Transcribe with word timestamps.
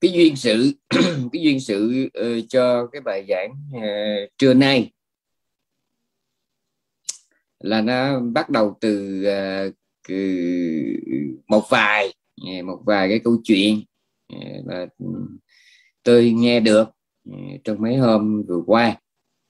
cái 0.00 0.12
duyên 0.12 0.36
sự 0.36 0.72
cái 1.32 1.42
duyên 1.42 1.60
sự 1.60 2.08
uh, 2.20 2.44
cho 2.48 2.86
cái 2.86 3.00
bài 3.00 3.26
giảng 3.28 3.50
uh, 3.76 4.30
trưa 4.38 4.54
nay 4.54 4.92
là 7.58 7.80
nó 7.80 8.20
bắt 8.20 8.50
đầu 8.50 8.78
từ 8.80 9.22
uh, 9.68 9.74
một 11.48 11.64
vài 11.70 12.14
một 12.64 12.82
vài 12.86 13.08
cái 13.08 13.20
câu 13.24 13.36
chuyện 13.44 13.82
mà 14.64 14.86
ừ, 14.98 15.06
tôi 16.02 16.30
nghe 16.30 16.60
được 16.60 16.88
trong 17.64 17.80
mấy 17.80 17.96
hôm 17.96 18.42
vừa 18.48 18.62
qua. 18.66 18.96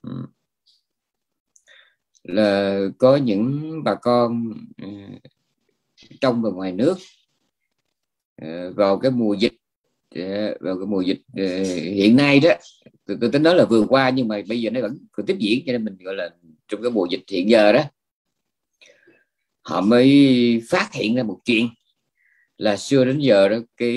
Ừ. 0.01 0.25
Là 2.23 2.79
có 2.97 3.15
những 3.15 3.73
bà 3.83 3.95
con 3.95 4.53
trong 6.21 6.41
và 6.41 6.49
ngoài 6.49 6.71
nước 6.71 6.97
vào 8.75 8.99
cái 8.99 9.11
mùa 9.11 9.33
dịch 9.33 9.53
Dạ, 10.15 10.51
vào 10.59 10.77
cái 10.77 10.85
mùa 10.87 11.01
dịch 11.01 11.21
ờ, 11.37 11.63
hiện 11.73 12.15
nay 12.15 12.39
đó 12.39 12.49
tôi 13.07 13.31
tính 13.31 13.43
nói 13.43 13.55
là 13.55 13.65
vừa 13.65 13.85
qua 13.89 14.09
nhưng 14.09 14.27
mà 14.27 14.41
bây 14.49 14.61
giờ 14.61 14.69
nó 14.69 14.81
vẫn 14.81 14.97
còn 15.11 15.25
tiếp 15.25 15.35
diễn 15.39 15.63
cho 15.65 15.71
nên 15.71 15.85
mình 15.85 15.97
gọi 15.99 16.15
là 16.15 16.29
trong 16.67 16.81
cái 16.81 16.91
mùa 16.91 17.05
dịch 17.05 17.21
hiện 17.31 17.49
giờ 17.49 17.71
đó 17.71 17.83
họ 19.61 19.81
mới 19.81 20.61
phát 20.69 20.89
hiện 20.93 21.15
ra 21.15 21.23
một 21.23 21.39
chuyện 21.45 21.67
là 22.57 22.77
xưa 22.77 23.05
đến 23.05 23.19
giờ 23.19 23.49
đó 23.49 23.57
cái 23.77 23.91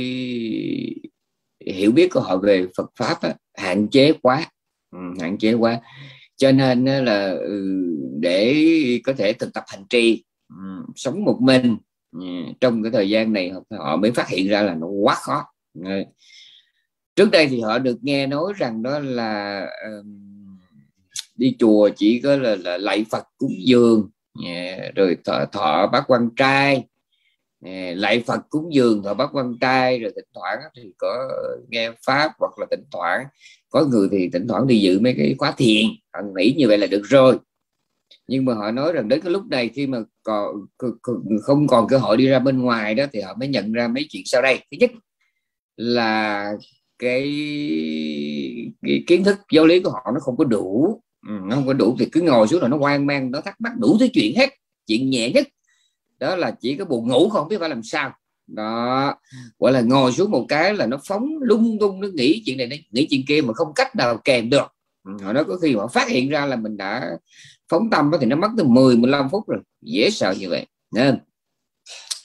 hiểu 1.67 1.93
biết 1.93 2.09
của 2.13 2.21
họ 2.21 2.37
về 2.37 2.67
Phật 2.77 2.91
pháp 2.97 3.23
á, 3.23 3.35
hạn 3.55 3.89
chế 3.89 4.13
quá. 4.23 4.51
Ừ, 4.91 4.99
hạn 5.21 5.39
chế 5.39 5.53
quá. 5.53 5.81
Cho 6.37 6.53
nên 6.53 6.85
là 6.85 7.31
ừ, 7.31 7.79
để 8.21 8.65
có 9.05 9.13
thể 9.13 9.33
thực 9.33 9.53
tập 9.55 9.65
hành 9.67 9.85
trì 9.91 10.25
ừ, 10.49 10.87
sống 10.97 11.25
một 11.25 11.39
mình 11.41 11.77
ừ, 12.13 12.21
trong 12.61 12.83
cái 12.83 12.93
thời 12.93 13.11
gian 13.11 13.33
này 13.33 13.53
họ 13.79 13.97
mới 13.97 14.11
phát 14.11 14.29
hiện 14.29 14.49
ra 14.49 14.63
là 14.63 14.75
nó 14.75 14.87
quá 14.87 15.15
khó 15.15 15.45
trước 17.17 17.31
đây 17.31 17.47
thì 17.49 17.61
họ 17.61 17.79
được 17.79 17.99
nghe 18.03 18.27
nói 18.27 18.53
rằng 18.57 18.83
đó 18.83 18.99
là 18.99 19.67
đi 21.37 21.57
chùa 21.59 21.91
chỉ 21.97 22.21
có 22.25 22.37
là, 22.37 22.57
là 22.57 22.79
lạy 22.79 23.05
Phật 23.11 23.25
cúng 23.39 23.53
dường 23.65 24.11
rồi 24.95 25.17
thọ, 25.25 25.45
thọ 25.53 25.87
bác 25.93 26.05
quan 26.07 26.29
trai. 26.37 26.85
Lạy 27.95 28.23
Phật 28.27 28.41
cúng 28.51 28.75
dường 28.75 29.03
thọ 29.03 29.15
bác 29.15 29.27
quan 29.33 29.59
trai 29.61 29.99
rồi 29.99 30.13
thỉnh 30.17 30.29
thoảng 30.35 30.59
thì 30.77 30.93
có 30.99 31.29
nghe 31.69 31.91
pháp 32.07 32.33
hoặc 32.39 32.59
là 32.59 32.67
thỉnh 32.71 32.85
thoảng 32.93 33.25
có 33.69 33.85
người 33.85 34.09
thì 34.11 34.31
thỉnh 34.33 34.49
thoảng 34.49 34.67
đi 34.67 34.81
dự 34.81 35.01
mấy 35.01 35.15
cái 35.17 35.35
khóa 35.39 35.55
thiền. 35.57 35.85
Họ 36.13 36.21
nghĩ 36.37 36.55
như 36.57 36.69
vậy 36.69 36.79
là 36.79 36.87
được 36.87 37.03
rồi. 37.05 37.39
Nhưng 38.27 38.45
mà 38.45 38.55
họ 38.55 38.71
nói 38.71 38.93
rằng 38.93 39.09
đến 39.09 39.21
cái 39.21 39.33
lúc 39.33 39.47
này 39.47 39.71
khi 39.75 39.87
mà 39.87 39.99
còn 40.23 40.47
không 41.43 41.67
còn 41.67 41.89
cơ 41.89 41.99
hội 41.99 42.17
đi 42.17 42.27
ra 42.27 42.39
bên 42.39 42.63
ngoài 42.63 42.95
đó 42.95 43.05
thì 43.13 43.21
họ 43.21 43.35
mới 43.35 43.49
nhận 43.49 43.73
ra 43.73 43.89
mấy 43.89 44.07
chuyện 44.11 44.23
sau 44.27 44.43
đây. 44.43 44.59
Thứ 44.59 44.77
nhất 44.81 44.91
là 45.83 46.53
cái, 46.99 47.23
cái 48.83 49.05
kiến 49.07 49.25
thức 49.25 49.39
giáo 49.53 49.67
lý 49.67 49.81
của 49.81 49.91
họ 49.91 50.11
nó 50.15 50.21
không 50.21 50.37
có 50.37 50.45
đủ. 50.45 51.01
Ừ, 51.29 51.33
nó 51.45 51.57
không 51.57 51.67
có 51.67 51.73
đủ 51.73 51.97
thì 51.99 52.07
cứ 52.13 52.21
ngồi 52.21 52.49
xuống 52.49 52.61
rồi 52.61 52.71
nó 52.71 52.77
hoang 52.77 53.07
mang 53.07 53.31
nó 53.31 53.41
thắc 53.41 53.61
mắc 53.61 53.73
đủ 53.79 53.97
thứ 54.01 54.09
chuyện 54.13 54.37
hết 54.37 54.51
chuyện 54.87 55.11
nhẹ 55.11 55.31
nhất. 55.31 55.49
Đó 56.19 56.37
là 56.37 56.51
chỉ 56.61 56.77
có 56.77 56.85
buồn 56.85 57.09
ngủ 57.09 57.29
không 57.29 57.49
biết 57.49 57.57
phải 57.61 57.69
làm 57.69 57.83
sao. 57.83 58.13
Đó. 58.47 59.15
Gọi 59.59 59.73
là 59.73 59.81
ngồi 59.81 60.13
xuống 60.13 60.31
một 60.31 60.47
cái 60.49 60.75
là 60.75 60.87
nó 60.87 60.99
phóng 61.09 61.29
lung 61.41 61.79
tung 61.81 62.01
nó 62.01 62.09
nghĩ 62.15 62.43
chuyện 62.47 62.59
này 62.59 62.67
nó 62.67 62.77
nghĩ 62.91 63.07
chuyện 63.11 63.25
kia 63.29 63.41
mà 63.41 63.53
không 63.55 63.73
cách 63.75 63.97
nào 63.97 64.19
kèm 64.25 64.51
được. 64.51 64.67
Ừ, 65.05 65.13
họ 65.23 65.33
nói 65.33 65.45
có 65.45 65.57
khi 65.57 65.75
họ 65.75 65.89
phát 65.89 66.09
hiện 66.09 66.29
ra 66.29 66.47
là 66.47 66.57
mình 66.57 66.77
đã 66.77 67.11
phóng 67.69 67.91
tâm 67.91 68.11
thì 68.21 68.27
nó 68.27 68.37
mất 68.37 68.49
từ 68.59 68.65
10 68.65 68.97
15 68.97 69.29
phút 69.31 69.49
rồi. 69.49 69.61
Dễ 69.81 70.11
sợ 70.11 70.35
như 70.39 70.49
vậy. 70.49 70.67
Nên 70.95 71.19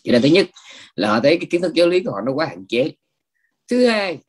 cho 0.03 0.11
nên 0.11 0.21
thứ 0.21 0.27
nhất 0.27 0.47
là 0.95 1.09
họ 1.09 1.19
thấy 1.19 1.38
cái 1.38 1.47
kiến 1.49 1.61
thức 1.61 1.73
giáo 1.73 1.88
lý 1.88 1.99
của 1.99 2.11
họ 2.11 2.17
nó 2.25 2.33
quá 2.33 2.45
hạn 2.45 2.66
chế 2.67 2.92
thứ 3.70 3.88
hai 3.88 4.20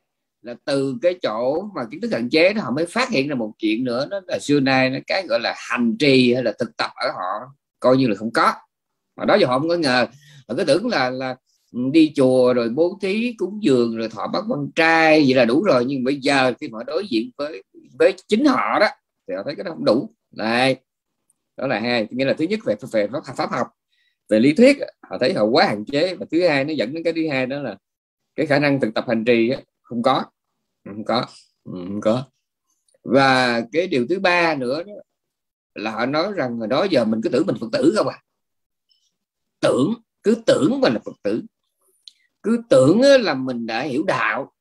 là 0.42 0.54
từ 0.64 0.98
cái 1.02 1.14
chỗ 1.22 1.62
mà 1.74 1.82
kiến 1.90 2.00
thức 2.00 2.12
hạn 2.12 2.30
chế 2.30 2.52
đó 2.52 2.62
họ 2.62 2.70
mới 2.70 2.86
phát 2.86 3.08
hiện 3.10 3.28
ra 3.28 3.34
một 3.34 3.52
chuyện 3.58 3.84
nữa 3.84 4.08
đó 4.10 4.20
là 4.26 4.38
xưa 4.38 4.60
nay 4.60 4.90
nó 4.90 4.98
cái 5.06 5.26
gọi 5.26 5.40
là 5.40 5.54
hành 5.56 5.96
trì 5.98 6.34
hay 6.34 6.42
là 6.42 6.52
thực 6.58 6.76
tập 6.76 6.90
ở 6.94 7.10
họ 7.10 7.52
coi 7.80 7.96
như 7.96 8.06
là 8.06 8.14
không 8.14 8.32
có. 8.32 8.52
Mà 9.16 9.24
đó 9.24 9.36
giờ 9.40 9.46
họ 9.46 9.58
không 9.58 9.68
có 9.68 9.76
ngờ. 9.76 10.06
Họ 10.48 10.54
cứ 10.56 10.64
tưởng 10.64 10.88
là 10.88 11.10
là 11.10 11.36
đi 11.92 12.12
chùa 12.16 12.52
rồi 12.54 12.68
bố 12.68 12.98
thí 13.02 13.34
cúng 13.38 13.58
dường 13.62 13.96
rồi 13.96 14.08
thọ 14.08 14.26
bắt 14.26 14.44
quan 14.48 14.70
trai 14.74 15.24
vậy 15.26 15.34
là 15.34 15.44
đủ 15.44 15.62
rồi. 15.62 15.84
Nhưng 15.84 16.04
bây 16.04 16.16
giờ 16.16 16.52
khi 16.60 16.68
họ 16.72 16.82
đối 16.82 17.06
diện 17.08 17.30
với 17.36 17.62
với 17.98 18.14
chính 18.28 18.44
họ 18.44 18.78
đó 18.80 18.88
thì 19.28 19.34
họ 19.34 19.42
thấy 19.44 19.54
cái 19.54 19.64
đó 19.64 19.70
không 19.70 19.84
đủ. 19.84 20.10
Này 20.36 20.76
đó 21.56 21.66
là 21.66 21.80
hai. 21.80 22.06
Nghĩa 22.10 22.24
là 22.24 22.32
thứ 22.32 22.44
nhất 22.44 22.60
về 22.64 22.74
về 22.92 23.08
pháp, 23.12 23.34
pháp 23.36 23.50
học 23.50 23.66
về 24.28 24.40
lý 24.40 24.52
thuyết 24.52 24.78
họ 25.10 25.18
thấy 25.18 25.34
họ 25.34 25.44
quá 25.44 25.66
hạn 25.66 25.84
chế. 25.84 26.14
Và 26.14 26.26
thứ 26.30 26.48
hai 26.48 26.64
nó 26.64 26.72
dẫn 26.72 26.94
đến 26.94 27.04
cái 27.04 27.12
thứ 27.12 27.28
hai 27.30 27.46
đó 27.46 27.58
là 27.62 27.76
cái 28.38 28.46
khả 28.46 28.58
năng 28.58 28.80
thực 28.80 28.94
tập 28.94 29.04
hành 29.08 29.24
trì 29.24 29.52
không 29.82 30.02
có. 30.02 30.24
Ừ, 30.84 30.90
không 30.94 31.04
có. 31.04 31.26
Ừ, 31.64 31.72
không 31.88 32.00
có. 32.00 32.24
Và 33.02 33.60
cái 33.72 33.86
điều 33.86 34.06
thứ 34.08 34.18
ba 34.18 34.54
nữa 34.54 34.82
đó 34.82 34.92
là 35.74 35.90
họ 35.90 36.06
nói 36.06 36.32
rằng 36.32 36.58
hồi 36.58 36.68
đó 36.68 36.86
giờ 36.90 37.04
mình 37.04 37.20
cứ 37.22 37.28
tưởng 37.28 37.46
mình 37.46 37.56
phật 37.60 37.66
tử 37.72 37.92
không 37.96 38.08
à. 38.08 38.22
Tưởng 39.60 39.94
cứ 40.22 40.36
tưởng 40.46 40.80
mình 40.80 40.92
là 40.92 41.00
phật 41.04 41.16
tử. 41.22 41.42
Cứ 42.42 42.62
tưởng 42.68 43.00
là 43.00 43.34
mình 43.34 43.66
đã 43.66 43.82
hiểu 43.82 44.02
đạo. 44.02 44.52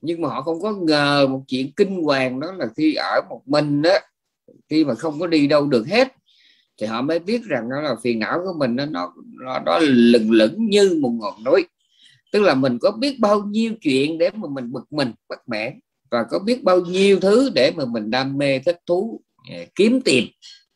Nhưng 0.00 0.20
mà 0.20 0.28
họ 0.28 0.42
không 0.42 0.60
có 0.60 0.72
ngờ 0.72 1.26
một 1.30 1.42
chuyện 1.48 1.72
kinh 1.76 2.02
hoàng 2.02 2.40
đó 2.40 2.52
là 2.52 2.66
khi 2.76 2.94
ở 2.94 3.20
một 3.28 3.42
mình 3.46 3.82
đó 3.82 3.98
khi 4.68 4.84
mà 4.84 4.94
không 4.94 5.20
có 5.20 5.26
đi 5.26 5.46
đâu 5.46 5.66
được 5.66 5.86
hết 5.86 6.12
thì 6.76 6.86
họ 6.86 7.02
mới 7.02 7.18
biết 7.18 7.44
rằng 7.44 7.70
đó 7.70 7.80
là 7.80 7.96
phiền 8.02 8.18
não 8.18 8.40
của 8.44 8.54
mình 8.58 8.76
nó 8.76 8.86
nó 8.86 9.12
nó, 9.44 9.58
nó 9.58 9.78
lừng 9.78 10.30
lững 10.30 10.66
như 10.66 10.98
một 11.00 11.12
ngọn 11.20 11.44
núi 11.44 11.66
tức 12.32 12.42
là 12.42 12.54
mình 12.54 12.78
có 12.78 12.90
biết 12.90 13.20
bao 13.20 13.42
nhiêu 13.42 13.72
chuyện 13.80 14.18
để 14.18 14.30
mà 14.30 14.48
mình 14.48 14.72
bực 14.72 14.92
mình 14.92 15.12
bất 15.28 15.48
mãn. 15.48 15.80
Và 16.10 16.24
có 16.30 16.38
biết 16.38 16.64
bao 16.64 16.80
nhiêu 16.80 17.20
thứ 17.20 17.50
để 17.54 17.72
mà 17.76 17.84
mình 17.84 18.10
đam 18.10 18.38
mê 18.38 18.58
thích 18.58 18.78
thú 18.86 19.20
à, 19.50 19.58
kiếm 19.74 20.00
tiền 20.04 20.26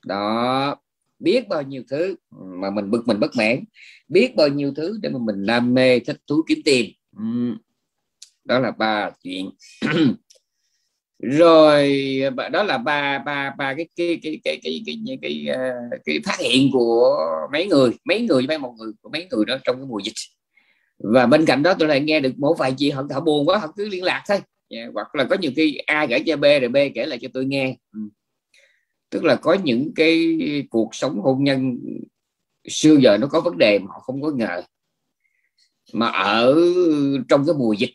đó 0.07 0.77
biết 1.19 1.49
bao 1.49 1.63
nhiêu 1.63 1.83
thứ 1.89 2.17
mà 2.31 2.71
mình 2.71 2.91
bực 2.91 3.03
mình 3.07 3.21
bất 3.21 3.31
mãn. 3.37 3.65
Biết 4.09 4.37
bao 4.37 4.49
nhiêu 4.49 4.73
thứ 4.77 4.99
để 5.03 5.09
mà 5.09 5.19
mình 5.19 5.47
đam 5.47 5.75
mê 5.75 5.99
thích 5.99 6.19
thú 6.27 6.43
kiếm 6.49 6.59
tiền 6.65 6.91
đó 8.45 8.59
là 8.59 8.71
ba 8.71 9.11
chuyện. 9.23 9.51
Rồi 11.19 11.93
đó 12.53 12.63
là 12.63 12.79
ba 12.79 13.19
ba 13.19 13.55
ba 13.59 13.75
cái 13.75 13.89
cái 13.97 14.19
cái 14.23 14.41
cái 14.45 14.61
cái 14.63 14.83
cái 14.87 14.97
cái, 15.07 15.19
cái, 15.23 15.45
cái, 15.47 16.01
cái 16.05 16.21
phát 16.25 16.41
hiện 16.41 16.71
của 16.73 17.17
mấy 17.53 17.67
người 17.67 17.91
mấy 18.05 18.21
người 18.21 18.47
mấy 18.47 18.59
một 18.59 18.75
người 18.79 18.93
của 19.03 19.11
mấy 19.13 19.29
người 19.31 19.45
đó 19.45 19.59
trong 19.65 19.77
cái 19.77 19.87
mùa 19.87 20.01
dịch 20.05 20.15
và 21.03 21.27
bên 21.27 21.45
cạnh 21.45 21.63
đó 21.63 21.75
tôi 21.79 21.89
lại 21.89 22.01
nghe 22.01 22.21
được 22.21 22.39
một 22.39 22.55
vài 22.59 22.75
chị 22.77 22.91
họ, 22.91 23.03
họ 23.11 23.21
buồn 23.21 23.49
quá 23.49 23.59
họ 23.59 23.73
cứ 23.77 23.89
liên 23.89 24.05
lạc 24.05 24.23
thôi. 24.29 24.39
Yeah, 24.69 24.91
hoặc 24.95 25.15
là 25.15 25.25
có 25.25 25.37
nhiều 25.41 25.51
khi 25.57 25.77
a 25.87 26.07
gửi 26.07 26.23
cho 26.27 26.37
b 26.37 26.43
rồi 26.43 26.69
b 26.69 26.77
kể 26.95 27.07
lại 27.07 27.19
cho 27.23 27.29
tôi 27.35 27.45
nghe. 27.45 27.77
Ừ. 27.93 28.01
tức 29.11 29.25
là 29.25 29.37
có 29.37 29.57
những 29.65 29.93
cái 29.95 30.39
cuộc 30.71 30.95
sống 30.95 31.21
hôn 31.21 31.45
nhân 31.45 31.79
xưa 32.69 32.97
giờ 32.97 33.19
nó 33.21 33.27
có 33.27 33.41
vấn 33.41 33.59
đề 33.59 33.79
mà 33.79 33.87
họ 33.89 34.01
không 34.01 34.23
có 34.23 34.31
ngờ. 34.31 34.63
Mà 35.93 36.07
ở 36.07 36.57
trong 37.29 37.47
cái 37.47 37.55
mùa 37.59 37.73
dịch 37.73 37.93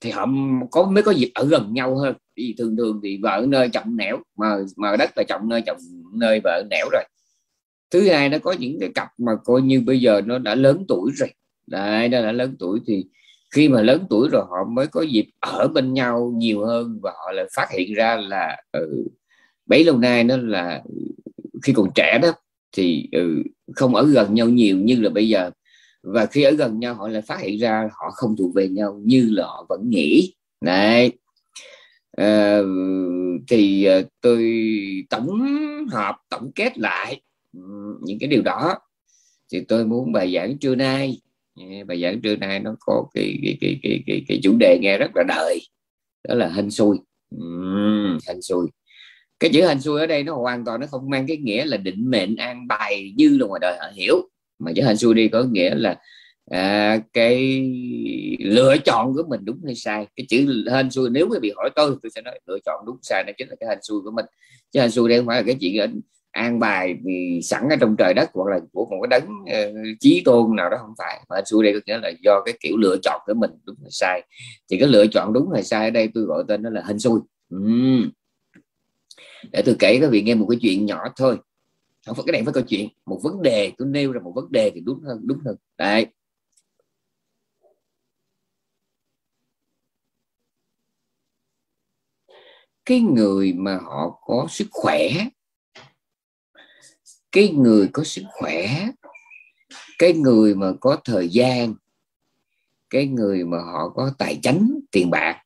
thì 0.00 0.10
họ 0.10 0.26
có 0.70 0.90
mới 0.90 1.02
có 1.02 1.10
dịp 1.10 1.30
ở 1.34 1.44
gần 1.44 1.74
nhau 1.74 1.96
hơn. 1.98 2.16
Vì 2.36 2.54
thường 2.58 2.76
thường 2.76 3.00
thì 3.02 3.18
vợ 3.22 3.44
nơi 3.48 3.68
chồng 3.68 3.96
nẻo 3.96 4.18
mà 4.36 4.56
mà 4.76 4.96
đất 4.96 5.10
là 5.16 5.22
chồng 5.28 5.48
nơi 5.48 5.62
chồng 5.66 5.78
nơi 6.14 6.40
vợ 6.44 6.62
nẻo 6.70 6.88
rồi. 6.92 7.04
Thứ 7.90 8.08
hai 8.08 8.28
nó 8.28 8.38
có 8.38 8.52
những 8.52 8.76
cái 8.80 8.90
cặp 8.94 9.08
mà 9.18 9.32
coi 9.44 9.62
như 9.62 9.80
bây 9.80 10.00
giờ 10.00 10.20
nó 10.26 10.38
đã 10.38 10.54
lớn 10.54 10.84
tuổi 10.88 11.10
rồi 11.14 11.28
đấy 11.70 12.08
đó 12.08 12.20
là 12.20 12.32
lớn 12.32 12.56
tuổi 12.58 12.80
thì 12.86 13.04
khi 13.54 13.68
mà 13.68 13.82
lớn 13.82 14.06
tuổi 14.10 14.28
rồi 14.32 14.44
họ 14.48 14.64
mới 14.72 14.86
có 14.86 15.02
dịp 15.02 15.26
ở 15.40 15.68
bên 15.68 15.94
nhau 15.94 16.32
nhiều 16.36 16.66
hơn 16.66 16.98
và 17.02 17.10
họ 17.10 17.32
lại 17.32 17.46
phát 17.56 17.66
hiện 17.70 17.94
ra 17.94 18.16
là 18.16 18.56
ừ, 18.72 19.06
bấy 19.66 19.84
lâu 19.84 19.98
nay 19.98 20.24
nó 20.24 20.36
là 20.36 20.82
ừ, 20.84 20.94
khi 21.62 21.72
còn 21.72 21.90
trẻ 21.94 22.18
đó 22.22 22.32
thì 22.72 23.08
ừ, 23.12 23.42
không 23.74 23.94
ở 23.94 24.06
gần 24.06 24.34
nhau 24.34 24.48
nhiều 24.48 24.76
như 24.76 25.00
là 25.00 25.10
bây 25.10 25.28
giờ. 25.28 25.50
Và 26.02 26.26
khi 26.26 26.42
ở 26.42 26.50
gần 26.50 26.80
nhau 26.80 26.94
họ 26.94 27.08
lại 27.08 27.22
phát 27.22 27.40
hiện 27.40 27.58
ra 27.58 27.88
họ 27.92 28.10
không 28.10 28.36
thuộc 28.36 28.54
về 28.54 28.68
nhau 28.68 29.00
như 29.04 29.28
là 29.30 29.46
họ 29.46 29.66
vẫn 29.68 29.90
nghĩ. 29.90 30.34
Này 30.60 31.10
à, 32.16 32.56
ờ, 32.56 32.64
thì 33.48 33.84
ờ, 33.84 34.02
tôi 34.20 34.52
tổng 35.10 35.40
hợp 35.90 36.16
tổng 36.28 36.52
kết 36.54 36.78
lại 36.78 37.20
ừ, 37.52 37.60
những 38.02 38.18
cái 38.18 38.28
điều 38.28 38.42
đó. 38.42 38.74
Thì 39.52 39.60
tôi 39.68 39.84
muốn 39.86 40.12
bài 40.12 40.32
giảng 40.34 40.58
trưa 40.58 40.74
nay 40.74 41.20
bài 41.86 42.02
giảng 42.02 42.20
trưa 42.20 42.36
nay 42.36 42.60
nó 42.60 42.76
có 42.80 43.04
cái 43.14 43.38
cái 43.42 43.56
cái 43.60 43.78
cái 43.82 44.02
cái, 44.06 44.22
cái 44.28 44.40
chủ 44.42 44.56
đề 44.60 44.78
nghe 44.80 44.98
rất 44.98 45.10
là 45.14 45.22
đời 45.28 45.60
đó 46.28 46.34
là 46.34 46.48
hên 46.48 46.70
xui. 46.70 46.96
Uhm, 47.36 48.18
hên 48.28 48.42
xui. 48.42 48.66
Cái 49.40 49.50
chữ 49.54 49.66
hên 49.68 49.80
xui 49.80 50.00
ở 50.00 50.06
đây 50.06 50.22
nó 50.22 50.34
hoàn 50.34 50.64
toàn 50.64 50.80
nó 50.80 50.86
không 50.86 51.10
mang 51.10 51.26
cái 51.26 51.36
nghĩa 51.36 51.64
là 51.64 51.76
định 51.76 52.10
mệnh 52.10 52.36
an 52.36 52.68
bài 52.68 53.12
như 53.16 53.38
là 53.40 53.46
ngoài 53.46 53.58
đời 53.62 53.76
họ 53.80 53.86
hiểu. 53.94 54.28
Mà 54.58 54.72
chữ 54.76 54.82
hên 54.82 54.96
xui 54.96 55.14
đi 55.14 55.28
có 55.28 55.44
nghĩa 55.44 55.74
là 55.74 55.96
à, 56.50 56.98
cái 57.12 57.60
lựa 58.40 58.76
chọn 58.84 59.14
của 59.14 59.22
mình 59.28 59.40
đúng 59.44 59.60
hay 59.66 59.74
sai. 59.74 60.06
Cái 60.16 60.26
chữ 60.28 60.64
hên 60.72 60.90
xui 60.90 61.10
nếu 61.10 61.26
mà 61.26 61.38
bị 61.38 61.52
hỏi 61.56 61.70
tôi 61.76 61.96
tôi 62.02 62.10
sẽ 62.14 62.22
nói 62.22 62.40
lựa 62.46 62.58
chọn 62.66 62.84
đúng 62.86 62.96
sai 63.02 63.24
nó 63.26 63.32
chính 63.38 63.48
là 63.48 63.56
cái 63.60 63.68
hên 63.68 63.78
xui 63.82 64.00
của 64.04 64.10
mình. 64.10 64.24
Chứ 64.72 64.80
hên 64.80 64.90
xui 64.90 65.08
đây 65.08 65.18
không 65.18 65.26
phải 65.26 65.36
là 65.36 65.42
cái 65.46 65.56
chuyện 65.60 66.00
an 66.30 66.58
bài 66.58 66.94
vì 67.04 67.40
sẵn 67.42 67.68
ở 67.68 67.76
trong 67.80 67.96
trời 67.98 68.14
đất 68.14 68.30
hoặc 68.34 68.50
là 68.50 68.60
của 68.72 68.86
một 68.86 68.98
cái 69.02 69.20
đấng 69.20 69.30
uh, 69.42 69.96
chí 70.00 70.22
tôn 70.24 70.56
nào 70.56 70.70
đó 70.70 70.76
không 70.80 70.94
phải. 70.98 71.20
Mà 71.28 71.36
su 71.46 71.62
đây 71.62 71.72
có 71.72 71.80
nghĩa 71.86 71.98
là 71.98 72.10
do 72.22 72.42
cái 72.44 72.58
kiểu 72.60 72.76
lựa 72.76 72.96
chọn 73.02 73.20
của 73.26 73.34
mình 73.34 73.50
đúng 73.64 73.76
hay 73.82 73.90
sai. 73.90 74.22
Thì 74.70 74.78
cái 74.78 74.88
lựa 74.88 75.06
chọn 75.06 75.32
đúng 75.32 75.50
hay 75.52 75.62
sai 75.62 75.84
ở 75.84 75.90
đây 75.90 76.08
tôi 76.14 76.24
gọi 76.24 76.44
tên 76.48 76.62
nó 76.62 76.70
là 76.70 76.82
hình 76.86 76.98
xui. 76.98 77.20
Uhm. 77.56 78.10
để 79.52 79.62
tôi 79.66 79.76
kể 79.78 79.98
các 80.00 80.10
vị 80.10 80.22
nghe 80.22 80.34
một 80.34 80.46
cái 80.50 80.58
chuyện 80.62 80.86
nhỏ 80.86 81.04
thôi. 81.16 81.38
Không 82.06 82.16
phải 82.16 82.24
cái 82.26 82.32
này 82.32 82.42
phải 82.44 82.54
câu 82.54 82.62
chuyện. 82.68 82.88
Một 83.06 83.20
vấn 83.22 83.42
đề 83.42 83.72
tôi 83.78 83.88
nêu 83.88 84.12
ra 84.12 84.20
một 84.20 84.32
vấn 84.34 84.52
đề 84.52 84.70
thì 84.74 84.80
đúng 84.80 85.00
hơn 85.00 85.20
đúng 85.22 85.38
hơn. 85.44 85.56
Đấy. 85.78 86.06
Cái 92.84 93.00
người 93.00 93.52
mà 93.52 93.78
họ 93.82 94.20
có 94.24 94.46
sức 94.50 94.66
khỏe 94.70 95.08
cái 97.32 97.48
người 97.48 97.88
có 97.92 98.04
sức 98.04 98.22
khỏe 98.32 98.86
cái 99.98 100.12
người 100.12 100.54
mà 100.54 100.72
có 100.80 100.96
thời 101.04 101.28
gian 101.28 101.74
cái 102.90 103.06
người 103.06 103.44
mà 103.44 103.58
họ 103.58 103.88
có 103.88 104.12
tài 104.18 104.38
chánh 104.42 104.70
tiền 104.92 105.10
bạc 105.10 105.42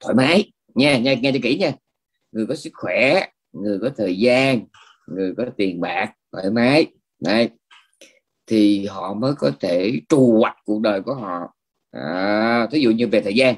thoải 0.00 0.14
mái. 0.14 0.52
Nha 0.74 0.98
nha 0.98 1.14
nghe 1.14 1.32
cho 1.32 1.38
kỹ 1.42 1.58
nha. 1.58 1.72
Người 2.32 2.46
có 2.46 2.54
sức 2.54 2.70
khỏe 2.74 3.26
người 3.52 3.78
có 3.82 3.90
thời 3.96 4.18
gian 4.18 4.64
người 5.06 5.34
có 5.36 5.44
tiền 5.56 5.80
bạc 5.80 6.12
thoải 6.32 6.50
mái. 6.50 6.86
Này 7.20 7.48
thì 8.46 8.86
họ 8.86 9.14
mới 9.14 9.34
có 9.34 9.52
thể 9.60 10.00
trù 10.08 10.38
hoạch 10.40 10.56
cuộc 10.64 10.80
đời 10.80 11.02
của 11.02 11.14
họ. 11.14 11.54
À, 11.90 12.68
thí 12.72 12.80
dụ 12.80 12.90
như 12.90 13.08
về 13.08 13.20
thời 13.20 13.34
gian 13.34 13.54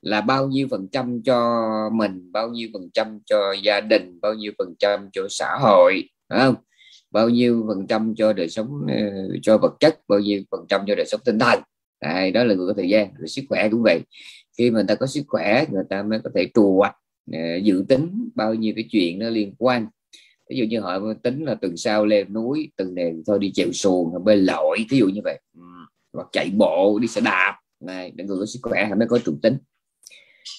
là 0.00 0.20
bao 0.20 0.48
nhiêu 0.48 0.68
phần 0.70 0.88
trăm 0.92 1.22
cho 1.22 1.90
mình 1.92 2.32
bao 2.32 2.48
nhiêu 2.48 2.68
phần 2.72 2.90
trăm 2.94 3.18
cho 3.26 3.52
gia 3.52 3.80
đình 3.80 4.20
bao 4.20 4.34
nhiêu 4.34 4.52
phần 4.58 4.74
trăm 4.78 5.08
cho 5.12 5.26
xã 5.30 5.56
hội 5.60 6.08
không? 6.38 6.54
Bao 7.10 7.28
nhiêu 7.28 7.64
phần 7.68 7.86
trăm 7.86 8.14
cho 8.16 8.32
đời 8.32 8.48
sống 8.48 8.68
ờ, 8.88 9.28
cho 9.42 9.58
vật 9.58 9.74
chất 9.80 10.00
bao 10.08 10.20
nhiêu 10.20 10.42
phần 10.50 10.66
trăm 10.68 10.80
cho 10.86 10.94
đời 10.94 11.06
sống 11.06 11.20
tinh 11.24 11.38
thần. 11.38 11.60
Đấy, 12.02 12.30
đó 12.30 12.44
là 12.44 12.54
người 12.54 12.66
có 12.66 12.74
thời 12.76 12.88
gian 12.88 13.08
rồi 13.18 13.28
sức 13.28 13.42
khỏe 13.48 13.68
cũng 13.68 13.82
vậy. 13.82 14.00
Khi 14.58 14.70
mà 14.70 14.74
người 14.74 14.86
ta 14.88 14.94
có 14.94 15.06
sức 15.06 15.22
khỏe 15.28 15.64
người 15.70 15.84
ta 15.90 16.02
mới 16.02 16.20
có 16.24 16.30
thể 16.34 16.46
trù 16.54 16.76
hoạch 16.76 16.96
ờ, 17.32 17.56
dự 17.62 17.84
tính 17.88 18.28
bao 18.34 18.54
nhiêu 18.54 18.72
cái 18.76 18.84
chuyện 18.90 19.18
nó 19.18 19.28
liên 19.28 19.54
quan. 19.58 19.86
Ví 20.50 20.56
dụ 20.56 20.64
như 20.64 20.80
họ 20.80 21.00
tính 21.22 21.44
là 21.44 21.54
tuần 21.54 21.76
sau 21.76 22.06
leo 22.06 22.24
núi 22.24 22.70
tuần 22.76 22.94
này 22.94 23.12
thôi 23.26 23.38
đi 23.38 23.52
chèo 23.52 23.72
xuồng 23.72 24.24
bơi 24.24 24.36
lội 24.36 24.78
ví 24.90 24.98
dụ 24.98 25.06
như 25.06 25.20
vậy. 25.24 25.40
Ừ, 25.56 25.62
hoặc 26.12 26.28
chạy 26.32 26.50
bộ 26.50 26.98
đi 27.02 27.08
xe 27.08 27.20
đạp. 27.20 27.56
Này 27.80 28.12
để 28.14 28.24
người 28.24 28.38
có 28.40 28.46
sức 28.46 28.60
khỏe 28.62 28.86
họ 28.88 28.94
mới 28.94 29.08
có 29.08 29.18
trù 29.18 29.38
tính 29.42 29.56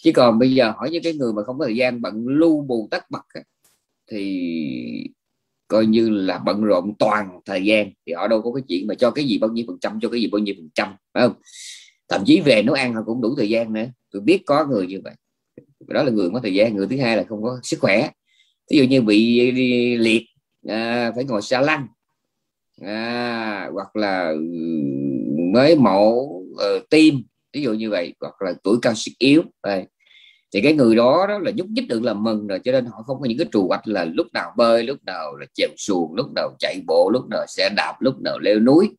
chứ 0.03 0.11
còn 0.15 0.39
bây 0.39 0.53
giờ 0.53 0.73
hỏi 0.77 0.89
những 0.91 1.03
cái 1.03 1.13
người 1.13 1.33
mà 1.33 1.43
không 1.43 1.59
có 1.59 1.65
thời 1.65 1.75
gian 1.75 2.01
bận 2.01 2.27
lưu 2.27 2.61
bù 2.61 2.87
tắt 2.91 3.05
bật 3.11 3.21
thì 4.11 5.07
coi 5.71 5.85
như 5.85 6.09
là 6.09 6.37
bận 6.37 6.63
rộn 6.63 6.93
toàn 6.99 7.39
thời 7.45 7.63
gian 7.63 7.91
thì 8.07 8.13
họ 8.13 8.27
đâu 8.27 8.41
có 8.41 8.51
cái 8.53 8.63
chuyện 8.67 8.87
mà 8.87 8.95
cho 8.95 9.11
cái 9.11 9.25
gì 9.25 9.37
bao 9.37 9.49
nhiêu 9.49 9.65
phần 9.67 9.77
trăm 9.81 9.99
cho 10.01 10.09
cái 10.09 10.21
gì 10.21 10.27
bao 10.31 10.39
nhiêu 10.39 10.55
phần 10.57 10.69
trăm 10.75 10.95
phải 11.13 11.23
không? 11.27 11.33
Thậm 12.09 12.23
chí 12.25 12.41
về 12.41 12.63
nấu 12.63 12.75
ăn 12.75 12.93
họ 12.93 13.01
cũng 13.05 13.21
đủ 13.21 13.35
thời 13.37 13.49
gian 13.49 13.73
nữa. 13.73 13.85
Tôi 14.11 14.21
biết 14.21 14.41
có 14.45 14.65
người 14.65 14.87
như 14.87 15.01
vậy. 15.03 15.13
Đó 15.87 16.03
là 16.03 16.11
người 16.11 16.29
có 16.33 16.39
thời 16.43 16.53
gian 16.53 16.75
người 16.75 16.87
thứ 16.87 16.97
hai 16.97 17.17
là 17.17 17.23
không 17.23 17.43
có 17.43 17.59
sức 17.63 17.79
khỏe. 17.79 18.09
Ví 18.71 18.77
dụ 18.77 18.83
như 18.83 19.01
bị 19.01 19.51
liệt 19.97 20.23
à, 20.67 21.11
phải 21.15 21.23
ngồi 21.23 21.41
xa 21.41 21.61
lăn 21.61 21.87
à, 22.81 23.69
hoặc 23.73 23.95
là 23.95 24.29
ừ, 24.29 24.39
mới 25.53 25.75
mổ 25.75 26.09
uh, 26.09 26.89
tim 26.89 27.23
ví 27.53 27.61
dụ 27.61 27.73
như 27.73 27.89
vậy 27.89 28.13
hoặc 28.19 28.41
là 28.41 28.53
tuổi 28.63 28.77
cao 28.81 28.93
sức 28.95 29.11
yếu 29.17 29.43
à, 29.61 29.83
thì 30.53 30.61
cái 30.61 30.73
người 30.73 30.95
đó 30.95 31.25
đó 31.29 31.39
là 31.39 31.51
nhúc 31.55 31.67
nhích 31.69 31.87
được 31.87 32.03
là 32.03 32.13
mừng 32.13 32.47
rồi 32.47 32.59
cho 32.63 32.71
nên 32.71 32.85
họ 32.85 33.03
không 33.07 33.19
có 33.19 33.25
những 33.25 33.37
cái 33.37 33.47
trù 33.51 33.67
hoạch 33.67 33.87
là 33.87 34.05
lúc 34.05 34.27
nào 34.33 34.51
bơi 34.57 34.83
lúc 34.83 34.97
nào 35.05 35.35
là 35.35 35.45
chèo 35.53 35.69
xuồng 35.77 36.15
lúc 36.15 36.27
nào 36.35 36.49
chạy 36.59 36.81
bộ 36.87 37.09
lúc 37.13 37.29
nào 37.29 37.45
xe 37.47 37.69
đạp 37.75 37.93
lúc 37.99 38.21
nào 38.21 38.39
leo 38.39 38.59
núi 38.59 38.89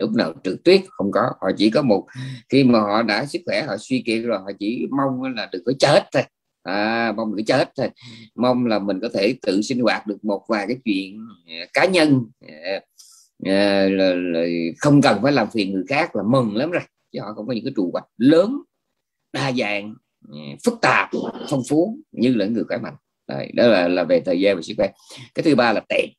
lúc 0.00 0.10
nào 0.14 0.32
trượt 0.44 0.64
tuyết 0.64 0.80
không 0.90 1.10
có. 1.12 1.20
Họ 1.40 1.50
chỉ 1.56 1.70
có 1.70 1.82
một 1.82 2.06
khi 2.48 2.64
mà 2.64 2.80
họ 2.80 3.02
đã 3.02 3.26
sức 3.26 3.42
khỏe 3.46 3.62
họ 3.62 3.76
suy 3.78 4.02
kiệt 4.06 4.24
rồi 4.24 4.38
họ 4.38 4.50
chỉ 4.58 4.86
mong 4.90 5.22
là 5.36 5.48
đừng 5.52 5.64
có 5.64 5.72
chết 5.78 6.04
thôi. 6.12 6.22
À, 6.62 7.12
mong 7.16 7.36
đừng 7.36 7.46
chết 7.46 7.70
thôi. 7.76 7.90
Mong 8.34 8.66
là 8.66 8.78
mình 8.78 9.00
có 9.02 9.08
thể 9.14 9.34
tự 9.42 9.62
sinh 9.62 9.80
hoạt 9.80 10.06
được 10.06 10.24
một 10.24 10.44
vài 10.48 10.66
cái 10.66 10.76
chuyện 10.84 11.26
à, 11.46 11.66
cá 11.72 11.84
nhân 11.84 12.24
à, 12.48 12.80
à, 13.44 13.88
là, 13.90 14.14
là 14.14 14.46
không 14.78 15.02
cần 15.02 15.18
phải 15.22 15.32
làm 15.32 15.50
phiền 15.50 15.72
người 15.72 15.84
khác 15.88 16.16
là 16.16 16.22
mừng 16.22 16.56
lắm 16.56 16.70
rồi 16.70 16.82
chứ 17.12 17.20
họ 17.20 17.32
không 17.34 17.46
có 17.46 17.52
những 17.52 17.64
cái 17.64 17.72
trù 17.76 17.90
hoạch 17.92 18.06
lớn 18.16 18.56
đa 19.32 19.52
dạng 19.52 19.94
phức 20.64 20.74
tạp 20.82 21.08
phong 21.50 21.62
phú 21.68 21.98
như 22.12 22.34
là 22.34 22.46
người 22.46 22.64
khỏe 22.64 22.78
mạnh. 22.78 22.94
Đấy, 23.28 23.50
đó 23.54 23.66
là 23.66 23.88
là 23.88 24.04
về 24.04 24.20
thời 24.20 24.40
gian 24.40 24.56
và 24.56 24.62
sức 24.62 24.74
khỏe. 24.76 24.90
Cái 25.34 25.42
thứ 25.42 25.54
ba 25.54 25.72
là 25.72 25.80
tiền. 25.88 26.10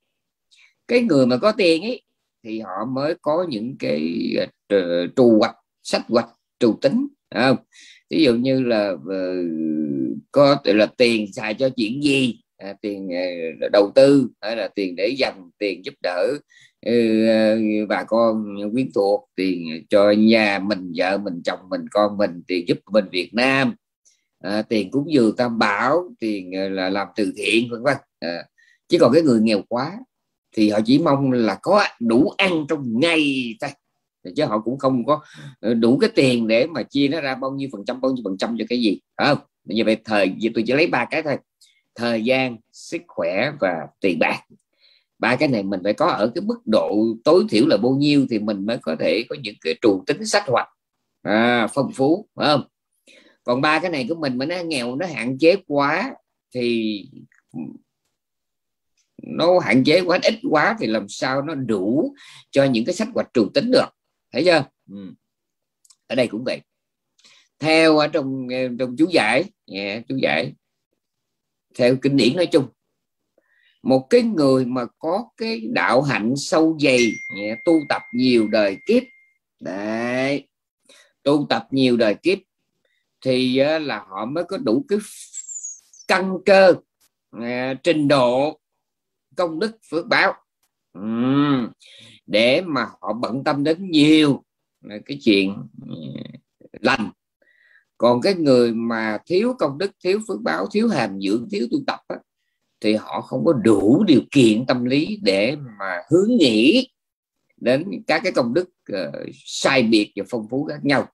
Cái 0.87 1.01
người 1.01 1.25
mà 1.25 1.37
có 1.37 1.51
tiền 1.51 1.81
ấy 1.81 2.01
thì 2.43 2.59
họ 2.59 2.85
mới 2.85 3.15
có 3.21 3.45
những 3.49 3.75
cái 3.79 4.33
à, 4.67 4.75
trù 5.15 5.37
hoạch 5.39 5.55
sách 5.83 6.01
hoạch 6.07 6.29
trù 6.59 6.73
tính 6.81 7.07
không? 7.35 7.57
Ví 8.09 8.23
dụ 8.23 8.35
như 8.35 8.61
là 8.61 8.93
ờ, 9.09 9.35
có 10.31 10.57
là 10.63 10.85
tiền 10.85 11.33
xài 11.33 11.53
cho 11.53 11.69
chuyện 11.69 12.03
gì 12.03 12.39
à, 12.57 12.73
tiền 12.81 13.09
à, 13.13 13.25
đầu 13.71 13.91
tư 13.95 14.29
hay 14.41 14.55
là 14.55 14.67
tiền 14.67 14.95
để 14.95 15.07
dành 15.17 15.49
tiền 15.57 15.85
giúp 15.85 15.93
đỡ 16.01 16.37
ừ, 16.85 17.25
à, 17.27 17.55
bà 17.89 18.03
con 18.03 18.55
quyến 18.73 18.89
thuộc 18.95 19.29
tiền 19.35 19.85
cho 19.89 20.11
nhà 20.11 20.59
mình 20.59 20.91
vợ 20.95 21.17
mình 21.17 21.41
chồng 21.45 21.59
mình 21.69 21.81
con 21.91 22.17
mình 22.17 22.43
tiền 22.47 22.67
giúp 22.67 22.77
mình 22.91 23.05
Việt 23.11 23.33
Nam 23.33 23.75
à, 24.41 24.61
tiền 24.61 24.91
cúng 24.91 25.05
dường 25.13 25.35
tam 25.35 25.59
bảo 25.59 26.03
tiền 26.19 26.51
ờ, 26.51 26.69
là 26.69 26.89
làm 26.89 27.07
từ 27.15 27.33
thiện 27.37 27.67
vân 27.71 27.83
vân. 27.83 27.97
À, 28.19 28.43
chứ 28.87 28.97
còn 29.01 29.13
cái 29.13 29.21
người 29.21 29.39
nghèo 29.41 29.61
quá 29.69 29.99
thì 30.55 30.69
họ 30.69 30.79
chỉ 30.85 30.99
mong 30.99 31.31
là 31.31 31.59
có 31.61 31.83
đủ 31.99 32.33
ăn 32.37 32.65
trong 32.69 32.99
ngày 32.99 33.55
thôi. 33.61 33.69
Chứ 34.35 34.45
họ 34.45 34.59
cũng 34.59 34.77
không 34.77 35.05
có 35.05 35.21
ờ, 35.59 35.73
đủ 35.73 35.97
cái 35.97 36.09
tiền 36.15 36.47
để 36.47 36.67
mà 36.67 36.83
chia 36.83 37.07
nó 37.07 37.21
ra 37.21 37.35
bao 37.35 37.51
nhiêu 37.51 37.69
phần 37.71 37.85
trăm 37.87 38.01
bao 38.01 38.11
nhiêu 38.11 38.21
phần 38.23 38.37
trăm 38.37 38.55
cho 38.59 38.65
cái 38.69 38.81
gì 38.81 38.99
không? 39.17 39.37
Như 39.63 39.83
vậy 39.85 39.97
thời 40.05 40.35
tôi 40.55 40.63
chỉ 40.67 40.73
lấy 40.73 40.87
ba 40.87 41.05
cái 41.05 41.23
thôi. 41.23 41.37
Thời 41.95 42.23
gian 42.23 42.57
sức 42.71 43.01
khỏe 43.07 43.51
và 43.59 43.87
tiền 44.01 44.19
bạc. 44.19 44.41
Ba 45.19 45.35
cái 45.35 45.49
này 45.49 45.63
mình 45.63 45.79
phải 45.83 45.93
có 45.93 46.07
ở 46.07 46.31
cái 46.35 46.41
mức 46.41 46.59
độ 46.65 47.05
tối 47.23 47.45
thiểu 47.49 47.67
là 47.67 47.77
bao 47.77 47.91
nhiêu 47.91 48.25
thì 48.29 48.39
mình 48.39 48.65
mới 48.65 48.77
có 48.77 48.95
thể 48.99 49.23
có 49.29 49.35
những 49.43 49.55
cái 49.61 49.75
trụ 49.81 50.03
tính 50.07 50.25
sách 50.25 50.43
hoạch 50.47 50.67
à, 51.21 51.67
phong 51.73 51.91
phú 51.91 52.27
phải 52.35 52.47
không? 52.47 52.63
Còn 53.43 53.61
ba 53.61 53.79
cái 53.79 53.91
này 53.91 54.05
của 54.09 54.15
mình 54.15 54.37
mà 54.37 54.45
nó 54.45 54.55
nghèo 54.55 54.95
nó 54.95 55.05
hạn 55.05 55.37
chế 55.37 55.55
quá 55.67 56.15
thì 56.53 57.05
nó 59.23 59.59
hạn 59.59 59.83
chế 59.83 60.01
quá 60.01 60.19
ít 60.23 60.33
quá 60.49 60.75
thì 60.79 60.87
làm 60.87 61.09
sao 61.09 61.41
nó 61.41 61.55
đủ 61.55 62.15
cho 62.51 62.63
những 62.63 62.85
cái 62.85 62.95
sách 62.95 63.07
hoạch 63.13 63.29
trù 63.33 63.49
tính 63.53 63.71
được. 63.71 63.87
Thấy 64.31 64.43
chưa? 64.45 64.63
Ừ. 64.89 65.13
ở 66.07 66.15
đây 66.15 66.27
cũng 66.27 66.43
vậy. 66.43 66.61
Theo 67.59 67.97
ở 67.97 68.07
trong 68.07 68.47
trong 68.79 68.95
chú 68.97 69.07
giải 69.11 69.43
yeah, 69.73 70.03
chú 70.07 70.15
giải 70.15 70.53
theo 71.75 71.95
kinh 72.01 72.17
điển 72.17 72.35
nói 72.35 72.45
chung 72.45 72.67
một 73.83 74.07
cái 74.09 74.21
người 74.21 74.65
mà 74.65 74.85
có 74.99 75.29
cái 75.37 75.61
đạo 75.73 76.01
hạnh 76.01 76.33
sâu 76.37 76.77
dày 76.81 77.11
yeah, 77.37 77.59
tu 77.65 77.79
tập 77.89 78.01
nhiều 78.13 78.47
đời 78.47 78.77
kiếp 78.85 79.03
đấy 79.59 80.47
tu 81.23 81.45
tập 81.49 81.67
nhiều 81.71 81.97
đời 81.97 82.15
kiếp 82.15 82.37
thì 83.21 83.57
ờ, 83.57 83.79
là 83.79 84.05
họ 84.07 84.25
mới 84.25 84.43
có 84.43 84.57
đủ 84.57 84.85
cái 84.87 84.99
căn 86.07 86.37
cơ 86.45 86.73
à, 87.31 87.73
trình 87.83 88.07
độ 88.07 88.59
công 89.35 89.59
đức 89.59 89.77
phước 89.89 90.07
báo. 90.07 90.33
Để 92.25 92.61
mà 92.61 92.87
họ 93.01 93.13
bận 93.13 93.43
tâm 93.43 93.63
đến 93.63 93.91
nhiều 93.91 94.43
à, 94.89 94.97
cái 95.05 95.17
chuyện 95.21 95.55
à, 95.81 95.95
lành. 96.81 97.11
Còn 97.97 98.21
cái 98.21 98.33
người 98.33 98.73
mà 98.73 99.17
thiếu 99.25 99.53
công 99.59 99.77
đức 99.77 99.91
thiếu 100.03 100.19
phước 100.27 100.41
báo 100.41 100.67
thiếu 100.71 100.87
hàm 100.87 101.19
dưỡng 101.21 101.47
thiếu 101.51 101.67
tu 101.71 101.77
tập 101.87 101.99
á, 102.07 102.15
thì 102.79 102.95
họ 102.95 103.21
không 103.21 103.45
có 103.45 103.53
đủ 103.53 104.03
điều 104.07 104.21
kiện 104.31 104.65
tâm 104.65 104.85
lý 104.85 105.19
để 105.21 105.55
mà 105.79 106.01
hướng 106.11 106.29
nghĩ 106.39 106.87
đến 107.57 108.03
các 108.07 108.21
cái 108.23 108.31
công 108.31 108.53
đức 108.53 108.69
uh, 108.93 109.29
sai 109.45 109.83
biệt 109.83 110.13
và 110.15 110.23
phong 110.29 110.47
phú 110.49 110.65
khác 110.65 110.79
nhau 110.83 111.07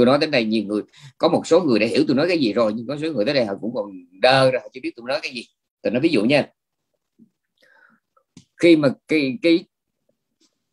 tôi 0.00 0.06
nói 0.06 0.18
đến 0.18 0.30
đây 0.30 0.44
nhiều 0.44 0.64
người, 0.64 0.82
có 1.18 1.28
một 1.28 1.46
số 1.46 1.60
người 1.60 1.78
đã 1.78 1.86
hiểu 1.86 2.04
tôi 2.08 2.16
nói 2.16 2.28
cái 2.28 2.38
gì 2.38 2.52
rồi, 2.52 2.72
nhưng 2.76 2.86
có 2.86 2.96
số 3.02 3.12
người 3.12 3.24
tới 3.24 3.34
đây 3.34 3.44
họ 3.44 3.54
cũng 3.60 3.74
còn 3.74 3.92
đơ 4.20 4.50
ra, 4.50 4.58
họ 4.62 4.68
chưa 4.72 4.80
biết 4.80 4.92
tôi 4.96 5.06
nói 5.08 5.18
cái 5.22 5.32
gì. 5.34 5.44
Tôi 5.82 5.90
nói 5.90 6.00
ví 6.00 6.08
dụ 6.08 6.24
nha, 6.24 6.48
khi 8.60 8.76
mà 8.76 8.88
cái 9.08 9.38
cái 9.42 9.64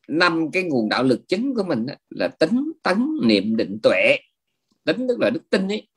năm 0.07 0.51
cái 0.51 0.63
nguồn 0.63 0.89
đạo 0.89 1.03
lực 1.03 1.21
chính 1.27 1.55
của 1.55 1.63
mình 1.63 1.85
là 2.09 2.27
tính 2.27 2.71
tấn 2.83 3.07
niệm 3.23 3.55
định 3.55 3.79
tuệ, 3.83 4.17
tính 4.83 5.07
tức 5.07 5.19
là 5.19 5.29
đức 5.29 5.49
tin 5.49 5.67
ấy. 5.67 5.87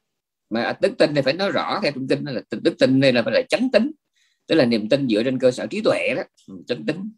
Mà 0.51 0.79
đức 0.81 0.93
tin 0.99 1.15
này 1.15 1.23
phải 1.23 1.33
nói 1.33 1.53
rõ 1.53 1.81
theo 1.83 1.93
thông 1.93 2.09
tin 2.09 2.25
là 2.25 2.43
đức 2.51 2.75
tin 2.79 3.01
đây 3.01 3.13
là 3.13 3.23
phải 3.23 3.35
là 3.35 3.43
chánh 3.49 3.71
tính, 3.73 3.91
tức 4.47 4.55
là 4.55 4.65
niềm 4.65 4.89
tin 4.89 5.09
dựa 5.09 5.23
trên 5.23 5.39
cơ 5.39 5.51
sở 5.51 5.67
trí 5.67 5.81
tuệ 5.81 6.15
đó, 6.17 6.23
chánh 6.67 6.87
tính 6.87 7.13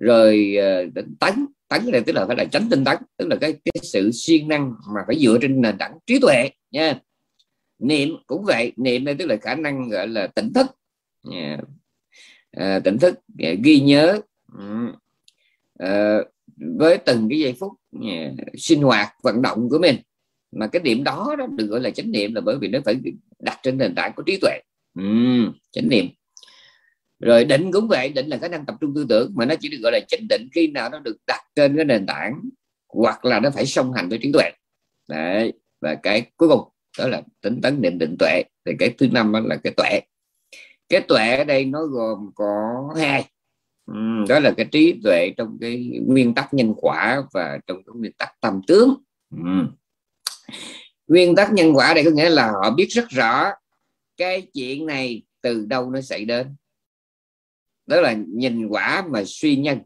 rồi 0.00 0.56
uh, 0.58 0.94
tấn 1.20 1.46
tấn 1.68 1.90
này 1.92 2.02
tức 2.06 2.12
là 2.12 2.26
phải 2.26 2.36
là 2.36 2.44
tránh 2.44 2.68
tinh 2.70 2.84
tấn 2.84 2.96
tức 3.16 3.28
là 3.28 3.36
cái, 3.40 3.52
cái 3.52 3.82
sự 3.82 4.10
siêng 4.12 4.48
năng 4.48 4.74
mà 4.94 5.00
phải 5.06 5.18
dựa 5.18 5.38
trên 5.42 5.60
nền 5.60 5.78
tảng 5.78 5.98
trí 6.06 6.18
tuệ 6.18 6.50
nha. 6.70 7.00
Niệm 7.78 8.08
cũng 8.26 8.44
vậy 8.44 8.72
niệm 8.76 9.04
đây 9.04 9.14
tức 9.14 9.26
là 9.26 9.36
khả 9.36 9.54
năng 9.54 9.88
gọi 9.88 10.08
là 10.08 10.26
tỉnh 10.26 10.52
thức. 10.52 10.66
Yeah. 11.32 11.60
à, 12.50 12.74
ờ, 12.74 12.80
tỉnh 12.80 12.98
thức 12.98 13.14
yeah, 13.38 13.58
ghi 13.62 13.80
nhớ 13.80 14.20
à, 15.78 16.18
với 16.56 16.98
từng 16.98 17.28
cái 17.28 17.38
giây 17.38 17.54
phút 17.60 17.72
yeah, 18.02 18.32
sinh 18.54 18.82
hoạt 18.82 19.08
vận 19.22 19.42
động 19.42 19.68
của 19.70 19.78
mình. 19.78 19.96
Mà 20.52 20.66
cái 20.66 20.82
điểm 20.82 21.04
đó 21.04 21.34
đó 21.38 21.46
được 21.46 21.66
gọi 21.66 21.80
là 21.80 21.90
chánh 21.90 22.12
niệm 22.12 22.34
là 22.34 22.40
bởi 22.40 22.58
vì 22.60 22.68
nó 22.68 22.78
phải 22.84 22.96
đặt 23.38 23.60
trên 23.62 23.78
nền 23.78 23.94
tảng 23.94 24.12
của 24.16 24.22
trí 24.22 24.38
tuệ. 24.40 24.60
Uhm, 25.00 25.52
chánh 25.70 25.88
niệm 25.88 26.06
rồi 27.22 27.44
định 27.44 27.72
cũng 27.72 27.88
vậy, 27.88 28.08
định 28.08 28.26
là 28.26 28.38
khả 28.38 28.48
năng 28.48 28.66
tập 28.66 28.74
trung 28.80 28.92
tư 28.94 29.06
tưởng 29.08 29.32
mà 29.34 29.44
nó 29.44 29.54
chỉ 29.60 29.68
được 29.68 29.78
gọi 29.82 29.92
là 29.92 30.00
chánh 30.08 30.28
định 30.28 30.48
khi 30.52 30.66
nào 30.66 30.90
nó 30.90 30.98
được 30.98 31.16
đặt 31.26 31.40
trên 31.54 31.76
cái 31.76 31.84
nền 31.84 32.06
tảng 32.06 32.40
hoặc 32.88 33.24
là 33.24 33.40
nó 33.40 33.50
phải 33.50 33.66
song 33.66 33.92
hành 33.92 34.08
với 34.08 34.18
trí 34.22 34.32
tuệ. 34.32 34.50
Đấy, 35.08 35.52
và 35.80 35.94
cái 35.94 36.30
cuối 36.36 36.48
cùng, 36.48 36.68
đó 36.98 37.08
là 37.08 37.22
tính 37.40 37.60
tấn 37.62 37.82
định 37.82 37.98
định 37.98 38.16
tuệ. 38.18 38.42
Thì 38.66 38.72
cái 38.78 38.94
thứ 38.98 39.08
năm 39.12 39.32
đó 39.32 39.40
là 39.40 39.56
cái 39.56 39.72
tuệ. 39.76 40.00
Cái 40.88 41.00
tuệ 41.00 41.36
ở 41.36 41.44
đây 41.44 41.64
nó 41.64 41.82
gồm 41.82 42.30
có 42.34 42.46
hai. 42.96 43.28
Đó 44.28 44.38
là 44.40 44.52
cái 44.56 44.66
trí 44.72 45.00
tuệ 45.04 45.30
trong 45.36 45.58
cái 45.60 46.00
nguyên 46.06 46.34
tắc 46.34 46.54
nhân 46.54 46.74
quả 46.76 47.22
và 47.32 47.58
trong 47.66 47.76
cái 47.76 47.92
nguyên 47.94 48.12
tắc 48.12 48.40
tâm 48.40 48.60
tướng. 48.66 48.94
Nguyên 51.06 51.34
tắc 51.34 51.52
nhân 51.52 51.72
quả 51.76 51.94
đây 51.94 52.04
có 52.04 52.10
nghĩa 52.10 52.30
là 52.30 52.50
họ 52.50 52.70
biết 52.70 52.86
rất 52.90 53.08
rõ 53.08 53.50
cái 54.16 54.42
chuyện 54.54 54.86
này 54.86 55.22
từ 55.40 55.66
đâu 55.66 55.90
nó 55.90 56.00
xảy 56.00 56.24
đến 56.24 56.54
đó 57.86 58.00
là 58.00 58.16
nhìn 58.28 58.66
quả 58.66 59.04
mà 59.10 59.22
suy 59.26 59.56
nhân. 59.56 59.78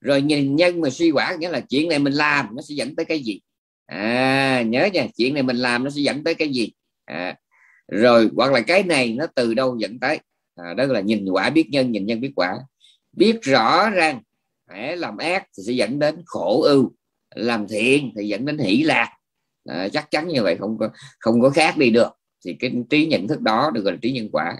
Rồi 0.00 0.22
nhìn 0.22 0.56
nhân 0.56 0.80
mà 0.80 0.90
suy 0.90 1.10
quả 1.10 1.36
nghĩa 1.40 1.48
là 1.48 1.60
chuyện 1.60 1.88
này 1.88 1.98
mình 1.98 2.12
làm 2.12 2.46
nó 2.56 2.62
sẽ 2.62 2.74
dẫn 2.74 2.96
tới 2.96 3.04
cái 3.04 3.18
gì? 3.18 3.40
À 3.86 4.62
nhớ 4.62 4.88
nha 4.92 5.06
chuyện 5.16 5.34
này 5.34 5.42
mình 5.42 5.56
làm 5.56 5.84
nó 5.84 5.90
sẽ 5.90 6.00
dẫn 6.00 6.24
tới 6.24 6.34
cái 6.34 6.48
gì? 6.48 6.72
À, 7.04 7.36
rồi 7.88 8.30
hoặc 8.36 8.52
là 8.52 8.60
cái 8.60 8.82
này 8.82 9.12
nó 9.12 9.26
từ 9.34 9.54
đâu 9.54 9.76
dẫn 9.78 10.00
tới? 10.00 10.18
À, 10.56 10.74
đó 10.74 10.84
là 10.84 11.00
nhìn 11.00 11.28
quả 11.30 11.50
biết 11.50 11.68
nhân 11.70 11.92
nhìn 11.92 12.06
nhân 12.06 12.20
biết 12.20 12.32
quả. 12.36 12.58
Biết 13.12 13.42
rõ 13.42 13.90
rằng 13.90 14.22
hãy 14.68 14.96
làm 14.96 15.16
ác 15.16 15.46
thì 15.56 15.62
sẽ 15.66 15.72
dẫn 15.72 15.98
đến 15.98 16.22
khổ 16.26 16.62
ưu 16.62 16.92
làm 17.34 17.68
thiện 17.68 18.12
thì 18.16 18.28
dẫn 18.28 18.44
đến 18.44 18.58
hỷ 18.58 18.82
lạc. 18.82 19.16
À, 19.68 19.88
chắc 19.92 20.10
chắn 20.10 20.28
như 20.28 20.42
vậy 20.42 20.56
không 20.60 20.78
có 20.78 20.88
không 21.18 21.40
có 21.40 21.50
khác 21.50 21.76
đi 21.76 21.90
được. 21.90 22.12
Thì 22.44 22.56
cái 22.60 22.72
trí 22.90 23.06
nhận 23.06 23.28
thức 23.28 23.40
đó 23.40 23.70
được 23.74 23.84
gọi 23.84 23.92
là 23.92 23.98
trí 24.02 24.12
nhân 24.12 24.28
quả 24.32 24.56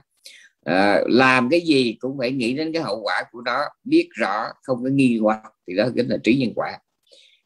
à, 0.64 1.00
làm 1.06 1.48
cái 1.50 1.60
gì 1.60 1.96
cũng 2.00 2.18
phải 2.18 2.32
nghĩ 2.32 2.54
đến 2.54 2.72
cái 2.72 2.82
hậu 2.82 3.00
quả 3.02 3.22
của 3.32 3.40
nó 3.40 3.64
biết 3.84 4.08
rõ 4.12 4.46
không 4.62 4.84
có 4.84 4.90
nghi 4.90 5.18
hoặc 5.22 5.42
thì 5.66 5.76
đó 5.76 5.88
chính 5.94 6.08
là 6.08 6.16
trí 6.24 6.36
nhân 6.36 6.52
quả. 6.54 6.78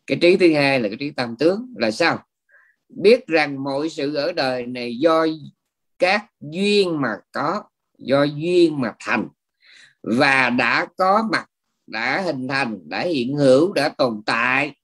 Cái 0.06 0.18
trí 0.20 0.36
thứ 0.36 0.54
hai 0.54 0.80
là 0.80 0.88
cái 0.88 0.96
trí 1.00 1.10
tam 1.10 1.36
tướng 1.38 1.74
là 1.76 1.90
sao? 1.90 2.18
Biết 2.88 3.26
rằng 3.26 3.64
mọi 3.64 3.88
sự 3.88 4.14
ở 4.14 4.32
đời 4.32 4.66
này 4.66 4.96
do 4.98 5.26
các 5.98 6.26
duyên 6.40 7.00
mà 7.00 7.16
có 7.32 7.62
do 7.98 8.22
duyên 8.22 8.80
mà 8.80 8.94
thành 9.00 9.28
và 10.02 10.50
đã 10.50 10.86
có 10.96 11.28
mặt 11.32 11.46
đã 11.86 12.20
hình 12.20 12.48
thành 12.48 12.88
đã 12.88 13.00
hiện 13.00 13.36
hữu 13.36 13.72
đã 13.72 13.88
tồn 13.88 14.22
tại 14.26 14.74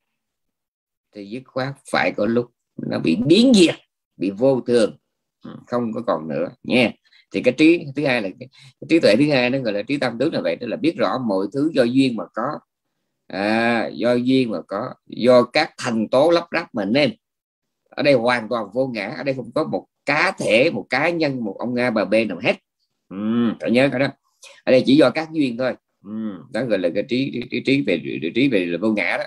thì 1.14 1.30
dứt 1.30 1.42
khoát 1.44 1.74
phải 1.90 2.12
có 2.16 2.26
lúc 2.26 2.50
nó 2.76 2.98
bị 2.98 3.16
biến 3.26 3.52
diệt 3.54 3.74
bị 4.16 4.30
vô 4.30 4.60
thường 4.60 4.96
không 5.66 5.92
có 5.92 6.02
còn 6.06 6.28
nữa 6.28 6.48
nha 6.62 6.90
thì 7.32 7.42
cái 7.42 7.54
trí 7.54 7.86
thứ 7.96 8.06
hai 8.06 8.22
là 8.22 8.28
cái, 8.40 8.48
cái 8.80 8.86
trí 8.88 9.00
tuệ 9.00 9.16
thứ 9.16 9.30
hai 9.30 9.50
nó 9.50 9.58
gọi 9.58 9.72
là 9.72 9.82
trí 9.82 9.96
tâm 9.96 10.18
tướng 10.18 10.34
là 10.34 10.40
vậy 10.40 10.56
đó 10.56 10.66
là 10.66 10.76
biết 10.76 10.94
rõ 10.96 11.18
mọi 11.28 11.46
thứ 11.52 11.70
do 11.74 11.82
duyên 11.82 12.16
mà 12.16 12.24
có. 12.34 12.58
À, 13.26 13.86
do 13.92 14.12
duyên 14.14 14.50
mà 14.50 14.58
có 14.68 14.94
do 15.06 15.42
các 15.42 15.70
thành 15.78 16.08
tố 16.08 16.30
lắp 16.30 16.46
ráp 16.52 16.74
mà 16.74 16.84
nên. 16.84 17.12
Ở 17.90 18.02
đây 18.02 18.14
hoàn 18.14 18.48
toàn 18.48 18.66
vô 18.72 18.86
ngã 18.86 19.14
ở 19.16 19.22
đây 19.22 19.34
không 19.34 19.50
có 19.54 19.64
một 19.64 19.86
cá 20.06 20.32
thể 20.38 20.70
một 20.70 20.86
cá 20.90 21.10
nhân 21.10 21.44
một 21.44 21.56
ông 21.58 21.74
nga 21.74 21.90
bà 21.90 22.04
b 22.04 22.14
nào 22.28 22.38
hết. 22.42 22.56
Ừ, 23.08 23.16
phải 23.60 23.70
nhớ 23.70 23.88
cái 23.92 24.00
đó. 24.00 24.08
Ở 24.64 24.72
đây 24.72 24.82
chỉ 24.86 24.96
do 24.96 25.10
các 25.10 25.28
duyên 25.32 25.56
thôi. 25.56 25.74
Ừ, 26.04 26.10
đó 26.52 26.64
gọi 26.64 26.78
là 26.78 26.88
cái 26.94 27.04
trí, 27.08 27.42
trí, 27.50 27.60
trí 27.60 27.82
về 27.86 28.02
trí 28.34 28.48
về 28.48 28.66
là 28.66 28.78
vô 28.78 28.92
ngã 28.92 29.16
đó. 29.18 29.24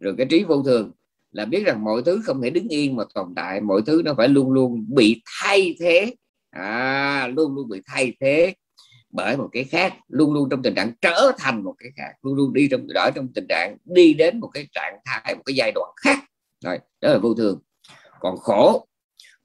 Rồi 0.00 0.14
cái 0.18 0.26
trí 0.26 0.44
vô 0.44 0.62
thường 0.62 0.92
là 1.32 1.44
biết 1.44 1.64
rằng 1.66 1.84
mọi 1.84 2.02
thứ 2.06 2.20
không 2.24 2.42
thể 2.42 2.50
đứng 2.50 2.68
yên 2.68 2.96
mà 2.96 3.04
tồn 3.14 3.32
tại 3.36 3.60
mọi 3.60 3.82
thứ 3.86 4.02
nó 4.04 4.14
phải 4.14 4.28
luôn 4.28 4.50
luôn 4.50 4.84
bị 4.88 5.22
thay 5.40 5.76
thế 5.80 6.14
à, 6.50 7.28
luôn 7.28 7.54
luôn 7.54 7.68
bị 7.68 7.82
thay 7.86 8.16
thế 8.20 8.54
bởi 9.10 9.36
một 9.36 9.48
cái 9.52 9.64
khác 9.64 9.94
luôn 10.08 10.32
luôn 10.32 10.48
trong 10.50 10.62
tình 10.62 10.74
trạng 10.74 10.92
trở 11.00 11.32
thành 11.38 11.64
một 11.64 11.74
cái 11.78 11.90
khác 11.96 12.12
luôn 12.22 12.34
luôn 12.34 12.52
đi 12.52 12.68
trong 12.70 12.86
đó 12.94 13.10
trong 13.14 13.28
tình 13.34 13.46
trạng 13.48 13.76
đi 13.84 14.14
đến 14.14 14.40
một 14.40 14.50
cái 14.54 14.68
trạng 14.72 14.98
thái 15.04 15.34
một 15.34 15.42
cái 15.44 15.54
giai 15.54 15.72
đoạn 15.74 15.90
khác. 15.96 16.18
Rồi 16.64 16.78
đó 17.00 17.12
là 17.12 17.18
vô 17.18 17.34
thường. 17.34 17.60
Còn 18.20 18.36
khổ 18.36 18.86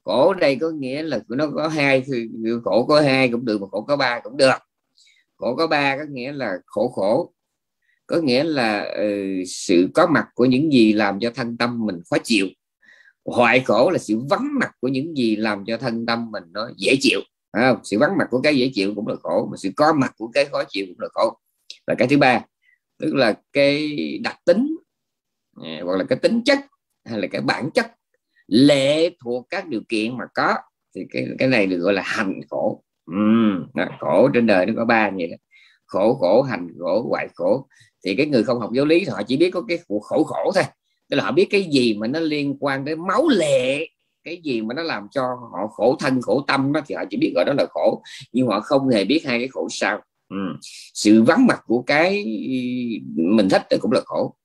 khổ 0.04 0.34
đây 0.34 0.58
có 0.62 0.70
nghĩa 0.70 1.04
là 1.04 1.20
nó 1.28 1.48
có 1.56 1.68
hai 1.68 2.04
khổ 2.64 2.86
có 2.86 3.02
hai 3.02 3.30
cũng 3.30 3.46
được 3.46 3.62
mà 3.62 3.68
khổ 3.72 3.82
có 3.82 3.96
ba 3.96 4.20
cũng 4.20 4.38
được. 4.38 4.58
Khổ 5.38 5.56
có 5.56 5.68
ba 5.68 5.98
có 5.98 6.04
nghĩa 6.10 6.32
là 6.32 6.58
khổ 6.66 6.88
khổ 6.88 7.34
có 8.08 8.18
nghĩa 8.18 8.44
là 8.44 8.96
uh, 9.00 9.48
sự 9.48 9.88
có 9.94 10.08
mặt 10.08 10.28
của 10.36 10.46
những 10.46 10.74
gì 10.74 10.94
làm 10.94 11.20
cho 11.20 11.32
thân 11.36 11.58
tâm 11.58 11.86
mình 11.86 12.02
khó 12.10 12.18
chịu 12.24 12.48
hoại 13.26 13.60
khổ 13.60 13.90
là 13.90 13.98
sự 13.98 14.20
vắng 14.30 14.48
mặt 14.60 14.72
của 14.80 14.88
những 14.88 15.18
gì 15.18 15.36
làm 15.36 15.64
cho 15.68 15.78
thân 15.78 16.06
tâm 16.06 16.32
mình 16.32 16.44
nó 16.52 16.70
dễ 16.78 16.96
chịu 17.02 17.20
không? 17.54 17.80
sự 17.84 18.00
vắng 18.00 18.18
mặt 18.18 18.28
của 18.30 18.42
cái 18.42 18.58
dễ 18.58 18.72
chịu 18.74 18.96
cũng 18.96 19.08
là 19.08 19.16
khổ 19.24 19.48
mà 19.52 19.58
sự 19.58 19.70
có 19.76 19.94
mặt 19.94 20.14
của 20.18 20.28
cái 20.34 20.46
khó 20.46 20.64
chịu 20.70 20.86
cũng 20.90 21.00
là 21.00 21.08
khổ. 21.14 21.38
Và 21.88 21.96
cái 21.98 22.08
thứ 22.08 22.18
ba 22.18 22.42
tức 23.00 23.14
là 23.16 23.34
cái 23.54 23.98
đặc 24.24 24.38
tính 24.46 24.76
à, 25.64 25.82
hoặc 25.84 25.96
là 25.96 26.04
cái 26.10 26.20
tính 26.20 26.42
chất 26.46 26.60
hay 27.06 27.20
là 27.20 27.28
cái 27.28 27.42
bản 27.42 27.70
chất 27.74 27.92
lệ 28.48 29.10
thuộc 29.24 29.48
các 29.50 29.68
điều 29.68 29.82
kiện 29.90 30.18
mà 30.18 30.26
có 30.34 30.56
thì 30.96 31.02
cái 31.10 31.28
cái 31.40 31.48
này 31.48 31.66
được 31.66 31.78
gọi 31.78 31.94
là 31.94 32.02
hành 32.06 32.40
khổ. 32.50 32.84
Uhm, 33.12 33.68
khổ 34.00 34.30
trên 34.34 34.48
đời 34.48 34.66
nó 34.66 34.74
có 34.78 34.86
ba 34.86 35.10
như 35.10 35.28
đó 35.28 35.36
khổ 35.94 36.14
khổ 36.14 36.42
hành 36.42 36.68
khổ 36.80 37.06
hoại 37.10 37.28
khổ. 37.34 37.68
Thì 38.06 38.16
cái 38.16 38.26
người 38.26 38.44
không 38.44 38.60
học 38.60 38.72
giáo 38.74 38.86
lý 38.86 39.00
thì 39.00 39.12
họ 39.12 39.22
chỉ 39.28 39.38
biết 39.38 39.50
có 39.54 39.62
cái 39.68 39.80
khổ 39.88 40.00
khổ, 40.00 40.24
khổ 40.24 40.52
thôi 40.56 40.64
tức 41.10 41.18
là 41.18 41.24
họ 41.24 41.32
biết 41.32 41.48
cái 41.50 41.64
gì 41.64 41.94
mà 41.94 42.08
nó 42.08 42.20
liên 42.20 42.58
quan 42.60 42.86
đến 42.86 43.08
máu 43.08 43.30
lệ 43.30 43.88
cái 44.24 44.38
gì 44.44 44.62
mà 44.62 44.74
nó 44.74 44.84
làm 44.84 45.08
cho 45.12 45.22
họ 45.22 45.68
khổ 45.68 45.96
thân 46.00 46.22
khổ 46.22 46.46
tâm 46.48 46.74
đó, 46.74 46.82
thì 46.88 46.96
họ 46.96 47.04
chỉ 47.10 47.18
biết 47.18 47.32
gọi 47.36 47.46
đó 47.46 47.54
là 47.58 47.66
khổ. 47.70 48.04
Nhưng 48.32 48.48
họ 48.48 48.60
không 48.60 48.90
hề 48.90 49.06
biết 49.06 49.22
hai 49.26 49.40
cái 49.40 49.48
khổ 49.48 49.68
sau. 49.72 50.02
Ừ. 50.30 50.38
sự 50.94 51.24
vắng 51.24 51.48
mặt 51.48 51.60
của 51.68 51.82
cái 51.82 52.24
ừ, 52.24 53.22
mình 53.24 53.50
thích 53.50 53.62
thì 53.70 53.78
cũng 53.82 53.92
là 53.92 54.02
khổ. 54.06 54.36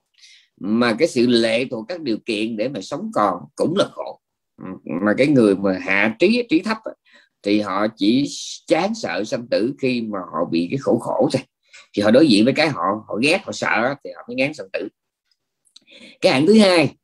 Mà 0.60 0.96
cái 0.98 1.08
sự 1.08 1.26
lệ 1.26 1.64
thuộc 1.70 1.84
các 1.88 2.00
điều 2.00 2.16
kiện 2.26 2.56
để 2.56 2.68
mà 2.68 2.80
sống 2.80 3.10
còn 3.14 3.36
cũng 3.56 3.74
là 3.76 3.84
khổ. 3.92 4.20
Ừ. 4.62 4.92
Mà 5.02 5.14
cái 5.18 5.26
người 5.26 5.56
mà 5.56 5.78
hạ 5.80 6.16
trí 6.18 6.46
trí 6.48 6.60
thấp 6.60 6.76
thì 7.42 7.60
họ 7.60 7.86
chỉ 7.96 8.28
chán 8.66 8.94
sợ 8.94 9.24
sanh 9.24 9.46
tử 9.48 9.74
khi 9.78 10.00
mà 10.00 10.18
họ 10.18 10.44
bị 10.50 10.68
cái 10.70 10.78
khổ 10.78 10.98
khổ 10.98 11.28
thôi. 11.32 11.42
Thì 11.94 12.02
họ 12.02 12.10
đối 12.10 12.28
diện 12.28 12.44
với 12.44 12.54
cái 12.54 12.68
họ 12.68 12.82
họ 13.08 13.14
ghét 13.22 13.40
họ 13.44 13.52
sợ 13.52 13.94
thì 14.04 14.10
họ 14.16 14.22
mới 14.28 14.34
ngán 14.34 14.54
sanh 14.54 14.66
tử 14.72 14.88
cái 16.20 16.32
hạng 16.32 16.46
thứ 16.46 16.58
hai, 16.58 16.94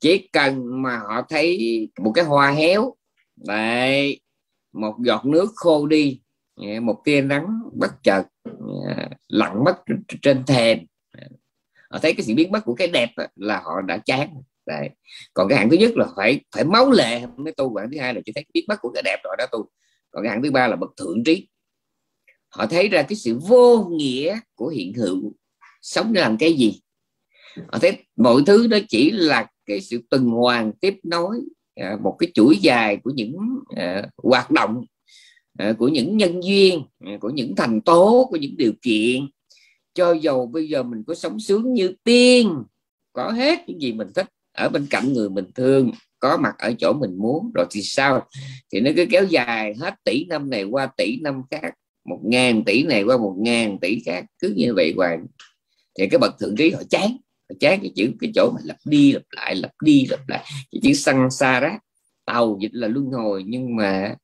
chỉ 0.00 0.28
cần 0.32 0.82
mà 0.82 0.98
họ 0.98 1.26
thấy 1.28 1.88
một 1.98 2.12
cái 2.14 2.24
hoa 2.24 2.50
héo, 2.50 2.94
đấy, 3.36 4.20
một 4.72 4.96
giọt 5.04 5.26
nước 5.26 5.50
khô 5.54 5.86
đi 5.86 6.20
một 6.82 7.00
tia 7.04 7.20
nắng 7.20 7.46
bất 7.72 7.90
chợt 8.02 8.22
lặn 9.28 9.64
mất 9.64 9.82
trên 10.22 10.44
thềm. 10.46 10.78
Họ 11.90 11.98
thấy 11.98 12.14
cái 12.14 12.24
sự 12.26 12.34
biến 12.34 12.52
mất 12.52 12.60
của 12.64 12.74
cái 12.74 12.88
đẹp 12.88 13.10
là 13.36 13.60
họ 13.64 13.80
đã 13.80 13.98
chán 13.98 14.34
đấy. 14.66 14.90
còn 15.34 15.48
cái 15.48 15.58
hạng 15.58 15.70
thứ 15.70 15.76
nhất 15.76 15.96
là 15.96 16.06
phải 16.16 16.40
phải 16.54 16.64
máu 16.64 16.90
lệ, 16.90 17.26
mới 17.36 17.52
tu. 17.52 17.76
Hạng 17.76 17.90
thứ 17.92 17.98
hai 18.00 18.14
là 18.14 18.20
chỉ 18.26 18.32
thấy 18.32 18.44
cái 18.44 18.50
biến 18.54 18.64
mất 18.68 18.76
của 18.80 18.90
cái 18.90 19.02
đẹp 19.02 19.16
rồi 19.24 19.36
đó 19.38 19.46
tu. 19.52 19.68
Còn 20.10 20.22
cái 20.22 20.30
hạng 20.30 20.42
thứ 20.42 20.50
ba 20.50 20.68
là 20.68 20.76
bậc 20.76 20.90
thượng 20.96 21.24
trí. 21.24 21.48
Họ 22.48 22.66
thấy 22.66 22.88
ra 22.88 23.02
cái 23.02 23.16
sự 23.16 23.38
vô 23.48 23.88
nghĩa 23.90 24.38
của 24.54 24.68
hiện 24.68 24.92
hữu, 24.94 25.32
sống 25.82 26.12
để 26.12 26.20
làm 26.20 26.36
cái 26.38 26.52
gì? 26.52 26.80
Ờ, 27.66 27.78
thế 27.82 27.96
mọi 28.16 28.42
thứ 28.46 28.66
đó 28.66 28.78
chỉ 28.88 29.10
là 29.10 29.46
cái 29.66 29.80
sự 29.80 30.00
tuần 30.10 30.24
hoàn 30.24 30.72
tiếp 30.72 30.94
nối 31.02 31.40
ờ, 31.76 31.96
một 32.02 32.16
cái 32.18 32.30
chuỗi 32.34 32.56
dài 32.56 32.96
của 32.96 33.10
những 33.14 33.36
ờ, 33.76 34.02
hoạt 34.22 34.50
động 34.50 34.84
của 35.78 35.88
những 35.88 36.16
nhân 36.16 36.40
duyên 36.44 36.82
của 37.20 37.30
những 37.30 37.56
thành 37.56 37.80
tố, 37.80 38.26
của 38.30 38.36
những 38.36 38.56
điều 38.56 38.72
kiện. 38.82 39.26
Cho 39.94 40.12
dầu 40.12 40.46
bây 40.46 40.68
giờ 40.68 40.82
mình 40.82 41.02
có 41.06 41.14
sống 41.14 41.40
sướng 41.40 41.74
như 41.74 41.94
tiên, 42.04 42.62
có 43.12 43.30
hết 43.30 43.58
những 43.68 43.80
gì 43.80 43.92
mình 43.92 44.08
thích 44.14 44.26
ở 44.52 44.68
bên 44.68 44.86
cạnh 44.90 45.12
người 45.12 45.30
mình 45.30 45.44
thương, 45.54 45.90
có 46.18 46.36
mặt 46.36 46.54
ở 46.58 46.72
chỗ 46.78 46.92
mình 46.92 47.18
muốn, 47.18 47.50
rồi 47.54 47.66
thì 47.70 47.82
sao? 47.82 48.26
Thì 48.72 48.80
nó 48.80 48.90
cứ 48.96 49.06
kéo 49.10 49.24
dài 49.24 49.74
hết 49.80 49.94
tỷ 50.04 50.24
năm 50.24 50.50
này 50.50 50.64
qua 50.64 50.88
tỷ 50.96 51.20
năm 51.22 51.42
khác, 51.50 51.74
một 52.04 52.20
ngàn 52.24 52.64
tỷ 52.64 52.82
này 52.82 53.02
qua 53.02 53.16
một 53.16 53.36
ngàn 53.38 53.78
tỷ 53.80 54.00
khác, 54.06 54.24
cứ 54.38 54.52
như 54.56 54.74
vậy 54.74 54.92
hoài. 54.96 55.18
Thì 55.98 56.08
cái 56.10 56.18
bậc 56.18 56.38
thượng 56.38 56.56
trí 56.56 56.70
họ 56.70 56.82
chán 56.90 57.16
chán 57.60 57.78
cái 57.82 57.92
chữ 57.96 58.12
cái 58.20 58.30
chỗ 58.34 58.50
mà 58.54 58.60
lặp 58.64 58.76
đi 58.84 59.12
lặp 59.12 59.22
lại 59.30 59.54
lặp 59.54 59.70
đi 59.82 60.06
lặp 60.10 60.28
lại. 60.28 60.44
Cái 60.72 60.80
chữ 60.82 60.92
xăng 60.92 61.30
xa 61.30 61.60
rác 61.60 61.78
tàu 62.24 62.58
dịch 62.60 62.72
là 62.72 62.88
luân 62.88 63.06
hồi 63.06 63.44
nhưng 63.46 63.76
mà 63.76 64.14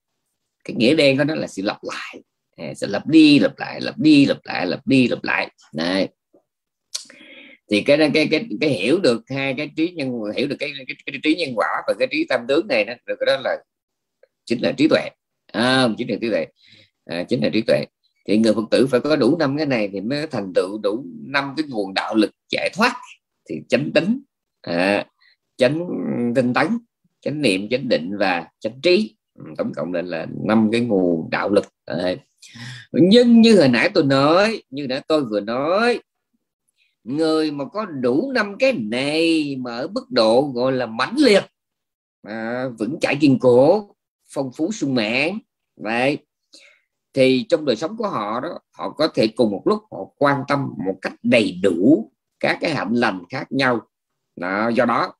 cái 0.65 0.77
nghĩa 0.77 0.95
đen 0.95 1.19
của 1.19 1.25
nó 1.25 1.35
là 1.35 1.47
sự 1.47 1.63
lặp 1.63 1.79
lại. 1.83 2.23
À, 2.57 2.75
sẽ 2.75 2.87
lặp 2.87 3.07
đi 3.07 3.39
lặp 3.39 3.59
lại 3.59 3.81
lặp 3.81 3.99
đi 3.99 4.27
lặp 4.27 4.39
lại 4.45 4.67
lặp 4.67 4.87
đi 4.87 5.09
lặp 5.09 5.25
lại. 5.25 5.51
Này 5.75 6.09
thì 7.71 7.81
cái 7.81 8.11
cái 8.15 8.29
cái 8.31 8.47
cái 8.61 8.71
hiểu 8.71 8.99
được 9.01 9.23
hai 9.29 9.55
cái 9.57 9.71
trí 9.77 9.91
nhân 9.91 10.11
hiểu 10.37 10.49
được 10.49 10.57
cái, 10.59 10.73
cái, 10.77 10.85
cái, 10.87 10.97
cái 11.07 11.21
trí 11.23 11.35
nhân 11.35 11.53
quả 11.57 11.69
và 11.87 11.95
cái 11.99 12.09
trí 12.11 12.27
tam 12.29 12.41
tướng 12.49 12.67
này 12.67 12.85
đó 12.85 12.95
được 13.07 13.17
đó 13.27 13.37
là 13.45 13.57
chính 14.45 14.63
là 14.63 14.73
trí 14.73 14.89
tuệ. 14.89 15.11
À, 15.53 15.89
chính 15.99 16.11
là 16.11 16.17
trí 16.21 16.31
tuệ. 16.31 16.47
À, 17.05 17.25
chính 17.29 17.43
là 17.43 17.51
trí 17.53 17.63
tuệ. 17.63 17.85
Thì 18.29 18.39
người 18.39 18.55
phật 18.55 18.65
tử 18.71 18.87
phải 18.87 19.01
có 19.01 19.17
đủ 19.17 19.37
năm 19.39 19.57
cái 19.57 19.67
này 19.67 19.89
thì 19.93 20.01
mới 20.01 20.27
thành 20.27 20.53
tựu 20.55 20.81
đủ 20.83 21.05
năm 21.27 21.55
cái 21.57 21.67
nguồn 21.69 21.95
đạo 21.95 22.15
lực 22.15 22.31
giải 22.51 22.71
thoát 22.75 22.93
thì 23.49 23.61
chánh 23.69 23.93
tính 23.93 24.21
à, 24.61 25.07
chánh 25.57 25.89
tinh 26.35 26.55
tấn 26.55 26.67
chánh 27.21 27.43
niệm 27.43 27.69
chánh 27.71 27.89
định 27.89 28.17
và 28.19 28.49
chánh 28.61 28.81
trí 28.81 29.17
ừ, 29.35 29.45
tổng 29.59 29.73
cộng 29.77 29.93
lên 29.93 30.07
là 30.07 30.27
năm 30.45 30.69
cái 30.73 30.81
nguồn 30.81 31.31
đạo 31.31 31.51
lực 31.51 31.67
à. 31.85 32.15
nhưng 32.93 33.41
như 33.41 33.59
hồi 33.59 33.69
nãy 33.69 33.91
tôi 33.95 34.05
nói 34.05 34.63
như 34.71 34.87
đã 34.87 35.03
tôi 35.09 35.25
vừa 35.25 35.41
nói 35.41 36.01
người 37.05 37.51
mà 37.51 37.65
có 37.65 37.85
đủ 37.85 38.33
năm 38.33 38.57
cái 38.59 38.73
này 38.73 39.57
mà 39.59 39.77
ở 39.77 39.89
mức 39.89 40.11
độ 40.11 40.43
gọi 40.55 40.73
là 40.73 40.87
mãnh 40.87 41.15
liệt 41.19 41.45
à, 42.23 42.65
vững 42.79 43.01
chãi 43.01 43.17
kiên 43.21 43.39
cố 43.39 43.91
phong 44.35 44.51
phú 44.57 44.73
sung 44.73 44.95
mãn 44.95 45.39
vậy 45.77 46.19
thì 47.15 47.47
trong 47.49 47.65
đời 47.65 47.77
sống 47.77 47.97
của 47.97 48.09
họ 48.09 48.41
đó 48.41 48.59
họ 48.79 48.91
có 48.91 49.09
thể 49.09 49.29
cùng 49.37 49.51
một 49.51 49.63
lúc 49.65 49.83
họ 49.91 49.99
quan 50.19 50.43
tâm 50.49 50.61
một 50.87 50.95
cách 51.03 51.15
đầy 51.23 51.59
đủ 51.63 52.13
các 52.41 52.59
cái 52.61 52.75
hạnh 52.75 52.95
lành 52.95 53.23
khác 53.31 53.53
nhau. 53.53 53.81
Đó, 54.37 54.69
do 54.69 54.85
đó 54.85 55.15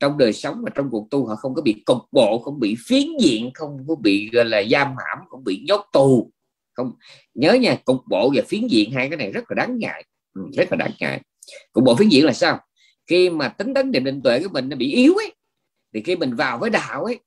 trong 0.00 0.18
đời 0.18 0.32
sống 0.32 0.56
và 0.62 0.70
trong 0.74 0.90
cuộc 0.90 1.06
tu 1.10 1.26
họ 1.26 1.36
không 1.36 1.54
có 1.54 1.62
bị 1.62 1.82
cục 1.86 1.98
bộ 2.12 2.38
không 2.38 2.60
bị 2.60 2.76
phiến 2.86 3.06
diện 3.20 3.50
không 3.54 3.84
có 3.88 3.94
bị 3.94 4.30
gọi 4.32 4.44
là 4.44 4.62
giam 4.70 4.88
hãm 4.88 5.18
không 5.28 5.44
bị 5.44 5.64
nhốt 5.68 5.86
tù. 5.92 6.30
Không 6.72 6.92
nhớ 7.34 7.52
nha 7.52 7.76
cục 7.84 8.02
bộ 8.06 8.32
và 8.34 8.42
phiến 8.48 8.66
diện 8.66 8.92
hai 8.92 9.08
cái 9.08 9.16
này 9.16 9.32
rất 9.32 9.44
là 9.48 9.54
đáng 9.54 9.78
ngại. 9.78 10.04
Ừ, 10.34 10.42
rất 10.52 10.72
là 10.72 10.76
đáng 10.76 10.90
ngại. 11.00 11.20
Cục 11.72 11.84
bộ 11.84 11.96
phiến 11.96 12.08
diện 12.08 12.24
là 12.24 12.32
sao? 12.32 12.60
Khi 13.06 13.30
mà 13.30 13.48
tính 13.48 13.74
tấn 13.74 13.90
niệm 13.90 14.04
định 14.04 14.22
tuệ 14.22 14.42
của 14.42 14.48
mình 14.52 14.68
nó 14.68 14.76
bị 14.76 14.92
yếu 14.92 15.14
ấy 15.14 15.34
thì 15.94 16.02
khi 16.02 16.16
mình 16.16 16.34
vào 16.34 16.58
với 16.58 16.70
đạo 16.70 17.04
ấy 17.04 17.20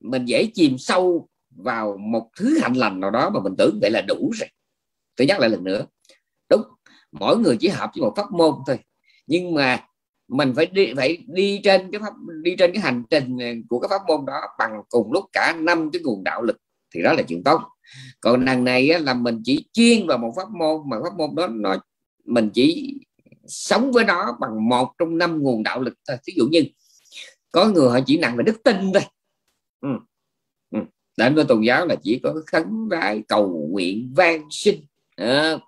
mình 0.00 0.24
dễ 0.24 0.46
chìm 0.54 0.78
sâu 0.78 1.28
vào 1.56 1.96
một 1.96 2.30
thứ 2.36 2.58
hạnh 2.58 2.74
lành 2.74 3.00
nào 3.00 3.10
đó 3.10 3.30
mà 3.30 3.40
mình 3.40 3.54
tưởng 3.58 3.78
vậy 3.80 3.90
là 3.90 4.00
đủ 4.00 4.30
rồi. 4.34 4.48
Tôi 5.16 5.26
nhắc 5.26 5.40
lại 5.40 5.50
lần 5.50 5.64
nữa 5.64 5.86
đúng 6.50 6.62
mỗi 7.12 7.38
người 7.38 7.56
chỉ 7.60 7.68
hợp 7.68 7.90
với 7.94 8.02
một 8.02 8.12
pháp 8.16 8.30
môn 8.32 8.54
thôi 8.66 8.78
nhưng 9.30 9.54
mà 9.54 9.84
mình 10.28 10.52
phải 10.56 10.66
đi 10.66 10.92
phải 10.96 11.18
đi 11.26 11.60
trên 11.64 11.90
cái 11.92 12.00
pháp 12.00 12.12
đi 12.42 12.56
trên 12.58 12.72
cái 12.72 12.82
hành 12.82 13.02
trình 13.10 13.38
của 13.68 13.80
cái 13.80 13.88
pháp 13.88 14.00
môn 14.08 14.26
đó 14.26 14.40
bằng 14.58 14.82
cùng 14.88 15.12
lúc 15.12 15.24
cả 15.32 15.56
năm 15.60 15.90
cái 15.92 16.02
nguồn 16.02 16.24
đạo 16.24 16.42
lực 16.42 16.56
thì 16.94 17.02
đó 17.02 17.12
là 17.12 17.22
chuyện 17.22 17.44
tốt. 17.44 17.60
Còn 18.20 18.44
đằng 18.44 18.64
này 18.64 18.90
á, 18.90 18.98
là 18.98 19.14
mình 19.14 19.40
chỉ 19.44 19.64
chuyên 19.72 20.06
vào 20.06 20.18
một 20.18 20.32
pháp 20.36 20.50
môn 20.50 20.80
mà 20.90 20.96
pháp 21.02 21.16
môn 21.16 21.34
đó 21.34 21.46
nó 21.46 21.76
mình 22.24 22.50
chỉ 22.54 22.94
sống 23.46 23.92
với 23.92 24.04
nó 24.04 24.36
bằng 24.40 24.68
một 24.68 24.92
trong 24.98 25.18
năm 25.18 25.42
nguồn 25.42 25.62
đạo 25.62 25.80
lực 25.80 25.94
thôi. 26.08 26.16
Ví 26.26 26.34
dụ 26.36 26.46
như 26.50 26.64
có 27.52 27.66
người 27.66 27.90
họ 27.90 28.00
chỉ 28.06 28.18
nặng 28.18 28.36
về 28.36 28.42
đức 28.42 28.62
tin 28.64 28.76
thôi. 28.94 29.02
Ừ. 29.80 29.88
Ừ. 30.70 30.78
đến 31.16 31.34
với 31.34 31.44
tôn 31.44 31.62
giáo 31.62 31.86
là 31.86 31.96
chỉ 32.02 32.20
có 32.22 32.34
khấn 32.46 32.88
vái 32.88 33.22
cầu 33.28 33.68
nguyện 33.70 34.12
van 34.16 34.42
sinh 34.50 34.84
à, 35.16 35.58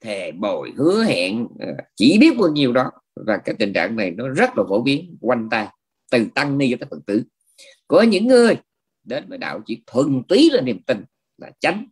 thề 0.00 0.32
bồi 0.32 0.72
hứa 0.76 1.04
hẹn 1.04 1.46
ờ, 1.60 1.66
chỉ 1.96 2.18
biết 2.20 2.36
bao 2.38 2.48
nhiêu 2.48 2.72
đó. 2.72 2.90
Và 3.26 3.36
cái 3.36 3.54
tình 3.58 3.72
trạng 3.72 3.96
này 3.96 4.10
nó 4.10 4.28
rất 4.28 4.50
là 4.56 4.64
phổ 4.68 4.82
biến, 4.82 5.16
quanh 5.20 5.48
ta 5.50 5.70
từ 6.10 6.26
tăng 6.34 6.58
ni 6.58 6.70
cho 6.70 6.76
tới 6.80 6.88
phật 6.90 7.06
tử. 7.06 7.22
Có 7.88 8.02
những 8.02 8.26
người 8.26 8.56
đến 9.04 9.28
với 9.28 9.38
đạo 9.38 9.60
chỉ 9.66 9.82
thuần 9.86 10.22
túy 10.28 10.50
là 10.52 10.60
niềm 10.60 10.82
tin, 10.82 11.04
là 11.38 11.50
chánh. 11.60 11.86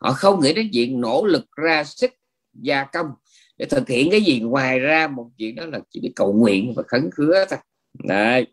Họ 0.00 0.12
không 0.12 0.40
nghĩ 0.40 0.54
đến 0.54 0.70
chuyện 0.72 1.00
nỗ 1.00 1.26
lực 1.26 1.44
ra 1.56 1.84
sức 1.84 2.10
gia 2.52 2.84
công 2.84 3.06
để 3.56 3.66
thực 3.66 3.88
hiện 3.88 4.10
cái 4.10 4.20
gì. 4.20 4.40
Ngoài 4.40 4.78
ra 4.78 5.08
một 5.08 5.30
chuyện 5.38 5.54
đó 5.54 5.66
là 5.66 5.80
chỉ 5.90 6.00
biết 6.00 6.12
cầu 6.16 6.32
nguyện 6.32 6.72
và 6.76 6.82
khấn 6.88 7.10
khứa 7.12 7.44
thôi. 7.50 7.58
Đấy. 8.04 8.46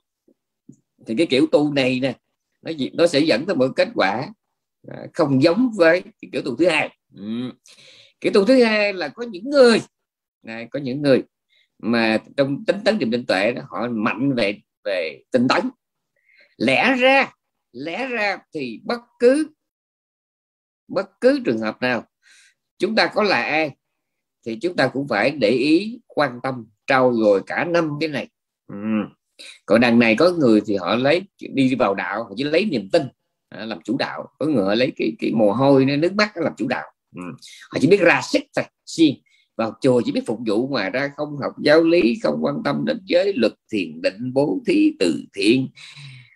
thì 1.05 1.15
cái 1.17 1.27
kiểu 1.29 1.47
tu 1.51 1.73
này 1.73 1.99
nè, 1.99 2.15
nó 2.61 2.71
nó 2.93 3.07
sẽ 3.07 3.19
dẫn 3.19 3.45
tới 3.45 3.55
một 3.55 3.67
kết 3.75 3.87
quả 3.95 4.29
à, 4.87 5.07
không 5.13 5.43
giống 5.43 5.71
với 5.75 6.01
cái 6.01 6.29
kiểu 6.31 6.41
tu 6.41 6.55
thứ 6.55 6.67
hai. 6.67 6.97
Ừ 7.15 7.51
cái 8.21 8.31
tu 8.33 8.45
thứ 8.45 8.63
hai 8.63 8.93
là 8.93 9.07
có 9.07 9.23
những 9.23 9.49
người 9.49 9.81
này, 10.43 10.67
có 10.71 10.79
những 10.79 11.01
người 11.01 11.23
mà 11.79 12.17
trong 12.37 12.65
tính 12.65 12.77
tấn 12.85 12.97
niệm 12.97 13.09
định 13.09 13.25
tuệ 13.25 13.51
đó, 13.51 13.61
họ 13.69 13.87
mạnh 13.87 14.35
về 14.35 14.61
về 14.83 15.23
tinh 15.31 15.47
tấn 15.47 15.69
lẽ 16.57 16.95
ra 16.95 17.33
lẽ 17.71 18.07
ra 18.07 18.37
thì 18.53 18.81
bất 18.83 19.01
cứ 19.19 19.47
bất 20.87 21.21
cứ 21.21 21.41
trường 21.45 21.59
hợp 21.59 21.81
nào 21.81 22.03
chúng 22.77 22.95
ta 22.95 23.07
có 23.07 23.23
là 23.23 23.41
ai 23.41 23.75
thì 24.45 24.57
chúng 24.61 24.75
ta 24.75 24.87
cũng 24.87 25.07
phải 25.07 25.31
để 25.31 25.49
ý 25.49 25.99
quan 26.07 26.39
tâm 26.43 26.65
trau 26.87 27.13
dồi 27.13 27.41
cả 27.45 27.65
năm 27.65 27.89
cái 27.99 28.09
này. 28.09 28.29
Ừ. 28.67 28.75
còn 29.65 29.81
đằng 29.81 29.99
này 29.99 30.15
có 30.15 30.31
người 30.31 30.61
thì 30.65 30.75
họ 30.75 30.95
lấy 30.95 31.21
đi 31.39 31.75
vào 31.75 31.93
đạo 31.93 32.23
họ 32.23 32.31
chỉ 32.37 32.43
lấy 32.43 32.65
niềm 32.65 32.89
tin 32.89 33.03
à, 33.49 33.65
làm 33.65 33.81
chủ 33.81 33.97
đạo. 33.97 34.27
Có 34.39 34.45
người 34.45 34.65
họ 34.65 34.75
lấy 34.75 34.93
cái 34.95 35.11
cái 35.19 35.31
mồ 35.31 35.51
hôi 35.51 35.85
nước 35.85 36.13
mắt 36.13 36.37
làm 36.37 36.53
chủ 36.57 36.67
đạo 36.67 36.83
ừ. 37.15 37.21
họ 37.71 37.77
chỉ 37.81 37.87
biết 37.87 37.99
ra 37.99 38.21
sức 38.23 38.41
thôi 38.55 38.65
xiên 38.85 39.15
vào 39.57 39.73
chùa 39.81 40.01
chỉ 40.05 40.11
biết 40.11 40.23
phục 40.25 40.39
vụ 40.47 40.67
ngoài 40.67 40.89
ra 40.89 41.11
không 41.17 41.37
học 41.37 41.53
giáo 41.63 41.83
lý 41.83 42.19
không 42.23 42.39
quan 42.41 42.55
tâm 42.63 42.85
đến 42.85 43.01
giới 43.05 43.33
luật 43.35 43.53
thiền 43.71 44.01
định 44.01 44.33
bố 44.33 44.59
thí 44.67 44.91
từ 44.99 45.23
thiện. 45.33 45.67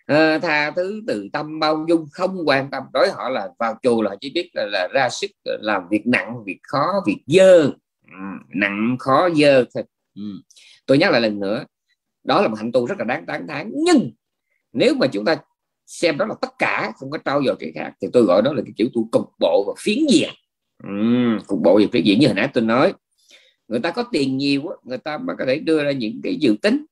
À, 0.05 0.39
tha 0.39 0.71
thứ 0.71 1.01
từ 1.07 1.29
tâm 1.33 1.59
bao 1.59 1.85
dung 1.89 2.05
không 2.11 2.37
quan 2.45 2.69
tâm. 2.71 2.83
Đối 2.93 3.09
họ 3.09 3.29
là 3.29 3.49
vào 3.59 3.75
chùa 3.83 4.01
là 4.01 4.15
chỉ 4.21 4.29
biết 4.29 4.49
là, 4.53 4.65
là 4.65 4.87
ra 4.93 5.09
sức 5.09 5.31
làm 5.43 5.81
việc 5.91 6.07
nặng 6.07 6.43
việc 6.45 6.59
khó 6.63 6.85
việc 7.07 7.23
dơ. 7.27 7.63
Ừ, 8.11 8.17
nặng 8.49 8.95
khó 8.99 9.29
dơ 9.35 9.65
thôi. 9.73 9.83
Ừ. 10.15 10.21
tôi 10.85 10.97
nhắc 10.97 11.11
lại 11.11 11.21
lần 11.21 11.39
nữa 11.39 11.65
đó 12.23 12.41
là 12.41 12.47
một 12.47 12.55
hạnh 12.59 12.71
tu 12.71 12.85
rất 12.85 12.99
là 12.99 13.05
đáng 13.05 13.25
tán 13.25 13.47
thán. 13.47 13.71
Nhưng 13.85 14.11
nếu 14.73 14.93
mà 14.93 15.07
chúng 15.07 15.25
ta 15.25 15.37
xem 15.85 16.17
đó 16.17 16.25
là 16.25 16.35
tất 16.41 16.49
cả 16.59 16.91
không 16.95 17.11
có 17.11 17.17
trao 17.17 17.43
dồi 17.45 17.55
cái 17.59 17.71
khác 17.75 17.93
thì 18.01 18.07
tôi 18.13 18.23
gọi 18.23 18.41
đó 18.41 18.53
là 18.53 18.61
cái 18.65 18.73
kiểu 18.77 18.87
tu 18.93 19.09
cục 19.11 19.29
bộ 19.39 19.63
và 19.67 19.73
phiến 19.83 19.97
diện 20.09 20.29
cục 21.47 21.59
bộ 21.63 21.79
việc 21.91 22.03
diễn 22.05 22.19
như 22.19 22.27
hồi 22.27 22.35
nãy 22.35 22.49
tôi 22.53 22.63
nói. 22.63 22.93
Người 23.67 23.79
ta 23.79 23.91
có 23.91 24.03
tiền 24.11 24.37
nhiều 24.37 24.63
người 24.83 24.97
ta 24.97 25.17
mới 25.17 25.35
có 25.39 25.45
thể 25.47 25.59
đưa 25.59 25.83
ra 25.83 25.91
những 25.91 26.21
cái 26.23 26.35
dự 26.35 26.55
tính. 26.61 26.85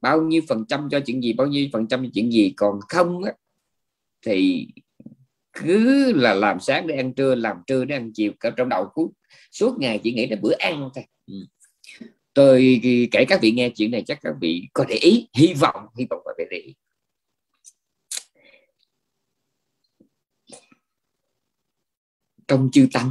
Bao 0.00 0.22
nhiêu 0.22 0.42
phần 0.48 0.64
trăm 0.68 0.88
cho 0.90 1.00
chuyện 1.00 1.22
gì 1.22 1.32
bao 1.32 1.46
nhiêu 1.46 1.68
phần 1.72 1.86
trăm 1.88 2.04
cho 2.04 2.10
chuyện 2.14 2.32
gì. 2.32 2.52
Còn 2.56 2.80
không 2.88 3.24
á, 3.24 3.32
thì 4.26 4.68
cứ 5.52 6.12
là 6.12 6.34
làm 6.34 6.60
sáng 6.60 6.86
để 6.86 6.96
ăn 6.96 7.14
trưa 7.14 7.34
làm 7.34 7.56
trưa 7.66 7.84
để 7.84 7.96
ăn 7.96 8.10
chiều 8.14 8.32
cả 8.40 8.50
trong 8.56 8.68
đầu 8.68 8.88
cuối 8.94 9.08
suốt 9.50 9.78
ngày 9.78 10.00
chỉ 10.02 10.12
nghĩ 10.12 10.26
đến 10.26 10.40
bữa 10.42 10.54
ăn 10.58 10.90
thôi. 10.94 11.04
Tôi 12.34 12.80
kể 13.10 13.24
các 13.28 13.40
vị 13.42 13.52
nghe 13.52 13.70
chuyện 13.76 13.90
này 13.90 14.02
chắc 14.06 14.18
các 14.22 14.34
vị 14.40 14.68
có 14.72 14.84
để 14.88 14.94
ý 14.94 15.28
hy 15.34 15.54
vọng 15.54 15.86
hy 15.98 16.06
vọng 16.10 16.22
là 16.26 16.32
để 16.38 16.58
ý. 16.58 16.74
Trong 22.48 22.68
chư 22.72 22.88
tăng 22.92 23.10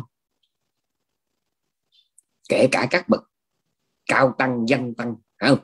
kể 2.49 2.67
cả 2.71 2.87
các 2.89 3.09
bậc 3.09 3.23
cao 4.05 4.35
tăng, 4.37 4.65
dân 4.67 4.95
tăng 4.95 5.15
không? 5.37 5.59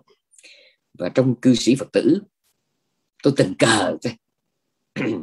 Và 0.93 1.10
trong 1.10 1.36
cư 1.41 1.56
sĩ 1.56 1.76
phật 1.76 1.91
tử, 1.91 2.22
tôi 3.24 3.34
tình 3.38 3.54
cờ 3.60 3.98
thôi 4.02 4.13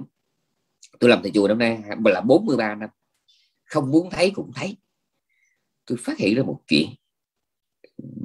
tôi 0.99 1.11
làm 1.11 1.23
thầy 1.23 1.31
chùa 1.35 1.49
năm 1.49 1.59
nay 1.59 1.83
là 2.05 2.21
43 2.21 2.75
năm. 2.75 2.91
Không 3.65 3.91
muốn 3.91 4.11
thấy 4.11 4.33
cũng 4.35 4.53
thấy. 4.55 4.77
Tôi 5.87 5.99
phát 6.01 6.19
hiện 6.19 6.35
ra 6.37 6.43
một 6.43 6.61
chuyện 6.67 6.89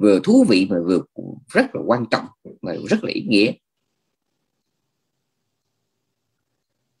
vừa 0.00 0.20
thú 0.24 0.44
vị 0.48 0.66
mà 0.70 0.76
vừa 0.84 1.00
rất 1.48 1.74
là 1.74 1.82
quan 1.86 2.04
trọng, 2.10 2.26
mà 2.62 2.72
rất 2.88 3.04
là 3.04 3.10
ý 3.14 3.22
nghĩa. 3.22 3.52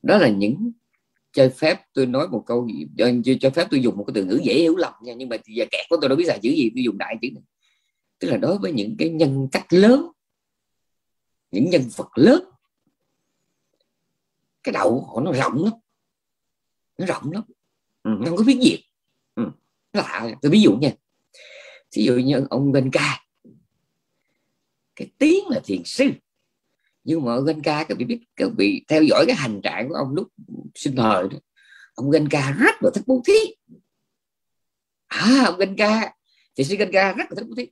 Đó 0.02 0.18
là 0.18 0.28
những 0.28 0.72
cho 1.36 1.48
phép 1.56 1.80
tôi 1.92 2.06
nói 2.06 2.28
một 2.28 2.42
câu 2.46 2.68
gì 3.24 3.36
cho 3.40 3.50
phép 3.50 3.66
tôi 3.70 3.82
dùng 3.82 3.96
một 3.96 4.04
cái 4.06 4.12
từ 4.14 4.24
ngữ 4.24 4.40
dễ 4.44 4.54
hiểu 4.54 4.76
lầm 4.76 4.92
nha 5.02 5.12
nhưng 5.16 5.28
mà 5.28 5.36
giờ 5.46 5.64
kẹt 5.70 5.86
của 5.90 5.96
tôi 6.00 6.08
đâu 6.08 6.16
biết 6.16 6.24
là 6.26 6.38
chữ 6.42 6.50
gì 6.50 6.70
tôi 6.74 6.84
dùng 6.84 6.98
đại 6.98 7.16
chữ 7.22 7.28
này. 7.34 7.42
Tức 8.18 8.28
là 8.28 8.36
đối 8.36 8.58
với 8.58 8.72
những 8.72 8.96
cái 8.98 9.08
nhân 9.08 9.48
cách 9.52 9.66
lớn 9.70 10.06
những 11.50 11.70
nhân 11.70 11.82
vật 11.96 12.08
lớn 12.14 12.44
cái 14.62 14.72
đầu 14.72 15.00
họ 15.00 15.20
nó 15.20 15.32
rộng 15.32 15.64
lắm 15.64 15.72
nó 16.98 17.06
rộng 17.06 17.32
lắm. 17.32 17.42
Ừ, 18.02 18.10
nó 18.20 18.26
không 18.26 18.36
có 18.36 18.44
biết 18.44 18.58
gì. 18.62 18.78
Ừ, 19.34 19.50
nó 19.92 20.00
lạ 20.00 20.34
tôi 20.42 20.52
ví 20.52 20.60
dụ 20.60 20.76
nha 20.76 20.92
ví 21.96 22.04
dụ 22.04 22.14
như 22.14 22.46
ông 22.50 22.72
Gân 22.72 22.90
Ca 22.90 23.26
cái 24.96 25.10
tiếng 25.18 25.48
là 25.48 25.60
thiền 25.64 25.84
sư 25.84 26.10
nhưng 27.06 27.24
mà 27.24 27.40
ganh 27.46 27.62
Ca 27.62 27.84
các 27.84 27.98
vị 27.98 28.04
biết 28.04 28.20
các 28.36 28.48
vị 28.58 28.84
theo 28.88 29.02
dõi 29.02 29.24
cái 29.26 29.36
hành 29.36 29.60
trạng 29.62 29.88
của 29.88 29.94
ông 29.94 30.14
lúc 30.14 30.28
sinh 30.74 30.96
thời 30.96 31.28
đó 31.28 31.38
ông 31.94 32.10
ganh 32.10 32.28
Ca 32.30 32.50
rất 32.58 32.74
là 32.80 32.90
thích 32.94 33.04
bố 33.06 33.22
thí. 33.26 33.54
À 35.06 35.42
ông 35.44 35.58
ganh 35.58 35.76
Ca 35.76 36.14
thì 36.56 36.64
sư 36.64 36.76
ganh 36.76 36.92
Ca 36.92 37.12
rất 37.12 37.24
là 37.30 37.34
thích 37.36 37.46
bố 37.48 37.54
thí. 37.56 37.66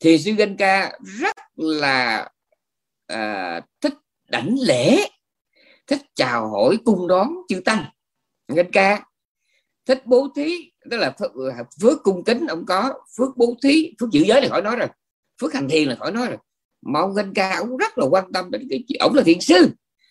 Thì 0.00 0.18
sư 0.18 0.32
ganh 0.32 0.56
Ca 0.56 0.98
rất 1.02 1.36
là 1.56 2.28
à, 3.06 3.60
thích 3.80 3.94
đảnh 4.28 4.56
lễ 4.60 5.08
thích 5.86 6.02
chào 6.14 6.50
hỏi 6.50 6.78
cung 6.84 7.08
đón 7.08 7.34
chư 7.48 7.60
tăng. 7.60 7.84
Ganh 8.48 8.70
Ca 8.72 9.04
thích 9.86 10.02
bố 10.06 10.28
thí 10.36 10.72
tức 10.90 10.96
là 10.96 11.16
phước 11.80 12.02
cung 12.02 12.24
kính 12.24 12.46
ông 12.46 12.66
có 12.66 12.94
phước 13.16 13.36
bố 13.36 13.56
thí 13.62 13.94
phước 14.00 14.10
giữ 14.10 14.24
giới 14.26 14.42
là 14.42 14.48
khỏi 14.48 14.62
nói 14.62 14.76
rồi 14.76 14.88
phước 15.40 15.54
hành 15.54 15.68
thiền 15.68 15.88
là 15.88 15.96
khỏi 15.96 16.12
nói 16.12 16.26
rồi 16.26 16.38
mà 16.84 17.00
ông 17.00 17.16
anh 17.16 17.34
Ca 17.34 17.56
ông 17.56 17.76
rất 17.76 17.98
là 17.98 18.06
quan 18.06 18.32
tâm 18.32 18.50
đến 18.50 18.66
cái 18.70 18.84
chuyện 18.88 18.98
ông 19.00 19.14
là 19.14 19.22
thiền 19.22 19.40
sư. 19.40 19.70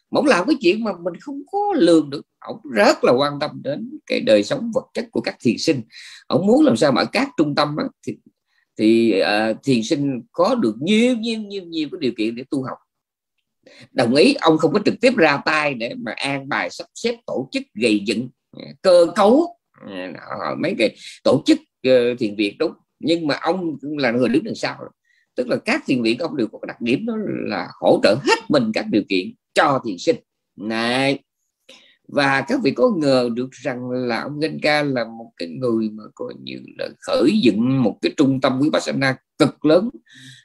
Ông 0.10 0.26
làm 0.26 0.46
cái 0.48 0.56
chuyện 0.62 0.84
mà 0.84 0.92
mình 1.04 1.14
không 1.20 1.42
có 1.52 1.60
lường 1.76 2.10
được. 2.10 2.22
Ông 2.40 2.58
rất 2.72 3.04
là 3.04 3.12
quan 3.12 3.40
tâm 3.40 3.52
đến 3.64 4.00
cái 4.06 4.20
đời 4.20 4.44
sống 4.44 4.72
vật 4.74 4.86
chất 4.94 5.06
của 5.12 5.22
các 5.22 5.36
thiền 5.40 5.58
sinh. 5.58 5.82
Ông 6.28 6.48
muốn 6.48 6.66
làm 6.66 6.78
sao 6.78 6.92
mà 6.92 7.02
ở 7.02 7.06
các 7.12 7.30
trung 7.38 7.56
tâm 7.56 7.76
đó, 7.78 7.84
thì 8.08 8.18
thì 8.78 9.22
uh, 9.22 9.58
thiền 9.64 9.84
sinh 9.84 10.22
có 10.32 10.56
được 10.56 10.76
nhiều 10.82 11.16
nhiều 11.18 11.40
nhiều 11.40 11.64
nhiều 11.64 11.88
cái 11.92 12.00
điều 12.00 12.12
kiện 12.18 12.36
để 12.36 12.44
tu 12.50 12.64
học. 12.64 12.78
Đồng 13.92 14.16
ý 14.16 14.34
ông 14.42 14.58
không 14.58 14.74
có 14.74 14.80
trực 14.86 14.96
tiếp 15.02 15.16
ra 15.16 15.42
tay 15.46 15.74
để 15.74 15.94
mà 15.98 16.12
an 16.12 16.50
bài 16.50 16.70
sắp 16.70 16.88
xếp 16.96 17.16
tổ 17.26 17.50
chức 17.52 17.64
gây 17.74 18.04
dựng 18.06 18.30
à, 18.58 18.66
cơ 18.82 19.08
cấu 19.16 19.58
à, 19.90 20.56
mấy 20.60 20.76
cái 20.78 20.96
tổ 21.24 21.44
chức 21.46 21.60
uh, 21.60 22.20
thiền 22.20 22.36
viện 22.36 22.58
đúng. 22.58 22.72
Nhưng 23.00 23.28
mà 23.28 23.36
ông 23.42 23.78
cũng 23.82 23.98
là 23.98 24.12
người 24.12 24.30
đứng 24.30 24.44
đằng 24.44 24.56
sau 24.56 24.78
tức 25.36 25.48
là 25.48 25.58
các 25.66 25.84
thiền 25.86 26.02
viện 26.02 26.18
ông 26.18 26.38
đều 26.38 26.48
có 26.48 26.60
cái 26.62 26.68
đặc 26.68 26.82
điểm 26.82 27.06
đó 27.06 27.14
là 27.48 27.68
hỗ 27.82 28.00
trợ 28.04 28.16
hết 28.24 28.40
mình 28.50 28.72
các 28.74 28.86
điều 28.92 29.04
kiện 29.10 29.34
cho 29.54 29.80
thiền 29.86 29.98
sinh. 29.98 30.16
Này, 30.56 31.20
và 32.08 32.42
các 32.48 32.60
vị 32.64 32.72
có 32.72 32.92
ngờ 32.98 33.30
được 33.34 33.52
rằng 33.52 33.90
là 33.90 34.22
ông 34.22 34.40
Genka 34.40 34.84
là 34.84 35.04
một 35.04 35.32
cái 35.38 35.48
người 35.48 35.90
mà 35.90 36.04
coi 36.16 36.34
như 36.44 36.56
là 36.78 36.90
khởi 37.00 37.40
dựng 37.44 37.84
một 37.84 37.98
cái 38.02 38.12
trung 38.18 38.42
tâm 38.42 38.60
quý 38.62 38.70
vipassana 38.70 39.18
cực 39.38 39.66
lớn, 39.66 39.90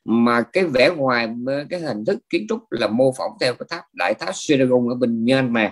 mà 0.04 0.42
cái 0.42 0.64
vẻ 0.64 0.90
ngoài 0.96 1.28
cái 1.70 1.80
hình 1.80 2.04
thức 2.04 2.18
kiến 2.30 2.46
trúc 2.48 2.60
là 2.70 2.88
mô 2.88 3.12
phỏng 3.18 3.32
theo 3.40 3.54
cái 3.54 3.66
tháp, 3.70 3.84
đại 3.92 4.14
tháp 4.14 4.34
Seragon 4.34 4.88
ở 4.88 4.94
bên 4.94 5.24
Myanmar. 5.24 5.70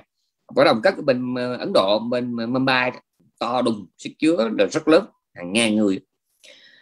Có 0.55 0.65
đồng, 0.65 0.81
các 0.83 1.05
bên 1.05 1.35
ờ, 1.35 1.57
Ấn 1.57 1.73
Độ, 1.75 1.99
bên 1.99 2.37
ờ, 2.37 2.47
Mumbai 2.47 2.93
to 3.41 3.63
đùng, 3.63 3.87
sức 3.99 4.11
chứa 4.19 4.51
là 4.59 4.67
rất 4.67 4.89
lớn, 4.89 5.05
hàng 5.35 5.53
ngàn 5.53 5.77
người 5.77 6.01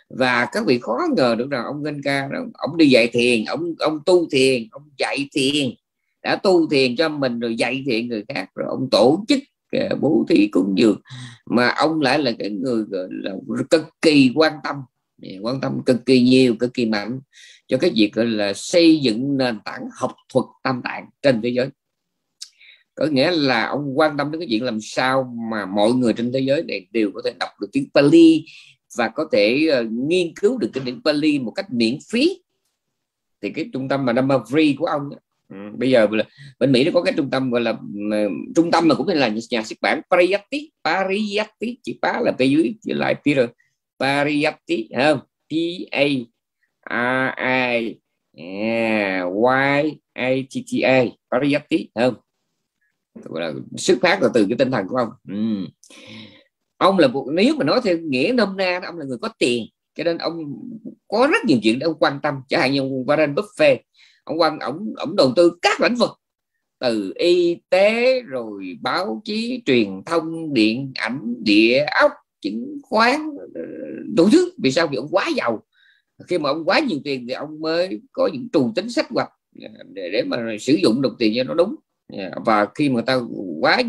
và 0.08 0.48
các 0.52 0.66
vị 0.66 0.78
khó 0.78 0.98
ngờ 1.16 1.34
được 1.38 1.50
rằng 1.50 1.64
ông 1.64 1.84
Genka 1.84 2.28
ông 2.52 2.76
đi 2.76 2.86
dạy 2.86 3.08
thiền, 3.12 3.44
ông 3.44 3.74
ông 3.78 3.98
tu 4.06 4.28
thiền, 4.30 4.68
ông 4.70 4.82
dạy 4.98 5.28
thiền, 5.32 5.70
đã 6.22 6.36
tu 6.36 6.68
thiền 6.68 6.96
cho 6.96 7.08
mình 7.08 7.40
rồi 7.40 7.56
dạy 7.56 7.82
thiền 7.86 8.08
người 8.08 8.24
khác, 8.28 8.48
rồi 8.54 8.68
ông 8.70 8.88
tổ 8.90 9.24
chức 9.28 9.38
ờ, 9.72 9.96
bố 10.00 10.24
thí 10.28 10.46
cúng 10.46 10.74
dường. 10.78 11.00
Mà 11.46 11.68
ông 11.68 12.00
lại 12.00 12.18
là 12.18 12.32
cái 12.38 12.50
người 12.50 12.84
là, 13.10 13.32
cực 13.70 13.82
kỳ 14.02 14.32
quan 14.34 14.52
tâm 14.64 14.76
quan 15.42 15.60
tâm 15.60 15.82
cực 15.86 16.06
kỳ 16.06 16.22
nhiều, 16.22 16.56
cực 16.58 16.74
kỳ 16.74 16.86
mạnh 16.86 17.20
cho 17.68 17.76
cái 17.78 17.90
việc, 17.94 18.12
gọi 18.12 18.26
là, 18.26 18.52
xây 18.54 19.00
dựng 19.00 19.36
nền 19.36 19.58
tảng 19.64 19.88
học 20.00 20.12
thuật 20.32 20.44
tam 20.62 20.80
tạng 20.84 21.06
trên 21.22 21.42
thế 21.42 21.48
giới. 21.48 21.68
Có 22.94 23.06
nghĩa 23.06 23.30
là 23.30 23.66
ông 23.66 23.98
quan 23.98 24.16
tâm 24.16 24.30
đến 24.32 24.40
cái 24.40 24.48
chuyện 24.50 24.62
làm 24.62 24.78
sao 24.80 25.34
mà 25.50 25.66
mọi 25.66 25.92
người 25.92 26.12
trên 26.12 26.32
thế 26.32 26.40
giới 26.40 26.62
này 26.62 26.86
đều 26.90 27.10
có 27.14 27.22
thể 27.24 27.32
đọc 27.40 27.48
được 27.60 27.68
tiếng 27.72 27.88
Pali 27.94 28.44
và 28.96 29.08
có 29.08 29.28
thể 29.32 29.68
uh, 29.80 29.92
nghiên 29.92 30.34
cứu 30.40 30.58
được 30.58 30.70
cái 30.72 30.84
điển 30.84 31.00
Pali 31.04 31.38
một 31.38 31.50
cách 31.50 31.66
miễn 31.70 31.98
phí. 32.12 32.42
Thì 33.42 33.50
cái 33.50 33.70
trung 33.72 33.88
tâm 33.88 34.06
mà 34.06 34.12
number 34.12 34.40
free 34.40 34.74
của 34.78 34.86
ông 34.86 35.10
Ừ, 35.48 35.56
bây 35.78 35.90
giờ 35.90 36.06
bên 36.58 36.72
Mỹ 36.72 36.84
nó 36.84 36.90
có 36.94 37.02
cái 37.02 37.14
trung 37.16 37.30
tâm 37.30 37.50
gọi 37.50 37.60
là 37.60 37.70
uh, 37.70 38.32
trung 38.54 38.70
tâm 38.70 38.88
mà 38.88 38.94
cũng 38.94 39.08
là 39.08 39.32
nhà 39.50 39.62
xuất 39.62 39.78
bản 39.80 40.00
Pariyatti 40.10 40.70
Pariyatti 40.84 41.78
chỉ 41.82 41.98
pá 42.02 42.20
là 42.20 42.32
phía 42.38 42.46
dưới 42.46 42.74
chữ 42.82 42.92
lại 42.92 43.14
Peter 43.14 43.48
Pariyatti 44.00 44.88
không? 44.96 45.18
P 45.48 45.52
A 45.90 46.04
R 46.88 47.82
I 47.82 48.00
Y 48.32 49.98
A 50.12 50.30
T 50.50 50.54
T 50.72 50.82
A 50.84 51.04
Pariyatti 51.30 51.90
không? 51.94 52.14
Gọi 53.24 53.42
là 53.42 53.52
xuất 53.76 53.98
phát 54.02 54.22
là 54.22 54.28
từ 54.34 54.46
cái 54.48 54.58
tinh 54.58 54.70
thần 54.70 54.86
của 54.88 54.96
ông. 54.96 55.08
Ừ 55.28 55.66
ông 56.84 56.98
là 56.98 57.08
một 57.08 57.26
nếu 57.32 57.54
mà 57.56 57.64
nói 57.64 57.80
theo 57.84 57.98
nghĩa 57.98 58.32
nôm 58.36 58.56
na 58.56 58.80
ông 58.84 58.98
là 58.98 59.04
người 59.04 59.18
có 59.18 59.28
tiền 59.38 59.66
cho 59.94 60.04
nên 60.04 60.18
ông 60.18 60.34
có 61.08 61.28
rất 61.32 61.44
nhiều 61.44 61.58
chuyện 61.62 61.78
để 61.78 61.84
ông 61.84 61.98
quan 62.00 62.20
tâm. 62.22 62.34
Chẳng 62.48 62.60
hạn 62.60 62.72
như 62.72 62.80
ông 62.80 63.04
Warren 63.06 63.34
Buffett 63.34 63.78
ông 64.24 64.40
quan 64.40 64.58
ông 64.58 64.94
ông 64.96 65.16
đầu 65.16 65.32
tư 65.36 65.58
các 65.62 65.80
lĩnh 65.80 65.94
vực 65.94 66.10
từ 66.78 67.12
y 67.14 67.56
tế 67.70 68.20
rồi 68.20 68.78
báo 68.80 69.22
chí 69.24 69.62
truyền 69.66 70.02
thông 70.06 70.54
điện 70.54 70.92
ảnh 70.94 71.34
địa 71.38 71.86
ốc 72.00 72.12
chứng 72.40 72.78
khoán 72.82 73.20
đủ 74.14 74.28
thứ. 74.32 74.52
Vì 74.62 74.72
sao? 74.72 74.86
Vì 74.86 74.96
ông 74.96 75.08
quá 75.10 75.28
giàu. 75.36 75.62
Khi 76.28 76.38
mà 76.38 76.50
ông 76.50 76.64
quá 76.64 76.78
nhiều 76.78 76.98
tiền 77.04 77.26
thì 77.28 77.34
ông 77.34 77.60
mới 77.60 78.00
có 78.12 78.30
những 78.32 78.48
trù 78.52 78.72
tính 78.74 78.90
sách 78.90 79.06
hoạch 79.10 79.30
ờ, 79.62 79.68
để, 79.92 80.10
để 80.12 80.22
mà 80.22 80.56
sử 80.60 80.74
dụng 80.82 81.02
đồng 81.02 81.14
tiền 81.18 81.32
cho 81.36 81.44
nó 81.44 81.54
đúng. 81.54 81.74
Dạ. 82.12 82.30
và 82.46 82.66
khi 82.74 82.88
mà 82.88 83.02
ta 83.02 83.20
quá 83.60 83.82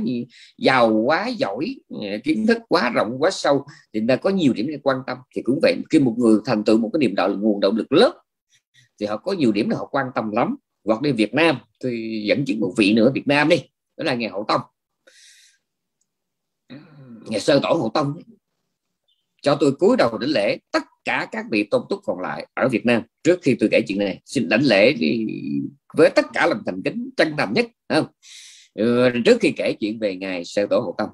giàu, 0.58 0.92
quá 0.92 1.28
giỏi 1.28 1.76
dạ, 2.02 2.18
kiến 2.24 2.48
thức 2.48 2.58
quá 2.68 2.90
rộng, 2.90 3.16
quá 3.20 3.32
sâu, 3.32 3.66
thì 3.94 4.02
ta 4.08 4.16
có 4.16 4.30
nhiều 4.30 4.54
điểm 4.54 4.68
để 4.68 4.80
quan 4.84 4.98
tâm. 5.08 5.18
Thì 5.36 5.42
cũng 5.42 5.60
vậy, 5.62 5.76
khi 5.90 6.00
một 6.00 6.16
người 6.18 6.40
thành 6.46 6.64
tựu 6.64 6.78
một 6.78 6.90
cái 6.94 7.00
niềm 7.00 7.16
đạo, 7.16 7.30
nguồn 7.30 7.60
động 7.60 7.76
lực 7.76 7.92
lớn, 7.92 8.18
thì 9.00 9.06
họ 9.06 9.18
có 9.18 9.34
nhiều 9.34 9.52
điểm 9.52 9.70
là 9.70 9.78
họ 9.78 9.86
quan 9.86 10.08
tâm 10.16 10.32
lắm. 10.32 10.56
Hoặc 10.84 11.02
đi 11.02 11.12
Việt 11.12 11.34
Nam 11.34 11.58
thì 11.84 12.24
dẫn 12.28 12.46
chứng 12.46 12.60
một 12.60 12.74
vị 12.78 12.94
nữa, 12.94 13.12
Việt 13.16 13.28
Nam 13.28 13.50
đi, 13.50 13.58
đó 13.98 14.04
là 14.04 14.14
ngày 14.14 14.30
Hậu 14.30 14.46
Tông. 14.48 14.62
Ngày 17.26 17.40
sơ 17.40 17.60
tổ 17.64 17.74
Hậu 17.74 17.92
Tông 17.94 18.14
cho 19.46 19.58
tôi 19.60 19.72
cúi 19.80 19.98
đầu 19.98 20.18
đảnh 20.18 20.30
lễ 20.30 20.58
tất 20.72 20.84
cả 21.04 21.28
các 21.32 21.46
vị 21.52 21.64
tôn 21.64 21.82
túc 21.90 22.00
còn 22.04 22.20
lại 22.20 22.48
ở 22.54 22.68
Việt 22.68 22.86
Nam 22.86 23.02
trước 23.24 23.40
khi 23.42 23.56
tôi 23.60 23.70
kể 23.72 23.82
chuyện 23.88 24.00
này. 24.00 24.22
Xin 24.26 24.50
đảnh 24.50 24.64
lễ 24.64 24.94
đi 24.94 25.26
với 25.98 26.10
tất 26.10 26.26
cả 26.34 26.48
lòng 26.48 26.62
thành 26.66 26.82
kính 26.84 27.10
chân 27.18 27.36
thành 27.38 27.54
nhất 27.54 27.66
không? 27.90 28.08
Ừ, 28.74 29.10
trước 29.26 29.38
khi 29.42 29.54
kể 29.58 29.74
chuyện 29.80 30.00
về 30.00 30.16
ngài 30.16 30.46
sơ 30.46 30.68
tổ 30.70 30.80
Hộ 30.80 30.96
Tông. 30.98 31.10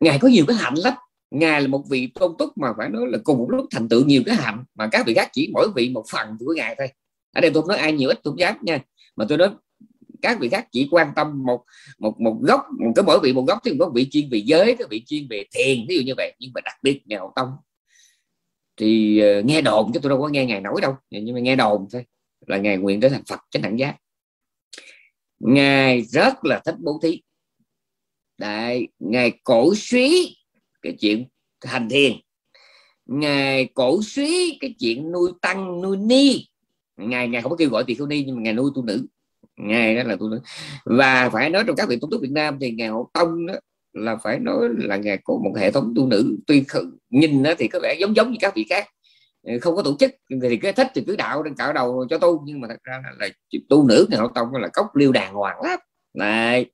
Ngài 0.00 0.18
có 0.18 0.28
nhiều 0.28 0.44
cái 0.48 0.56
hạnh 0.56 0.74
lắm. 0.74 0.94
Ngài 1.30 1.60
là 1.60 1.68
một 1.68 1.84
vị 1.90 2.12
tôn 2.14 2.32
túc 2.38 2.58
mà 2.58 2.68
phải 2.78 2.88
nói 2.88 3.02
là 3.08 3.18
cùng 3.24 3.38
một 3.38 3.48
lúc 3.50 3.66
thành 3.70 3.88
tựu 3.88 4.04
nhiều 4.04 4.22
cái 4.26 4.36
hạnh 4.36 4.64
mà 4.74 4.88
các 4.92 5.06
vị 5.06 5.14
khác 5.14 5.30
chỉ 5.32 5.50
mỗi 5.52 5.68
vị 5.76 5.90
một 5.90 6.04
phần 6.12 6.36
của 6.38 6.54
ngài 6.56 6.74
thôi. 6.78 6.88
Ở 7.32 7.40
đây 7.40 7.50
tôi 7.54 7.62
nói 7.68 7.78
ai 7.78 7.92
nhiều 7.92 8.08
ít 8.08 8.20
tôi 8.22 8.34
dám 8.38 8.56
nha. 8.62 8.78
Mà 9.16 9.24
tôi 9.28 9.38
nói 9.38 9.50
các 10.22 10.38
vị 10.40 10.48
khác 10.48 10.68
chỉ 10.72 10.88
quan 10.90 11.12
tâm 11.16 11.42
một 11.44 11.64
một 11.98 12.20
một 12.20 12.38
góc 12.40 12.60
một 12.78 12.92
cái 12.96 13.02
mỗi 13.02 13.20
vị 13.22 13.32
một 13.32 13.44
góc 13.48 13.58
thì 13.64 13.72
có 13.78 13.90
vị 13.94 14.08
chuyên 14.10 14.28
về 14.30 14.38
giới 14.38 14.76
có 14.78 14.84
vị 14.90 15.04
chuyên 15.06 15.26
về 15.30 15.44
thiền 15.52 15.86
ví 15.88 15.96
dụ 15.96 16.02
như 16.02 16.12
vậy 16.16 16.34
nhưng 16.38 16.50
mà 16.54 16.60
đặc 16.64 16.74
biệt 16.82 17.02
nhà 17.06 17.18
hậu 17.18 17.32
tông. 17.36 17.48
Thì 18.76 19.22
uh, 19.38 19.44
nghe 19.44 19.60
đồn 19.60 19.90
chứ 19.94 20.00
tôi 20.02 20.10
đâu 20.10 20.20
có 20.20 20.28
nghe 20.28 20.46
ngài 20.46 20.60
nói 20.60 20.74
đâu 20.82 20.96
nhưng 21.10 21.34
mà 21.34 21.40
nghe 21.40 21.56
đồn 21.56 21.86
thôi 21.92 22.04
là 22.46 22.56
ngài 22.56 22.76
nguyện 22.76 23.00
trở 23.00 23.08
thành 23.08 23.22
phật 23.28 23.40
chánh 23.50 23.62
đẳng 23.62 23.78
giác. 23.78 23.96
Ngài 25.40 26.02
rất 26.02 26.44
là 26.44 26.60
thích 26.64 26.74
bố 26.78 27.00
thí. 27.02 27.22
Đại 28.38 28.88
ngài 28.98 29.32
cổ 29.44 29.74
suý 29.74 30.36
cái 30.82 30.96
chuyện 31.00 31.26
hành 31.60 31.88
thiền. 31.88 32.12
Ngài 33.06 33.66
cổ 33.74 34.02
suý 34.02 34.58
cái 34.60 34.74
chuyện 34.78 35.12
nuôi 35.12 35.32
tăng 35.42 35.82
nuôi 35.82 35.96
ni. 35.96 36.46
Ngài 36.96 37.28
ngài 37.28 37.42
không 37.42 37.50
có 37.50 37.56
kêu 37.56 37.68
gọi 37.68 37.84
tỳ 37.86 37.94
khưu 37.94 38.06
ni 38.06 38.24
nhưng 38.26 38.36
mà 38.36 38.42
ngài 38.42 38.52
nuôi 38.52 38.70
tu 38.74 38.82
nữ 38.82 39.06
ngài 39.56 39.96
đó 39.96 40.02
là 40.02 40.16
tu 40.16 40.28
nữ 40.28 40.40
và 40.84 41.30
phải 41.30 41.50
nói 41.50 41.64
trong 41.66 41.76
các 41.76 41.88
vị 41.88 41.98
tu 42.00 42.10
túc 42.10 42.20
Việt 42.22 42.32
Nam 42.32 42.58
thì 42.60 42.70
ngài 42.70 42.88
Hộ 42.88 43.10
Tông 43.12 43.46
đó 43.46 43.54
là 43.92 44.16
phải 44.16 44.38
nói 44.38 44.68
là 44.78 44.96
ngài 44.96 45.18
có 45.24 45.34
một 45.44 45.52
hệ 45.56 45.70
thống 45.70 45.92
tu 45.96 46.06
nữ 46.06 46.36
tuy 46.46 46.64
nhìn 47.10 47.42
thì 47.58 47.68
có 47.68 47.78
vẻ 47.82 47.96
giống 48.00 48.16
giống 48.16 48.30
như 48.30 48.36
các 48.40 48.54
vị 48.56 48.66
khác. 48.70 48.86
Ờ, 49.46 49.52
không 49.60 49.76
có 49.76 49.82
tổ 49.82 49.96
chức 50.00 50.10
thì 50.42 50.56
cái 50.56 50.72
thích 50.72 50.86
thì 50.94 51.04
cứ 51.06 51.16
đạo 51.16 51.42
lên 51.42 51.54
cạo 51.54 51.72
đầu 51.72 52.06
cho 52.10 52.18
tu 52.18 52.42
nhưng 52.44 52.60
mà 52.60 52.68
thật 52.68 52.82
ra 52.84 53.02
là, 53.04 53.12
là 53.18 53.28
tu 53.68 53.86
nữ 53.86 54.06
ngài 54.10 54.20
Hộ 54.20 54.28
Tông 54.28 54.54
là 54.54 54.68
cốc 54.72 54.96
liêu 54.96 55.12
đàng 55.12 55.34
hoàng 55.34 55.62
lắm. 55.62 55.78
Này 56.14 56.66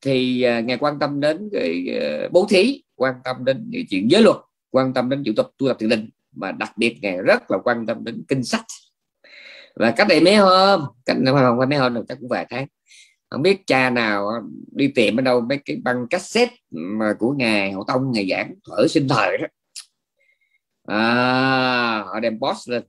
thì 0.00 0.46
uh, 0.58 0.64
ngài 0.64 0.76
quan 0.76 0.98
tâm 0.98 1.20
đến 1.20 1.48
cái 1.52 1.86
uh, 2.26 2.32
bố 2.32 2.46
thí 2.50 2.82
quan 2.94 3.14
tâm 3.24 3.44
đến 3.44 3.70
cái 3.72 3.86
chuyện 3.90 4.10
giới 4.10 4.22
luật 4.22 4.36
quan 4.70 4.94
tâm 4.94 5.08
đến 5.08 5.22
chủ 5.26 5.32
tập 5.36 5.48
tu 5.58 5.68
tập 5.68 5.76
thiền 5.80 5.88
định 5.88 6.08
mà 6.32 6.52
đặc 6.52 6.72
biệt 6.76 6.98
ngài 7.02 7.16
rất 7.16 7.50
là 7.50 7.58
quan 7.64 7.86
tâm 7.86 8.04
đến 8.04 8.24
kinh 8.28 8.44
sách 8.44 8.64
và 9.76 9.90
cách 9.90 10.08
đây 10.08 10.20
mấy 10.20 10.36
hôm 10.36 10.84
cách 11.06 11.16
không 11.24 11.58
phải 11.58 11.66
mấy 11.66 11.78
hôm 11.78 11.94
được 11.94 12.04
chắc 12.08 12.18
cũng 12.20 12.28
vài 12.28 12.46
tháng. 12.50 12.66
Không 13.30 13.42
biết 13.42 13.66
cha 13.66 13.90
nào 13.90 14.30
đi 14.72 14.88
tìm 14.88 15.18
ở 15.18 15.22
đâu 15.22 15.40
mấy 15.40 15.58
cái 15.64 15.76
băng 15.76 16.08
cassette 16.08 16.56
mà 16.70 17.14
của 17.18 17.32
ngài 17.32 17.72
hậu 17.72 17.84
tông 17.84 18.12
ngày 18.12 18.28
giảng 18.30 18.54
ở 18.64 18.88
sinh 18.88 19.08
thời 19.08 19.38
đó. 19.38 19.46
À, 20.86 22.04
họ 22.06 22.20
đem 22.20 22.38
post 22.40 22.68
lên. 22.68 22.82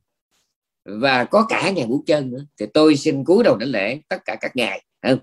Và 0.86 1.24
có 1.24 1.46
cả 1.50 1.70
ngày 1.70 1.86
vũ 1.88 2.04
chân 2.06 2.32
nữa. 2.32 2.46
Thì 2.60 2.66
tôi 2.74 2.96
xin 2.96 3.24
cúi 3.24 3.44
đầu 3.44 3.58
đảnh 3.58 3.70
lễ 3.70 4.02
tất 4.08 4.26
cả 4.26 4.36
các 4.42 4.56
ngài 4.56 4.86
không? 5.02 5.20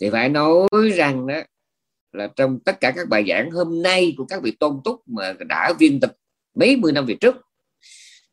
Thì 0.00 0.10
phải 0.10 0.28
nói 0.28 0.68
rằng 0.94 1.26
đó 1.26 1.34
là 2.12 2.28
trong 2.36 2.60
tất 2.60 2.80
cả 2.80 2.90
các 2.90 3.08
bài 3.08 3.24
giảng 3.28 3.50
hôm 3.50 3.82
nay 3.82 4.14
của 4.16 4.24
các 4.24 4.42
vị 4.42 4.56
tôn 4.60 4.80
túc 4.84 5.08
mà 5.08 5.34
đã 5.48 5.72
viên 5.78 6.00
tịch 6.00 6.12
mấy 6.54 6.76
mươi 6.76 6.92
năm 6.92 7.06
về 7.06 7.14
trước 7.20 7.36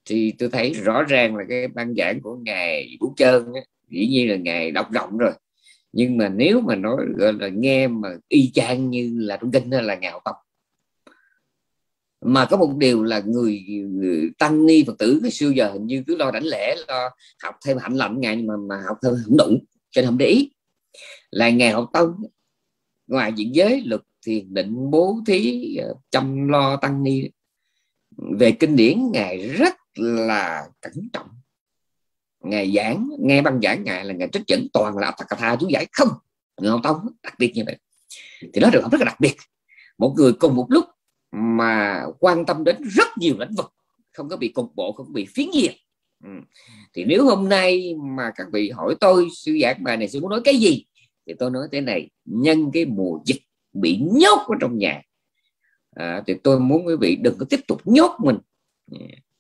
thì 0.10 0.34
tôi 0.40 0.50
thấy 0.50 0.74
rõ 0.74 1.04
ràng 1.04 1.36
là 1.36 1.44
cái 1.50 1.68
ban 1.68 1.96
giảng 1.96 2.22
của 2.22 2.36
ngài 2.36 2.98
Vũ 3.00 3.14
Trơn 3.18 3.54
ấy, 3.54 3.66
dĩ 3.90 4.08
nhiên 4.08 4.30
là 4.30 4.36
ngài 4.36 4.72
đọc 4.72 4.92
rộng 4.92 5.18
rồi. 5.18 5.32
Nhưng 5.92 6.18
mà 6.18 6.30
nếu 6.30 6.62
mà 6.62 6.76
nói 6.76 7.06
gọi 7.18 7.34
là 7.34 7.48
nghe 7.48 7.88
mà 7.88 8.10
y 8.28 8.52
chang 8.54 8.90
như 8.90 9.14
là 9.20 9.38
trong 9.38 9.52
kinh 9.52 9.70
là 9.70 9.96
ngạo 9.96 10.22
tông 10.26 10.36
mà 12.22 12.46
có 12.46 12.58
một 12.58 12.74
điều 12.78 13.04
là 13.04 13.20
người, 13.20 13.64
người 13.90 14.30
tăng 14.38 14.66
ni 14.66 14.84
phật 14.88 14.98
tử 15.00 15.20
cái 15.22 15.32
xưa 15.32 15.50
giờ 15.50 15.72
hình 15.72 15.86
như 15.86 16.04
cứ 16.08 16.16
lo 16.16 16.32
đảnh 16.32 16.44
lễ 16.44 16.76
lo 16.88 17.10
học 17.44 17.56
thêm 17.66 17.78
hạnh 17.78 17.94
lạnh 17.94 18.20
ngài 18.20 18.36
mà 18.36 18.54
mà 18.58 18.76
học 18.88 18.98
thêm 19.04 19.14
không 19.26 19.38
đủ 19.38 19.58
cho 19.92 20.02
nên 20.02 20.06
không 20.06 20.18
để 20.18 20.26
ý. 20.26 20.52
Là 21.32 21.50
ngài 21.50 21.72
học 21.72 21.90
tông 21.94 22.12
ngoài 23.08 23.34
diện 23.36 23.56
giới 23.56 23.82
luật 23.86 24.02
thiền 24.26 24.54
định 24.54 24.92
bố 24.92 25.20
thí 25.28 25.76
ờ, 25.76 25.94
chăm 26.12 26.48
lo 26.48 26.76
tăng 26.76 27.04
ni. 27.04 27.30
Về 28.40 28.52
kinh 28.52 28.76
điển 28.76 29.12
ngài 29.12 29.48
rất 29.48 29.76
là 30.02 30.68
cẩn 30.82 31.10
trọng. 31.14 31.28
Ngài 32.40 32.74
giảng 32.76 33.10
nghe 33.20 33.42
băng 33.42 33.60
giảng 33.62 33.84
ngài 33.84 34.06
là 34.06 34.14
ngài 34.14 34.28
trích 34.32 34.48
dẫn 34.48 34.68
toàn 34.74 34.98
là 34.98 35.16
tha 35.30 35.56
chú 35.60 35.68
giải. 35.70 35.88
Không 35.92 36.10
ngon 36.62 36.82
tông 36.82 36.98
đặc 37.24 37.34
biệt 37.40 37.52
như 37.56 37.64
vậy. 37.66 37.78
Thì 38.42 38.62
nó 38.62 38.70
được 38.70 38.82
rất 38.92 39.00
là 39.00 39.06
đặc 39.06 39.20
biệt. 39.20 39.36
Một 39.98 40.14
người 40.18 40.34
cùng 40.34 40.56
một 40.56 40.66
lúc 40.70 40.86
mà 41.32 42.06
quan 42.20 42.46
tâm 42.46 42.64
đến 42.64 42.76
rất 42.82 43.08
nhiều 43.18 43.36
lĩnh 43.40 43.54
vực 43.58 43.74
không 44.14 44.30
có 44.30 44.38
bị 44.38 44.48
cục 44.48 44.76
bộ 44.76 44.92
không 44.92 45.06
có 45.06 45.12
bị 45.14 45.26
phiến 45.26 45.48
diện 45.54 45.72
ừ. 46.24 46.30
thì 46.94 47.04
nếu 47.06 47.26
hôm 47.26 47.50
nay 47.50 47.96
mà 48.16 48.32
các 48.36 48.48
vị 48.54 48.70
hỏi 48.70 48.96
tôi 49.00 49.28
sư 49.36 49.58
giảng 49.62 49.84
bài 49.84 49.98
này 49.98 50.08
sư 50.08 50.20
muốn 50.20 50.30
nói 50.30 50.42
cái 50.44 50.58
gì? 50.58 50.86
Thì 51.28 51.34
tôi 51.40 51.52
nói 51.52 51.68
thế 51.72 51.82
này 51.82 52.10
nhân 52.26 52.72
cái 52.74 52.86
mùa 52.86 53.20
dịch 53.26 53.42
bị 53.74 54.00
nhốt 54.02 54.40
ở 54.48 54.56
trong 54.62 54.78
nhà. 54.78 55.02
À, 55.96 56.24
thì 56.28 56.34
tôi 56.44 56.60
muốn 56.60 56.88
quý 56.88 56.96
vị 57.02 57.18
đừng 57.22 57.38
có 57.38 57.46
tiếp 57.50 57.60
tục 57.68 57.82
nhốt 57.86 58.18
mình 58.24 58.38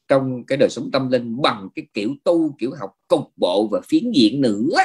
trong 0.10 0.45
cái 0.45 0.58
đời 0.58 0.69
sống 0.69 0.89
tâm 0.91 1.10
linh 1.10 1.41
bằng 1.41 1.69
cái 1.76 1.88
kiểu 1.93 2.15
tu 2.24 2.56
kiểu 2.60 2.72
học 2.80 2.91
cục 3.08 3.32
bộ 3.36 3.67
và 3.72 3.82
phiến 3.88 4.12
diện 4.12 4.41
nữa. 4.41 4.78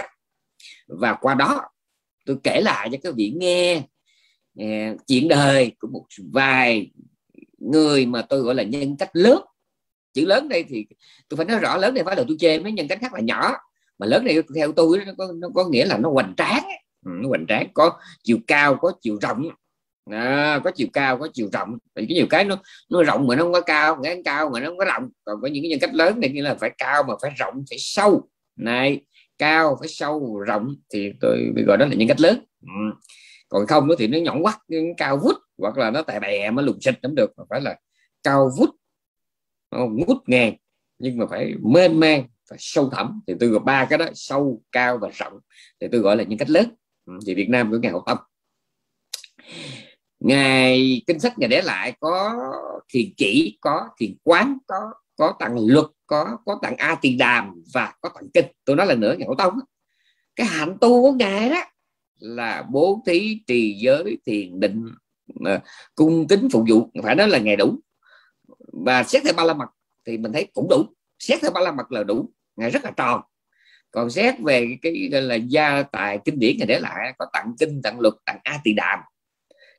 Và 0.86 1.14
qua 1.14 1.34
đó 1.34 1.60
tôi 2.26 2.36
kể 2.42 2.60
lại 2.60 2.88
cho 2.92 2.98
các 3.02 3.14
vị 3.14 3.32
nghe 3.36 3.82
uh, 4.60 5.06
chuyện 5.06 5.28
đời 5.28 5.72
của 5.78 5.88
một 5.88 6.04
vài 6.32 6.90
người 7.58 8.06
mà 8.06 8.22
tôi 8.22 8.40
gọi 8.40 8.54
là 8.54 8.62
nhân 8.62 8.96
cách 8.96 9.10
lớn. 9.12 9.42
Chữ 10.12 10.24
lớn 10.26 10.48
đây 10.48 10.64
thì 10.68 10.86
tôi 11.28 11.36
phải 11.36 11.46
nói 11.46 11.58
rõ 11.58 11.76
lớn 11.76 11.94
này 11.94 12.04
phải 12.04 12.16
là 12.16 12.24
tôi 12.28 12.36
chê 12.40 12.58
mấy 12.58 12.72
nhân 12.72 12.88
cách 12.88 12.98
khác 13.00 13.14
là 13.14 13.20
nhỏ 13.20 13.52
mà 13.98 14.06
lớn 14.06 14.24
này 14.24 14.42
theo 14.54 14.72
tôi 14.72 15.00
nó 15.06 15.12
có, 15.18 15.32
nó 15.34 15.48
có 15.54 15.68
nghĩa 15.68 15.86
là 15.86 15.98
nó 15.98 16.10
hoành 16.10 16.34
tráng. 16.36 16.64
Ừ, 17.06 17.10
nó 17.22 17.28
hoành 17.28 17.46
tráng 17.48 17.68
có 17.74 17.98
chiều 18.22 18.38
cao 18.46 18.76
có 18.80 18.92
chiều 19.00 19.18
rộng 19.20 19.48
à, 20.10 20.60
có 20.64 20.70
chiều 20.70 20.88
cao 20.92 21.18
có 21.18 21.28
chiều 21.32 21.48
rộng. 21.52 21.78
Thì 21.96 22.06
cái 22.06 22.14
nhiều 22.14 22.26
cái 22.30 22.44
nó 22.44 22.56
nó 22.90 23.02
rộng 23.02 23.26
mà 23.26 23.36
nó 23.36 23.42
không 23.42 23.52
có 23.52 23.60
cao 23.60 23.96
ngắn 24.02 24.22
cao 24.22 24.50
mà 24.52 24.60
nó 24.60 24.66
không 24.66 24.78
có 24.78 24.84
rộng. 24.84 25.08
Còn 25.24 25.40
có 25.42 25.48
những 25.48 25.62
cái 25.62 25.70
nhân 25.70 25.80
cách 25.80 25.94
lớn 25.94 26.20
này 26.20 26.30
như 26.30 26.42
là 26.42 26.54
phải 26.54 26.70
cao 26.78 27.02
mà 27.02 27.14
phải 27.22 27.30
rộng 27.36 27.64
phải 27.70 27.78
sâu. 27.78 28.28
Này 28.56 29.00
cao 29.38 29.76
phải 29.80 29.88
sâu 29.88 30.38
rộng 30.38 30.74
thì 30.92 31.12
tôi 31.20 31.52
gọi 31.66 31.76
đó 31.76 31.86
là 31.86 31.94
nhân 31.94 32.08
cách 32.08 32.20
lớn. 32.20 32.44
Ừ. 32.62 32.68
còn 33.48 33.66
không 33.66 33.88
thì 33.98 34.06
nó 34.06 34.18
nhọn 34.18 34.42
quắt 34.42 34.56
cao 34.96 35.16
vút 35.16 35.36
hoặc 35.58 35.78
là 35.78 35.90
nó 35.90 36.02
tè 36.02 36.20
bè 36.20 36.50
mới 36.50 36.64
lùn 36.64 36.80
xịt 36.80 36.94
cũng 37.02 37.14
được. 37.14 37.30
Mà 37.36 37.44
phải 37.50 37.60
là 37.60 37.76
cao 38.22 38.50
vút 38.58 38.70
ngút 39.90 40.16
ngàn 40.26 40.54
nhưng 40.98 41.18
mà 41.18 41.26
phải 41.30 41.54
mênh 41.62 42.00
mang 42.00 42.24
phải 42.50 42.58
sâu 42.60 42.90
thẳm. 42.90 43.20
Thì 43.26 43.34
tôi 43.40 43.48
gọi 43.48 43.60
ba 43.64 43.84
cái 43.84 43.98
đó 43.98 44.06
sâu 44.14 44.62
cao 44.72 44.98
và 44.98 45.08
rộng. 45.14 45.32
Thì 45.80 45.88
tôi 45.92 46.00
gọi 46.00 46.16
là 46.16 46.24
nhân 46.24 46.38
cách 46.38 46.50
lớn. 46.50 46.74
Ừ, 47.06 47.12
thì 47.26 47.34
Việt 47.34 47.48
Nam 47.48 47.72
có 47.72 47.78
ngày 47.78 47.92
hậu 47.92 48.02
tâm 48.06 48.18
ngài 50.24 51.02
kinh 51.06 51.20
sách 51.20 51.38
ngài 51.38 51.48
để 51.48 51.62
lại 51.62 51.92
có 52.00 52.34
thiền 52.88 53.06
chỉ, 53.16 53.58
có 53.60 53.88
thiền 53.98 54.14
quán, 54.22 54.58
có 54.66 54.92
có 55.16 55.34
tặng 55.38 55.56
luật, 55.66 55.86
có 56.06 56.38
có 56.46 56.58
tặng 56.62 56.76
a 56.76 56.94
tỳ 56.94 57.16
đàm 57.16 57.62
và 57.74 57.92
có 58.00 58.08
tặng 58.14 58.24
kinh. 58.34 58.46
Tôi 58.64 58.76
nói 58.76 58.86
là 58.86 58.94
nữa, 58.94 59.14
ngài 59.18 59.28
tông 59.38 59.54
cái 60.36 60.46
hạnh 60.46 60.76
tu 60.80 61.02
của 61.02 61.12
ngài 61.12 61.50
đó 61.50 61.60
là 62.18 62.64
bố 62.70 63.02
thí 63.06 63.40
trì 63.46 63.76
giới 63.78 64.18
thiền 64.26 64.60
định 64.60 64.84
ờ, 65.44 65.60
cung 65.94 66.28
kính 66.28 66.48
phục 66.52 66.64
vụ. 66.68 66.90
Phải 67.02 67.14
nói 67.14 67.28
là 67.28 67.38
ngài 67.38 67.56
đủ. 67.56 67.78
Và 68.72 69.02
xét 69.02 69.22
theo 69.24 69.32
ba 69.36 69.44
la 69.44 69.54
mật 69.54 69.68
thì 70.06 70.18
mình 70.18 70.32
thấy 70.32 70.48
cũng 70.54 70.68
đủ. 70.70 70.84
Xét 71.18 71.42
theo 71.42 71.50
ba 71.50 71.60
la 71.60 71.72
mật 71.72 71.92
là 71.92 72.02
đủ. 72.02 72.30
Ngài 72.56 72.70
rất 72.70 72.84
là 72.84 72.90
tròn. 72.90 73.20
Còn 73.90 74.10
xét 74.10 74.34
về 74.44 74.76
cái 74.82 75.08
gọi 75.12 75.22
là 75.22 75.34
gia 75.34 75.82
tài 75.82 76.18
kinh 76.24 76.38
điển 76.38 76.56
ngài 76.58 76.66
để 76.66 76.78
lại 76.80 77.14
có 77.18 77.26
tặng 77.32 77.54
kinh, 77.58 77.82
tặng 77.82 78.00
luật, 78.00 78.14
tặng 78.24 78.38
a 78.44 78.60
tỳ 78.64 78.72
đàm 78.72 78.98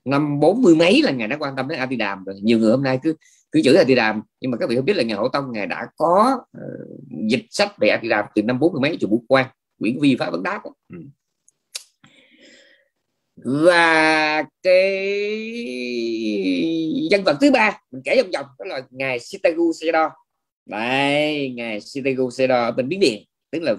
năm 0.05 0.39
bốn 0.39 0.61
mươi 0.61 0.75
mấy 0.75 1.01
là 1.01 1.11
ngài 1.11 1.27
đã 1.27 1.37
quan 1.39 1.55
tâm 1.55 1.67
đến 1.67 1.79
a 1.79 1.85
tỳ 1.85 1.95
đàm 1.95 2.23
rồi. 2.23 2.35
Nhiều 2.41 2.59
người 2.59 2.71
hôm 2.71 2.83
nay 2.83 2.99
cứ 3.03 3.15
cứ 3.51 3.61
chữ 3.63 3.73
a 3.73 3.83
tỳ 3.83 3.95
đàm 3.95 4.21
nhưng 4.41 4.51
mà 4.51 4.57
các 4.57 4.69
vị 4.69 4.75
không 4.75 4.85
biết 4.85 4.97
là 4.97 5.03
ngài 5.03 5.17
hậu 5.17 5.29
tông 5.29 5.51
ngài 5.51 5.67
đã 5.67 5.87
có 5.97 6.39
uh, 6.57 6.99
dịch 7.29 7.45
sách 7.49 7.77
về 7.77 7.87
a 7.89 7.97
tỳ 7.97 8.09
đàm 8.09 8.25
từ 8.35 8.43
năm 8.43 8.59
bốn 8.59 8.73
mươi 8.73 8.81
mấy 8.81 8.97
chùa 8.99 9.07
bút 9.07 9.23
quan 9.27 9.45
quyển 9.79 9.99
vi 9.99 10.15
pháp 10.15 10.29
vấn 10.29 10.43
đáp 10.43 10.61
ừ. 10.93 10.97
và 13.43 14.43
cái 14.63 14.85
nhân 17.11 17.23
vật 17.23 17.37
thứ 17.41 17.51
ba 17.51 17.79
mình 17.91 18.01
kể 18.05 18.21
vòng 18.21 18.31
vòng 18.31 18.45
đó 18.59 18.65
là 18.65 18.81
ngài 18.91 19.19
Sitagu 19.19 19.73
Sedo 19.73 20.09
đây 20.65 21.53
ngài 21.55 21.81
Sitagu 21.81 22.29
Sedo 22.29 22.55
ở 22.55 22.71
bên 22.71 22.89
Biến 22.89 22.99
Điện. 22.99 23.23
Tức 23.51 23.61
là 23.61 23.75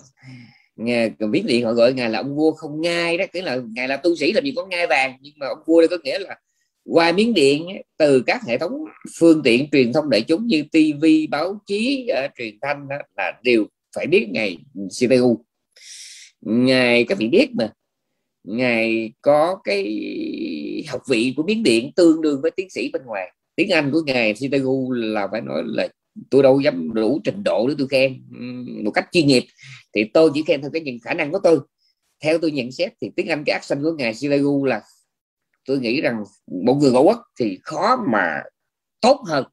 ngài 0.77 1.13
viết 1.33 1.43
điện 1.47 1.65
họ 1.65 1.73
gọi 1.73 1.93
ngài 1.93 2.11
là 2.11 2.19
ông 2.19 2.37
vua 2.37 2.53
không 2.53 2.81
ngai 2.81 3.19
đó 3.19 3.25
tức 3.33 3.41
là 3.41 3.59
ngài 3.75 3.89
là 3.89 3.97
tu 3.97 4.17
sĩ 4.17 4.33
làm 4.33 4.45
gì 4.45 4.53
có 4.57 4.67
ngai 4.67 4.87
vàng 4.87 5.17
nhưng 5.21 5.35
mà 5.37 5.47
ông 5.47 5.59
vua 5.67 5.81
đây 5.81 5.89
có 5.89 5.97
nghĩa 6.05 6.19
là 6.19 6.37
qua 6.85 7.13
miếng 7.13 7.35
điện 7.35 7.67
từ 7.99 8.23
các 8.27 8.43
hệ 8.47 8.59
thống 8.59 8.73
phương 9.19 9.43
tiện 9.43 9.71
truyền 9.73 9.93
thông 9.93 10.11
đại 10.11 10.21
chúng 10.21 10.47
như 10.47 10.65
TV 10.73 11.05
báo 11.31 11.61
chí 11.67 12.09
uh, 12.25 12.31
truyền 12.39 12.59
thanh 12.63 12.89
đó, 12.89 12.97
là 13.17 13.33
đều 13.43 13.67
phải 13.97 14.07
biết 14.07 14.29
ngài 14.31 14.59
CPU 14.75 15.45
ngài 16.41 17.05
các 17.05 17.19
vị 17.19 17.29
biết 17.29 17.49
mà 17.55 17.73
ngài 18.45 19.13
có 19.21 19.59
cái 19.65 19.85
học 20.89 21.03
vị 21.09 21.35
của 21.37 21.43
miếng 21.43 21.63
điện 21.63 21.93
tương 21.97 22.23
đương 22.23 22.41
với 22.43 22.51
tiến 22.51 22.71
sĩ 22.71 22.91
bên 22.93 23.03
ngoài. 23.07 23.33
Tiếng 23.57 23.71
Anh 23.71 23.91
của 23.93 24.03
ngài 24.07 24.35
CPU 24.35 24.93
là 24.93 25.29
phải 25.33 25.41
nói 25.41 25.63
là 25.67 25.89
tôi 26.31 26.43
đâu 26.43 26.61
dám 26.61 26.95
đủ 26.95 27.21
trình 27.25 27.45
độ 27.45 27.69
để 27.69 27.75
tôi 27.79 27.89
khen 27.91 28.23
một 28.85 28.91
cách 28.91 29.09
chuyên 29.13 29.27
nghiệp 29.27 29.45
thì 29.97 30.05
tôi 30.05 30.31
chỉ 30.35 30.43
khen 30.43 30.63
theo 30.63 30.71
cái 30.71 30.83
những 30.83 30.99
khả 31.05 31.15
năng 31.15 31.33
của 31.33 31.41
tôi. 31.43 31.61
Theo 32.21 32.39
tôi 32.39 32.51
nhận 32.51 32.73
xét 32.73 32.93
thì 33.01 33.11
tiếng 33.17 33.29
Anh 33.29 33.45
cái 33.47 33.53
accent 33.55 33.83
của 33.83 33.93
ngài 33.99 34.15
Silagu 34.15 34.65
là 34.65 34.83
tôi 35.67 35.79
nghĩ 35.79 36.01
rằng 36.01 36.25
một 36.65 36.75
người 36.75 36.91
ngoại 36.91 37.05
quốc 37.05 37.23
thì 37.41 37.59
khó 37.63 37.97
mà 38.13 38.43
tốt 39.01 39.25
hơn. 39.27 39.45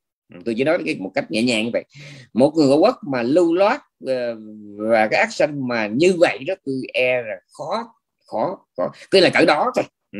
Tôi 0.45 0.55
chỉ 0.57 0.63
nói 0.63 0.95
một 0.99 1.11
cách 1.15 1.31
nhẹ 1.31 1.43
nhàng 1.43 1.63
như 1.63 1.69
vậy. 1.73 1.85
Một 2.33 2.53
người 2.55 2.67
ngoại 2.67 2.79
quốc 2.79 2.95
mà 3.11 3.21
lưu 3.21 3.53
loát 3.53 3.81
ờ, 4.05 4.35
và 4.77 5.07
cái 5.11 5.19
accent 5.19 5.55
mà 5.55 5.87
như 5.87 6.13
vậy 6.19 6.39
đó 6.47 6.53
tôi 6.65 6.75
e 6.93 7.21
là 7.21 7.35
khó 7.57 7.93
khó 8.25 8.57
khó. 8.77 8.91
Cứ 9.11 9.19
là 9.19 9.29
cỡ 9.29 9.45
đó 9.45 9.71
thôi. 9.75 9.85
Ừ. 10.11 10.19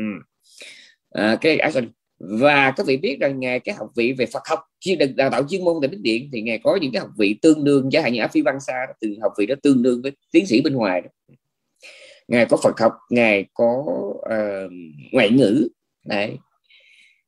à, 1.10 1.38
cái 1.40 1.58
accent 1.58 1.88
và 2.18 2.70
các 2.76 2.86
vị 2.86 2.96
biết 2.96 3.20
rằng 3.20 3.40
ngài 3.40 3.60
cái 3.60 3.74
học 3.74 3.90
vị 3.96 4.12
về 4.12 4.26
Phật 4.26 4.42
học 4.46 4.60
chuyên 4.80 4.98
được 4.98 5.06
đào 5.16 5.30
tạo 5.30 5.42
chuyên 5.48 5.64
môn 5.64 5.76
tại 5.80 5.88
Đức 5.88 5.98
Điện 6.02 6.28
thì 6.32 6.42
ngài 6.42 6.58
có 6.58 6.78
những 6.82 6.92
cái 6.92 7.00
học 7.00 7.10
vị 7.18 7.38
tương 7.42 7.64
đương 7.64 7.88
chẳng 7.92 8.02
hạn 8.02 8.12
như 8.12 8.20
ở 8.20 8.28
phi 8.28 8.42
văn 8.42 8.60
xa 8.60 8.86
từ 9.00 9.16
học 9.22 9.32
vị 9.38 9.46
đó 9.46 9.54
tương 9.62 9.82
đương 9.82 10.02
với 10.02 10.12
tiến 10.30 10.46
sĩ 10.46 10.60
bên 10.60 10.74
ngoài 10.74 11.00
đó. 11.00 11.08
ngài 12.28 12.46
có 12.46 12.56
Phật 12.62 12.80
học 12.80 12.92
ngài 13.10 13.44
có 13.54 13.84
uh, 14.16 14.72
ngoại 15.12 15.30
ngữ 15.30 15.68
đấy. 16.04 16.38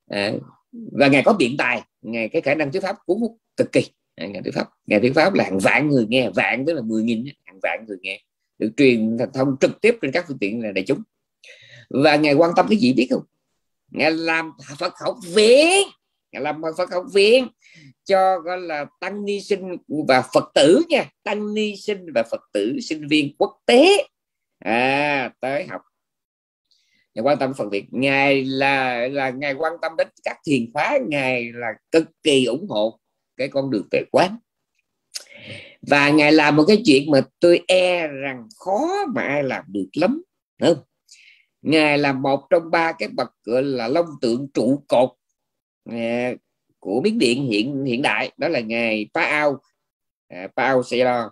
À, 0.07 0.33
và 0.71 1.07
ngài 1.07 1.23
có 1.23 1.33
biện 1.33 1.57
tài 1.57 1.81
ngài 2.01 2.29
cái 2.29 2.41
khả 2.41 2.55
năng 2.55 2.71
thuyết 2.71 2.83
pháp 2.83 2.95
cuốn 3.05 3.17
hút 3.19 3.37
cực 3.57 3.71
kỳ. 3.71 3.81
Ngài 4.17 4.41
thuyết 4.43 4.53
pháp 4.55 4.67
ngài 4.87 4.99
thuyết 4.99 5.13
pháp 5.15 5.33
là 5.33 5.43
hàng 5.43 5.59
vạn 5.59 5.89
người 5.89 6.05
nghe 6.09 6.29
vạn 6.29 6.65
tức 6.65 6.73
là 6.73 6.81
mười 6.81 7.03
nghìn 7.03 7.25
hàng 7.45 7.59
vạn 7.63 7.85
người 7.87 7.97
nghe 8.01 8.21
được 8.59 8.71
truyền 8.77 9.17
thông 9.33 9.55
trực 9.59 9.81
tiếp 9.81 9.97
trên 10.01 10.11
các 10.11 10.25
phương 10.27 10.37
tiện 10.37 10.63
là 10.63 10.71
đại 10.71 10.83
chúng. 10.87 11.01
Và 11.89 12.15
ngài 12.15 12.33
quan 12.33 12.51
tâm 12.55 12.65
cái 12.69 12.77
gì 12.77 12.93
biết 12.93 13.07
không? 13.11 13.23
Ngài 13.91 14.11
làm 14.11 14.51
phật 14.79 14.93
học 14.99 15.15
viện. 15.33 15.87
Ngài 16.31 16.41
làm 16.41 16.61
phật 16.77 16.91
học 16.91 17.05
viện 17.13 17.47
cho 18.03 18.39
gọi 18.39 18.61
là 18.61 18.85
tăng 18.99 19.25
ni 19.25 19.41
sinh 19.41 19.77
và 20.07 20.23
phật 20.33 20.51
tử 20.55 20.81
nha. 20.89 21.09
Tăng 21.23 21.53
ni 21.53 21.75
sinh 21.75 22.05
và 22.15 22.23
phật 22.31 22.41
tử 22.53 22.79
sinh 22.81 23.07
viên 23.07 23.35
quốc 23.37 23.61
tế. 23.65 24.07
À 24.59 25.31
tới 25.39 25.65
học. 25.65 25.81
Ngài 27.13 27.23
quan 27.23 27.37
tâm 27.39 27.53
phật 27.53 27.69
việt 27.71 27.85
ngài 27.91 28.45
là 28.45 29.07
là 29.07 29.29
ngài 29.29 29.53
quan 29.53 29.73
tâm 29.81 29.91
đến 29.97 30.07
các 30.23 30.37
thiền 30.45 30.71
khóa, 30.73 30.99
ngài 31.07 31.51
là 31.53 31.67
cực 31.91 32.03
kỳ 32.23 32.45
ủng 32.45 32.67
hộ 32.69 32.99
cái 33.37 33.47
con 33.47 33.71
đường 33.71 33.87
về 33.91 34.03
quán. 34.11 34.37
Và 35.81 36.09
ngài 36.09 36.31
làm 36.31 36.55
một 36.55 36.63
cái 36.67 36.81
chuyện 36.85 37.11
mà 37.11 37.21
tôi 37.39 37.63
e 37.67 38.07
rằng 38.07 38.47
khó 38.55 39.05
mà 39.15 39.21
ai 39.21 39.43
làm 39.43 39.63
được 39.67 39.89
lắm 39.93 40.21
đúng 40.59 40.75
không? 40.75 40.83
Ngài 41.61 41.97
là 41.97 42.13
một 42.13 42.43
trong 42.49 42.71
ba 42.71 42.91
cái 42.91 43.09
bậc 43.09 43.33
gọi 43.43 43.63
là 43.63 43.87
long 43.87 44.05
tượng 44.21 44.47
trụ 44.53 44.83
cột 44.87 45.09
à, 45.85 46.33
của 46.79 47.01
miến 47.01 47.17
điện 47.17 47.45
hiện 47.45 47.85
hiện 47.85 48.01
đại. 48.01 48.31
Đó 48.37 48.47
là 48.47 48.59
ngài 48.59 49.09
Pa 49.13 49.21
Ao. 49.21 49.61
À, 50.27 50.47
Pa 50.55 50.63
Ao 50.63 50.83
Sero 50.83 51.29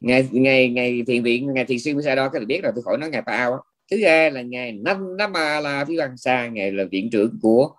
ngài 0.00 0.28
ngài 0.32 0.68
ngài 0.68 1.02
thiền 1.06 1.22
viện 1.22 1.54
ngài 1.54 1.64
thiền 1.64 1.78
sư 1.78 1.94
đó 2.16 2.28
các 2.28 2.38
bạn 2.38 2.46
biết 2.46 2.60
rồi 2.62 2.72
tôi 2.74 2.82
khỏi 2.82 2.98
nói 2.98 3.10
ngài 3.10 3.22
Pa 3.22 3.36
Ao 3.36 3.64
thứ 3.90 4.04
hai 4.04 4.30
là 4.30 4.42
ngài 4.42 4.72
năm 4.72 5.16
năm 5.16 5.32
ba 5.32 5.60
là 5.60 5.84
phi 5.84 5.96
văn 5.96 6.16
sa 6.16 6.48
ngài 6.48 6.72
là 6.72 6.84
viện 6.90 7.10
trưởng 7.12 7.38
của 7.42 7.70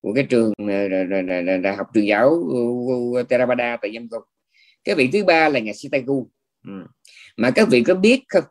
của 0.00 0.12
cái 0.14 0.24
trường 0.24 0.52
à, 0.68 1.58
đại 1.62 1.76
học 1.76 1.86
trường 1.94 2.06
giáo 2.06 2.44
Theravada 3.28 3.76
tại 3.82 3.90
Nhâm 3.90 4.08
Cung 4.08 4.22
cái 4.86 4.94
vị 4.94 5.10
thứ 5.12 5.24
ba 5.24 5.48
là 5.48 5.60
ngài 5.60 5.74
Sitagu. 5.74 6.30
Ừ. 6.64 6.72
mà 7.36 7.50
các 7.50 7.68
vị 7.70 7.82
có 7.82 7.94
biết 7.94 8.24
không? 8.28 8.44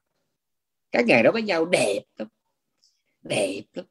Các 0.92 1.06
ngài 1.06 1.24
đó 1.24 1.32
với 1.32 1.42
nhau 1.42 1.66
đẹp 1.66 2.00
lắm 2.18 2.28
đẹp 3.26 3.62
lắm. 3.74 3.86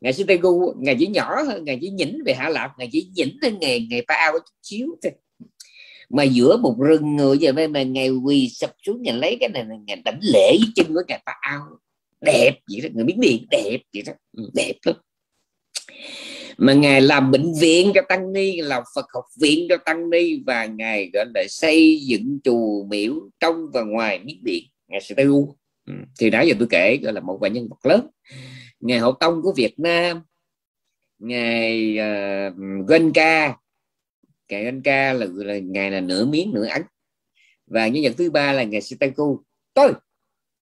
Ngài 0.00 0.12
sư 0.12 0.24
tây 0.28 0.36
gu 0.36 0.74
ngài 0.76 0.96
chỉ 0.98 1.06
nhỏ 1.06 1.42
hơn 1.42 1.64
ngài 1.64 1.78
chỉ 1.80 1.90
nhỉnh 1.90 2.22
về 2.26 2.34
hạ 2.34 2.48
lạc, 2.48 2.70
ngài 2.78 2.88
chỉ 2.92 3.08
nhỉnh 3.14 3.36
hơn 3.42 3.58
ngày 3.60 3.86
ngày 3.90 4.04
pa 4.08 4.14
ao 4.14 4.32
chút 4.32 4.54
xíu 4.62 4.86
thôi. 5.02 5.12
Mà 6.10 6.22
giữa 6.22 6.56
một 6.56 6.76
rừng 6.78 7.16
người 7.16 7.38
giờ 7.38 7.52
mà 7.52 7.82
ngày 7.82 8.10
quỳ 8.10 8.48
sập 8.48 8.74
xuống 8.86 9.02
ngài 9.02 9.14
lấy 9.14 9.36
cái 9.40 9.48
này 9.48 9.64
ngài 9.86 9.96
đảnh 10.04 10.20
lễ 10.22 10.56
với 10.58 10.68
chân 10.74 10.86
của 10.94 11.02
ngài 11.08 11.22
pa 11.26 11.32
ao. 11.40 11.60
Đẹp 12.20 12.52
vậy 12.70 12.80
đó 12.80 12.88
người 12.94 13.04
biến 13.04 13.20
điện 13.20 13.46
đẹp 13.50 13.78
vậy 13.92 14.02
đó 14.06 14.12
ừ, 14.36 14.50
đẹp 14.54 14.74
lắm. 14.84 14.96
Mà 16.58 16.72
ngài 16.72 17.00
làm 17.00 17.30
bệnh 17.30 17.52
viện 17.60 17.92
cho 17.94 18.02
tăng 18.08 18.32
ni 18.32 18.60
làm 18.60 18.82
phật 18.94 19.06
học 19.14 19.24
viện 19.40 19.66
cho 19.68 19.76
tăng 19.76 20.10
ni 20.10 20.40
và 20.46 20.66
ngài 20.66 21.10
gọi 21.12 21.24
là 21.34 21.44
xây 21.48 22.00
dựng 22.04 22.38
chùa 22.44 22.84
miếu 22.84 23.14
trong 23.40 23.66
và 23.72 23.82
ngoài 23.82 24.18
miếng 24.18 24.44
điện 24.44 24.64
ngài 24.88 25.00
sẽ 25.00 25.14
tu 25.14 25.56
ừ, 25.86 25.92
thì 26.18 26.30
nãy 26.30 26.48
giờ 26.48 26.54
tôi 26.58 26.68
kể 26.70 26.98
gọi 27.02 27.12
là 27.12 27.20
một 27.20 27.38
vài 27.40 27.50
nhân 27.50 27.68
vật 27.68 27.86
lớn 27.86 28.06
ngài 28.84 28.98
hậu 28.98 29.12
tông 29.12 29.42
của 29.42 29.52
việt 29.56 29.74
nam 29.78 30.22
ngài 31.18 31.92
uh, 31.94 32.00
ờ, 32.00 32.50
Genka 32.88 33.56
ngài 34.48 34.64
Genka 34.64 35.12
là, 35.12 35.26
là 35.30 35.58
ngài 35.58 35.90
là 35.90 36.00
nửa 36.00 36.24
miếng 36.24 36.52
nửa 36.54 36.66
ấn. 36.66 36.82
Và 37.66 37.88
nhân 37.88 38.02
vật 38.02 38.12
thứ 38.18 38.30
ba 38.30 38.52
là 38.52 38.62
ngài 38.62 38.80
Sitaku. 38.80 39.40
Tôi 39.74 39.92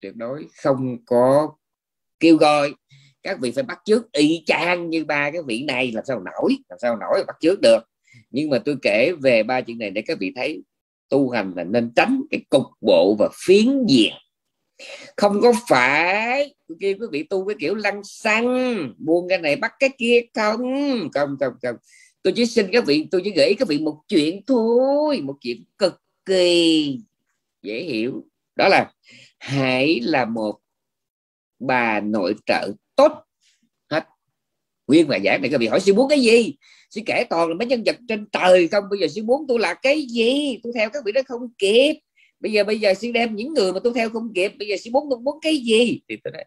tuyệt 0.00 0.16
đối 0.16 0.46
không 0.62 1.04
có 1.06 1.52
kêu 2.20 2.36
gọi 2.36 2.74
các 3.22 3.38
vị 3.40 3.50
phải 3.50 3.62
bắt 3.62 3.78
chước 3.84 4.12
y 4.12 4.42
chang 4.46 4.90
như 4.90 5.04
ba 5.04 5.30
cái 5.30 5.42
vị 5.46 5.64
này 5.64 5.92
làm 5.92 6.04
sao 6.04 6.20
nổi 6.20 6.56
làm 6.68 6.78
sao 6.78 6.96
nổi 6.96 7.24
bắt 7.26 7.36
chước 7.40 7.60
được. 7.60 7.80
Nhưng 8.30 8.50
mà 8.50 8.58
tôi 8.64 8.76
kể 8.82 9.12
về 9.22 9.42
ba 9.42 9.60
chuyện 9.60 9.78
này 9.78 9.90
để 9.90 10.02
các 10.06 10.18
vị 10.20 10.32
thấy 10.36 10.62
tu 11.08 11.30
hành 11.30 11.52
là 11.56 11.64
nên 11.64 11.92
tránh 11.96 12.22
cái 12.30 12.40
cục 12.50 12.66
bộ 12.80 13.16
và 13.18 13.28
phiến 13.46 13.86
diện. 13.88 14.12
Không 15.16 15.40
có 15.40 15.52
phải 15.68 16.54
kêu 16.80 16.96
quý 17.00 17.06
vị 17.12 17.22
tu 17.22 17.46
cái 17.46 17.56
kiểu 17.60 17.74
lăng 17.74 18.04
xăng, 18.04 18.94
buông 18.98 19.28
cái 19.28 19.38
này 19.38 19.56
bắt 19.56 19.72
cái 19.78 19.90
kia 19.98 20.20
không? 20.34 20.60
Không 21.14 21.36
không 21.40 21.52
không. 21.62 21.76
Tôi 22.22 22.32
chỉ 22.36 22.46
xin 22.46 22.66
các 22.72 22.86
vị, 22.86 23.06
tôi 23.10 23.20
chỉ 23.24 23.32
gửi 23.36 23.54
các 23.58 23.68
vị 23.68 23.78
một 23.78 23.96
chuyện 24.08 24.40
thôi, 24.46 25.20
một 25.20 25.36
chuyện 25.40 25.64
cực 25.78 26.00
kỳ 26.24 26.98
dễ 27.62 27.82
hiểu. 27.82 28.24
Đó 28.56 28.68
là, 28.68 28.92
hãy 29.38 30.00
là 30.02 30.24
một 30.24 30.58
bà 31.58 32.00
nội 32.00 32.34
trợ 32.46 32.72
tốt. 32.96 33.12
Hết. 33.90 34.04
Nguyên 34.86 35.06
và 35.06 35.18
giảng 35.24 35.42
này, 35.42 35.50
các 35.50 35.60
vị 35.60 35.66
hỏi, 35.66 35.80
sư 35.80 35.94
muốn 35.94 36.08
cái 36.08 36.20
gì? 36.20 36.54
Sư 36.90 37.00
kể 37.06 37.24
toàn 37.30 37.48
là 37.48 37.54
mấy 37.54 37.66
nhân 37.66 37.82
vật 37.86 37.96
trên 38.08 38.26
trời 38.32 38.68
không? 38.68 38.84
Bây 38.90 38.98
giờ 39.00 39.06
sư 39.08 39.22
muốn 39.22 39.44
tôi 39.48 39.58
là 39.58 39.74
cái 39.74 40.02
gì? 40.02 40.58
Tôi 40.62 40.72
theo 40.76 40.90
các 40.90 41.02
vị 41.06 41.12
đó 41.12 41.20
không 41.26 41.42
kịp 41.58 41.94
bây 42.42 42.52
giờ 42.52 42.64
bây 42.64 42.80
giờ 42.80 42.94
sư 42.94 43.12
đem 43.12 43.36
những 43.36 43.54
người 43.54 43.72
mà 43.72 43.80
tôi 43.84 43.92
theo 43.94 44.10
không 44.10 44.32
kịp 44.34 44.52
bây 44.58 44.68
giờ 44.68 44.76
sư 44.76 44.90
muốn 44.92 45.06
tôi 45.10 45.20
muốn 45.20 45.38
cái 45.42 45.56
gì? 45.56 46.00
Thì 46.08 46.16
tôi 46.24 46.32
nói 46.32 46.44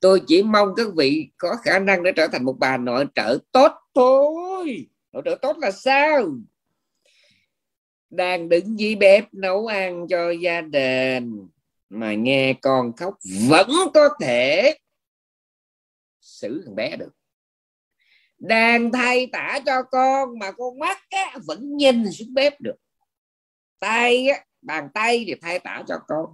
tôi 0.00 0.20
chỉ 0.26 0.42
mong 0.42 0.68
các 0.76 0.86
vị 0.96 1.28
có 1.38 1.56
khả 1.62 1.78
năng 1.78 2.02
để 2.02 2.12
trở 2.16 2.26
thành 2.26 2.44
một 2.44 2.56
bà 2.58 2.76
nội 2.76 3.06
trợ 3.14 3.38
tốt 3.52 3.72
thôi. 3.94 4.86
Nội 5.12 5.22
trợ 5.24 5.38
tốt 5.42 5.58
là 5.58 5.70
sao? 5.70 6.28
Đang 8.10 8.48
đứng 8.48 8.78
dưới 8.78 8.94
bếp 8.94 9.34
nấu 9.34 9.66
ăn 9.66 10.06
cho 10.08 10.30
gia 10.30 10.60
đình 10.60 11.48
mà 11.88 12.14
nghe 12.14 12.52
con 12.62 12.92
khóc 12.96 13.14
vẫn 13.48 13.70
có 13.94 14.08
thể 14.20 14.74
xử 16.20 16.62
thằng 16.66 16.74
bé 16.74 16.96
được. 16.96 17.10
Đang 18.38 18.92
thay 18.92 19.28
tả 19.32 19.60
cho 19.66 19.82
con 19.82 20.38
mà 20.38 20.52
con 20.52 20.78
mắt 20.78 20.98
á, 21.10 21.38
vẫn 21.46 21.76
nhìn 21.76 22.12
xuống 22.12 22.34
bếp 22.34 22.60
được. 22.60 22.76
Tay 23.78 24.28
á, 24.28 24.44
bàn 24.66 24.88
tay 24.94 25.24
thì 25.26 25.34
thay 25.42 25.58
tả 25.58 25.82
cho 25.88 25.98
con. 26.08 26.26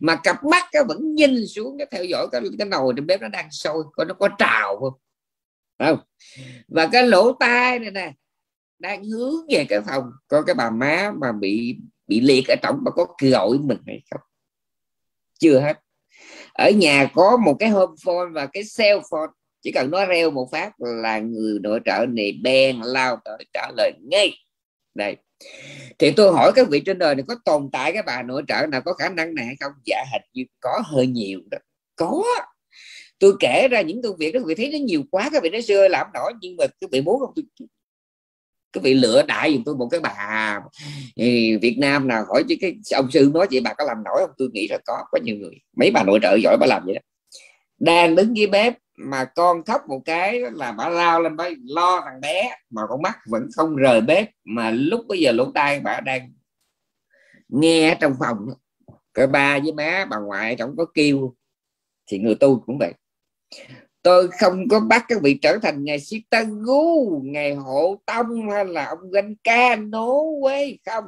Mà 0.00 0.16
cặp 0.16 0.44
mắt 0.44 0.68
nó 0.74 0.84
vẫn 0.88 1.14
nhìn 1.14 1.46
xuống 1.46 1.78
cái 1.78 1.86
theo 1.90 2.04
dõi 2.04 2.28
cái, 2.32 2.40
cái 2.58 2.68
nồi 2.68 2.92
trên 2.96 3.06
bếp 3.06 3.20
nó 3.20 3.28
đang 3.28 3.50
sôi 3.50 3.84
coi 3.92 4.06
nó 4.06 4.14
có 4.14 4.28
trào 4.38 4.80
không? 4.80 4.92
Không? 5.78 5.98
Và 6.68 6.86
cái 6.92 7.06
lỗ 7.06 7.32
tai 7.32 7.78
này 7.78 7.90
nè 7.90 8.12
đang 8.78 9.04
hướng 9.04 9.34
về 9.48 9.66
cái 9.68 9.80
phòng 9.80 10.10
có 10.28 10.42
cái 10.42 10.54
bà 10.54 10.70
má 10.70 11.12
mà 11.20 11.32
bị 11.32 11.76
bị 12.06 12.20
liệt 12.20 12.44
ở 12.48 12.54
trong 12.62 12.78
mà 12.84 12.90
có 12.90 13.06
gọi 13.20 13.58
mình 13.58 13.78
hay 13.86 14.02
không? 14.10 14.20
Chưa 15.38 15.60
hết. 15.60 15.80
Ở 16.52 16.70
nhà 16.70 17.10
có 17.14 17.36
một 17.36 17.56
cái 17.58 17.68
home 17.68 17.94
phone 18.04 18.26
và 18.32 18.46
cái 18.46 18.62
cell 18.78 19.00
phone. 19.10 19.30
Chỉ 19.62 19.72
cần 19.72 19.90
nó 19.90 20.06
reo 20.06 20.30
một 20.30 20.48
phát 20.52 20.72
là 20.78 21.18
người 21.18 21.58
nội 21.62 21.80
trợ 21.84 22.06
này 22.08 22.38
bèn 22.42 22.80
lao 22.80 23.20
tới 23.24 23.44
trả 23.52 23.70
lời 23.76 23.92
ngay. 24.02 24.32
Đây 24.94 25.16
thì 25.98 26.10
tôi 26.10 26.32
hỏi 26.32 26.52
các 26.54 26.68
vị 26.68 26.80
trên 26.80 26.98
đời 26.98 27.14
này 27.14 27.24
có 27.28 27.34
tồn 27.44 27.68
tại 27.72 27.92
cái 27.92 28.02
bà 28.02 28.22
nội 28.22 28.42
trợ 28.48 28.66
nào 28.66 28.80
có 28.80 28.92
khả 28.92 29.08
năng 29.08 29.34
này 29.34 29.46
hay 29.46 29.56
không? 29.60 29.72
Dạ 29.86 30.04
hình 30.12 30.22
như 30.32 30.44
có 30.60 30.82
hơi 30.84 31.06
nhiều 31.06 31.40
đó 31.50 31.58
có. 31.96 32.24
Tôi 33.18 33.32
kể 33.40 33.68
ra 33.70 33.80
những 33.80 34.02
công 34.02 34.16
việc 34.16 34.34
đó, 34.34 34.40
các 34.40 34.46
vị 34.46 34.54
thấy 34.54 34.70
nó 34.72 34.78
nhiều 34.78 35.02
quá, 35.10 35.30
các 35.32 35.42
vị 35.42 35.50
nói 35.50 35.62
xưa 35.62 35.88
làm 35.88 36.06
nổi, 36.14 36.32
nhưng 36.40 36.56
mà 36.56 36.64
các 36.80 36.90
vị 36.90 37.00
muốn 37.00 37.20
không, 37.20 37.32
tôi, 37.36 37.44
các 38.72 38.82
vị 38.82 38.94
lựa 38.94 39.22
đại 39.22 39.52
dùm 39.52 39.62
tôi 39.64 39.76
một 39.76 39.88
cái 39.90 40.00
bà. 40.00 40.60
Việt 41.62 41.76
Nam 41.78 42.08
nào 42.08 42.24
hỏi 42.28 42.44
chứ 42.48 42.54
cái 42.60 42.76
ông 42.94 43.10
sư 43.10 43.30
nói 43.34 43.46
vậy 43.50 43.60
bà 43.60 43.74
có 43.74 43.84
làm 43.84 43.96
nổi 44.04 44.16
không? 44.20 44.30
Tôi 44.38 44.48
nghĩ 44.52 44.68
là 44.68 44.78
có 44.86 45.04
có 45.10 45.18
nhiều 45.24 45.36
người. 45.36 45.54
Mấy 45.76 45.90
bà 45.90 46.02
nội 46.04 46.18
trợ 46.22 46.36
giỏi 46.42 46.56
bà 46.60 46.66
làm 46.66 46.82
vậy 46.86 46.94
đó. 46.94 47.00
Đang 47.78 48.14
đứng 48.14 48.36
dưới 48.36 48.46
bếp 48.46 48.74
mà 49.02 49.24
con 49.24 49.64
khóc 49.64 49.82
một 49.88 50.02
cái 50.04 50.40
là 50.52 50.72
bà 50.72 50.88
lao 50.88 51.22
lên 51.22 51.36
bà 51.36 51.48
lo 51.64 52.00
thằng 52.04 52.20
bé, 52.20 52.56
mà 52.70 52.82
con 52.88 53.02
mắt 53.02 53.18
vẫn 53.26 53.48
không 53.56 53.76
rời 53.76 54.00
bếp, 54.00 54.30
mà 54.44 54.70
lúc 54.70 55.00
bây 55.08 55.18
giờ 55.18 55.32
lỗ 55.32 55.50
tai 55.54 55.80
bà 55.80 56.00
đang 56.00 56.32
nghe 57.48 57.96
trong 58.00 58.14
phòng. 58.20 58.36
Cái 59.14 59.26
ba 59.26 59.58
với 59.58 59.72
má 59.72 60.06
bà 60.10 60.18
ngoại 60.18 60.56
chẳng 60.56 60.74
có 60.76 60.84
kêu, 60.94 61.34
thì 62.06 62.18
người 62.18 62.34
tu 62.34 62.60
cũng 62.66 62.78
vậy. 62.78 62.92
Tôi 64.02 64.28
không 64.40 64.68
có 64.70 64.80
bắt 64.80 65.04
các 65.08 65.18
vị 65.22 65.38
trở 65.42 65.58
thành 65.62 65.84
ngày 65.84 66.00
Sitagu 66.00 67.20
ngày 67.24 67.54
hộ 67.54 68.02
tông 68.06 68.50
hay 68.50 68.64
là 68.64 68.84
ông 68.84 69.10
ganh 69.10 69.34
ca 69.44 69.76
nố 69.76 70.24
quê 70.42 70.76
không. 70.86 71.04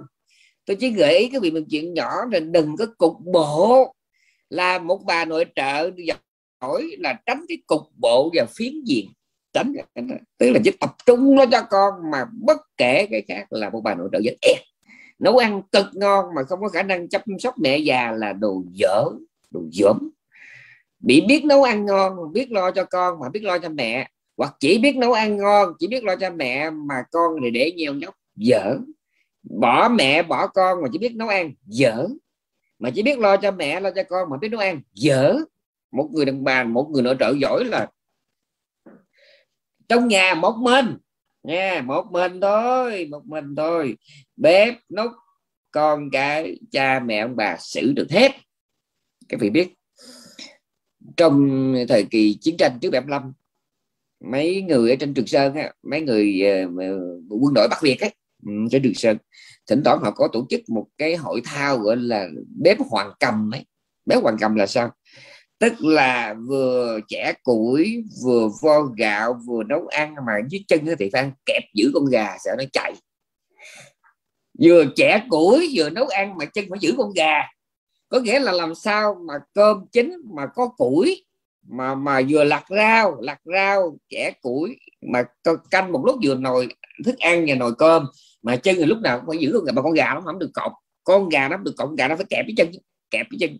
Tôi 0.64 0.76
chỉ 0.80 0.90
gợi 0.90 1.18
ý 1.18 1.30
các 1.32 1.42
vị 1.42 1.50
một 1.50 1.60
chuyện 1.70 1.94
nhỏ 1.94 2.24
là 2.32 2.40
đừng 2.40 2.76
có 2.76 2.86
cục 2.98 3.16
bộ. 3.32 3.94
Là 4.48 4.78
một 4.78 5.00
bà 5.06 5.24
nội 5.24 5.44
trợ 5.54 5.90
nổi 6.62 6.96
là 6.98 7.20
tránh 7.26 7.44
cái 7.48 7.58
cục 7.66 7.82
bộ 7.96 8.30
và 8.34 8.46
phiến 8.56 8.72
diện. 8.84 9.08
Tránh 9.52 9.72
tức 10.38 10.50
là 10.50 10.60
chỉ 10.64 10.70
tập 10.70 10.90
trung 11.06 11.34
nó 11.34 11.44
cho 11.52 11.62
con 11.70 11.94
mà 12.12 12.24
bất 12.32 12.60
kể 12.76 13.06
cái 13.10 13.22
khác 13.28 13.52
là 13.52 13.70
một 13.70 13.80
bà 13.80 13.94
nội 13.94 14.08
trợ 14.12 14.18
rất 14.24 14.36
ép 14.40 14.58
nấu 15.22 15.36
ăn 15.36 15.62
cực 15.72 15.86
ngon 15.94 16.24
mà 16.34 16.42
không 16.42 16.60
có 16.60 16.68
khả 16.68 16.82
năng 16.82 17.08
chăm 17.08 17.22
sóc 17.38 17.54
mẹ 17.58 17.78
già 17.78 18.12
là 18.12 18.32
đồ 18.32 18.62
dở, 18.72 19.04
đồ 19.50 19.60
dởm. 19.72 20.10
Bị 21.00 21.20
biết 21.20 21.44
nấu 21.44 21.62
ăn 21.62 21.86
ngon, 21.86 22.32
biết 22.32 22.52
lo 22.52 22.70
cho 22.70 22.84
con 22.84 23.20
mà 23.20 23.28
biết 23.28 23.42
lo 23.42 23.58
cho 23.58 23.68
mẹ. 23.68 24.08
Hoặc 24.36 24.54
chỉ 24.60 24.78
biết 24.78 24.96
nấu 24.96 25.12
ăn 25.12 25.36
ngon, 25.36 25.72
chỉ 25.78 25.86
biết 25.86 26.04
lo 26.04 26.16
cho 26.16 26.30
mẹ 26.30 26.70
mà 26.70 26.94
con 27.10 27.32
thì 27.42 27.50
để 27.50 27.72
nhiều 27.76 27.94
nhóc, 27.94 28.14
dở. 28.36 28.78
Bỏ 29.42 29.88
mẹ, 29.88 30.22
bỏ 30.22 30.46
con 30.46 30.82
mà 30.82 30.88
chỉ 30.92 30.98
biết 30.98 31.14
nấu 31.14 31.28
ăn, 31.28 31.52
dở. 31.66 32.08
Mà 32.78 32.90
chỉ 32.94 33.02
biết 33.02 33.18
lo 33.18 33.36
cho 33.36 33.50
mẹ, 33.50 33.80
lo 33.80 33.90
cho 33.90 34.02
con 34.02 34.30
mà 34.30 34.36
biết 34.36 34.48
nấu 34.48 34.60
ăn, 34.60 34.80
dở 34.94 35.36
một 35.92 36.08
người 36.12 36.24
đàn 36.24 36.44
bà 36.44 36.64
một 36.64 36.88
người 36.92 37.02
nội 37.02 37.16
trợ 37.20 37.34
giỏi 37.40 37.64
là 37.64 37.88
trong 39.88 40.08
nhà 40.08 40.34
một 40.34 40.54
mình. 40.60 40.96
Nha 41.42 41.82
một 41.86 42.04
mình 42.10 42.40
thôi 42.40 43.08
một 43.10 43.22
mình 43.26 43.54
thôi. 43.56 43.96
Bếp 44.36 44.74
nút 44.96 45.10
con 45.70 46.10
cái 46.10 46.58
cha 46.70 47.00
mẹ 47.00 47.18
ông 47.18 47.36
bà 47.36 47.56
xử 47.58 47.92
được 47.92 48.06
hết. 48.10 48.32
Các 49.28 49.40
vị 49.40 49.50
biết 49.50 49.68
trong 51.16 51.74
thời 51.88 52.04
kỳ 52.04 52.38
chiến 52.40 52.56
tranh 52.56 52.78
trước 52.80 52.90
75 52.90 53.32
mấy 54.30 54.62
người 54.62 54.90
ở 54.90 54.96
trên 54.96 55.14
Trường 55.14 55.26
Sơn 55.26 55.54
á, 55.54 55.72
mấy 55.82 56.00
người 56.00 56.42
ờ, 56.42 56.66
quân 57.28 57.54
đội 57.54 57.68
Bắc 57.68 57.82
Việt 57.82 58.00
ấy, 58.00 58.14
ừ, 58.46 58.52
trên 58.70 58.82
Trường 58.82 58.94
Sơn 58.94 59.16
thỉnh 59.66 59.82
thoảng 59.84 59.98
họ 60.02 60.10
có 60.10 60.28
tổ 60.32 60.46
chức 60.50 60.60
một 60.68 60.86
cái 60.98 61.16
hội 61.16 61.40
thao 61.44 61.78
gọi 61.78 61.96
là 61.96 62.28
bếp 62.62 62.78
hoàng 62.90 63.12
cầm 63.20 63.54
ấy. 63.54 63.66
Bếp 64.06 64.22
hoàng 64.22 64.36
cầm 64.40 64.54
là 64.54 64.66
sao? 64.66 64.90
Tức 65.62 65.84
là 65.84 66.34
vừa 66.48 66.98
chẻ 67.08 67.32
củi, 67.42 68.04
vừa 68.24 68.48
vo 68.62 68.82
gạo, 68.82 69.40
vừa 69.46 69.62
nấu 69.62 69.86
ăn 69.86 70.14
mà 70.26 70.32
dưới 70.48 70.64
chân 70.68 70.86
thì 70.98 71.10
phải 71.12 71.30
kẹp 71.46 71.62
giữ 71.74 71.90
con 71.94 72.04
gà, 72.04 72.36
sợ 72.44 72.50
nó 72.58 72.64
chạy. 72.72 72.94
Vừa 74.62 74.84
chẻ 74.96 75.22
củi, 75.28 75.70
vừa 75.74 75.90
nấu 75.90 76.06
ăn 76.06 76.36
mà 76.38 76.44
chân 76.44 76.64
phải 76.70 76.78
giữ 76.80 76.94
con 76.98 77.10
gà. 77.16 77.42
Có 78.08 78.20
nghĩa 78.20 78.38
là 78.38 78.52
làm 78.52 78.74
sao 78.74 79.16
mà 79.28 79.34
cơm 79.54 79.86
chín 79.92 80.12
mà 80.34 80.46
có 80.46 80.68
củi, 80.68 81.24
mà 81.68 81.94
mà 81.94 82.20
vừa 82.28 82.44
lặt 82.44 82.64
rau 82.70 83.20
lặt 83.20 83.38
rau 83.44 83.98
chẻ 84.08 84.32
củi, 84.40 84.76
mà 85.12 85.24
canh 85.70 85.92
một 85.92 86.02
lúc 86.06 86.16
vừa 86.24 86.34
nồi 86.34 86.68
thức 87.04 87.18
ăn 87.18 87.44
và 87.48 87.54
nồi 87.54 87.72
cơm, 87.78 88.06
mà 88.42 88.56
chân 88.56 88.76
thì 88.78 88.84
lúc 88.84 88.98
nào 88.98 89.18
cũng 89.18 89.28
phải 89.28 89.38
giữ 89.38 89.52
con 89.54 89.64
gà, 89.64 89.72
mà 89.72 89.82
con 89.82 89.92
gà 89.92 90.14
nó 90.14 90.20
không 90.24 90.38
được 90.38 90.50
cọc 90.54 90.72
con 91.04 91.28
gà 91.28 91.48
nó 91.48 91.56
được 91.56 91.74
cọc 91.76 91.90
gà 91.98 92.08
nó 92.08 92.16
phải 92.16 92.26
kẹp 92.30 92.44
cái 92.48 92.54
chân, 92.56 92.70
kẹp 93.10 93.26
cái 93.30 93.38
chân 93.40 93.58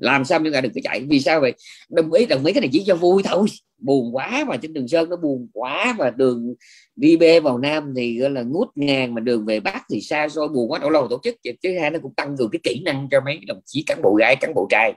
làm 0.00 0.24
sao 0.24 0.38
chúng 0.38 0.52
ta 0.52 0.60
đừng 0.60 0.72
có 0.74 0.80
chạy? 0.84 1.00
Vì 1.08 1.20
sao 1.20 1.40
vậy? 1.40 1.52
Đồng 1.88 2.12
ý 2.12 2.26
đồng 2.26 2.44
ý 2.44 2.52
cái 2.52 2.60
này 2.60 2.70
chỉ 2.72 2.84
cho 2.86 2.94
vui 2.94 3.22
thôi. 3.22 3.46
Buồn 3.78 4.16
quá 4.16 4.44
mà 4.48 4.56
trên 4.56 4.72
đường 4.72 4.88
sơn 4.88 5.10
nó 5.10 5.16
buồn 5.16 5.48
quá 5.52 5.94
mà 5.98 6.10
đường 6.10 6.54
đi 6.96 7.16
bê 7.16 7.40
vào 7.40 7.58
nam 7.58 7.92
thì 7.96 8.18
gọi 8.18 8.30
là 8.30 8.42
ngút 8.42 8.68
ngàn 8.74 9.14
mà 9.14 9.20
đường 9.20 9.46
về 9.46 9.60
bắc 9.60 9.82
thì 9.90 10.00
xa 10.00 10.28
xôi 10.28 10.48
buồn 10.48 10.70
quá. 10.70 10.78
Đâu 10.78 10.90
lâu 10.90 11.08
tổ 11.08 11.20
chức 11.22 11.36
chứ 11.62 11.78
hai 11.80 11.90
nó 11.90 11.98
cũng 12.02 12.14
tăng 12.14 12.36
cường 12.36 12.50
cái 12.52 12.60
kỹ 12.62 12.82
năng 12.84 13.08
cho 13.10 13.20
mấy 13.24 13.38
đồng 13.46 13.60
chí 13.64 13.82
cán 13.82 14.02
bộ 14.02 14.14
gái 14.14 14.36
cán 14.36 14.54
bộ 14.54 14.66
trai. 14.70 14.94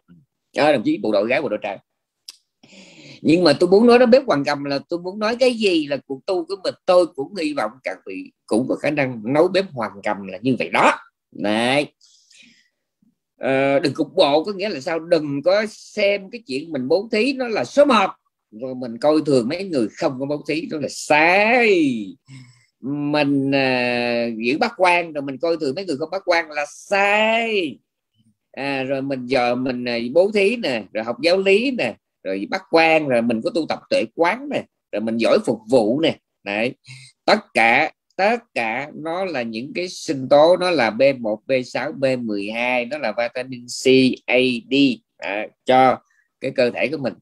À, 0.58 0.72
đồng 0.72 0.84
chí 0.84 0.98
bộ 0.98 1.12
đội 1.12 1.28
gái 1.28 1.42
bộ 1.42 1.50
đội 1.50 1.60
trai. 1.62 1.78
Nhưng 3.22 3.44
mà 3.44 3.54
tôi 3.54 3.70
muốn 3.70 3.88
nói 3.88 4.00
đó 4.00 4.06
bếp 4.06 4.24
hoàng 4.26 4.44
cầm 4.46 4.64
là 4.64 4.80
tôi 4.90 5.00
muốn 5.00 5.20
nói 5.20 5.36
cái 5.36 5.54
gì 5.54 5.88
là 5.88 5.98
cuộc 6.08 6.26
tu 6.26 6.46
của 6.46 6.56
mình. 6.64 6.74
Tôi 6.86 7.06
cũng 7.08 7.36
hy 7.36 7.54
vọng 7.54 7.72
các 7.84 7.98
vị 8.06 8.32
cũng 8.46 8.66
có 8.70 8.76
khả 8.76 8.92
năng 8.92 9.22
nấu 9.26 9.48
bếp 9.48 9.66
hoàng 9.72 9.92
cầm 10.04 10.28
là 10.28 10.38
như 10.42 10.56
vậy 10.60 10.70
đó. 10.70 10.92
Này 11.32 11.94
à, 13.44 13.80
đừng 13.80 13.94
cục 13.94 14.14
bộ 14.16 14.44
có 14.44 14.54
nghĩa 14.54 14.70
là 14.70 14.80
sao? 14.80 15.00
Đừng 15.00 15.42
có 15.44 15.66
xem 15.70 16.30
cái 16.30 16.42
chuyện 16.48 16.72
mình 16.72 16.88
bố 16.88 17.10
thí 17.12 17.34
nó 17.34 17.48
là 17.48 17.64
số 17.64 17.86
một. 17.86 18.10
Rồi 18.52 18.76
mình 18.76 18.98
coi 18.98 19.22
thường 19.26 19.50
mấy 19.50 19.64
người 19.64 19.88
không 19.98 20.20
có 20.20 20.26
bố 20.26 20.44
thí 20.48 20.68
đó 20.72 20.78
là 20.82 20.88
sai. 20.92 22.06
Mình 22.80 23.56
à, 23.56 24.28
giữ 24.38 24.58
bác 24.58 24.74
quan 24.78 25.14
rồi 25.14 25.22
mình 25.22 25.38
coi 25.38 25.58
thường 25.58 25.76
mấy 25.76 25.86
người 25.86 25.98
không 25.98 26.10
bác 26.12 26.22
quan 26.26 26.52
là 26.52 26.66
sai. 26.70 27.78
À, 28.52 28.84
rồi 28.84 29.02
mình 29.02 29.26
giờ 29.26 29.56
mình 29.56 29.86
à, 29.86 29.98
bố 30.14 30.32
thí 30.34 30.56
nè 30.56 30.84
rồi 30.94 31.04
học 31.04 31.18
giáo 31.22 31.38
lý 31.38 31.72
nè 31.72 31.96
rồi 32.24 32.48
bác 32.50 32.62
quan 32.70 33.08
rồi 33.08 33.22
mình 33.22 33.42
có 33.44 33.50
tu 33.56 33.66
tập 33.70 33.80
tuệ 33.90 34.04
quán 34.16 34.50
nè 34.50 34.64
rồi 34.92 35.02
mình 35.02 35.18
giỏi 35.18 35.38
phục 35.46 35.60
vụ 35.70 36.00
nè. 36.02 36.18
Đấy. 36.44 36.74
Tất 37.26 37.40
cả 37.54 37.92
tất 38.16 38.38
cả 38.54 38.92
nó 38.96 39.26
là 39.26 39.42
những 39.42 39.72
cái 39.76 39.90
sinh 39.90 40.30
tố 40.30 40.58
nó 40.58 40.72
là 40.72 40.92
B1 40.92 41.38
B6 41.48 42.00
B12 42.00 42.88
nó 42.88 42.98
là 42.98 43.14
vitamin 43.18 43.66
C 43.84 43.88
A 44.26 44.38
D 44.72 44.76
à, 45.18 45.48
cho 45.66 45.98
cái 46.42 46.52
cơ 46.56 46.72
thể 46.72 46.88
của 46.88 46.98
mình. 46.98 47.14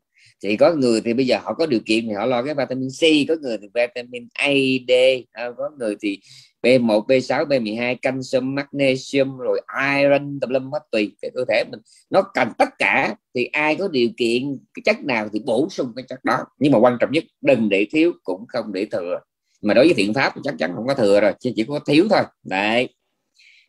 Thì 0.44 0.58
có 0.58 0.74
người 0.74 1.02
thì 1.02 1.14
bây 1.14 1.28
giờ 1.28 1.38
họ 1.44 1.54
có 1.54 1.66
điều 1.66 1.80
kiện 1.86 2.08
thì 2.08 2.14
họ 2.14 2.26
lo 2.26 2.44
cái 2.44 2.54
vitamin 2.54 2.90
C 2.90 3.02
có 3.28 3.36
người 3.42 3.58
thì 3.58 3.68
vitamin 3.74 4.28
A 4.34 4.54
D 4.88 4.92
à, 5.32 5.52
có 5.58 5.70
người 5.80 5.96
thì 6.02 6.20
B1 6.64 7.06
B6 7.06 7.46
B12 7.46 7.96
canxi 8.02 8.40
magnesium 8.40 9.38
rồi 9.38 9.62
iron 9.98 10.40
tùm 10.40 10.50
lum 10.50 10.72
hết 10.72 10.80
tùy 10.92 11.16
cái 11.22 11.32
cơ 11.34 11.46
thể 11.50 11.64
mình. 11.72 11.80
Nó 12.10 12.22
cần 12.34 12.48
tất 12.58 12.70
cả 12.80 13.16
thì 13.36 13.46
ai 13.46 13.76
có 13.76 13.88
điều 13.88 14.10
kiện 14.18 14.58
cái 14.74 14.82
chất 14.86 15.06
nào 15.06 15.30
thì 15.34 15.40
bổ 15.46 15.68
sung 15.70 15.94
cái 15.96 16.06
chất 16.10 16.26
đó. 16.26 16.38
Nhưng 16.60 16.72
mà 16.72 16.80
quan 16.80 16.98
trọng 17.00 17.12
nhất 17.12 17.24
đừng 17.42 17.70
để 17.70 17.88
thiếu 17.92 18.12
cũng 18.24 18.46
không 18.48 18.74
để 18.74 18.86
thừa 18.86 19.20
mà 19.62 19.74
đối 19.74 19.86
với 19.86 19.94
thiện 19.94 20.14
pháp 20.14 20.32
thì 20.36 20.42
chắc 20.44 20.56
chắn 20.60 20.72
không 20.76 20.88
có 20.88 20.94
thừa 20.94 21.22
rồi 21.22 21.34
chứ 21.40 21.52
chỉ 21.56 21.64
có 21.68 21.80
thiếu 21.80 22.08
thôi. 22.10 22.24
Đấy. 22.44 22.90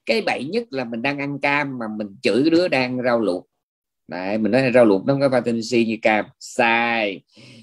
Cái 0.06 0.20
bậy 0.20 0.44
nhất 0.44 0.64
là 0.70 0.84
mình 0.84 1.02
đang 1.02 1.18
ăn 1.18 1.38
cam 1.38 1.78
mà 1.78 1.86
mình 1.96 2.16
chửi 2.22 2.50
đứa 2.50 2.68
đang 2.68 3.02
rau 3.04 3.20
luộc. 3.20 3.46
Đấy, 4.08 4.38
mình 4.38 4.52
nói 4.52 4.70
rau 4.74 4.84
luộc 4.84 5.06
nó 5.06 5.14
không 5.14 5.20
có 5.20 5.28
vitamin 5.28 5.62
C 5.70 5.72
như 5.72 5.96
cam. 6.02 6.24
Sai. 6.40 7.20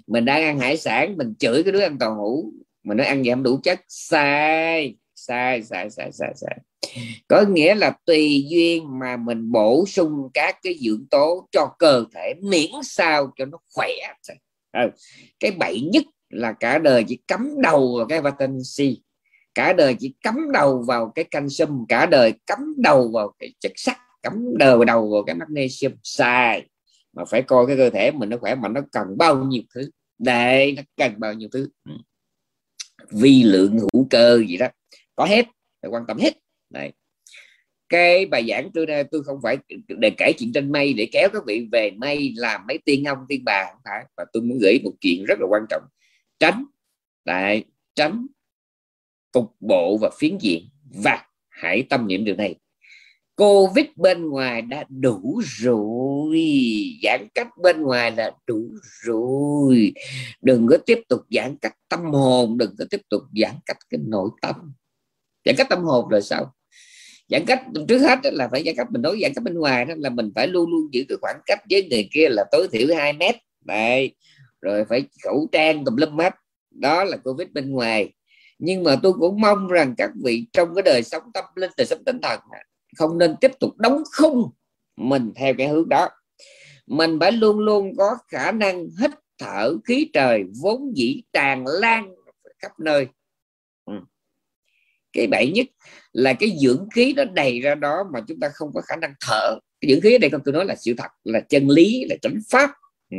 Mình 0.07 0.25
đang 0.25 0.43
ăn 0.43 0.59
hải 0.59 0.77
sản 0.77 1.17
mình 1.17 1.34
chửi 1.39 1.63
cái 1.63 1.71
đứa 1.71 1.82
ăn 1.82 1.97
tàu 1.97 2.15
hũ 2.15 2.53
mình 2.84 2.97
nói 2.97 3.07
ăn 3.07 3.23
gì 3.23 3.32
không 3.32 3.43
đủ 3.43 3.59
chất. 3.63 3.80
Sai. 3.88 4.95
Sai 5.15 5.63
sai 5.63 5.89
sai 5.89 6.11
sai 6.11 6.34
sai. 6.36 6.57
Có 7.27 7.41
nghĩa 7.49 7.75
là 7.75 7.97
tùy 8.05 8.45
duyên 8.49 8.99
mà 8.99 9.17
mình 9.17 9.51
bổ 9.51 9.86
sung 9.88 10.30
các 10.34 10.57
cái 10.63 10.75
dưỡng 10.82 11.05
tố 11.11 11.47
cho 11.51 11.71
cơ 11.80 12.03
thể 12.15 12.34
miễn 12.41 12.71
sao 12.84 13.32
cho 13.38 13.45
nó 13.45 13.57
khỏe. 13.73 13.89
Cái 15.39 15.51
bậy 15.51 15.82
nhất 15.82 16.03
là 16.30 16.53
cả 16.53 16.80
đời 16.80 17.03
chỉ 17.07 17.19
cắm 17.27 17.55
đầu 17.61 17.95
vào 17.97 18.07
cái 18.07 18.21
vitamin 18.21 18.59
C, 18.59 18.77
cả 19.55 19.73
đời 19.73 19.95
chỉ 19.99 20.13
cắm 20.21 20.51
đầu 20.53 20.84
vào 20.88 21.11
cái 21.15 21.25
canxi 21.25 21.63
cả 21.89 22.05
đời 22.05 22.34
cắm 22.47 22.75
đầu 22.77 23.11
vào 23.13 23.34
cái 23.39 23.53
chất 23.59 23.71
sắt 23.75 23.97
cắm 24.23 24.57
đầu 24.57 24.86
đầu 24.86 25.09
vào 25.09 25.23
cái 25.23 25.36
magnesium. 25.36 25.93
Sai. 26.03 26.67
Mà 27.13 27.25
phải 27.25 27.41
coi 27.41 27.67
cái 27.67 27.77
cơ 27.77 27.89
thể 27.89 28.11
mình 28.11 28.30
nó 28.30 28.38
khỏe 28.38 28.55
mạnh, 28.55 28.73
nó 28.73 28.82
cần 28.91 29.17
bao 29.17 29.45
nhiêu 29.45 29.61
thứ? 29.75 29.89
Đây 30.17 30.71
nó 30.71 30.82
cần 30.97 31.19
bao 31.19 31.34
nhiêu 31.34 31.49
thứ? 31.51 31.69
Ừ. 31.86 31.93
Vi 33.11 33.43
lượng 33.43 33.80
hữu 33.80 34.07
cơ 34.09 34.43
gì 34.47 34.57
đó. 34.57 34.67
Có 35.15 35.25
hết. 35.25 35.45
Phải 35.82 35.91
quan 35.91 36.03
tâm 36.07 36.17
hết. 36.17 36.34
Này. 36.69 36.93
Cái 37.89 38.25
bài 38.25 38.45
giảng 38.49 38.71
tôi 38.73 38.86
tôi 39.11 39.23
không 39.23 39.39
phải 39.43 39.57
để 39.88 40.09
kể 40.17 40.34
chuyện 40.38 40.51
trên 40.53 40.71
mây, 40.71 40.93
để 40.93 41.09
kéo 41.11 41.30
các 41.34 41.43
vị 41.47 41.67
về 41.71 41.91
mây, 41.91 42.34
làm 42.36 42.67
mấy 42.67 42.77
tiên 42.86 43.03
ông, 43.03 43.17
tiên 43.30 43.41
bà 43.45 43.65
không 43.71 43.82
phải. 43.84 44.05
Và 44.17 44.25
tôi 44.34 44.43
muốn 44.43 44.57
gửi 44.61 44.80
một 44.84 44.91
chuyện 45.01 45.23
rất 45.27 45.39
là 45.39 45.47
quan 45.49 45.61
trọng 45.69 45.84
tránh 46.39 46.65
tại 47.25 47.63
tránh, 47.95 48.27
cục 49.31 49.55
bộ 49.59 49.97
và 49.97 50.09
phiến 50.19 50.37
diện. 50.37 50.69
Và 51.03 51.25
hãy 51.49 51.83
tâm 51.89 52.07
niệm 52.07 52.25
điều 52.25 52.35
này. 52.35 52.55
Covid 53.35 53.85
bên 53.95 54.29
ngoài 54.29 54.61
đã 54.61 54.85
đủ 54.89 55.41
rồi. 55.45 56.41
Giãn 57.03 57.27
cách 57.35 57.47
bên 57.63 57.81
ngoài 57.81 58.11
là 58.11 58.31
đủ 58.47 58.69
rồi. 59.03 59.93
Đừng 60.41 60.67
có 60.67 60.77
tiếp 60.85 61.01
tục 61.09 61.21
giãn 61.29 61.57
cách 61.61 61.75
tâm 61.89 61.99
hồn, 62.13 62.57
đừng 62.57 62.75
có 62.79 62.85
tiếp 62.89 63.01
tục 63.09 63.21
giãn 63.41 63.55
cách 63.65 63.77
cái 63.89 63.99
nội 64.07 64.29
tâm. 64.41 64.55
Giãn 65.45 65.55
cách 65.57 65.67
tâm 65.69 65.83
hồn 65.83 66.09
là 66.09 66.21
sao? 66.21 66.53
Giãn 67.29 67.45
cách 67.45 67.63
trước 67.87 67.97
hết 67.97 68.19
là 68.23 68.47
phải 68.51 68.63
giãn 68.65 68.75
cách 68.77 68.87
mình 68.91 69.01
nói, 69.01 69.19
giãn 69.21 69.31
cách 69.35 69.43
bên 69.43 69.53
ngoài 69.53 69.85
đó 69.85 69.93
là 69.97 70.09
mình 70.09 70.31
phải 70.35 70.47
luôn 70.47 70.69
luôn 70.69 70.93
giữ 70.93 71.05
cái 71.09 71.17
khoảng 71.21 71.39
cách 71.45 71.59
với 71.69 71.87
người 71.89 72.09
kia 72.13 72.29
là 72.29 72.45
tối 72.51 72.67
thiểu 72.71 72.95
2 72.95 73.13
mét. 73.13 73.35
Đây 73.65 74.15
rồi 74.62 74.86
phải 74.89 75.03
khẩu 75.24 75.47
trang 75.51 75.86
tùm 75.86 75.95
lum 75.95 76.18
hết. 76.18 76.36
Đó 76.72 77.03
là 77.03 77.18
covid 77.18 77.47
bên 77.53 77.72
ngoài. 77.72 78.14
Nhưng 78.60 78.84
mà 78.84 78.95
tôi 79.03 79.14
cũng 79.14 79.41
mong 79.41 79.68
rằng 79.68 79.95
các 79.97 80.12
vị 80.24 80.47
trong 80.53 80.76
cái 80.76 80.82
đời 80.82 81.03
sống 81.03 81.24
tâm 81.34 81.45
linh, 81.55 81.72
đời 81.78 81.88
sống 81.88 82.03
tinh 82.05 82.20
thần 82.22 82.39
không 82.97 83.18
nên 83.18 83.36
tiếp 83.41 83.51
tục 83.60 83.78
đóng 83.78 84.03
khung 84.18 84.51
mình 84.97 85.32
theo 85.36 85.53
cái 85.57 85.68
hướng 85.68 85.89
đó. 85.89 86.10
Mình 86.88 87.18
phải 87.20 87.32
luôn 87.32 87.60
luôn 87.60 87.95
có 87.97 88.18
khả 88.28 88.51
năng 88.51 88.88
hít 89.01 89.12
thở 89.38 89.78
khí 89.86 90.10
trời 90.14 90.43
vốn 90.62 90.97
dĩ 90.97 91.22
tràn 91.34 91.66
lan 91.68 92.16
khắp 92.60 92.72
nơi. 92.80 93.07
Ừ. 93.86 93.93
Cái 95.14 95.28
bậy 95.28 95.51
nhất 95.51 95.66
là 96.12 96.34
cái 96.34 96.57
dưỡng 96.62 96.88
khí 96.95 97.14
nó 97.18 97.24
đầy 97.26 97.60
ra 97.60 97.76
đó 97.76 98.03
mà 98.14 98.22
chúng 98.28 98.39
ta 98.39 98.49
không 98.53 98.72
có 98.74 98.82
khả 98.82 98.95
năng 98.95 99.14
thở. 99.28 99.60
Cái 99.82 99.91
dưỡng 99.91 100.01
khí 100.01 100.16
ở 100.16 100.18
đây 100.18 100.30
không, 100.30 100.41
tôi 100.45 100.53
nói 100.53 100.66
là 100.66 100.76
sự 100.76 100.93
thật, 100.97 101.10
là 101.24 101.39
chân 101.39 101.70
lý, 101.70 102.05
là 102.10 102.16
chánh 102.22 102.39
pháp. 102.49 102.70
Ừ 103.12 103.18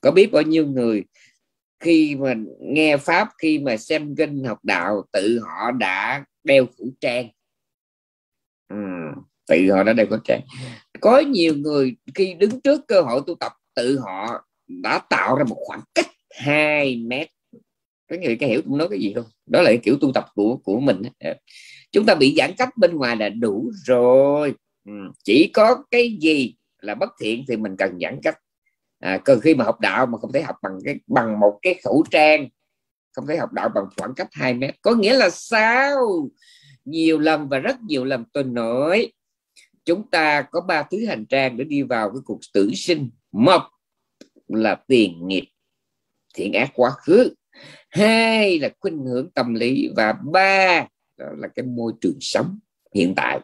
có 0.00 0.10
biết 0.10 0.32
bao 0.32 0.42
nhiêu 0.42 0.66
người 0.66 1.04
khi 1.80 2.16
mà 2.16 2.34
nghe 2.60 2.96
pháp 2.96 3.28
khi 3.38 3.58
mà 3.58 3.76
xem 3.76 4.16
kinh 4.16 4.44
học 4.44 4.58
đạo 4.64 5.02
tự 5.12 5.40
họ 5.42 5.70
đã 5.70 6.24
đeo 6.44 6.66
khẩu 6.66 6.88
trang? 7.00 7.28
Ừ, 8.68 8.76
tự 9.48 9.72
họ 9.72 9.82
đã 9.82 9.92
đeo 9.92 10.06
khẩu 10.06 10.18
trang. 10.24 10.40
Có 11.00 11.18
nhiều 11.18 11.54
người 11.54 11.96
khi 12.14 12.34
đứng 12.34 12.60
trước 12.60 12.80
cơ 12.88 13.00
hội 13.00 13.20
tu 13.26 13.34
tập 13.34 13.52
tự 13.74 13.98
họ 13.98 14.46
đã 14.66 14.98
tạo 14.98 15.36
ra 15.36 15.44
một 15.44 15.56
khoảng 15.66 15.80
cách 15.94 16.06
2 16.30 16.96
mét. 16.96 17.28
Cái 18.08 18.18
người 18.18 18.36
cái 18.36 18.48
hiểu 18.48 18.62
tôi 18.66 18.78
nói 18.78 18.88
cái 18.90 18.98
gì 18.98 19.12
không? 19.14 19.24
Đó 19.46 19.62
là 19.62 19.70
cái 19.70 19.78
kiểu 19.82 19.98
tu 20.00 20.12
tập 20.12 20.24
của 20.34 20.56
của 20.56 20.80
mình 20.80 21.02
dạ. 21.20 21.34
chúng 21.92 22.06
ta 22.06 22.14
bị 22.14 22.34
giãn 22.38 22.52
cách 22.58 22.68
bên 22.76 22.96
ngoài 22.96 23.16
là 23.16 23.28
đủ 23.28 23.70
rồi. 23.84 24.54
Ừ. 24.84 24.92
chỉ 25.24 25.50
có 25.54 25.84
cái 25.90 26.16
gì 26.20 26.54
là 26.82 26.94
bất 26.94 27.10
thiện 27.20 27.44
thì 27.48 27.56
mình 27.56 27.76
cần 27.78 27.98
giãn 28.00 28.18
cách 28.22 28.38
à, 29.00 29.18
cần 29.24 29.40
khi 29.40 29.54
mà 29.54 29.64
học 29.64 29.80
đạo 29.80 30.06
mà 30.06 30.18
không 30.18 30.32
thể 30.32 30.42
học 30.42 30.56
bằng 30.62 30.78
cái 30.84 30.94
bằng 31.06 31.40
một 31.40 31.58
cái 31.62 31.80
khẩu 31.84 32.04
trang 32.10 32.48
không 33.16 33.26
thể 33.26 33.36
học 33.36 33.52
đạo 33.52 33.68
bằng 33.74 33.84
khoảng 33.96 34.14
cách 34.14 34.28
2 34.32 34.54
mét. 34.54 34.74
Có 34.82 34.94
nghĩa 34.94 35.16
là 35.16 35.30
sao? 35.30 36.28
Nhiều 36.84 37.18
lần 37.18 37.48
và 37.48 37.58
rất 37.58 37.76
nhiều 37.80 38.04
lần 38.04 38.24
tôi 38.32 38.44
nói 38.44 39.12
chúng 39.84 40.10
ta 40.10 40.42
có 40.42 40.60
ba 40.60 40.82
thứ 40.82 41.06
hành 41.06 41.26
trang 41.26 41.56
để 41.56 41.64
đi 41.64 41.82
vào 41.82 42.10
cái 42.10 42.20
cuộc 42.24 42.40
tử 42.52 42.70
sinh. 42.74 43.10
Một 43.32 43.62
là 44.48 44.74
tiền 44.88 45.28
nghiệp 45.28 45.44
thiện 46.34 46.52
ác 46.52 46.70
quá 46.74 46.90
khứ. 46.90 47.34
Hai 47.90 48.58
là 48.58 48.68
khuynh 48.80 48.98
hướng 48.98 49.30
tâm 49.30 49.54
lý. 49.54 49.88
Và 49.96 50.14
ba 50.32 50.86
đó 51.16 51.26
là 51.36 51.48
cái 51.48 51.66
môi 51.66 51.92
trường 52.00 52.18
sống 52.20 52.58
hiện 52.94 53.14
tại. 53.16 53.40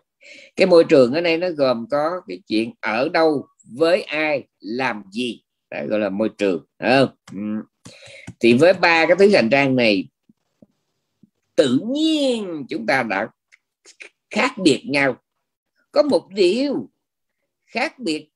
Cái 0.57 0.67
môi 0.67 0.85
trường 0.85 1.13
ở 1.13 1.21
đây 1.21 1.39
nó 1.39 1.49
gồm 1.51 1.87
có 1.91 2.21
cái 2.29 2.43
chuyện 2.47 2.73
ở 2.81 3.09
đâu 3.09 3.47
với 3.77 4.03
ai 4.03 4.49
làm 4.61 5.03
gì. 5.13 5.42
Đấy, 5.73 5.87
gọi 5.87 6.01
là 6.01 6.09
môi 6.09 6.29
trường 6.39 6.65
không? 6.79 7.09
Ừ. 7.33 7.39
thì 8.41 8.55
với 8.55 8.73
ba 8.73 9.07
cái 9.07 9.17
thứ 9.19 9.35
hành 9.35 9.51
trang 9.51 9.77
này 9.77 10.09
tự 11.57 11.81
nhiên 11.93 12.67
chúng 12.69 12.87
ta 12.87 13.03
đã 13.03 13.29
khác 14.31 14.53
biệt 14.59 14.83
nhau 14.87 15.17
có 15.93 16.03
một 16.03 16.29
điều 16.29 16.91
khác 17.67 17.99
biệt 17.99 18.29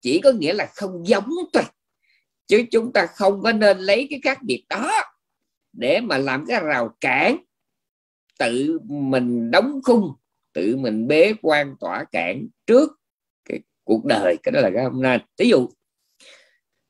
chỉ 0.00 0.20
có 0.24 0.32
nghĩa 0.32 0.52
là 0.52 0.70
không 0.74 1.06
giống 1.06 1.30
thôi 1.52 1.62
chứ 2.46 2.64
chúng 2.70 2.92
ta 2.92 3.06
không 3.06 3.42
có 3.42 3.52
nên 3.52 3.78
lấy 3.78 4.06
cái 4.10 4.20
khác 4.22 4.42
biệt 4.42 4.64
đó 4.68 4.92
để 5.72 6.00
mà 6.00 6.18
làm 6.18 6.44
cái 6.48 6.60
rào 6.60 6.96
cản 7.00 7.36
tự 8.38 8.78
mình 8.84 9.50
đóng 9.50 9.80
khung 9.84 10.12
tự 10.52 10.76
mình 10.76 11.08
bế 11.08 11.34
quan 11.42 11.76
tỏa 11.80 12.04
cản 12.04 12.48
trước 12.66 13.00
cái 13.44 13.60
cuộc 13.84 14.04
đời 14.04 14.36
cái 14.42 14.52
đó 14.52 14.60
là 14.60 14.70
cái 14.74 14.84
hôm 14.84 15.02
nay 15.02 15.24
ví 15.38 15.48
dụ 15.48 15.68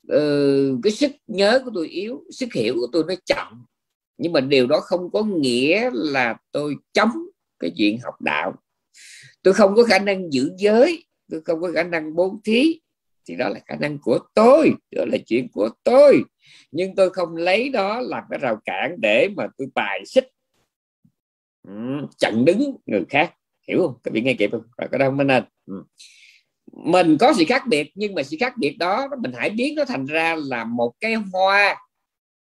uh, 0.06 0.80
cái 0.82 0.92
sức 0.92 1.12
nhớ 1.26 1.62
của 1.64 1.70
tôi 1.74 1.88
yếu 1.88 2.24
sức 2.30 2.52
hiểu 2.54 2.74
của 2.74 2.86
tôi 2.92 3.04
nó 3.08 3.14
chậm. 3.24 3.66
Nhưng 4.18 4.32
mà 4.32 4.40
điều 4.40 4.66
đó 4.66 4.80
không 4.80 5.10
có 5.10 5.22
nghĩa 5.22 5.90
là 5.92 6.36
tôi 6.52 6.76
chống 6.92 7.12
cái 7.58 7.72
chuyện 7.76 7.98
học 8.02 8.14
đạo. 8.20 8.54
Tôi 9.42 9.54
không 9.54 9.74
có 9.74 9.82
khả 9.82 9.98
năng 9.98 10.32
giữ 10.32 10.52
giới 10.58 11.04
tôi 11.30 11.40
không 11.44 11.60
có 11.60 11.72
khả 11.74 11.82
năng 11.82 12.14
bố 12.14 12.36
thí. 12.44 12.80
Thì 13.26 13.36
đó 13.36 13.48
là 13.48 13.60
khả 13.66 13.76
năng 13.76 13.98
của 13.98 14.18
tôi 14.34 14.72
đó 14.90 15.04
là 15.04 15.18
chuyện 15.26 15.48
của 15.52 15.70
tôi. 15.84 16.22
Nhưng 16.72 16.94
tôi 16.94 17.10
không 17.10 17.36
lấy 17.36 17.68
đó 17.68 18.00
làm 18.00 18.24
cái 18.30 18.38
rào 18.38 18.60
cản 18.64 18.96
để 19.00 19.28
mà 19.36 19.46
tôi 19.58 19.68
bài 19.74 20.02
xích. 20.06 20.28
Ừ, 21.68 21.72
chặn 22.18 22.44
đứng 22.44 22.76
người 22.86 23.04
khác. 23.08 23.34
Hiểu 23.68 23.78
không? 23.82 23.94
Các 24.02 24.14
vị 24.14 24.20
nghe 24.20 24.34
kịp 24.34 24.50
không? 24.52 24.62
Có 24.92 24.98
đang 24.98 25.16
minh 25.16 25.28
anh? 25.28 25.44
Ừ 25.66 25.82
mình 26.72 27.16
có 27.20 27.32
sự 27.32 27.44
khác 27.48 27.62
biệt, 27.68 27.92
nhưng 27.94 28.14
mà 28.14 28.22
sự 28.22 28.36
khác 28.40 28.52
biệt 28.56 28.76
đó, 28.78 29.08
mình 29.22 29.32
hãy 29.36 29.50
biến 29.50 29.74
nó 29.74 29.84
thành 29.84 30.06
ra 30.06 30.36
là 30.48 30.64
một 30.64 30.92
cái 31.00 31.14
hoa. 31.14 31.76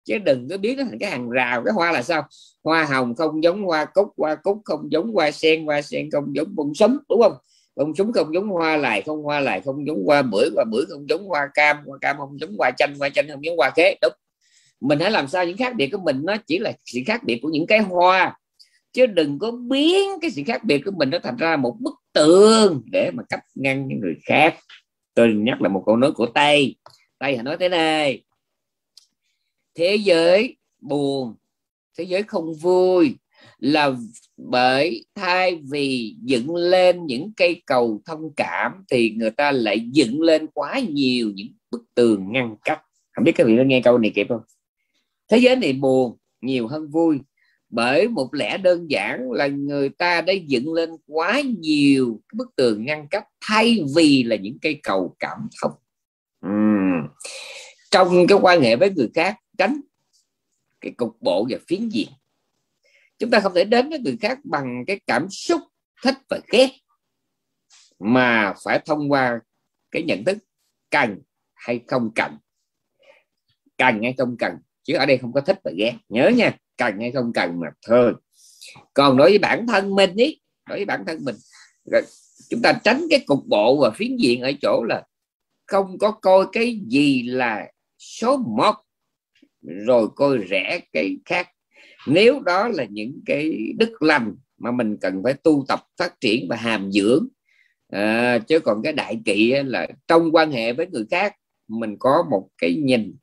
Chứ 0.04 0.18
đừng 0.18 0.48
có 0.48 0.56
biến 0.58 0.76
nó 0.76 0.84
thành 0.84 0.98
cái 0.98 1.10
hàng 1.10 1.30
rào. 1.30 1.62
Cái 1.64 1.74
hoa 1.74 1.92
là 1.92 2.02
sao? 2.02 2.26
Hoa 2.64 2.84
hồng 2.84 3.14
không 3.14 3.42
giống 3.42 3.64
hoa 3.64 3.84
cúc 3.84 4.08
hoa 4.16 4.34
cúc 4.34 4.58
không 4.64 4.92
giống 4.92 5.12
hoa 5.12 5.30
sen 5.30 5.66
hoa 5.66 5.82
sen 5.82 6.10
không 6.10 6.24
giống 6.36 6.54
bông 6.54 6.74
súng, 6.74 6.98
đúng 7.08 7.22
không? 7.22 7.36
Bông 7.76 7.94
súng 7.94 8.12
không 8.12 8.34
giống 8.34 8.48
hoa 8.48 8.76
lại 8.76 9.02
không 9.02 9.22
hoa 9.22 9.40
lại 9.40 9.60
không 9.64 9.86
giống 9.86 10.04
hoa 10.06 10.22
bưởi 10.22 10.48
hoa 10.54 10.64
bưởi 10.64 10.84
không 10.88 11.08
giống 11.08 11.26
hoa 11.26 11.48
cam 11.54 11.76
hoa 11.86 11.98
cam 12.00 12.16
không 12.16 12.40
giống 12.40 12.56
hoa 12.58 12.70
chanh 12.76 12.94
hoa 12.98 13.08
chanh 13.08 13.28
không 13.28 13.44
giống 13.44 13.56
hoa 13.56 13.70
khế, 13.76 13.94
đúng. 14.02 14.12
Mình 14.80 15.00
hãy 15.00 15.10
làm 15.10 15.28
sao 15.28 15.44
những 15.44 15.56
khác 15.56 15.74
biệt 15.76 15.88
của 15.92 15.98
mình 15.98 16.20
nó 16.24 16.36
chỉ 16.46 16.58
là 16.58 16.72
sự 16.84 17.00
khác 17.06 17.24
biệt 17.24 17.38
của 17.42 17.48
những 17.48 17.66
cái 17.66 17.78
hoa 17.78 18.36
chứ 18.94 19.06
đừng 19.06 19.38
có 19.38 19.50
biến 19.50 20.10
cái 20.20 20.30
sự 20.30 20.42
khác 20.46 20.64
biệt 20.64 20.78
của 20.84 20.90
mình 20.96 21.10
nó 21.10 21.18
thành 21.22 21.36
ra 21.36 21.56
một 21.56 21.76
bức 21.80 21.94
tường 22.12 22.82
để 22.92 23.10
mà 23.14 23.22
cách 23.28 23.44
ngăn 23.54 23.88
những 23.88 24.00
người 24.00 24.16
khác. 24.24 24.54
Tôi 25.14 25.32
nhắc 25.34 25.62
lại 25.62 25.70
một 25.70 25.82
câu 25.86 25.96
nói 25.96 26.12
của 26.12 26.26
tây. 26.26 26.76
Tây 27.18 27.36
nói 27.36 27.56
thế 27.60 27.68
này, 27.68 28.24
thế 29.74 29.96
giới 29.96 30.56
buồn, 30.80 31.34
thế 31.98 32.04
giới 32.04 32.22
không 32.22 32.54
vui 32.54 33.16
là 33.58 33.96
bởi 34.36 35.06
thay 35.14 35.60
vì 35.70 36.16
dựng 36.22 36.54
lên 36.54 37.06
những 37.06 37.32
cây 37.36 37.62
cầu 37.66 38.02
thông 38.04 38.34
cảm 38.36 38.84
thì 38.90 39.10
người 39.10 39.30
ta 39.30 39.52
lại 39.52 39.88
dựng 39.92 40.22
lên 40.22 40.46
quá 40.46 40.80
nhiều 40.90 41.32
những 41.34 41.48
bức 41.70 41.84
tường 41.94 42.32
ngăn 42.32 42.56
cách. 42.64 42.80
Không 43.12 43.24
biết 43.24 43.32
các 43.34 43.46
vị 43.46 43.54
có 43.56 43.62
nghe 43.62 43.80
câu 43.84 43.98
này 43.98 44.12
kịp 44.14 44.26
không? 44.28 44.42
Thế 45.28 45.38
giới 45.38 45.56
này 45.56 45.72
buồn, 45.72 46.16
nhiều 46.40 46.68
hơn 46.68 46.88
vui 46.88 47.18
bởi 47.74 48.08
một 48.08 48.34
lẽ 48.34 48.58
đơn 48.58 48.90
giản 48.90 49.30
là 49.32 49.46
người 49.46 49.88
ta 49.88 50.20
đã 50.20 50.32
dựng 50.32 50.72
lên 50.72 50.90
quá 51.06 51.40
nhiều 51.58 52.20
bức 52.32 52.56
tường 52.56 52.84
ngăn 52.84 53.08
cách 53.08 53.24
thay 53.40 53.84
vì 53.96 54.22
là 54.22 54.36
những 54.36 54.58
cây 54.62 54.80
cầu 54.82 55.16
cảm 55.18 55.48
thông. 55.62 55.72
Uhm. 56.46 57.08
trong 57.90 58.26
cái 58.28 58.38
quan 58.42 58.60
hệ 58.60 58.76
với 58.76 58.90
người 58.90 59.10
khác, 59.14 59.36
tránh 59.58 59.80
cái 60.80 60.92
cục 60.96 61.16
bộ 61.20 61.46
và 61.50 61.58
phiến 61.68 61.88
diện. 61.88 62.08
Chúng 63.18 63.30
ta 63.30 63.40
không 63.40 63.54
thể 63.54 63.64
đến 63.64 63.90
với 63.90 63.98
người 63.98 64.16
khác 64.20 64.38
bằng 64.44 64.84
cái 64.86 65.00
cảm 65.06 65.26
xúc 65.30 65.60
thích 66.02 66.18
và 66.28 66.38
ghét, 66.52 66.70
mà 67.98 68.54
phải 68.64 68.80
thông 68.84 69.12
qua 69.12 69.40
cái 69.90 70.02
nhận 70.02 70.24
thức 70.24 70.38
cần 70.90 71.18
hay 71.54 71.80
không 71.86 72.10
cần. 72.14 72.38
Cần 73.78 74.02
hay 74.02 74.14
không 74.18 74.36
cần, 74.38 74.52
chứ 74.82 74.96
ở 74.96 75.06
đây 75.06 75.18
không 75.18 75.32
có 75.32 75.40
thích 75.40 75.60
và 75.64 75.70
ghét. 75.76 75.94
Nhớ 76.08 76.28
nha 76.28 76.56
cần 76.76 77.00
hay 77.00 77.12
không 77.12 77.32
cần 77.32 77.60
mà 77.60 77.68
thôi. 77.86 78.14
Còn 78.94 79.16
đối 79.16 79.30
với 79.30 79.38
bản 79.38 79.66
thân 79.66 79.94
mình 79.94 80.14
ý 80.16 80.40
đối 80.68 80.78
với 80.78 80.84
bản 80.84 81.04
thân 81.06 81.24
mình 81.24 81.36
chúng 82.48 82.62
ta 82.62 82.72
tránh 82.84 83.02
cái 83.10 83.20
cục 83.26 83.46
bộ 83.46 83.80
và 83.80 83.90
phiến 83.90 84.16
diện 84.16 84.40
ở 84.40 84.52
chỗ 84.62 84.84
là 84.88 85.02
không 85.66 85.98
có 85.98 86.10
coi 86.10 86.46
cái 86.52 86.80
gì 86.88 87.22
là 87.22 87.66
số 87.98 88.36
một 88.36 88.74
rồi 89.62 90.08
coi 90.16 90.38
rẻ 90.50 90.80
cái 90.92 91.16
khác. 91.24 91.48
Nếu 92.06 92.40
đó 92.40 92.68
là 92.68 92.84
những 92.90 93.20
cái 93.26 93.72
đức 93.78 94.02
lành 94.02 94.34
mà 94.58 94.70
mình 94.70 94.96
cần 95.00 95.22
phải 95.22 95.34
tu 95.34 95.64
tập 95.68 95.80
phát 95.98 96.20
triển 96.20 96.46
và 96.48 96.56
hàm 96.56 96.92
dưỡng 96.92 97.28
à, 97.92 98.38
chứ 98.38 98.58
còn 98.60 98.82
cái 98.82 98.92
đại 98.92 99.20
kỵ 99.24 99.52
là 99.64 99.86
trong 100.08 100.32
quan 100.32 100.52
hệ 100.52 100.72
với 100.72 100.86
người 100.86 101.06
khác 101.10 101.34
mình 101.68 101.96
có 101.98 102.24
một 102.30 102.48
cái 102.58 102.74
nhìn 102.74 103.16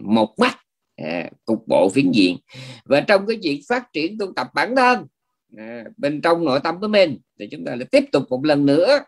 một 0.00 0.34
mắt 0.38 0.57
à, 1.04 1.30
cục 1.44 1.68
bộ 1.68 1.88
phiến 1.88 2.10
diện. 2.10 2.36
Và 2.84 3.00
trong 3.00 3.26
cái 3.26 3.38
chuyện 3.42 3.60
phát 3.68 3.92
triển 3.92 4.18
tu 4.18 4.32
tập 4.36 4.48
bản 4.54 4.76
thân 4.76 5.06
à, 5.56 5.84
bên 5.96 6.20
trong 6.20 6.44
nội 6.44 6.60
tâm 6.64 6.80
của 6.80 6.88
mình 6.88 7.18
thì 7.38 7.48
chúng 7.50 7.64
ta 7.64 7.74
lại 7.74 7.86
tiếp 7.90 8.04
tục 8.12 8.22
một 8.30 8.44
lần 8.44 8.66
nữa 8.66 8.98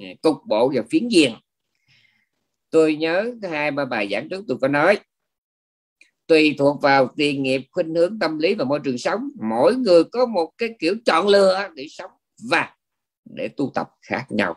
à, 0.00 0.08
cục 0.22 0.36
bộ 0.46 0.72
và 0.74 0.82
phiến 0.90 1.08
diện. 1.08 1.34
Tôi 2.70 2.96
nhớ 2.96 3.34
hai 3.42 3.70
ba 3.70 3.84
bài 3.84 4.08
giảng 4.10 4.28
trước 4.28 4.44
tôi 4.48 4.58
có 4.60 4.68
nói 4.68 4.98
tùy 6.28 6.54
thuộc 6.58 6.82
vào 6.82 7.10
tiền 7.16 7.42
nghiệp 7.42 7.62
khuynh 7.70 7.94
hướng 7.94 8.18
tâm 8.18 8.38
lý 8.38 8.54
và 8.54 8.64
môi 8.64 8.80
trường 8.84 8.98
sống 8.98 9.28
mỗi 9.48 9.76
người 9.76 10.04
có 10.04 10.26
một 10.26 10.50
cái 10.58 10.68
kiểu 10.78 10.94
chọn 11.04 11.28
lựa 11.28 11.68
để 11.74 11.86
sống 11.90 12.10
và 12.50 12.74
để 13.24 13.48
tu 13.48 13.70
tập 13.74 13.88
khác 14.02 14.26
nhau. 14.28 14.56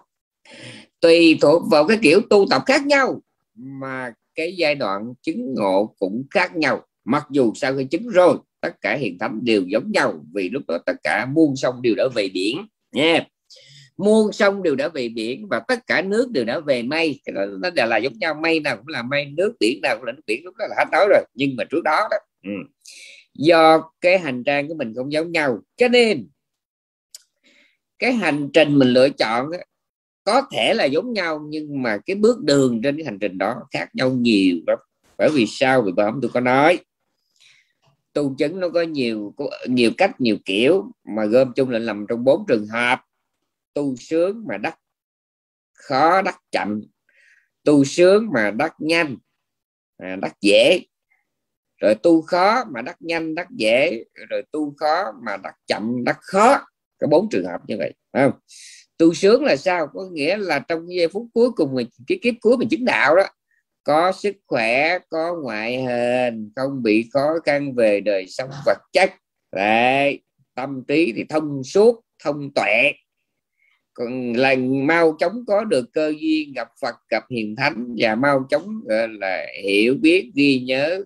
Tùy 0.99 1.37
thuộc 1.41 1.63
vào 1.71 1.87
cái 1.87 1.97
kiểu 2.01 2.21
tu 2.29 2.45
tập 2.49 2.63
khác 2.65 2.85
nhau 2.85 3.21
mà 3.53 4.13
cái 4.41 4.55
giai 4.55 4.75
đoạn 4.75 5.13
chứng 5.21 5.53
ngộ 5.53 5.95
cũng 5.99 6.23
khác 6.31 6.55
nhau. 6.55 6.85
Mặc 7.05 7.27
dù 7.31 7.53
sau 7.55 7.75
khi 7.77 7.85
chứng 7.85 8.07
rồi, 8.07 8.37
tất 8.61 8.81
cả 8.81 8.95
hiện 8.95 9.17
thánh 9.19 9.39
đều 9.43 9.63
giống 9.67 9.91
nhau, 9.91 10.25
vì 10.33 10.49
lúc 10.49 10.63
đó 10.67 10.77
tất 10.85 10.93
cả 11.03 11.25
muôn 11.25 11.55
sông 11.55 11.81
đều 11.81 11.95
đã 11.95 12.03
về 12.15 12.29
biển 12.33 12.57
nha 12.91 13.25
muôn 13.97 14.31
sông 14.31 14.63
đều 14.63 14.75
đã 14.75 14.87
về 14.87 15.09
biển 15.09 15.47
và 15.49 15.59
tất 15.67 15.87
cả 15.87 16.01
nước 16.01 16.31
đều 16.31 16.45
đã 16.45 16.59
về 16.59 16.83
mây. 16.83 17.19
Nó 17.59 17.69
đều 17.69 17.87
là 17.87 17.97
giống 17.97 18.13
nhau. 18.19 18.33
Mây 18.33 18.59
nào 18.59 18.77
cũng 18.77 18.87
là 18.87 19.03
mây, 19.03 19.25
nước 19.25 19.53
biển 19.59 19.79
nào 19.81 19.95
cũng 19.95 20.05
là 20.05 20.11
nước 20.11 20.21
biển, 20.27 20.43
lúc 20.45 20.55
đó 20.55 20.65
là 20.69 20.75
hết 20.77 20.85
nói 20.91 21.07
rồi. 21.09 21.23
Nhưng 21.33 21.55
mà 21.57 21.63
trước 21.63 21.81
đó 21.83 22.07
đó 22.11 22.17
ừ. 22.43 22.51
do 23.33 23.91
cái 24.01 24.19
hành 24.19 24.43
trang 24.43 24.67
của 24.67 24.73
mình 24.73 24.93
không 24.95 25.11
giống 25.11 25.31
nhau, 25.31 25.59
cho 25.77 25.87
nên 25.87 26.27
cái 27.99 28.13
hành 28.13 28.49
trình 28.53 28.79
mình 28.79 28.89
lựa 28.89 29.09
chọn 29.09 29.49
có 30.23 30.41
thể 30.51 30.73
là 30.73 30.85
giống 30.85 31.13
nhau, 31.13 31.45
nhưng 31.49 31.81
mà 31.81 31.97
cái 32.05 32.15
bước 32.15 32.43
đường 32.43 32.81
trên 32.83 32.97
cái 32.97 33.05
hành 33.05 33.19
trình 33.19 33.37
đó 33.37 33.55
khác 33.71 33.89
nhau 33.93 34.09
nhiều 34.09 34.57
lắm. 34.67 34.79
Bởi 35.17 35.29
vì 35.33 35.45
sao? 35.47 35.81
Vì 35.81 35.91
bà 35.91 36.05
hôm 36.05 36.19
tôi 36.21 36.31
có 36.33 36.39
nói, 36.39 36.79
tu 38.13 38.35
chứng 38.37 38.59
nó 38.59 38.69
có 38.69 38.81
nhiều 38.81 39.33
có 39.37 39.49
nhiều 39.65 39.91
cách, 39.97 40.21
nhiều 40.21 40.37
kiểu, 40.45 40.91
mà 41.15 41.25
gom 41.25 41.53
chung 41.55 41.69
lại 41.69 41.81
nằm 41.81 42.05
trong 42.09 42.23
bốn 42.23 42.45
trường 42.47 42.67
hợp. 42.67 42.99
Tu 43.73 43.95
sướng 43.95 44.43
mà 44.47 44.57
đắc 44.57 44.79
khó, 45.73 46.21
đắc 46.21 46.37
chậm. 46.51 46.81
Tu 47.63 47.83
sướng 47.83 48.29
mà 48.33 48.51
đắc 48.51 48.73
nhanh 48.79 49.17
mà 49.99 50.15
đắc 50.15 50.33
dễ. 50.41 50.79
Rồi 51.81 51.95
tu 51.95 52.21
khó 52.21 52.63
mà 52.73 52.81
đắc 52.81 52.95
nhanh, 52.99 53.35
đắc 53.35 53.47
dễ. 53.51 54.03
Rồi 54.29 54.43
tu 54.51 54.73
khó 54.77 55.11
mà 55.25 55.37
đắc 55.37 55.55
chậm, 55.67 56.03
đắc 56.03 56.17
khó. 56.21 56.65
Có 56.99 57.07
bốn 57.07 57.29
trường 57.29 57.45
hợp 57.45 57.61
như 57.67 57.75
vậy 57.77 57.93
không? 58.13 58.31
Tu 59.01 59.13
sướng 59.13 59.43
là 59.43 59.55
sao? 59.55 59.87
Có 59.93 60.09
nghĩa 60.11 60.37
là 60.37 60.59
trong 60.59 60.93
giây 60.93 61.07
phút 61.07 61.27
cuối 61.33 61.51
cùng 61.51 61.75
mình 61.75 61.87
cái 62.07 62.19
kiếp 62.21 62.33
cuối 62.41 62.57
mình 62.57 62.69
chứng 62.69 62.85
đạo 62.85 63.15
đó 63.15 63.23
có 63.83 64.11
sức 64.11 64.35
khỏe 64.47 64.99
có 65.09 65.35
ngoại 65.43 65.83
hình 65.83 66.51
không 66.55 66.83
bị 66.83 67.09
khó 67.13 67.33
khăn 67.45 67.75
về 67.75 67.99
đời 67.99 68.25
sống 68.27 68.49
vật 68.65 68.77
chất. 68.93 69.11
Đấy, 69.55 70.21
tâm 70.55 70.83
trí 70.87 71.13
thì 71.15 71.23
thông 71.29 71.63
suốt 71.63 72.01
thông 72.23 72.51
tuệ. 72.55 72.91
Còn 73.93 74.33
là 74.33 74.55
mau 74.87 75.15
chóng 75.19 75.43
có 75.47 75.63
được 75.63 75.93
cơ 75.93 76.13
duyên 76.19 76.53
gặp 76.53 76.67
Phật 76.81 76.95
gặp 77.09 77.23
hiền 77.29 77.55
thánh 77.55 77.95
và 77.97 78.15
mau 78.15 78.47
chóng 78.49 78.81
ờ, 78.89 79.07
là 79.07 79.45
hiểu 79.63 79.95
biết 80.01 80.31
ghi 80.35 80.59
nhớ 80.59 81.03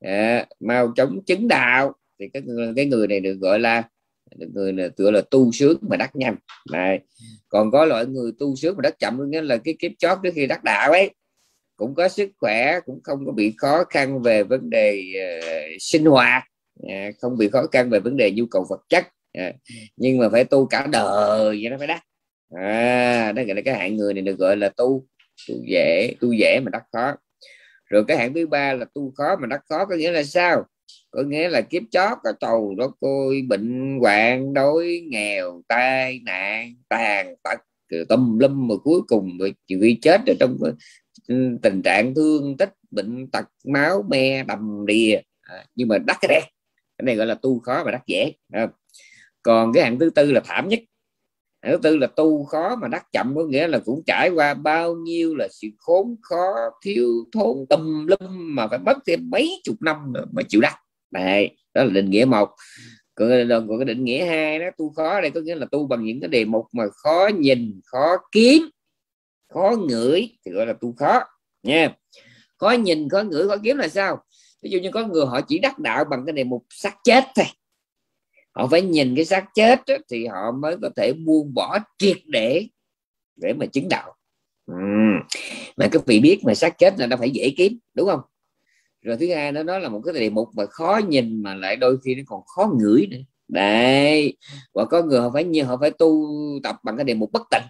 à, 0.00 0.46
mau 0.60 0.92
chóng 0.96 1.20
chứng 1.26 1.48
đạo 1.48 1.94
thì 2.20 2.28
cái 2.32 2.42
người, 2.42 2.72
cái 2.76 2.86
người 2.86 3.06
này 3.06 3.20
được 3.20 3.34
gọi 3.34 3.60
là 3.60 3.82
người 4.36 4.72
là 4.72 4.88
tựa 4.96 5.10
là 5.10 5.20
tu 5.30 5.52
sướng 5.52 5.78
mà 5.80 5.96
đắc 5.96 6.16
nhanh. 6.16 6.36
Này 6.72 7.00
còn 7.48 7.70
có 7.70 7.84
loại 7.84 8.06
người 8.06 8.32
tu 8.38 8.56
sướng 8.56 8.76
mà 8.76 8.82
đắc 8.82 8.98
chậm 8.98 9.30
nghĩa 9.30 9.42
là 9.42 9.56
cái 9.56 9.76
kiếp 9.78 9.92
chót 9.98 10.18
trước 10.22 10.30
khi 10.34 10.46
đắc 10.46 10.64
đạo 10.64 10.92
ấy. 10.92 11.10
Cũng 11.76 11.94
có 11.94 12.08
sức 12.08 12.30
khỏe 12.38 12.80
cũng 12.86 13.00
không 13.02 13.26
có 13.26 13.32
bị 13.32 13.54
khó 13.56 13.84
khăn 13.84 14.22
về 14.22 14.42
vấn 14.42 14.70
đề 14.70 15.02
uh, 15.16 15.76
sinh 15.80 16.04
hoạt 16.04 16.42
uh, 16.82 17.14
không 17.20 17.38
bị 17.38 17.48
khó 17.48 17.66
khăn 17.72 17.90
về 17.90 18.00
vấn 18.00 18.16
đề 18.16 18.30
nhu 18.30 18.46
cầu 18.46 18.66
vật 18.68 18.80
chất 18.88 19.06
uh, 19.38 19.54
nhưng 19.96 20.18
mà 20.18 20.28
phải 20.28 20.44
tu 20.44 20.66
cả 20.66 20.86
đời 20.86 21.58
vậy 21.62 21.70
nó 21.70 21.78
phải 21.78 21.86
đắc. 21.86 22.02
À 22.56 23.32
đó 23.32 23.42
gọi 23.42 23.56
là 23.56 23.62
cái 23.64 23.74
hạng 23.74 23.96
người 23.96 24.14
này 24.14 24.22
được 24.22 24.38
gọi 24.38 24.56
là 24.56 24.68
tu 24.68 25.06
tu 25.48 25.54
dễ 25.68 26.14
tu 26.20 26.32
dễ 26.32 26.60
mà 26.60 26.70
đắc 26.70 26.82
khó. 26.92 27.14
Rồi 27.84 28.04
cái 28.08 28.16
hạng 28.16 28.34
thứ 28.34 28.46
ba 28.46 28.72
là 28.72 28.86
tu 28.94 29.12
khó 29.16 29.36
mà 29.36 29.46
đắc 29.46 29.60
khó 29.68 29.84
có 29.84 29.96
nghĩa 29.96 30.12
là 30.12 30.22
sao? 30.22 30.66
Có 31.10 31.22
nghĩa 31.22 31.48
là 31.48 31.60
kiếp 31.60 31.82
chót 31.90 32.18
có 32.24 32.32
tàu 32.40 32.74
đó 32.78 32.92
côi 33.00 33.42
bệnh 33.48 33.98
hoạn 34.00 34.54
đói 34.54 35.02
nghèo 35.08 35.62
tai 35.68 36.20
nạn 36.24 36.74
tàn 36.88 37.34
tật 37.42 37.58
tâm 38.08 38.38
lâm 38.38 38.68
mà 38.68 38.74
cuối 38.84 39.00
cùng 39.08 39.38
bị 39.68 39.98
chết 40.02 40.20
ở 40.26 40.34
trong 40.40 40.58
ừ, 41.28 41.58
tình 41.62 41.82
trạng 41.82 42.14
thương 42.14 42.56
tích 42.56 42.74
bệnh 42.90 43.30
tật 43.30 43.44
máu 43.64 44.04
me 44.08 44.44
đầm 44.44 44.86
đìa. 44.86 45.20
À, 45.40 45.64
nhưng 45.74 45.88
mà 45.88 45.98
đắc 45.98 46.18
cái 46.20 46.28
đen 46.28 46.42
cái 46.98 47.04
này 47.04 47.16
gọi 47.16 47.26
là 47.26 47.34
tu 47.34 47.60
khó 47.60 47.84
mà 47.84 47.90
đắc 47.90 48.02
dễ 48.06 48.32
à. 48.52 48.68
còn 49.42 49.72
cái 49.72 49.84
hạng 49.84 49.98
thứ 49.98 50.10
tư 50.10 50.32
là 50.32 50.40
thảm 50.44 50.68
nhất. 50.68 50.80
Hạng 51.62 51.72
thứ 51.72 51.78
tư 51.82 51.96
là 51.96 52.06
tu 52.06 52.44
khó 52.44 52.76
mà 52.76 52.88
đắc 52.88 53.06
chậm 53.12 53.34
có 53.36 53.44
nghĩa 53.44 53.66
là 53.66 53.78
cũng 53.78 54.02
trải 54.06 54.30
qua 54.30 54.54
bao 54.54 54.94
nhiêu 54.94 55.34
là 55.34 55.48
sự 55.50 55.68
khốn 55.78 56.16
khó 56.22 56.54
thiếu 56.84 57.08
thốn 57.32 57.66
tâm 57.70 58.06
lâm 58.06 58.54
mà 58.56 58.66
phải 58.68 58.78
mất 58.78 58.98
thêm 59.06 59.30
mấy 59.30 59.60
chục 59.64 59.76
năm 59.80 60.12
mà 60.32 60.42
chịu 60.48 60.60
đắc 60.60 60.74
đây 61.10 61.56
đó 61.74 61.84
là 61.84 61.90
định 61.90 62.10
nghĩa 62.10 62.24
một. 62.24 62.48
Còn, 63.14 63.28
còn 63.48 63.78
cái 63.78 63.84
định 63.84 64.04
nghĩa 64.04 64.24
hai 64.24 64.58
đó 64.58 64.66
tu 64.78 64.90
khó 64.90 65.20
đây 65.20 65.30
có 65.30 65.40
nghĩa 65.40 65.54
là 65.54 65.66
tu 65.70 65.86
bằng 65.86 66.04
những 66.04 66.20
cái 66.20 66.28
đề 66.28 66.44
mục 66.44 66.66
mà 66.72 66.84
khó 66.92 67.30
nhìn 67.38 67.80
khó 67.84 68.16
kiếm 68.32 68.62
khó 69.54 69.76
ngửi 69.88 70.28
thì 70.44 70.52
gọi 70.52 70.66
là 70.66 70.72
tu 70.72 70.94
khó 70.98 71.20
nha. 71.62 71.94
Khó 72.58 72.70
nhìn 72.70 73.08
khó 73.08 73.22
ngửi 73.22 73.48
khó 73.48 73.56
kiếm 73.62 73.76
là 73.76 73.88
sao? 73.88 74.24
Ví 74.62 74.70
dụ 74.70 74.78
như 74.78 74.90
có 74.90 75.06
người 75.06 75.26
họ 75.26 75.40
chỉ 75.40 75.58
đắc 75.58 75.78
đạo 75.78 76.04
bằng 76.10 76.26
cái 76.26 76.32
đề 76.32 76.44
mục 76.44 76.66
xác 76.70 76.96
chết 77.04 77.24
thôi. 77.36 77.46
Họ 78.52 78.68
phải 78.70 78.82
nhìn 78.82 79.16
cái 79.16 79.24
xác 79.24 79.44
chết 79.54 79.80
đó, 79.86 79.94
thì 80.10 80.26
họ 80.26 80.52
mới 80.52 80.76
có 80.82 80.90
thể 80.96 81.12
buông 81.12 81.54
bỏ 81.54 81.78
triệt 81.98 82.16
để 82.26 82.66
để 83.36 83.52
mà 83.52 83.66
chứng 83.66 83.88
đạo. 83.88 84.14
Ừ. 84.66 84.74
mà 85.76 85.88
các 85.92 86.06
vị 86.06 86.20
biết 86.20 86.40
mà 86.44 86.54
xác 86.54 86.78
chết 86.78 86.98
là 86.98 87.06
nó 87.06 87.16
phải 87.16 87.30
dễ 87.30 87.54
kiếm 87.56 87.78
đúng 87.94 88.08
không? 88.08 88.20
Rồi 89.02 89.16
thứ 89.16 89.34
hai 89.34 89.52
nó 89.52 89.62
đó 89.62 89.78
là 89.78 89.88
một 89.88 90.00
cái 90.04 90.14
đề 90.14 90.30
mục 90.30 90.48
mà 90.56 90.66
khó 90.66 91.00
nhìn 91.08 91.42
mà 91.42 91.54
lại 91.54 91.76
đôi 91.76 91.98
khi 92.04 92.14
nó 92.14 92.22
còn 92.26 92.40
khó 92.46 92.72
ngửi 92.78 93.06
nữa. 93.10 93.18
Đấy. 93.48 94.36
Và 94.74 94.84
có 94.84 95.02
người 95.02 95.20
họ 95.20 95.30
phải 95.34 95.44
như 95.44 95.62
họ 95.62 95.76
phải 95.80 95.90
tu 95.90 96.26
tập 96.62 96.76
bằng 96.82 96.96
cái 96.96 97.04
đề 97.04 97.14
mục 97.14 97.32
bất 97.32 97.42
tịnh. 97.50 97.62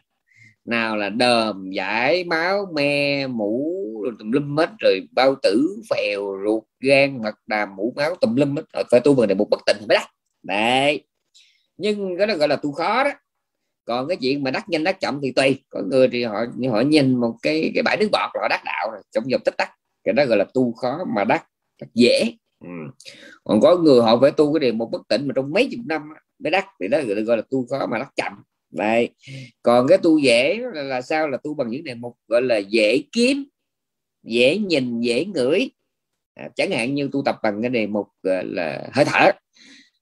Nào 0.64 0.96
là 0.96 1.08
đờm, 1.08 1.70
giải 1.70 2.24
máu, 2.24 2.66
me, 2.74 3.26
mũ 3.26 3.74
tùm 4.18 4.30
lum 4.30 4.56
hết, 4.56 4.70
rồi 4.80 5.00
bao 5.12 5.34
tử, 5.42 5.82
phèo, 5.90 6.36
ruột, 6.44 6.62
gan 6.80 7.22
mật 7.22 7.34
đàm, 7.46 7.76
mũ, 7.76 7.92
máu, 7.96 8.14
tùm 8.20 8.36
lum 8.36 8.56
hết. 8.56 8.62
Rồi 8.72 8.84
phải 8.90 9.00
tu 9.00 9.14
bằng 9.14 9.28
đề 9.28 9.34
mục 9.34 9.50
bất 9.50 9.60
tịnh 9.66 9.76
mới 9.88 9.96
đắc. 9.96 10.06
Đấy. 10.42 11.04
Nhưng 11.76 12.18
cái 12.18 12.26
đó 12.26 12.34
gọi 12.34 12.48
là 12.48 12.56
tu 12.56 12.72
khó 12.72 13.04
đó. 13.04 13.10
Còn 13.84 14.08
cái 14.08 14.16
chuyện 14.16 14.42
mà 14.42 14.50
đắc 14.50 14.68
nhanh 14.68 14.84
đắc 14.84 15.00
chậm 15.00 15.20
thì 15.22 15.32
tùy. 15.32 15.64
Có 15.68 15.82
người 15.90 16.08
thì 16.08 16.24
họ 16.24 16.44
họ 16.70 16.80
nhìn 16.80 17.20
một 17.20 17.34
cái 17.42 17.70
cái 17.74 17.82
bãi 17.82 17.96
nước 17.96 18.08
bọt 18.12 18.30
là 18.34 18.40
họ 18.42 18.48
đắc 18.48 18.62
đạo 18.64 18.90
rồi, 18.92 19.02
trong 19.12 19.24
vòng 19.32 19.40
tích 19.44 19.56
tắc 19.56 19.70
cái 20.08 20.14
đó 20.14 20.24
gọi 20.26 20.38
là 20.38 20.44
tu 20.54 20.72
khó 20.72 21.04
mà 21.14 21.24
đắc, 21.24 21.44
dễ. 21.94 22.32
Ừ. 22.60 22.68
còn 23.44 23.60
có 23.60 23.76
người 23.76 24.02
họ 24.02 24.18
phải 24.20 24.30
tu 24.30 24.52
cái 24.52 24.60
điều 24.60 24.72
một 24.72 24.88
bất 24.92 25.02
tỉnh 25.08 25.26
mà 25.26 25.32
trong 25.36 25.50
mấy 25.52 25.68
chục 25.70 25.80
năm 25.86 26.02
mới 26.38 26.50
đắc. 26.50 26.66
Thì 26.80 26.88
đó 26.88 26.98
gọi 27.26 27.36
là 27.36 27.42
tu 27.50 27.66
khó 27.66 27.86
mà 27.86 27.98
đắc 27.98 28.12
chậm. 28.16 28.32
Đây 28.70 29.08
còn 29.62 29.86
cái 29.88 29.98
tu 29.98 30.18
dễ 30.18 30.58
là, 30.74 30.82
là 30.82 31.02
sao? 31.02 31.28
Là 31.28 31.38
tu 31.44 31.54
bằng 31.54 31.70
những 31.70 31.84
đề 31.84 31.94
mục 31.94 32.18
gọi 32.28 32.42
là 32.42 32.56
dễ 32.56 33.02
kiếm 33.12 33.44
dễ 34.22 34.58
nhìn 34.58 35.00
dễ 35.00 35.24
ngửi. 35.24 35.70
À, 36.34 36.48
chẳng 36.56 36.70
hạn 36.70 36.94
như 36.94 37.08
tu 37.12 37.22
tập 37.24 37.38
bằng 37.42 37.62
cái 37.62 37.70
đề 37.70 37.86
mục 37.86 38.08
là 38.22 38.88
hơi 38.92 39.04
thở. 39.04 39.30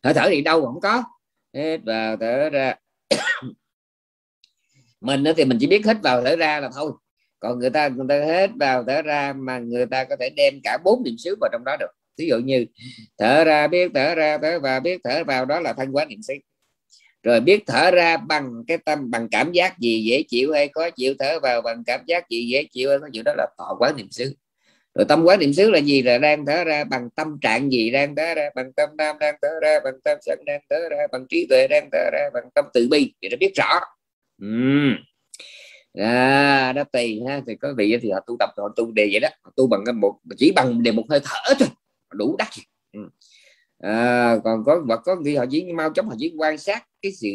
Hơi 0.05 0.15
thở 0.15 0.29
thì 0.31 0.43
đâu 0.43 0.67
không 0.67 0.81
có. 0.81 1.03
Hết 1.55 1.79
vào 1.85 2.17
thở 2.17 2.51
ra. 2.51 2.75
Mình 5.01 5.25
thì 5.37 5.45
mình 5.45 5.59
chỉ 5.61 5.67
biết 5.67 5.87
hít 5.87 5.97
vào 6.03 6.23
thở 6.23 6.37
ra 6.37 6.61
là 6.61 6.71
thôi 6.75 6.93
còn 7.49 7.59
người 7.59 7.71
ta 7.71 7.89
người 7.89 8.07
ta 8.09 8.19
hết 8.19 8.51
vào 8.61 8.85
thở 8.85 9.03
ra 9.03 9.33
mà 9.33 9.59
người 9.59 9.87
ta 9.87 10.05
có 10.05 10.17
thể 10.21 10.31
đem 10.37 10.61
cả 10.65 10.79
bốn 10.85 11.03
niệm 11.05 11.15
xứ 11.19 11.37
vào 11.41 11.51
trong 11.53 11.65
đó 11.65 11.77
được. 11.81 11.91
Ví 12.19 12.27
dụ 12.29 12.39
như, 12.39 12.67
thở 13.19 13.45
ra 13.45 13.67
biết 13.67 13.91
thở 13.95 14.15
ra, 14.15 14.39
thở 14.39 14.61
vào 14.61 14.81
biết 14.81 15.01
thở 15.05 15.25
vào, 15.25 15.45
đó 15.45 15.61
là 15.61 15.73
thanh 15.73 15.93
quá 15.93 16.05
niệm 16.05 16.23
xứ. 16.23 16.35
Rồi 17.23 17.41
biết 17.41 17.63
thở 17.67 17.91
ra 17.91 18.17
bằng 18.17 18.65
cái 18.67 18.79
tâm, 18.79 19.11
bằng 19.11 19.29
cảm 19.29 19.53
giác 19.53 19.79
gì 19.79 20.05
dễ 20.05 20.23
chịu 20.23 20.53
hay 20.53 20.69
khó 20.69 20.91
chịu, 20.91 21.15
thở 21.19 21.41
vào 21.41 21.63
bằng 21.63 21.85
cảm 21.87 22.01
giác 22.07 22.29
gì 22.31 22.49
dễ 22.49 22.65
chịu 22.65 22.91
hay 22.91 22.99
khó 22.99 23.07
chịu, 23.13 23.23
đó 23.25 23.35
là 23.37 23.47
thọ 23.59 23.77
quán 23.79 23.97
niệm 23.97 24.11
xứ. 24.11 24.35
Rồi 24.95 25.05
tâm 25.09 25.25
quán 25.25 25.39
niệm 25.39 25.53
xứ 25.53 25.71
là 25.71 25.79
gì? 25.79 26.03
Là 26.03 26.19
đang 26.19 26.47
thở 26.47 26.65
ra 26.65 26.85
bằng 26.85 27.11
tâm 27.11 27.39
trạng 27.43 27.73
gì? 27.73 27.91
Đang 27.91 28.17
thở 28.17 28.35
ra 28.35 28.51
bằng 28.55 28.73
tâm 28.73 28.89
nam, 28.97 29.17
đang 29.21 29.35
thở 29.43 29.49
ra 29.63 29.81
bằng 29.85 29.95
tâm 30.05 30.19
sân, 30.23 30.39
đang 30.47 30.61
thở 30.71 30.89
ra 30.91 31.07
bằng 31.13 31.27
trí 31.29 31.47
tuệ, 31.51 31.69
đang 31.69 31.89
thở 31.93 32.11
ra 32.13 32.31
bằng 32.35 32.45
tâm 32.55 32.65
từ 32.75 32.89
bi. 32.91 33.13
Thì 33.23 33.29
nó 33.29 33.37
biết 33.41 33.53
rõ. 33.55 33.81
Uhm 34.45 34.97
à, 35.97 36.73
đó 36.73 36.85
tùy 36.93 37.23
ha 37.29 37.41
thì 37.47 37.57
có 37.57 37.75
vị 37.77 37.99
thì 38.03 38.11
họ 38.11 38.21
tu 38.27 38.37
tập 38.39 38.51
họ 38.57 38.69
tu 38.77 38.93
đề 38.93 39.09
vậy 39.13 39.21
đó. 39.21 39.29
Họ 39.43 39.53
tu 39.57 39.67
bằng 39.67 39.81
cái 39.87 39.93
một 39.93 40.19
chỉ 40.37 40.53
bằng 40.57 40.83
đề 40.83 40.93
một 40.93 41.05
hơi 41.11 41.21
thở 41.25 41.55
thôi 41.59 41.69
đủ 42.13 42.37
đắt 42.39 42.49
ừ. 42.93 43.01
à, 43.79 44.37
còn 44.45 44.65
có 44.65 44.83
và 44.87 44.97
có 44.97 45.17
khi 45.25 45.37
họ 45.37 45.45
chỉ 45.51 45.73
mau 45.73 45.93
chóng 45.93 46.09
họ 46.09 46.15
chỉ 46.19 46.35
quan 46.39 46.59
sát 46.59 46.87
cái 47.03 47.13
sự 47.13 47.29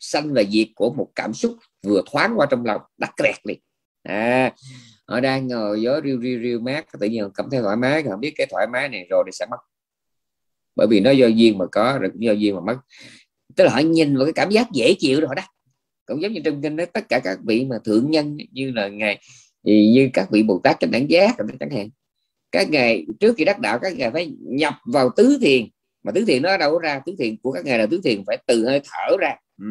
sanh 0.00 0.34
và 0.34 0.42
diệt 0.50 0.68
của 0.74 0.92
một 0.92 1.08
cảm 1.14 1.32
xúc 1.32 1.56
vừa 1.82 2.02
thoáng 2.12 2.34
qua 2.36 2.46
trong 2.50 2.64
lòng 2.64 2.80
đắt 2.98 3.10
rẹt 3.18 3.34
liền. 3.44 3.58
À, 4.02 4.52
họ 5.06 5.20
đang 5.20 5.48
ngồi 5.48 5.82
gió 5.82 6.00
riêu 6.00 6.20
riêu 6.20 6.40
riêu 6.42 6.60
mát 6.60 6.86
tự 7.00 7.06
nhiên 7.06 7.30
cảm 7.34 7.50
thấy 7.50 7.60
thoải 7.60 7.76
mái 7.76 8.02
họ 8.02 8.16
biết 8.16 8.32
cái 8.36 8.46
thoải 8.50 8.66
mái 8.72 8.88
này 8.88 9.06
rồi 9.10 9.22
thì 9.26 9.32
sẽ 9.32 9.46
mất. 9.50 9.56
Bởi 10.76 10.86
vì 10.90 11.00
nó 11.00 11.10
do 11.10 11.26
duyên 11.26 11.58
mà 11.58 11.66
có 11.72 11.98
rồi 12.00 12.10
cũng 12.12 12.22
do 12.22 12.32
duyên 12.32 12.54
mà 12.54 12.60
mất. 12.60 12.76
Tức 13.56 13.64
là 13.64 13.70
họ 13.70 13.78
nhìn 13.78 14.16
vào 14.16 14.26
cái 14.26 14.32
cảm 14.32 14.50
giác 14.50 14.66
dễ 14.72 14.94
chịu 14.98 15.20
rồi 15.20 15.28
họ 15.28 15.34
đắt 15.34 15.44
cũng 16.12 16.22
giống 16.22 16.32
như 16.32 16.40
trong 16.44 16.62
kinh 16.62 16.76
đó, 16.76 16.84
tất 16.92 17.08
cả 17.08 17.20
các 17.24 17.38
vị 17.46 17.64
mà 17.64 17.76
thượng 17.84 18.10
nhân 18.10 18.36
như 18.52 18.70
là 18.70 18.88
ngài 18.88 19.20
như 19.64 20.10
các 20.12 20.30
vị 20.30 20.42
bồ 20.42 20.60
tát 20.64 20.76
chánh 20.80 20.90
đẳng 20.90 21.10
giác 21.10 21.36
chẳng 21.60 21.70
hạn. 21.70 21.88
Các 22.52 22.70
ngài, 22.70 23.06
trước 23.20 23.34
khi 23.38 23.44
đắc 23.44 23.58
đạo, 23.58 23.78
các 23.82 23.96
ngài 23.96 24.10
phải 24.10 24.32
nhập 24.40 24.74
vào 24.92 25.10
tứ 25.16 25.38
thiền. 25.42 25.68
Mà 26.02 26.12
tứ 26.12 26.24
thiền 26.24 26.42
nó 26.42 26.56
đâu 26.56 26.78
ra? 26.78 27.00
Tứ 27.06 27.14
thiền 27.18 27.36
của 27.36 27.52
các 27.52 27.64
ngài 27.64 27.78
là 27.78 27.86
tứ 27.86 28.00
thiền 28.04 28.24
phải 28.26 28.38
từ 28.46 28.64
hơi 28.64 28.80
thở 28.84 29.16
ra. 29.20 29.34
Ừ. 29.58 29.66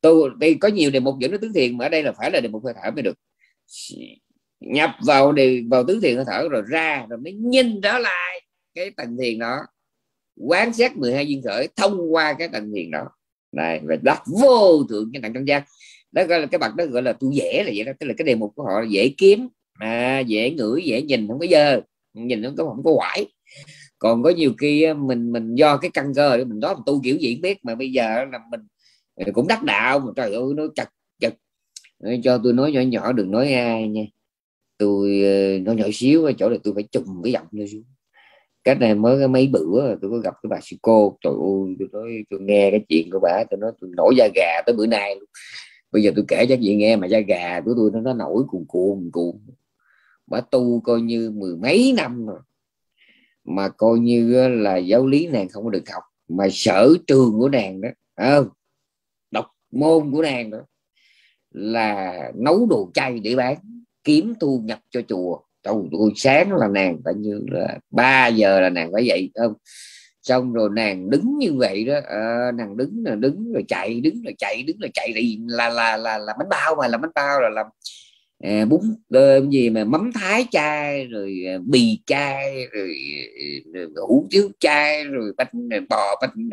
tôi 0.00 0.30
đây 0.38 0.56
có 0.60 0.68
nhiều 0.68 0.90
đề 0.90 1.00
mục 1.00 1.18
dẫn 1.18 1.30
đến 1.30 1.40
tứ 1.40 1.50
thiền, 1.54 1.78
mà 1.78 1.86
ở 1.86 1.88
đây 1.88 2.02
là 2.02 2.12
phải 2.12 2.30
là 2.30 2.40
đề 2.40 2.48
mục 2.48 2.64
hơi 2.64 2.74
thở 2.82 2.90
mới 2.90 3.02
được. 3.02 3.18
Nhập 4.60 4.90
vào 5.06 5.32
đề, 5.32 5.62
vào 5.70 5.84
tứ 5.84 6.00
thiền 6.02 6.16
hơi 6.16 6.24
thở 6.28 6.48
rồi 6.48 6.62
ra, 6.66 7.06
rồi 7.10 7.18
mới 7.18 7.32
nhìn 7.32 7.80
trở 7.82 7.98
lại 7.98 8.40
cái 8.74 8.90
tầng 8.90 9.16
thiền 9.22 9.38
đó. 9.38 9.56
Quán 10.36 10.72
xét 10.72 10.96
12 10.96 11.26
duyên 11.26 11.42
khởi 11.42 11.68
thông 11.76 12.14
qua 12.14 12.32
cái 12.38 12.48
tầng 12.48 12.72
thiền 12.74 12.90
đó 12.90 13.08
này 13.52 13.80
và 13.84 13.96
đắc 14.02 14.22
vô 14.26 14.84
thượng 14.88 15.10
nhân 15.12 15.22
đẳng 15.22 15.34
trong 15.34 15.48
giác 15.48 15.64
đó 16.12 16.24
gọi 16.24 16.40
là 16.40 16.46
cái 16.46 16.58
bậc 16.58 16.74
đó 16.76 16.84
gọi 16.84 17.02
là 17.02 17.12
tu 17.12 17.32
dễ 17.32 17.62
là 17.64 17.70
vậy 17.74 17.84
đó 17.84 17.92
tức 18.00 18.06
là 18.06 18.14
cái 18.16 18.26
đề 18.26 18.34
mục 18.34 18.52
của 18.56 18.62
họ 18.64 18.80
là 18.80 18.86
dễ 18.90 19.08
kiếm 19.18 19.48
à, 19.82 20.20
dễ 20.20 20.50
ngửi 20.50 20.82
dễ 20.84 21.02
nhìn 21.02 21.28
không 21.28 21.38
có 21.38 21.46
dơ. 21.50 21.80
Nhìn 22.14 22.42
nó 22.42 22.50
có 22.58 22.64
không 22.64 22.82
có 22.84 22.94
quải. 22.94 23.26
Còn 23.98 24.22
có 24.22 24.30
nhiều 24.30 24.52
khi 24.58 24.94
mình 24.94 25.32
mình 25.32 25.54
do 25.54 25.76
cái 25.76 25.90
căn 25.94 26.14
cơ 26.14 26.36
để 26.36 26.44
mình 26.44 26.60
đó 26.60 26.74
mình 26.74 26.82
tu 26.86 27.00
kiểu 27.04 27.16
gì 27.16 27.38
biết 27.42 27.64
mà 27.64 27.74
bây 27.74 27.92
giờ 27.92 28.24
là 28.32 28.38
mình 28.50 28.60
à, 29.16 29.26
cũng 29.32 29.48
đắc 29.48 29.62
đạo 29.64 29.98
mà 29.98 30.12
trời 30.16 30.34
ơi 30.34 30.44
nó 30.56 30.64
chặt 30.74 30.88
chặt 31.20 31.34
ờ, 31.98 32.10
cho 32.24 32.40
tôi 32.44 32.52
nói 32.52 32.72
nhỏ 32.72 32.80
nhỏ 32.80 33.12
đừng 33.12 33.30
nói 33.30 33.52
ai 33.52 33.88
nha. 33.88 34.02
Tôi 34.78 35.22
ờ, 35.24 35.58
nói 35.58 35.76
nhỏ 35.76 35.86
xíu 35.92 36.24
ở 36.24 36.32
chỗ 36.38 36.48
này 36.48 36.58
tôi 36.64 36.74
phải 36.74 36.82
trùng 36.92 37.20
cái 37.24 37.32
giọng 37.32 37.46
lên 37.50 37.68
xuống 37.68 37.84
cách 38.64 38.80
này 38.80 38.94
mới 38.94 39.18
cái 39.18 39.28
mấy 39.28 39.46
bữa 39.46 39.96
tôi 39.96 40.10
có 40.10 40.18
gặp 40.18 40.34
cái 40.42 40.48
bà 40.48 40.58
sư 40.62 40.76
cô. 40.82 41.18
Trời 41.20 41.32
ơi, 41.32 41.76
tôi 41.78 41.88
nói, 41.92 42.24
tôi 42.30 42.40
nghe 42.40 42.70
cái 42.70 42.84
chuyện 42.88 43.10
của 43.10 43.18
bà, 43.22 43.44
tôi 43.50 43.60
nói 43.60 43.72
tôi 43.80 43.90
nổi 43.96 44.14
da 44.16 44.28
gà 44.34 44.62
tới 44.66 44.74
bữa 44.76 44.86
nay 44.86 45.14
luôn. 45.14 45.28
Bây 45.92 46.02
giờ 46.02 46.12
tôi 46.16 46.24
kể 46.28 46.46
cho 46.48 46.56
chị 46.60 46.76
nghe 46.76 46.96
mà 46.96 47.06
da 47.06 47.20
gà 47.20 47.60
của 47.60 47.74
tôi 47.76 47.90
nó 47.92 48.00
nó 48.00 48.12
nổi 48.12 48.44
cuồn 48.48 48.64
cuộn 48.68 49.10
cuộn. 49.12 49.36
Bà 50.26 50.40
tu 50.40 50.80
coi 50.80 51.00
như 51.00 51.30
mười 51.30 51.56
mấy 51.56 51.94
năm 51.96 52.26
rồi. 52.26 52.40
Mà 53.44 53.68
coi 53.68 53.98
như 53.98 54.48
là 54.48 54.76
giáo 54.76 55.06
lý 55.06 55.26
nàng 55.26 55.48
không 55.48 55.64
có 55.64 55.70
được 55.70 55.90
học. 55.90 56.02
Mà 56.28 56.46
sở 56.50 56.94
trường 57.06 57.38
của 57.38 57.48
nàng 57.48 57.80
đó 57.80 57.88
không? 58.16 58.48
Đọc 59.30 59.46
môn 59.70 60.10
của 60.12 60.22
nàng 60.22 60.50
đó 60.50 60.58
là 61.50 62.32
nấu 62.34 62.66
đồ 62.66 62.90
chay 62.94 63.18
để 63.18 63.36
bán, 63.36 63.56
kiếm 64.04 64.34
thu 64.40 64.60
nhập 64.64 64.78
cho 64.90 65.00
chùa 65.08 65.40
trong 65.62 65.90
buổi 65.90 66.12
sáng 66.16 66.52
là 66.52 66.68
nàng 66.68 66.98
phải 67.04 67.14
như 67.16 67.40
là 67.50 67.78
3 67.90 68.26
giờ 68.26 68.60
là 68.60 68.70
nàng 68.70 68.90
phải 68.92 69.06
dậy 69.06 69.30
không? 69.34 69.54
Xong 70.22 70.52
rồi 70.52 70.68
nàng 70.76 71.10
đứng 71.10 71.38
như 71.38 71.54
vậy 71.54 71.84
đó 71.84 71.94
à, 72.08 72.52
nàng 72.54 72.76
đứng 72.76 73.02
là 73.04 73.14
đứng 73.14 73.52
rồi 73.52 73.64
chạy 73.68 74.00
đứng 74.00 74.22
rồi 74.22 74.34
chạy 74.38 74.62
đứng 74.62 74.78
rồi 74.80 74.90
chạy 74.94 75.12
thì 75.16 75.38
là 75.46 75.68
là 75.68 75.96
là 75.96 76.18
là 76.18 76.34
bánh 76.38 76.48
bao 76.48 76.74
mà 76.74 76.88
là 76.88 76.98
bánh 76.98 77.10
bao 77.14 77.40
là 77.40 77.48
làm 77.48 77.66
à, 78.38 78.64
bún 78.64 78.80
uh, 79.16 79.50
gì 79.50 79.70
mà 79.70 79.84
mắm 79.84 80.10
thái 80.14 80.46
chai 80.50 81.06
rồi 81.06 81.34
bì 81.66 82.02
chai 82.06 82.66
rồi, 82.72 82.94
rồi 83.72 83.86
hủ 84.08 84.26
tiếu 84.30 84.50
chai 84.60 85.04
rồi 85.04 85.32
bánh 85.36 85.68
bò 85.88 86.20
bánh 86.20 86.50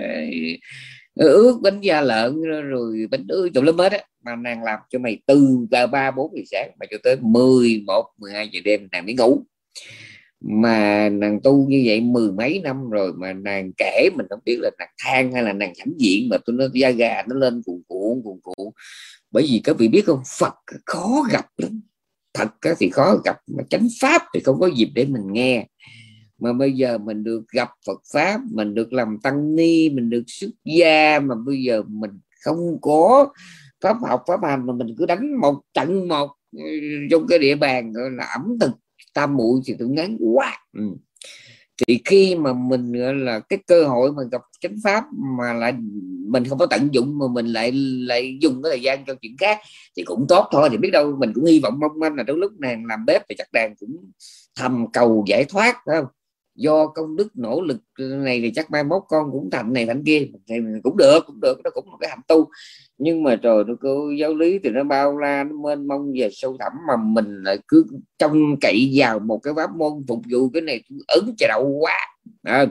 ướt 1.27 1.59
bánh 1.61 1.81
da 1.81 2.01
lợn 2.01 2.41
rồi 2.41 3.07
bánh 3.11 3.25
ướt 3.27 3.49
tùm 3.53 3.65
lum 3.65 3.77
hết 3.77 3.91
á. 3.91 3.99
Mà 4.25 4.35
nàng 4.35 4.63
làm 4.63 4.79
cho 4.89 4.99
mày 4.99 5.19
từ 5.25 5.67
ba, 5.91 6.11
bốn 6.11 6.31
giờ 6.35 6.41
sáng 6.51 6.71
mà 6.79 6.85
cho 6.91 6.97
tới 7.03 7.15
11 7.21 8.05
12 8.17 8.49
giờ 8.49 8.59
đêm 8.63 8.87
nàng 8.91 9.05
mới 9.05 9.15
ngủ. 9.15 9.43
Mà 10.41 11.09
nàng 11.09 11.39
tu 11.43 11.67
như 11.67 11.83
vậy 11.85 12.01
mười 12.01 12.31
mấy 12.31 12.61
năm 12.63 12.89
rồi 12.89 13.13
mà 13.13 13.33
nàng 13.33 13.71
kể 13.77 14.09
mình 14.15 14.25
không 14.29 14.39
biết 14.45 14.57
là 14.61 14.69
nàng 14.79 14.89
than 15.05 15.31
hay 15.31 15.43
là 15.43 15.53
nàng 15.53 15.73
hãnh 15.79 15.93
diện 15.97 16.29
mà 16.29 16.37
tôi 16.45 16.55
nó 16.55 16.65
da 16.73 16.89
gà 16.89 17.23
nó 17.27 17.35
lên 17.35 17.61
cuồn 17.65 17.81
cuộn 17.87 18.21
cuồn 18.23 18.39
cuộn. 18.43 18.71
Bởi 19.31 19.43
vì 19.49 19.61
các 19.63 19.77
vị 19.77 19.87
biết 19.87 20.05
không, 20.05 20.21
Phật 20.39 20.53
khó 20.85 21.23
gặp 21.31 21.45
lắm. 21.57 21.81
Thật 22.33 22.49
thì 22.79 22.89
khó 22.89 23.17
gặp, 23.25 23.37
mà 23.47 23.63
chánh 23.69 23.87
pháp 24.01 24.21
thì 24.33 24.39
không 24.39 24.59
có 24.59 24.67
dịp 24.67 24.89
để 24.95 25.05
mình 25.05 25.33
nghe 25.33 25.67
mà 26.39 26.53
bây 26.53 26.73
giờ 26.73 26.97
mình 26.97 27.23
được 27.23 27.43
gặp 27.53 27.69
Phật 27.87 28.01
pháp, 28.13 28.41
mình 28.51 28.75
được 28.75 28.93
làm 28.93 29.17
tăng 29.23 29.55
ni, 29.55 29.89
mình 29.89 30.09
được 30.09 30.23
xuất 30.27 30.49
gia, 30.65 31.19
mà 31.19 31.35
bây 31.45 31.63
giờ 31.63 31.83
mình 31.87 32.11
không 32.45 32.81
có 32.81 33.33
pháp 33.81 33.97
học, 34.01 34.23
pháp 34.27 34.39
hành, 34.43 34.65
mà 34.65 34.73
mình 34.73 34.95
cứ 34.97 35.05
đánh 35.05 35.41
một 35.41 35.61
trận 35.73 36.07
một 36.07 36.31
ừ, 36.51 36.63
trong 37.11 37.27
cái 37.27 37.39
địa 37.39 37.55
bàn, 37.55 37.93
gọi 37.93 38.11
là, 38.11 38.25
ẩm 38.25 38.57
thực, 38.59 38.71
tam 39.13 39.37
muội 39.37 39.61
thì 39.65 39.75
tôi 39.79 39.87
ngán 39.89 40.17
quá. 40.35 40.57
Ừ. 40.77 40.83
thì 41.87 42.01
khi 42.05 42.35
mà 42.35 42.53
mình, 42.53 42.93
gọi 42.93 43.15
là, 43.15 43.39
cái 43.39 43.59
cơ 43.67 43.87
hội 43.87 44.11
mà 44.11 44.23
gặp 44.31 44.41
chánh 44.61 44.75
pháp 44.83 45.03
mà 45.39 45.53
lại 45.53 45.73
mình 46.27 46.45
không 46.45 46.57
có 46.57 46.65
tận 46.65 46.89
dụng, 46.91 47.19
mà 47.19 47.25
mình 47.33 47.45
lại 47.47 47.71
lại 48.07 48.37
dùng 48.41 48.63
cái 48.63 48.71
thời 48.71 48.81
gian 48.81 49.05
cho 49.07 49.15
chuyện 49.21 49.35
khác 49.37 49.59
thì 49.97 50.03
cũng 50.03 50.25
tốt 50.29 50.47
thôi. 50.51 50.69
Thì 50.71 50.77
biết 50.77 50.89
đâu 50.93 51.15
mình 51.19 51.31
cũng 51.35 51.45
hy 51.45 51.59
vọng 51.59 51.79
mong 51.79 51.99
manh 51.99 52.15
là 52.15 52.23
trong 52.27 52.37
lúc 52.37 52.51
nàng 52.59 52.85
làm 52.85 53.05
bếp 53.05 53.21
thì 53.29 53.35
chắc 53.37 53.51
đàn 53.53 53.75
cũng 53.79 54.11
thầm 54.55 54.85
cầu 54.93 55.25
giải 55.27 55.45
thoát, 55.45 55.77
phải 55.85 55.95
không? 56.01 56.05
Do 56.59 56.87
công 56.87 57.15
đức, 57.15 57.27
nỗ 57.35 57.61
lực 57.61 57.77
này 57.97 58.41
thì 58.41 58.51
chắc 58.55 58.71
mai 58.71 58.83
mốt 58.83 59.03
con 59.07 59.31
cũng 59.31 59.49
thành 59.51 59.73
này 59.73 59.85
thành 59.85 60.03
kia. 60.03 60.27
Thì 60.47 60.55
cũng 60.83 60.97
được 60.97 61.19
cũng 61.27 61.39
được, 61.41 61.61
nó 61.63 61.69
cũng 61.69 61.85
là 61.91 61.97
cái 62.01 62.09
hạnh 62.09 62.21
tu. 62.27 62.49
Nhưng 62.97 63.23
mà 63.23 63.35
trời, 63.35 63.63
nó 63.67 63.73
cứ, 63.81 64.11
giáo 64.19 64.35
lý 64.35 64.59
thì 64.63 64.69
nó 64.69 64.83
bao 64.83 65.17
la, 65.17 65.43
nó 65.43 65.55
mênh 65.57 65.87
mông 65.87 66.13
về 66.19 66.29
sâu 66.31 66.57
thẳm 66.59 66.71
mà 66.87 66.95
mình 66.97 67.43
lại 67.43 67.57
cứ 67.67 67.85
trông 68.17 68.59
cậy 68.61 68.91
vào 68.95 69.19
một 69.19 69.39
cái 69.43 69.53
pháp 69.55 69.75
môn 69.75 69.91
phục 70.07 70.21
vụ 70.31 70.49
cái 70.49 70.61
này 70.61 70.83
ấn 71.07 71.35
chà 71.37 71.47
đậu 71.47 71.67
quá. 71.79 71.97
À. 72.43 72.65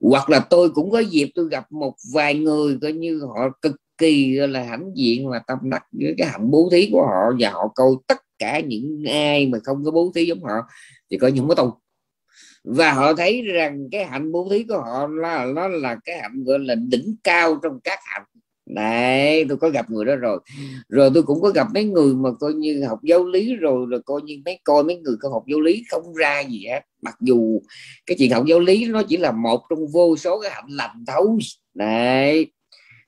hoặc 0.00 0.30
là 0.30 0.40
tôi 0.50 0.70
cũng 0.70 0.90
có 0.90 0.98
dịp 0.98 1.28
tôi 1.34 1.48
gặp 1.50 1.72
một 1.72 1.94
vài 2.14 2.34
người 2.34 2.78
coi 2.82 2.92
như 2.92 3.20
họ 3.20 3.48
cực 3.62 3.76
kỳ 3.98 4.34
là 4.34 4.62
hãnh 4.62 4.90
diện 4.94 5.28
và 5.28 5.38
tâm 5.46 5.58
đắc 5.62 5.84
với 5.92 6.14
cái 6.18 6.28
hạnh 6.28 6.50
bố 6.50 6.68
thí 6.72 6.88
của 6.92 7.02
họ 7.02 7.36
và 7.40 7.50
họ 7.50 7.72
câu 7.74 8.02
tất 8.06 8.18
cả 8.38 8.60
những 8.60 9.04
ai 9.08 9.46
mà 9.46 9.58
không 9.64 9.84
có 9.84 9.90
bố 9.90 10.12
thí 10.14 10.24
giống 10.24 10.42
họ 10.42 10.54
thì 11.10 11.18
coi 11.18 11.32
như 11.32 11.40
không 11.40 11.48
có 11.48 11.54
tu 11.54 11.81
và 12.64 12.92
họ 12.92 13.14
thấy 13.14 13.42
rằng 13.42 13.88
cái 13.90 14.04
hạnh 14.04 14.32
bố 14.32 14.48
thí 14.50 14.62
của 14.62 14.78
họ 14.78 15.06
là, 15.06 15.46
nó 15.54 15.68
là 15.68 15.96
cái 16.04 16.18
hạnh, 16.18 16.44
gọi 16.44 16.58
là, 16.58 16.74
đỉnh 16.74 17.16
cao 17.24 17.58
trong 17.62 17.80
các 17.84 17.98
hạnh. 18.04 18.22
Đấy, 18.66 19.44
tôi 19.48 19.56
có 19.58 19.68
gặp 19.68 19.90
người 19.90 20.04
đó 20.04 20.16
rồi. 20.16 20.38
Rồi 20.88 21.10
tôi 21.14 21.22
cũng 21.22 21.40
có 21.40 21.48
gặp 21.48 21.66
mấy 21.74 21.84
người 21.84 22.14
mà 22.14 22.30
coi 22.40 22.52
như 22.54 22.84
học 22.84 22.98
giáo 23.02 23.26
lý 23.26 23.54
rồi 23.54 23.86
rồi 23.90 24.00
coi 24.04 24.22
như 24.22 24.42
mấy, 24.44 24.60
coi 24.64 24.84
mấy 24.84 24.96
người 24.96 25.16
không 25.20 25.32
học 25.32 25.44
giáo 25.46 25.60
lý 25.60 25.84
không 25.90 26.14
ra 26.14 26.40
gì 26.40 26.64
hết. 26.68 26.80
Mặc 27.02 27.14
dù 27.20 27.60
cái 28.06 28.16
chuyện 28.18 28.30
học 28.30 28.44
giáo 28.46 28.60
lý 28.60 28.84
nó 28.84 29.02
chỉ 29.02 29.16
là 29.16 29.32
một 29.32 29.60
trong 29.70 29.86
vô 29.92 30.16
số 30.16 30.40
cái 30.40 30.50
hạnh 30.50 30.68
lành 30.68 31.04
thôi. 31.06 31.38
Đấy, 31.74 32.46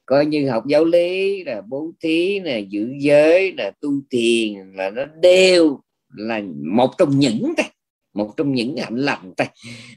coi 0.07 0.27
như 0.27 0.51
học 0.51 0.67
giáo 0.67 0.85
lý 0.85 1.45
là 1.45 1.63
bố 1.69 1.93
thí 2.01 2.41
là 2.41 2.57
giữ 2.57 2.89
giới 3.01 3.53
là 3.53 3.73
tu 3.81 3.91
thiền 4.11 4.73
là 4.75 4.91
nó 4.91 5.05
đều 5.05 5.81
là 6.17 6.41
một 6.77 6.91
trong 6.99 7.19
những 7.19 7.55
cái 7.57 7.71
một 8.15 8.35
trong 8.37 8.55
những 8.55 8.77
hạnh 8.77 8.97
lành 8.97 9.33
thôi 9.37 9.49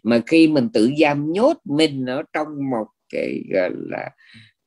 mà 0.03 0.21
khi 0.27 0.47
mình 0.47 0.69
tự 0.73 0.91
giam 0.99 1.31
nhốt 1.31 1.57
mình 1.63 2.05
ở 2.05 2.23
trong 2.33 2.47
một 2.69 2.87
cái, 3.09 3.43
gọi 3.53 3.69
là, 3.73 4.09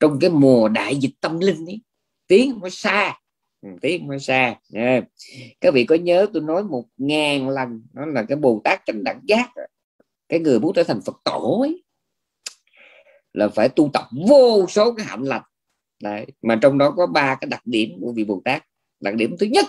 trong 0.00 0.18
cái 0.20 0.30
mùa 0.30 0.68
đại 0.68 0.96
dịch 0.96 1.14
tâm 1.20 1.40
linh 1.40 1.66
ấy, 1.66 1.80
tiếng 2.26 2.58
nó 2.62 2.68
xa 2.68 3.18
ừ, 3.62 3.68
tiếng 3.80 4.08
nó 4.08 4.18
xa 4.18 4.54
yeah. 4.74 5.04
các 5.60 5.74
vị 5.74 5.84
có 5.84 5.94
nhớ 5.94 6.26
tôi 6.32 6.42
nói 6.42 6.64
một 6.64 6.84
ngàn 6.96 7.48
lần, 7.48 7.82
đó 7.92 8.06
là 8.06 8.22
cái 8.22 8.36
bồ 8.36 8.60
tát 8.64 8.80
chánh 8.86 9.04
đẳng 9.04 9.20
giác 9.24 9.50
à, 9.54 9.66
cái 10.28 10.40
người 10.40 10.60
muốn 10.60 10.72
trở 10.74 10.84
thành 10.84 11.00
phật 11.00 11.16
tổ 11.24 11.60
ấy, 11.60 11.84
là 13.32 13.48
phải 13.48 13.68
tu 13.68 13.90
tập 13.92 14.04
vô 14.28 14.66
số 14.68 14.92
cái 14.92 15.06
hạnh 15.06 15.22
lành 15.22 15.42
Đấy. 16.02 16.26
mà 16.42 16.58
trong 16.62 16.78
đó 16.78 16.90
có 16.90 17.06
ba 17.06 17.34
cái 17.40 17.48
đặc 17.48 17.62
điểm 17.64 17.90
của 18.00 18.12
vị 18.12 18.24
bồ 18.24 18.42
tát 18.44 18.64
đặc 19.00 19.14
điểm 19.14 19.36
thứ 19.40 19.46
nhất 19.46 19.66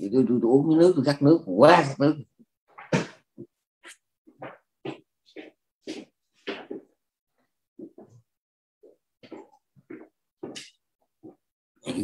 thì 0.00 0.08
tôi, 0.12 0.24
tôi, 0.28 0.38
tôi 0.42 0.50
uống 0.50 0.78
nước 0.78 0.92
tôi 0.96 1.04
cắt 1.04 1.22
nước 1.22 1.38
quá 1.46 1.84
cắt 1.88 2.00
nước. 2.00 2.14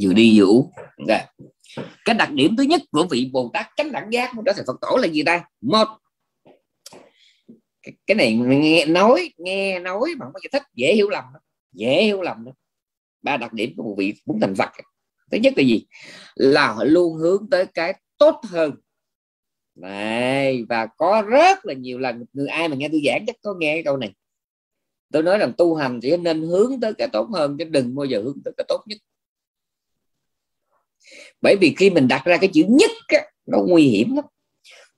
Vừa 0.00 0.12
đi 0.12 0.38
vừa 0.38 0.46
uống. 0.46 0.70
Okay. 0.98 1.26
cái 2.04 2.14
đặc 2.14 2.32
điểm 2.32 2.56
thứ 2.56 2.62
nhất 2.62 2.82
của 2.90 3.06
vị 3.10 3.30
bồ 3.32 3.50
tát 3.54 3.66
chánh 3.76 3.92
đẳng 3.92 4.12
giác 4.12 4.34
muốn 4.34 4.44
trở 4.44 4.52
thành 4.52 4.64
phật 4.66 4.76
tổ 4.80 4.96
là 4.96 5.08
gì 5.08 5.22
ta? 5.22 5.44
Một 5.60 5.88
cái 8.06 8.14
này 8.14 8.36
nghe 8.36 8.86
nói 8.86 9.32
nghe 9.36 9.78
nói 9.78 10.14
mà 10.18 10.26
không 10.26 10.32
có 10.32 10.40
giải 10.42 10.50
thích 10.52 10.62
dễ 10.74 10.94
hiểu 10.94 11.08
lầm 11.10 11.24
dễ 11.72 12.02
hiểu 12.04 12.22
lầm 12.22 12.44
đó. 12.44 12.52
ba 13.22 13.36
đặc 13.36 13.52
điểm 13.52 13.74
của 13.76 13.82
một 13.82 13.94
vị 13.98 14.14
muốn 14.26 14.40
thành 14.40 14.54
phật 14.54 14.70
thứ 15.32 15.38
nhất 15.38 15.52
là 15.56 15.62
gì? 15.62 15.86
Là 16.34 16.72
họ 16.72 16.84
luôn 16.84 17.14
hướng 17.14 17.50
tới 17.50 17.66
cái 17.66 18.00
tốt 18.18 18.40
hơn. 18.48 18.72
Này 19.74 20.64
và 20.68 20.86
có 20.86 21.22
rất 21.22 21.66
là 21.66 21.74
nhiều 21.74 21.98
lần 21.98 22.24
người 22.32 22.48
ai 22.48 22.68
mà 22.68 22.76
nghe 22.76 22.88
tôi 22.88 23.02
giảng 23.06 23.24
chắc 23.26 23.36
có 23.42 23.54
nghe 23.58 23.74
cái 23.74 23.84
câu 23.84 23.96
này. 23.96 24.14
Tôi 25.12 25.22
nói 25.22 25.38
rằng 25.38 25.52
tu 25.58 25.74
hành 25.74 26.00
chỉ 26.02 26.16
nên 26.16 26.42
hướng 26.42 26.80
tới 26.80 26.94
cái 26.94 27.08
tốt 27.12 27.28
hơn 27.32 27.56
chứ 27.58 27.64
đừng 27.64 27.94
bao 27.94 28.04
giờ 28.04 28.22
hướng 28.22 28.38
tới 28.44 28.54
cái 28.56 28.64
tốt 28.68 28.82
nhất. 28.86 28.98
Bởi 31.40 31.56
vì 31.56 31.74
khi 31.78 31.90
mình 31.90 32.08
đặt 32.08 32.24
ra 32.24 32.36
cái 32.36 32.50
chữ 32.52 32.64
nhất 32.68 32.90
á, 33.08 33.20
nó 33.46 33.58
nguy 33.68 33.82
hiểm 33.88 34.16
lắm. 34.16 34.24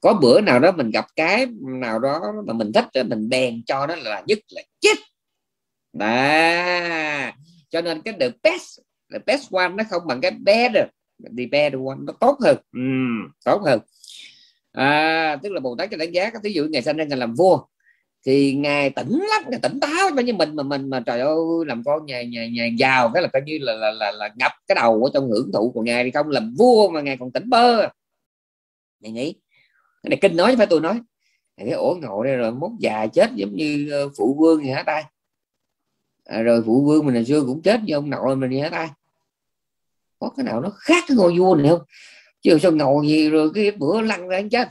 Có 0.01 0.19
bữa 0.23 0.41
nào 0.41 0.61
đó 0.61 0.73
mình 0.73 0.91
gặp 0.91 1.07
cái 1.17 1.47
nào 1.81 1.99
đó 1.99 2.21
mà 2.47 2.53
mình 2.53 2.73
thích 2.73 3.05
mình 3.07 3.29
bèn 3.29 3.63
cho 3.67 3.87
nó 3.87 3.97
là 3.97 4.23
nhất 4.27 4.39
là 4.49 4.63
chết. 4.81 4.99
Đó 5.93 7.33
cho 7.71 7.81
nên 7.81 8.03
cái 8.03 8.15
the 8.21 8.31
best 8.43 8.79
the 9.13 9.19
best 9.27 9.53
one 9.53 9.69
nó 9.69 9.85
không 9.91 10.03
bằng 10.07 10.21
cái 10.21 10.31
better 10.31 10.85
the 11.39 11.47
better 11.51 11.81
one 11.87 11.97
nó 12.01 12.13
tốt 12.21 12.39
hơn. 12.41 12.57
Uhm, 12.79 13.33
tốt 13.45 13.63
hơn. 13.65 13.81
À, 14.73 15.37
tức 15.43 15.53
là 15.53 15.61
bồ 15.61 15.77
tát 15.79 15.91
cho 15.91 15.97
đánh 15.97 16.13
giá 16.13 16.31
ví 16.43 16.53
dụ 16.53 16.65
ngày 16.65 16.83
sinh 16.83 16.97
ra 16.97 17.05
ngày 17.05 17.19
làm 17.19 17.35
vua 17.35 17.59
thì 18.27 18.55
ngài 18.55 18.91
tỉnh 18.91 19.11
lắm 19.11 19.43
ngài 19.51 19.61
tỉnh 19.61 19.81
táo 19.81 20.11
bao 20.17 20.25
như 20.25 20.35
mình 20.35 20.57
mà 20.57 20.63
mình 20.63 20.91
mà 20.91 21.01
trời 21.01 21.21
ơi 21.21 21.37
làm 21.67 21.85
con 21.85 22.07
nhà 22.07 22.23
nhà 22.23 22.47
nhà 22.49 22.67
giàu 22.79 23.11
cái 23.15 23.23
là 23.23 23.29
coi 23.33 23.43
như 23.43 23.59
là 23.61 23.73
là, 23.73 23.91
là, 23.91 24.13
là 24.13 24.31
ngập 24.37 24.53
cái 24.69 24.75
đầu 24.75 25.05
ở 25.05 25.11
trong 25.15 25.29
hưởng 25.31 25.51
thụ 25.53 25.71
của 25.75 25.83
ngài 25.83 26.05
thì 26.05 26.11
không 26.11 26.29
làm 26.29 26.55
vua 26.59 26.91
mà 26.91 27.01
ngài 27.01 27.17
còn 27.17 27.33
tỉnh 27.33 27.51
bơ. 27.51 27.89
Ngài 29.01 29.13
nghĩ. 29.13 29.35
Cái 30.03 30.11
này 30.11 30.19
kinh 30.23 30.37
nói 30.37 30.53
chứ 30.53 30.57
phải 30.57 30.67
tôi 30.67 30.81
nói. 30.81 31.01
Cái 31.57 31.71
ổ 31.71 31.99
ngộ 32.03 32.25
đây 32.25 32.37
rồi 32.37 32.53
mốt 32.53 32.71
già 32.79 33.07
chết 33.07 33.31
giống 33.35 33.57
như 33.57 33.89
ờ, 33.93 34.09
phụ 34.19 34.37
vương 34.39 34.65
gì 34.65 34.71
hả 34.71 34.83
tay 34.83 35.05
à, 36.25 36.43
rồi 36.43 36.63
phụ 36.67 36.85
vương 36.85 37.07
mình 37.07 37.15
hồi 37.15 37.25
xưa 37.25 37.45
cũng 37.47 37.63
chết 37.63 37.81
như 37.85 37.95
ông 37.95 38.11
nội 38.11 38.37
mình 38.37 38.51
gì 38.51 38.59
hả 38.59 38.89
có 40.19 40.31
cái 40.37 40.45
nào 40.45 40.61
nó 40.61 40.71
khác 40.77 41.05
cái 41.09 41.17
ngôi 41.17 41.39
vua 41.39 41.55
này 41.55 41.69
không? 41.71 41.81
Chứ 42.43 42.59
sao 42.63 42.73
ngồi 42.73 43.09
gì 43.09 43.31
rồi 43.31 43.51
cái 43.55 43.71
bữa 43.71 44.01
lăn 44.01 44.29
ra 44.29 44.41
chết? 44.51 44.69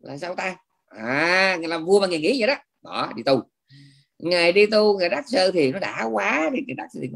Là 0.00 0.18
sao 0.18 0.34
ta? 0.34 0.56
À 0.88 1.56
ngày 1.60 1.68
làm 1.68 1.84
vua 1.84 2.00
mà 2.00 2.06
ngày 2.06 2.20
nghỉ 2.20 2.40
vậy 2.40 2.46
đó. 2.46 2.54
Đó 2.82 3.12
đi 3.16 3.22
tu. 3.22 3.42
Ngày 4.18 4.52
đi 4.52 4.66
tu 4.66 4.98
ngày 4.98 5.08
đắc 5.08 5.24
sơ 5.28 5.50
thì 5.50 5.72
nó 5.72 5.78
đã 5.78 6.04
quá 6.12 6.50
thì 6.52 6.62
cái 6.66 6.74
đắc 6.74 6.86
thì 7.00 7.08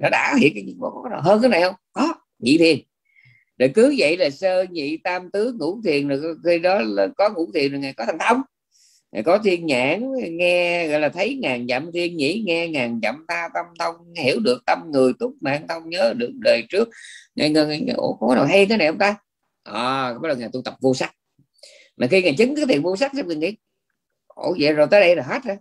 nó 0.00 0.08
đã 0.10 0.34
hiện 0.40 0.52
cái 0.54 0.64
gì 0.66 0.76
có 0.80 1.20
hơn 1.22 1.40
cái 1.42 1.50
này 1.50 1.62
không? 1.62 1.74
Có 1.92 2.14
nhị 2.38 2.58
thiền. 2.58 2.78
Rồi 3.58 3.70
cứ 3.74 3.94
vậy 3.98 4.16
là 4.16 4.30
sơ 4.30 4.64
nhị 4.70 4.96
tam 4.96 5.30
tứ 5.30 5.56
ngũ 5.58 5.80
thiền 5.84 6.08
rồi 6.08 6.20
khi 6.44 6.58
đó 6.58 6.80
là 6.84 7.08
có 7.16 7.28
ngũ 7.28 7.52
thiền 7.54 7.72
rồi 7.72 7.80
ngày 7.80 7.92
có 7.92 8.04
thành 8.06 8.18
thông 8.18 8.42
có 9.24 9.38
thiên 9.38 9.66
nhãn 9.66 10.12
nghe 10.30 10.88
gọi 10.88 11.00
là 11.00 11.08
thấy 11.08 11.38
ngàn 11.42 11.66
dặm 11.68 11.92
thiên 11.92 12.16
nhĩ 12.16 12.42
nghe 12.46 12.68
ngàn 12.68 13.00
dặm 13.02 13.24
ta 13.28 13.48
tâm 13.54 13.66
thông 13.78 13.96
hiểu 14.14 14.40
được 14.40 14.62
tâm 14.66 14.78
người 14.90 15.12
túc 15.18 15.34
mạng 15.40 15.66
thông 15.68 15.90
nhớ 15.90 16.14
được 16.16 16.30
đời 16.34 16.62
trước. 16.68 16.88
Nghe 17.34 17.48
ngân 17.48 17.68
nghe, 17.68 17.92
ủa 17.96 18.12
có 18.12 18.34
nào 18.34 18.46
hay 18.46 18.66
thế 18.66 18.76
này 18.76 18.88
không 18.88 18.98
ta? 18.98 19.16
À 19.62 20.14
bắt 20.14 20.28
đầu 20.28 20.36
ngày 20.36 20.48
tu 20.52 20.62
tập 20.62 20.74
vô 20.80 20.94
sắc. 20.94 21.14
Mà 21.96 22.06
khi 22.10 22.22
ngày 22.22 22.34
chứng 22.38 22.56
cái 22.56 22.64
tiền 22.68 22.82
vô 22.82 22.96
sắc 22.96 23.12
thì 23.14 23.22
mình 23.22 23.40
nghĩ 23.40 23.56
ủa 24.26 24.54
vậy 24.60 24.72
rồi 24.72 24.86
tới 24.90 25.00
đây 25.00 25.16
là 25.16 25.22
hết 25.22 25.44
rồi. 25.44 25.56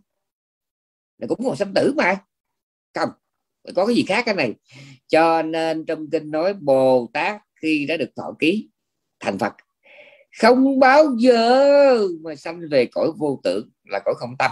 Là 1.18 1.28
cũng 1.28 1.44
một 1.44 1.56
sanh 1.56 1.74
tử 1.74 1.94
mà. 1.98 2.18
Không 2.94 3.10
có 3.76 3.86
cái 3.86 3.96
gì 3.96 4.04
khác 4.08 4.24
cái 4.26 4.36
này. 4.36 4.54
Cho 5.08 5.42
nên 5.42 5.86
trong 5.86 6.10
kinh 6.12 6.32
nói 6.32 6.54
bồ 6.54 7.10
tát 7.14 7.42
khi 7.62 7.86
đã 7.86 7.98
được 7.98 8.10
thọ 8.16 8.36
ký 8.40 8.70
thành 9.20 9.38
phật 9.38 9.54
không 10.38 10.80
bao 10.80 11.06
giờ. 11.18 12.08
Mà 12.22 12.36
sanh 12.36 12.62
về 12.72 12.86
cõi 12.86 13.12
vô 13.18 13.40
tưởng 13.44 13.70
là 13.84 14.00
cõi 14.06 14.16
không 14.18 14.36
tâm. 14.40 14.52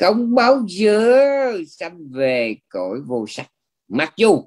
Không 0.00 0.34
bao 0.34 0.64
giờ 0.68 1.52
sanh 1.68 1.98
về 2.10 2.56
cõi 2.68 3.00
vô 3.06 3.24
sắc. 3.28 3.46
Mặc 3.88 4.12
dù 4.16 4.44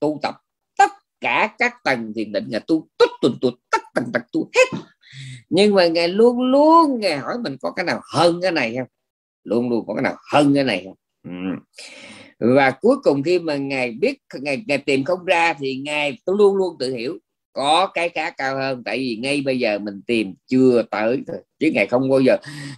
tu 0.00 0.18
tập 0.22 0.34
tất 0.78 0.90
cả 1.20 1.54
các 1.58 1.74
tầng 1.84 2.12
thiền 2.14 2.32
định 2.32 2.44
là 2.48 2.58
tu 2.66 2.88
tất 2.98 3.10
tuần 3.20 3.38
tu 3.40 3.50
tất 3.70 3.82
tầng 3.94 4.10
tầng 4.12 4.22
tu 4.32 4.50
hết. 4.56 4.78
Nhưng 5.48 5.74
mà 5.74 5.86
ngài 5.86 6.08
luôn 6.08 6.42
luôn 6.42 7.00
ngài 7.00 7.18
hỏi 7.18 7.34
mình 7.42 7.56
có 7.60 7.70
cái 7.70 7.84
nào 7.84 8.00
hơn 8.12 8.40
cái 8.42 8.52
này 8.52 8.76
không? 8.78 8.88
Luôn 9.44 9.70
luôn 9.70 9.84
có 9.86 9.94
cái 9.94 10.02
nào 10.02 10.16
hơn 10.32 10.54
cái 10.54 10.64
này 10.64 10.84
không? 10.84 10.96
Ừ. 11.22 11.30
và 12.56 12.70
cuối 12.70 12.96
cùng 13.02 13.22
khi 13.22 13.38
mà 13.38 13.56
ngài 13.56 13.92
biết 13.92 14.18
ngài, 14.40 14.64
ngài 14.66 14.78
tìm 14.78 15.04
không 15.04 15.24
ra 15.24 15.54
thì 15.54 15.76
ngài 15.84 16.18
tôi 16.24 16.36
luôn 16.38 16.56
luôn 16.56 16.76
tự 16.78 16.94
hiểu 16.94 17.18
có 17.52 17.86
cái 17.94 18.08
cá 18.08 18.30
cao 18.30 18.56
hơn. 18.56 18.82
Tại 18.84 18.98
vì 18.98 19.16
ngay 19.16 19.40
bây 19.40 19.58
giờ 19.58 19.78
mình 19.78 20.02
tìm 20.06 20.34
chưa 20.46 20.82
tới 20.90 21.22
thôi, 21.26 21.36
chứ 21.58 21.70
ngài 21.74 21.86
không 21.86 22.10
bao 22.10 22.20
giờ. 22.20 22.36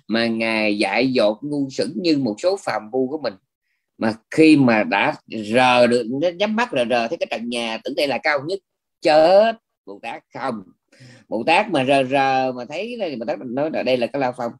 Mà 0.09 0.27
ngài 0.27 0.79
dạy 0.79 1.13
dột 1.13 1.39
ngu 1.43 1.71
sững 1.71 1.93
như 1.97 2.19
một 2.19 2.35
số 2.39 2.57
phàm 2.57 2.83
phu 2.93 3.09
của 3.09 3.19
mình. 3.19 3.35
Mà 3.99 4.15
khi 4.31 4.57
mà 4.57 4.85
đã 4.85 5.15
rờ 5.55 5.87
được 5.87 6.07
nhắm 6.39 6.57
mắt 6.57 6.69
rờ 6.73 6.85
rờ, 6.91 7.09
thấy 7.09 7.19
cái 7.19 7.27
trần 7.31 7.49
nhà 7.49 7.79
tưởng 7.85 7.95
đây 7.97 8.09
là 8.09 8.19
cao 8.19 8.41
nhất, 8.47 8.59
chết 9.01 9.57
bồ 9.87 10.01
tát. 10.03 10.23
Không. 10.35 10.63
Bồ 11.29 11.43
tát 11.47 11.71
mà 11.71 11.85
rờ 11.85 12.05
rờ 12.05 12.53
mà 12.53 12.65
thấy 12.65 12.97
đây 13.01 13.17
bồ 13.17 13.25
tát 13.27 13.39
mình 13.39 13.55
nói 13.55 13.71
là 13.73 13.83
đây 13.83 13.97
là 13.97 14.07
cái 14.07 14.21
la 14.21 14.33
phong. 14.33 14.53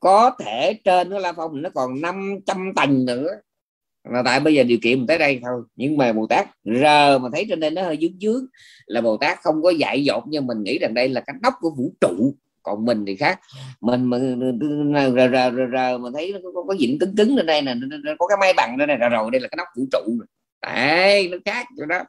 Có 0.00 0.30
thể 0.44 0.74
trên 0.84 1.10
cái 1.10 1.20
la 1.20 1.32
phong 1.32 1.62
nó 1.62 1.70
còn 1.74 2.00
500 2.00 2.72
tầng 2.76 3.04
nữa 3.04 3.28
là 4.04 4.22
tại 4.24 4.40
bây 4.40 4.54
giờ 4.54 4.62
điều 4.62 4.78
kiện 4.82 4.98
mình 4.98 5.06
tới 5.06 5.18
đây 5.18 5.40
thôi. 5.42 5.62
Nhưng 5.76 5.96
mà 5.96 6.12
bồ 6.12 6.26
tát 6.26 6.48
rờ 6.64 7.18
mà 7.18 7.28
thấy 7.32 7.46
trên 7.48 7.60
đây 7.60 7.70
nó 7.70 7.82
hơi 7.82 7.98
dướng 8.00 8.18
dướng 8.20 8.46
là 8.86 9.00
bồ 9.00 9.16
tát 9.16 9.38
không 9.42 9.62
có 9.62 9.70
dạy 9.70 10.04
dột 10.04 10.24
nhưng 10.28 10.46
mình 10.46 10.62
nghĩ 10.62 10.78
rằng 10.78 10.94
đây 10.94 11.08
là 11.08 11.20
cái 11.20 11.36
nóc 11.42 11.54
của 11.60 11.70
vũ 11.70 11.92
trụ. 12.00 12.34
Còn 12.62 12.84
mình 12.84 13.04
thì 13.06 13.16
khác. 13.16 13.40
Mình 13.80 14.04
mà 14.04 14.18
rờ 14.18 15.28
rờ 15.28 15.50
rờ, 15.50 15.66
rờ 15.72 15.98
mà 15.98 16.08
thấy 16.14 16.32
nó 16.32 16.50
có, 16.54 16.62
có 16.68 16.74
dịnh 16.80 16.98
cứng 16.98 17.16
cứng 17.16 17.36
lên 17.36 17.46
đây 17.46 17.62
nè 17.62 17.74
có 18.18 18.26
cái 18.26 18.36
máy 18.40 18.52
bằng 18.56 18.78
đây 18.78 18.86
này 18.86 18.96
rồi 18.96 19.30
đây 19.30 19.40
là 19.40 19.48
cái 19.48 19.56
nóc 19.56 19.68
vũ 19.76 19.84
trụ 19.92 20.18
đấy 20.62 21.28
nó 21.28 21.36
khác 21.44 21.66
cho 21.78 21.86
đó. 21.86 22.04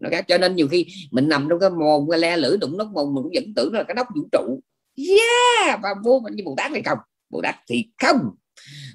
Nó 0.00 0.08
khác. 0.10 0.24
Cho 0.28 0.38
nên 0.38 0.56
nhiều 0.56 0.68
khi 0.68 0.86
mình 1.10 1.28
nằm 1.28 1.46
trong 1.50 1.60
cái 1.60 1.70
mồm 1.70 2.10
cái 2.10 2.20
le 2.20 2.36
lưỡi 2.36 2.56
đụng 2.56 2.76
nóc 2.78 2.88
mồm 2.88 3.14
mình 3.14 3.22
cũng 3.22 3.32
vẫn 3.34 3.54
tưởng 3.56 3.74
là 3.74 3.82
cái 3.82 3.94
nóc 3.94 4.06
vũ 4.14 4.22
trụ. 4.32 4.60
Yeah! 4.96 5.80
Và 5.82 5.94
vô 6.04 6.20
mình 6.24 6.34
như 6.36 6.42
bồ 6.46 6.54
tát 6.56 6.70
hay 6.70 6.82
không? 6.82 6.98
Bồ 7.30 7.40
tát 7.42 7.54
thì 7.68 7.88
không 8.02 8.30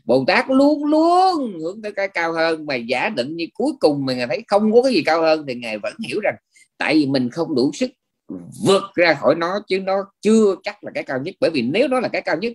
bồ 0.06 0.24
tát 0.28 0.46
luôn 0.50 0.86
luôn 0.86 1.60
hướng 1.62 1.82
tới 1.82 1.92
cái 1.92 2.08
cao 2.08 2.34
hơn 2.34 2.66
mà 2.66 2.76
giả 2.76 3.10
định 3.10 3.36
như 3.36 3.48
cuối 3.54 3.72
cùng 3.80 4.06
mà 4.06 4.14
ngài 4.14 4.28
thấy 4.28 4.44
không 4.48 4.74
có 4.74 4.82
cái 4.82 4.94
gì 4.94 5.04
cao 5.06 5.22
hơn 5.22 5.46
thì 5.48 5.56
ngài 5.56 5.78
vẫn 5.78 5.94
hiểu 6.08 6.20
rằng 6.24 6.36
tại 6.78 6.96
vì 6.96 7.06
mình 7.06 7.30
không 7.30 7.56
đủ 7.56 7.72
sức 7.74 7.92
vượt 8.66 8.84
ra 8.96 9.14
khỏi 9.14 9.36
nó 9.36 9.60
chứ 9.68 9.80
nó 9.80 10.06
chưa 10.22 10.56
chắc 10.64 10.84
là 10.84 10.92
cái 10.96 11.04
cao 11.04 11.20
nhất. 11.20 11.36
Bởi 11.40 11.50
vì 11.50 11.62
nếu 11.62 11.88
nó 11.88 12.00
là 12.00 12.08
cái 12.08 12.22
cao 12.22 12.38
nhất 12.38 12.54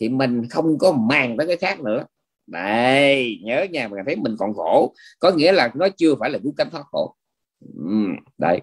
thì 0.00 0.08
mình 0.08 0.48
không 0.48 0.78
có 0.78 0.92
màng 0.92 1.36
tới 1.36 1.46
cái 1.46 1.56
khác 1.56 1.80
nữa. 1.80 2.04
Đây 2.46 3.38
nhớ 3.42 3.66
nhà 3.70 3.88
mà 3.88 3.96
thấy 4.06 4.16
mình 4.16 4.36
còn 4.38 4.54
khổ. 4.54 4.94
Có 5.18 5.30
nghĩa 5.30 5.52
là 5.52 5.70
nó 5.74 5.88
chưa 5.88 6.14
phải 6.20 6.30
là 6.30 6.38
cứu 6.42 6.54
cánh 6.56 6.70
thoát 6.70 6.84
khổ. 6.92 7.14
Ừ, 7.76 8.06
đấy. 8.38 8.60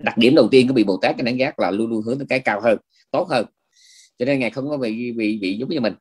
Đặc 0.00 0.18
điểm 0.18 0.34
đầu 0.34 0.48
tiên 0.50 0.68
của 0.68 0.74
vị 0.74 0.84
bồ 0.84 0.96
tát 0.96 1.16
cái 1.16 1.24
đánh 1.24 1.38
giác 1.38 1.58
là 1.58 1.70
luôn 1.70 1.90
luôn 1.90 2.02
hướng 2.02 2.18
tới 2.18 2.26
cái 2.28 2.40
cao 2.40 2.60
hơn 2.60 2.78
tốt 3.10 3.28
hơn. 3.28 3.46
Cho 4.18 4.24
nên 4.24 4.38
ngài 4.38 4.50
không 4.50 4.68
có 4.68 4.76
bị 4.76 5.12
bị 5.12 5.38
bị 5.38 5.58
giống 5.58 5.68
như 5.68 5.80
mình 5.80 5.94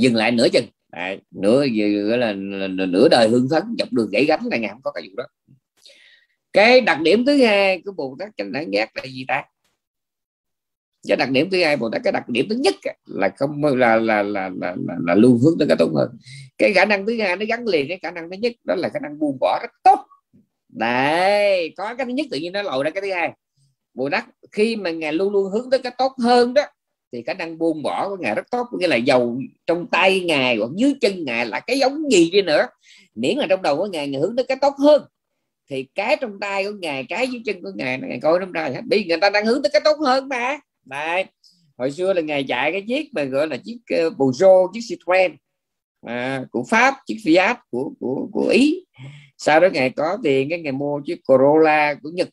dừng 0.00 0.14
lại 0.14 0.32
nửa 0.32 0.48
chừng. 0.48 0.66
Đấy, 0.92 1.20
nửa 1.30 1.66
gọi 2.08 2.18
là, 2.18 2.32
là, 2.32 2.68
là 2.68 2.86
nửa 2.86 3.08
đời 3.08 3.28
hương 3.28 3.48
phấn 3.50 3.62
dọc 3.78 3.92
đường 3.92 4.08
gãy 4.12 4.24
gánh 4.24 4.40
là 4.50 4.56
ngài 4.56 4.70
không 4.70 4.82
có 4.82 4.92
cái 4.92 5.08
vụ 5.08 5.16
đó. 5.16 5.24
Cái 6.52 6.80
đặc 6.80 7.00
điểm 7.00 7.24
thứ 7.26 7.36
hai 7.36 7.82
của 7.84 7.92
bồ 7.92 8.16
tát 8.18 8.28
chánh 8.36 8.52
đẳng 8.52 8.72
giác 8.72 8.96
là 8.96 9.02
gì 9.06 9.24
ta? 9.28 9.44
Cái 11.08 11.16
đặc 11.16 11.30
điểm 11.30 11.50
thứ 11.50 11.62
hai 11.62 11.76
bồ 11.76 11.90
tát 11.90 12.00
cái 12.04 12.12
đặc 12.12 12.28
điểm 12.28 12.46
thứ 12.50 12.56
nhất 12.56 12.74
là 13.06 13.30
không 13.36 13.64
là 13.64 13.96
là 13.96 14.22
là 14.22 14.22
là, 14.22 14.74
là, 14.86 14.96
là 15.06 15.14
luôn 15.14 15.38
hướng 15.38 15.58
tới 15.58 15.68
cái 15.68 15.76
tốt 15.76 15.90
hơn. 15.94 16.08
Cái 16.58 16.72
khả 16.72 16.84
năng 16.84 17.06
thứ 17.06 17.20
hai 17.20 17.36
nó 17.36 17.44
gắn 17.48 17.66
liền 17.66 17.88
cái 17.88 17.98
khả 18.02 18.10
năng 18.10 18.30
thứ 18.30 18.36
nhất 18.36 18.52
đó 18.64 18.74
là 18.74 18.88
khả 18.88 18.98
năng 19.02 19.18
buông 19.18 19.36
bỏ 19.40 19.58
rất 19.62 19.70
tốt. 19.84 19.98
Đấy 20.68 21.74
có 21.76 21.94
cái 21.94 22.06
thứ 22.06 22.12
nhất 22.12 22.26
tự 22.30 22.38
nhiên 22.38 22.52
nó 22.52 22.62
lội 22.62 22.84
ra 22.84 22.90
cái 22.90 23.02
thứ 23.02 23.12
hai. 23.12 23.32
Bồ 23.94 24.10
tát 24.10 24.24
khi 24.52 24.76
mà 24.76 24.90
ngài 24.90 25.12
luôn 25.12 25.32
luôn 25.32 25.52
hướng 25.52 25.70
tới 25.70 25.80
cái 25.82 25.92
tốt 25.98 26.12
hơn 26.22 26.54
đó 26.54 26.62
thì 27.12 27.22
khả 27.22 27.34
năng 27.34 27.58
buông 27.58 27.82
bỏ 27.82 28.08
của 28.08 28.16
ngài 28.20 28.34
rất 28.34 28.50
tốt 28.50 28.66
nghĩa 28.78 28.86
là 28.86 28.96
dầu 28.96 29.40
trong 29.66 29.86
tay 29.86 30.20
ngài 30.20 30.56
hoặc 30.56 30.70
dưới 30.76 30.94
chân 31.00 31.24
ngài 31.24 31.46
là 31.46 31.60
cái 31.60 31.78
giống 31.78 32.10
gì 32.10 32.30
đi 32.30 32.42
nữa. 32.42 32.66
Miễn 33.14 33.36
là 33.36 33.46
trong 33.50 33.62
đầu 33.62 33.76
của 33.76 33.86
ngài 33.86 34.08
ngài 34.08 34.20
hướng 34.20 34.36
tới 34.36 34.44
cái 34.48 34.56
tốt 34.60 34.74
hơn. 34.78 35.02
Thì 35.70 35.86
cái 35.94 36.16
trong 36.20 36.40
tay 36.40 36.64
của 36.64 36.72
ngài 36.80 37.04
cái 37.08 37.28
dưới 37.28 37.42
chân 37.44 37.62
của 37.62 37.72
ngài 37.74 37.98
ngài 37.98 38.20
coi 38.22 38.40
nó 38.40 38.46
ra 38.54 38.68
hết. 38.68 38.80
Bị 38.86 39.04
người 39.04 39.18
ta 39.20 39.30
đang 39.30 39.46
hướng 39.46 39.62
tới 39.62 39.70
cái 39.72 39.80
tốt 39.84 39.96
hơn 40.00 40.28
mà. 40.28 40.58
Đấy. 40.84 41.24
hồi 41.78 41.90
xưa 41.90 42.12
là 42.12 42.20
ngài 42.20 42.44
chạy 42.48 42.72
cái 42.72 42.82
chiếc 42.88 43.14
mà 43.14 43.24
gọi 43.24 43.46
là 43.46 43.56
chiếc 43.56 43.78
uh, 44.06 44.14
Peugeot 44.18 44.70
chiếc 44.72 44.80
Citroen 44.88 45.36
à, 46.06 46.44
của 46.50 46.64
Pháp 46.70 46.94
chiếc 47.06 47.16
Fiat 47.24 47.54
của 47.70 47.92
của 48.00 48.28
của 48.32 48.48
Ý. 48.48 48.84
Sau 49.38 49.60
đó 49.60 49.68
ngài 49.72 49.90
có 49.90 50.18
tiền 50.22 50.48
cái 50.50 50.60
ngài 50.60 50.72
mua 50.72 51.00
chiếc 51.06 51.20
Corolla 51.26 51.94
của 52.02 52.10
Nhật. 52.10 52.28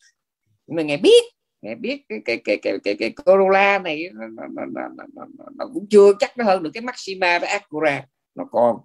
Nhưng 0.68 0.76
mà 0.76 0.82
ngài 0.82 0.98
biết 0.98 1.24
biết 1.62 2.06
cái 2.10 2.20
cái 2.26 2.38
cái 2.44 2.58
cái 2.64 2.78
cái, 2.84 2.96
cái 2.96 3.12
Corolla 3.26 3.80
này 3.80 4.10
nó, 4.14 4.28
nó, 4.28 4.44
nó, 4.56 4.82
nó, 4.96 5.06
nó, 5.14 5.46
nó 5.58 5.66
cũng 5.74 5.88
chưa 5.90 6.14
chắc 6.20 6.38
nó 6.38 6.46
hơn 6.46 6.64
được 6.64 6.70
cái 6.74 6.82
Maxima 6.82 7.40
với 7.40 7.50
Acura 7.50 8.04
nó 8.36 8.46
còn. 8.52 8.78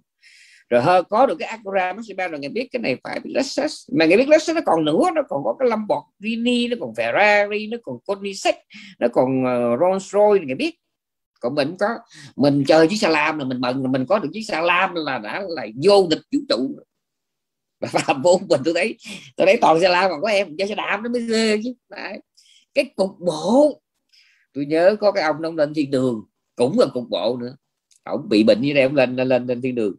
Rồi 0.69 0.81
hơn 0.81 1.05
có 1.09 1.25
được 1.25 1.35
cái 1.39 1.47
Acura 1.47 1.93
Maxima 1.93 2.27
rồi 2.27 2.39
ngài 2.39 2.49
biết 2.49 2.67
cái 2.71 2.79
này 2.79 2.97
phải 3.03 3.19
biết 3.19 3.31
Lexus. 3.33 3.89
Mà 3.97 4.05
ngài 4.05 4.17
biết 4.17 4.27
Lexus 4.27 4.55
nó 4.55 4.61
còn 4.65 4.85
nữa 4.85 5.01
nó 5.15 5.21
còn 5.29 5.43
có 5.43 5.55
cái 5.59 5.69
Lamborghini 5.69 6.67
nó 6.67 6.75
còn 6.79 6.93
Ferrari 6.93 7.69
nó 7.69 7.77
còn 7.83 7.97
Koenigsegg 8.05 8.55
nó 8.99 9.07
còn 9.13 9.43
uh, 9.43 9.79
Rolls 9.79 10.13
Royce 10.13 10.45
ngài 10.45 10.55
biết. 10.55 10.75
Còn 11.39 11.55
mình 11.55 11.75
có 11.79 11.87
mình 12.35 12.63
chơi 12.67 12.87
chiếc 12.87 12.97
xe 12.97 13.09
lam 13.09 13.39
là 13.39 13.45
mình 13.45 13.61
mừng 13.61 13.83
là 13.83 13.89
mình 13.89 14.05
có 14.05 14.19
được 14.19 14.29
chiếc 14.33 14.41
xe 14.41 14.61
lam 14.61 14.95
là 14.95 15.17
đã 15.17 15.43
là 15.47 15.67
vô 15.83 16.07
địch 16.09 16.21
vũ 16.31 16.39
trụ. 16.49 16.75
Và 17.79 18.13
vô 18.23 18.39
mình 18.49 18.61
tôi 18.65 18.73
thấy 18.73 18.97
tôi 19.35 19.47
thấy 19.47 19.57
toàn 19.61 19.81
xe 19.81 19.89
lam 19.89 20.09
còn 20.09 20.21
có 20.21 20.27
em 20.27 20.57
chơi 20.57 20.67
xe 20.67 20.75
đạp 20.75 20.99
nó 21.03 21.09
mới 21.09 21.21
ghê 21.21 21.57
chứ 21.63 21.73
Đấy 21.89 22.19
cái 22.73 22.85
cục 22.95 23.19
bộ. 23.19 23.81
Tôi 24.53 24.65
nhớ 24.65 24.95
có 24.99 25.11
cái 25.11 25.23
ông 25.23 25.41
ông 25.41 25.55
lên 25.55 25.73
thiên 25.73 25.91
đường 25.91 26.23
cũng 26.55 26.79
là 26.79 26.85
cục 26.93 27.09
bộ 27.09 27.37
nữa. 27.37 27.55
Ông 28.03 28.29
bị 28.29 28.43
bệnh 28.43 28.61
như 28.61 28.73
này 28.73 28.83
ông 28.83 28.95
lên 28.95 29.15
lên 29.15 29.47
lên 29.47 29.61
thiên 29.61 29.75
đường. 29.75 29.95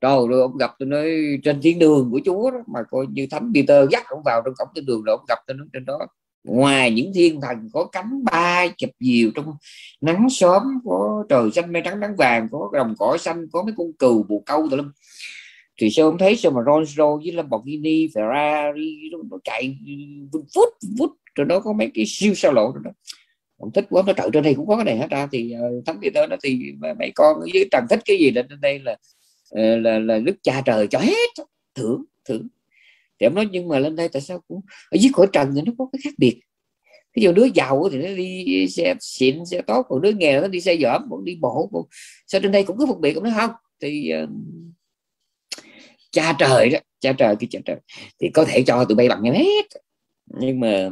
Rồi 0.00 0.28
rồi 0.28 0.40
ông 0.40 0.56
gặp 0.56 0.70
tôi 0.78 0.88
nói 0.88 1.10
trên 1.44 1.60
thiên 1.62 1.78
đường 1.78 2.08
của 2.10 2.20
chúa 2.24 2.50
đó 2.50 2.58
mà 2.66 2.80
coi 2.90 3.06
như 3.10 3.26
thánh 3.30 3.52
Peter 3.54 3.88
dắt 3.90 4.04
ông 4.08 4.22
vào 4.24 4.42
trong 4.44 4.54
cổng 4.58 4.68
thiên 4.74 4.86
đường 4.86 5.02
rồi 5.02 5.16
ông 5.16 5.24
gặp 5.28 5.38
tôi 5.46 5.56
nói 5.56 5.66
trên 5.72 5.84
đó. 5.84 5.98
Ngoài 6.44 6.90
những 6.90 7.12
thiên 7.14 7.40
thần 7.40 7.68
có 7.72 7.84
cánh 7.84 8.24
bay 8.24 8.72
chụp 8.76 8.90
diều 9.00 9.30
trong 9.34 9.54
nắng 10.00 10.26
sớm 10.30 10.62
có 10.84 11.24
trời 11.28 11.50
xanh 11.50 11.72
mây 11.72 11.82
trắng 11.84 12.00
nắng 12.00 12.16
vàng 12.16 12.48
có 12.52 12.70
đồng 12.72 12.94
cỏ 12.98 13.16
xanh 13.20 13.46
có 13.52 13.62
mấy 13.62 13.74
con 13.76 13.92
cừu 13.92 14.22
bồ 14.22 14.42
câu 14.46 14.68
tụi 14.70 14.78
lum. 14.78 14.90
Thì 15.80 15.90
sao 15.90 16.06
ông 16.06 16.18
thấy 16.18 16.36
sao 16.36 16.52
mà 16.52 16.60
Rolls 16.66 16.88
Royce 16.96 17.24
với 17.24 17.32
Lamborghini 17.32 18.06
Ferrari 18.06 19.10
nó, 19.12 19.18
nó 19.30 19.38
chạy 19.44 19.78
vút 20.32 20.44
phút 20.54 20.68
phút 20.98 21.10
trên 21.36 21.48
đó 21.48 21.60
có 21.60 21.72
mấy 21.72 21.90
cái 21.94 22.04
siêu 22.08 22.34
sao 22.34 22.52
lộ 22.52 22.72
đó 22.84 22.90
ông 23.58 23.72
thích 23.72 23.86
quá 23.90 24.02
nó 24.06 24.12
trời 24.12 24.30
trên 24.32 24.42
đây 24.42 24.54
cũng 24.54 24.66
có 24.66 24.76
cái 24.76 24.84
này 24.84 24.98
hết 24.98 25.10
ra 25.10 25.28
thì 25.32 25.52
ờ, 25.52 25.68
uh, 25.78 25.86
thánh 25.86 26.00
tới 26.14 26.26
nó 26.26 26.36
thì 26.42 26.72
mấy 26.98 27.12
con 27.14 27.36
với 27.52 27.68
trần 27.70 27.84
thích 27.90 28.00
cái 28.04 28.16
gì 28.18 28.30
lên 28.30 28.46
trên 28.48 28.60
đây 28.60 28.78
là 28.78 28.96
ờ, 29.50 29.76
là 29.76 29.98
là 29.98 30.18
đức 30.18 30.36
cha 30.42 30.62
trời 30.66 30.86
cho 30.86 30.98
hết. 30.98 31.44
Thưởng 31.74 32.04
thưởng. 32.24 32.48
Thì 33.20 33.26
em 33.26 33.34
nói 33.34 33.48
nhưng 33.50 33.68
mà 33.68 33.78
lên 33.78 33.96
đây 33.96 34.08
tại 34.08 34.22
sao 34.22 34.40
cũng 34.48 34.60
ở 34.90 34.96
dưới 35.00 35.10
cõi 35.14 35.26
trần 35.32 35.52
thì 35.54 35.62
nó 35.66 35.72
có 35.78 35.88
cái 35.92 36.00
khác 36.04 36.14
biệt. 36.18 36.40
Ví 37.14 37.22
dụ 37.22 37.32
đứa 37.32 37.46
giàu 37.54 37.88
thì 37.92 37.98
nó 37.98 38.14
đi 38.16 38.66
xe 38.68 38.94
xịn 39.00 39.46
xe 39.46 39.60
tốt 39.62 39.86
còn 39.88 40.00
đứa 40.00 40.12
nghèo 40.12 40.40
nó 40.40 40.48
đi 40.48 40.60
xe 40.60 40.76
dởm 40.76 41.06
còn 41.10 41.24
đi 41.24 41.38
bộ 41.40 41.70
còn... 41.72 41.82
sao 42.26 42.40
trên 42.40 42.52
đây 42.52 42.62
cũng 42.62 42.78
có 42.78 42.86
phân 42.86 43.00
biệt 43.00 43.14
cũng 43.14 43.24
nói 43.24 43.32
không. 43.36 43.50
Thì 43.80 44.12
uh, 44.22 44.28
cha 46.10 46.36
trời 46.38 46.68
đó 46.68 46.78
cha 47.00 47.12
trời 47.12 47.36
cái 47.40 47.48
cha 47.50 47.58
trời. 47.64 47.76
Thì 48.20 48.28
có 48.34 48.44
thể 48.44 48.62
cho 48.66 48.84
tụi 48.84 48.96
bay 48.96 49.08
bằng 49.08 49.22
nhau 49.22 49.34
hết 49.34 49.66
nhưng 50.26 50.60
mà 50.60 50.90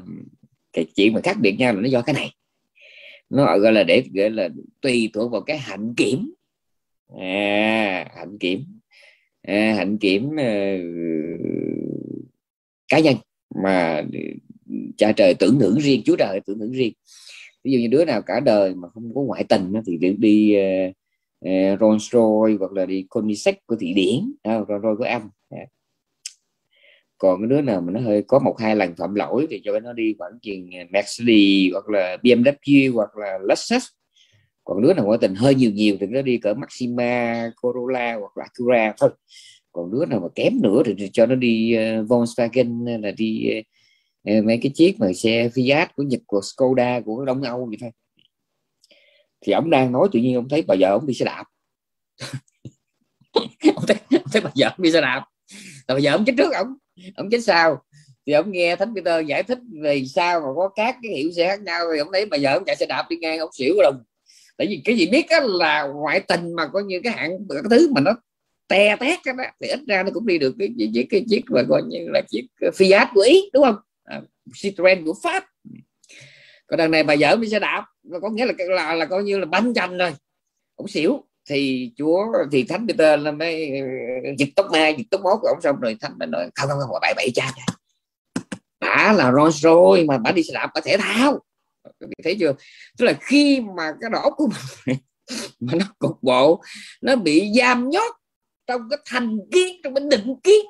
cái 0.73 0.87
chuyện 0.97 1.13
mà 1.13 1.21
khác 1.21 1.37
biệt 1.41 1.57
nhau 1.59 1.75
là 1.75 1.81
nó 1.81 1.89
do 1.89 2.03
cái 2.03 2.15
này. 2.15 2.31
Nó 3.31 3.59
gọi 3.59 3.73
là 3.73 3.85
để 3.85 4.05
gọi 4.15 4.31
là 4.31 4.49
tùy 4.81 5.11
thuộc 5.13 5.33
vào 5.33 5.41
cái 5.41 5.59
hạnh 5.59 5.95
kiểm. 5.97 6.35
À, 7.19 8.09
hạnh 8.17 8.39
kiểm. 8.39 8.65
À, 9.43 9.75
hạnh 9.77 9.99
kiểm 9.99 10.27
uh, 10.27 10.81
cá 12.89 12.99
nhân 12.99 13.17
mà 13.63 14.05
cha 14.97 15.13
trời 15.13 15.35
tưởng 15.35 15.59
thưởng 15.61 15.79
riêng 15.81 16.03
chúa 16.05 16.17
trời 16.17 16.41
tưởng 16.47 16.59
thưởng 16.59 16.73
riêng. 16.73 16.93
Ví 17.65 17.73
dụ 17.73 17.79
như 17.79 17.89
đứa 17.89 18.05
nào 18.05 18.23
cả 18.23 18.41
đời 18.41 18.75
mà 18.75 18.89
không 18.89 19.15
có 19.15 19.21
ngoại 19.21 19.45
tình 19.45 19.73
thì 19.87 19.99
đi, 19.99 20.15
đi 20.19 20.57
uh, 20.57 20.95
uh, 21.47 21.81
Rolls 21.81 22.13
Royce 22.13 22.59
hoặc 22.59 22.73
là 22.73 22.87
đi 22.87 23.07
Koenigsegg 23.09 23.55
của 23.67 23.77
Thụy 23.77 23.93
Điển 23.95 24.19
uh, 24.21 24.69
Rolls 24.69 24.83
Royce 24.83 24.97
của 24.99 25.05
Anh 25.05 25.29
còn 27.19 27.41
cái 27.41 27.49
đứa 27.49 27.61
nào 27.61 27.81
mà 27.81 27.93
nó 27.93 28.01
hơi 28.01 28.23
có 28.23 28.39
một 28.39 28.57
hai 28.59 28.77
lần 28.77 28.95
phạm 28.97 29.15
lỗi 29.15 29.47
thì 29.51 29.61
cho 29.65 29.81
nó 29.81 29.93
đi 29.93 30.15
khoảng 30.19 30.33
chừng 30.43 30.75
à, 30.75 30.85
Mercedes 30.91 31.73
hoặc 31.73 31.89
là 31.89 32.17
BMW 32.23 32.95
hoặc 32.95 33.17
là 33.17 33.39
Lexus. 33.49 33.85
Còn 34.65 34.83
đứa 34.83 34.95
nào 34.95 35.05
ngoại 35.05 35.19
tình 35.21 35.35
hơi 35.35 35.55
nhiều 35.55 35.71
nhiều 35.71 35.97
thì 36.01 36.07
nó 36.07 36.23
đi 36.23 36.39
cỡ 36.39 36.55
Maxima 36.55 37.51
Corolla 37.61 38.15
hoặc 38.15 38.37
là 38.37 38.45
Acura 38.45 38.95
thôi. 38.99 39.11
Còn 39.73 39.91
đứa 39.93 40.07
nào 40.07 40.21
mà 40.21 40.29
kém 40.35 40.63
nữa 40.63 40.83
thì 40.87 41.11
cho 41.13 41.27
nó 41.27 41.35
đi 41.35 41.77
uh, 41.77 42.09
Volkswagen 42.09 43.01
là 43.03 43.11
đi 43.11 43.51
uh, 44.31 44.45
mấy 44.45 44.59
cái 44.63 44.73
chiếc 44.75 45.01
mà 45.01 45.13
xe 45.13 45.49
Fiat 45.49 45.87
của 45.97 46.03
Nhật 46.03 46.21
của 46.27 46.41
Skoda 46.43 47.01
của 47.01 47.25
Đông 47.25 47.43
Âu 47.43 47.67
vậy 47.67 47.77
thôi. 47.81 47.91
Thì 49.41 49.53
ông 49.53 49.71
đang 49.71 49.93
nói 49.93 50.09
tự 50.13 50.21
nhiên 50.21 50.35
ông 50.35 50.49
thấy 50.49 50.63
bà 50.63 50.75
vợ 50.79 50.89
ông 50.89 51.07
đi 51.07 51.15
xe 51.15 51.25
đạp. 51.25 51.45
Ông 53.75 53.85
thấy, 53.89 53.97
ông 54.11 54.29
thấy 54.33 54.43
bà 54.43 54.51
vợ 54.57 54.69
ông 54.69 54.83
đi 54.83 54.93
xe 54.93 55.01
đạp. 55.01 55.25
Là 55.89 55.95
bà 55.95 56.01
vợ 56.03 56.11
ông 56.11 56.25
chết 56.25 56.33
trước 56.39 56.53
ông 56.53 56.75
ông 57.17 57.31
chết 57.31 57.41
sao? 57.41 57.83
thì 58.27 58.33
ông 58.33 58.53
nghe 58.53 58.77
thánh 58.77 58.95
Peter 58.95 59.27
giải 59.27 59.43
thích 59.43 59.59
về 59.83 60.05
sao 60.05 60.41
mà 60.41 60.47
có 60.57 60.69
các 60.69 60.97
cái 61.03 61.13
hiệu 61.13 61.33
xe 61.33 61.49
khác 61.49 61.63
nhau. 61.63 61.85
Thì 61.93 61.99
ông 61.99 62.09
thấy 62.13 62.27
bà 62.27 62.39
vợ 62.41 62.53
ông 62.53 62.65
chạy 62.65 62.77
xe 62.77 62.87
đạp 62.87 63.07
đi 63.11 63.17
ngang 63.17 63.39
ông 63.39 63.51
xỉu 63.53 63.75
đồng 63.83 64.03
tại 64.57 64.67
vì 64.67 64.83
cái 64.85 64.97
gì 64.97 65.07
biết 65.07 65.29
á, 65.29 65.41
là 65.45 65.83
ngoại 65.83 66.21
tình 66.21 66.53
mà 66.57 66.67
coi 66.67 66.83
như 66.83 67.01
cái 67.05 67.13
hạng 67.13 67.31
cái 67.49 67.63
thứ 67.71 67.93
mà 67.93 68.01
nó 68.01 68.13
te 68.69 68.97
tét 68.97 69.19
đó, 69.27 69.33
thì 69.61 69.69
ít 69.69 69.81
ra 69.89 70.03
nó 70.03 70.11
cũng 70.15 70.27
đi 70.27 70.39
được 70.39 70.55
cái 70.59 70.69
chiếc 70.95 71.07
cái 71.11 71.25
chiếc 71.29 71.43
mà 71.49 71.63
coi 71.69 71.83
như 71.83 72.07
là 72.09 72.23
chiếc 72.29 72.47
Fiat 72.61 73.07
của 73.15 73.21
ý 73.21 73.51
đúng 73.53 73.65
không? 73.65 73.77
À, 74.05 74.23
Citroen 74.63 75.05
của 75.05 75.15
Pháp. 75.23 75.45
Còn 76.67 76.79
đằng 76.79 76.91
này 76.91 77.03
bà 77.03 77.15
vợ 77.21 77.37
đi 77.37 77.49
xe 77.49 77.59
đạp 77.59 77.85
có 78.23 78.31
nghĩa 78.31 78.47
là 78.47 78.53
là, 78.59 78.95
là 78.95 79.07
coi 79.07 79.23
như 79.25 79.39
là 79.39 79.47
bánh 79.47 79.75
chanh 79.75 79.99
rồi. 79.99 80.13
Cũng 80.77 80.89
xỉu 80.89 81.25
thì 81.49 81.93
chúa, 81.97 82.27
thì 82.53 82.65
thánh 82.65 82.87
Peter 82.89 83.21
là 83.21 83.33
mới 83.33 83.81
ờ, 83.81 83.87
giật 84.39 84.49
tóc 84.57 84.67
mai 84.73 84.95
giật 84.99 85.05
tóc 85.11 85.21
mốt 85.21 85.39
của 85.43 85.49
ông 85.49 85.61
xong 85.63 85.81
rồi 85.81 85.97
thánh 86.01 86.19
mới 86.19 86.29
nói, 86.29 86.51
không 86.55 86.69
không 86.69 86.79
không 86.81 86.99
bảy 87.03 87.15
bảy 87.17 87.31
cha 87.35 87.53
bà 88.81 89.13
là 89.13 89.33
Rolls 89.33 89.63
rồi 89.63 90.05
mà 90.05 90.19
bà 90.19 90.33
đi 90.33 90.43
xe 90.43 90.55
đạp 90.55 90.71
bà 90.75 90.81
thể 90.85 90.97
thao. 90.97 91.41
Thấy 92.25 92.37
chưa? 92.41 92.55
Tức 92.99 93.05
là 93.07 93.13
khi 93.21 93.61
mà 93.77 93.93
cái 94.01 94.11
đầu 94.13 94.31
của 94.37 94.49
mình 94.87 94.97
mà 95.61 95.73
nó 95.79 95.87
cục 95.99 96.23
bộ, 96.23 96.63
nó 97.03 97.17
bị 97.17 97.53
giam 97.59 97.91
nhốt 97.91 98.17
trong 98.67 98.89
cái 98.91 98.99
thành 99.05 99.39
kiến, 99.53 99.77
trong 99.85 99.95
cái 99.95 100.05
định 100.11 100.35
kiến 100.43 100.67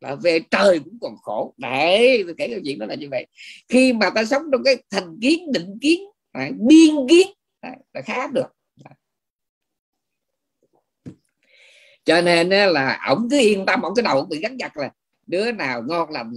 là 0.00 0.14
về 0.14 0.40
trời 0.50 0.78
cũng 0.78 0.98
còn 1.00 1.16
khổ. 1.22 1.54
Đấy, 1.58 2.22
tôi 2.26 2.34
kể 2.38 2.48
câu 2.48 2.60
chuyện 2.64 2.78
đó 2.78 2.86
là 2.86 2.94
như 2.94 3.08
vậy. 3.10 3.26
Khi 3.68 3.92
mà 3.92 4.10
ta 4.10 4.24
sống 4.24 4.42
trong 4.52 4.62
cái 4.64 4.76
thành 4.90 5.18
kiến, 5.22 5.52
định 5.52 5.78
kiến 5.80 6.00
à, 6.32 6.50
biên 6.68 6.94
kiến 7.08 7.28
à, 7.60 7.70
là 7.92 8.00
khá 8.00 8.26
được. 8.26 8.46
Cho 12.04 12.20
nên 12.20 12.48
là 12.48 13.00
ổng 13.08 13.28
cứ 13.30 13.38
yên 13.38 13.66
tâm, 13.66 13.82
ổng 13.82 13.94
cái 13.94 14.02
đầu 14.02 14.16
ổng 14.16 14.28
bị 14.28 14.40
gắn 14.40 14.58
chặt 14.58 14.76
là 14.76 14.90
đứa 15.26 15.52
nào 15.52 15.82
ngon 15.88 16.10
lành 16.10 16.32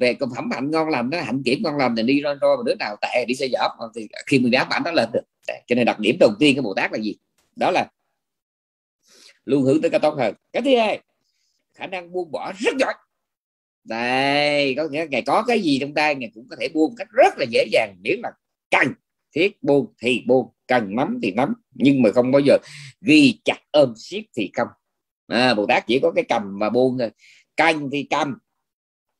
về 0.00 0.14
công 0.14 0.30
phẩm 0.36 0.50
hạnh 0.50 0.70
ngon 0.70 0.88
lành 0.88 1.10
nó 1.10 1.20
hạnh 1.20 1.42
kiểm 1.44 1.58
ngon 1.62 1.76
lành 1.76 1.96
thì 1.96 2.02
đi 2.02 2.20
rồi 2.20 2.34
rồi, 2.40 2.56
mà 2.56 2.62
đứa 2.66 2.74
nào 2.74 2.96
tệ 3.02 3.24
đi 3.28 3.34
xe 3.34 3.46
dở 3.46 3.68
thì 3.94 4.08
khi 4.26 4.38
mình 4.38 4.50
đáp 4.50 4.66
bản 4.70 4.82
nó 4.84 4.90
lên 4.90 5.08
được. 5.12 5.22
Cho 5.66 5.74
nên 5.74 5.86
đặc 5.86 6.00
điểm 6.00 6.16
đầu 6.20 6.30
tiên 6.38 6.56
của 6.56 6.62
bồ 6.62 6.74
tát 6.74 6.92
là 6.92 6.98
gì? 6.98 7.16
Đó 7.56 7.70
là 7.70 7.86
luôn 9.44 9.62
hướng 9.62 9.80
tới 9.80 9.90
cái 9.90 10.00
tốt 10.00 10.14
hơn. 10.18 10.34
Cái 10.52 10.62
thứ 10.62 10.76
hai, 10.76 11.00
khả 11.74 11.86
năng 11.86 12.12
buông 12.12 12.32
bỏ 12.32 12.52
rất 12.58 12.74
giỏi. 12.78 12.94
Đây, 13.84 14.74
có 14.74 14.88
nghĩa 14.88 15.06
ngày 15.10 15.22
có 15.22 15.44
cái 15.46 15.60
gì 15.60 15.78
trong 15.80 15.94
tay, 15.94 16.14
ngày 16.14 16.30
cũng 16.34 16.46
có 16.50 16.56
thể 16.60 16.68
buông 16.68 16.94
cách 16.96 17.08
rất 17.12 17.38
là 17.38 17.44
dễ 17.50 17.66
dàng. 17.72 17.96
Nếu 18.02 18.16
mà 18.22 18.28
cần 18.70 18.92
thiết 19.34 19.62
buông 19.62 19.94
thì 19.98 20.22
buông, 20.26 20.48
cần 20.66 20.96
nắm 20.96 21.18
thì 21.22 21.30
nắm 21.30 21.54
nhưng 21.74 22.02
mà 22.02 22.10
không 22.14 22.32
bao 22.32 22.40
giờ 22.40 22.56
ghi 23.00 23.40
chặt 23.44 23.58
ôm 23.70 23.92
siết 23.96 24.24
thì 24.36 24.50
không 24.56 24.68
à, 25.26 25.54
bồ 25.54 25.66
tát 25.66 25.86
chỉ 25.86 26.00
có 26.00 26.12
cái 26.12 26.24
cầm 26.28 26.58
và 26.58 26.70
buông 26.70 26.98
thôi. 26.98 27.10
Cần 27.56 27.88
thì 27.92 28.06
cầm 28.10 28.38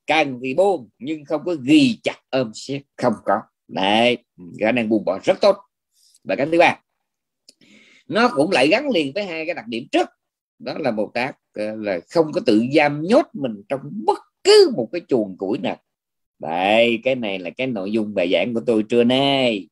cần 0.07 0.41
thì 0.43 0.55
buông 0.55 0.89
nhưng 0.99 1.25
không 1.25 1.43
có 1.45 1.57
ghi 1.63 1.99
chặt 2.03 2.17
ôm 2.31 2.51
siết 2.55 2.83
không 2.97 3.15
có. 3.25 3.41
Đấy 3.69 4.19
khả 4.61 4.73
năng 4.73 4.89
buông 4.89 5.05
bỏ 5.05 5.19
rất 5.25 5.41
tốt. 5.41 5.57
Và 6.25 6.37
cái 6.37 6.47
thứ 6.53 6.59
ba 6.59 6.81
nó 8.09 8.31
cũng 8.35 8.51
lại 8.51 8.69
gắn 8.69 8.91
liền 8.91 9.13
với 9.15 9.25
hai 9.25 9.47
cái 9.47 9.55
đặc 9.55 9.67
điểm 9.69 9.87
trước. 9.93 10.09
Đó 10.59 10.75
là 10.79 10.91
bồ 10.91 11.11
tát 11.15 11.37
ờ, 11.55 11.77
là 11.77 12.01
không 12.11 12.33
có 12.33 12.41
tự 12.47 12.65
giam 12.75 13.03
nhốt 13.03 13.27
mình 13.33 13.63
trong 13.69 13.81
bất 14.07 14.19
cứ 14.45 14.73
một 14.77 14.89
cái 14.93 15.01
chuồng 15.09 15.37
củi 15.39 15.59
nào. 15.59 15.77
Đây 16.39 17.01
cái 17.05 17.15
này 17.15 17.39
là 17.39 17.51
cái 17.51 17.67
nội 17.67 17.93
dung 17.93 18.15
bài 18.15 18.31
giảng 18.33 18.55
của 18.55 18.61
tôi 18.67 18.83
trưa 18.83 19.05
nay. 19.05 19.69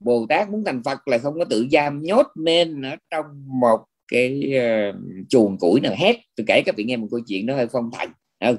Bồ 0.00 0.26
tát 0.28 0.50
muốn 0.50 0.64
thành 0.64 0.82
phật 0.82 1.08
là 1.08 1.18
không 1.18 1.38
có 1.38 1.44
tự 1.44 1.66
giam 1.72 2.02
nhốt 2.02 2.26
nên 2.36 2.82
ở 2.82 2.96
trong 3.10 3.26
một 3.60 3.84
cái 4.10 4.52
uh, 4.58 4.94
chuồng 5.28 5.58
củi 5.58 5.80
nào 5.80 5.94
hết. 5.98 6.16
Tôi 6.36 6.44
kể 6.48 6.62
các 6.66 6.76
vị 6.76 6.84
nghe 6.84 6.96
một 6.96 7.08
câu 7.10 7.20
chuyện 7.26 7.46
nó 7.46 7.56
hơi 7.56 7.66
phong 7.72 7.90
thần. 7.92 8.10
Không 8.40 8.56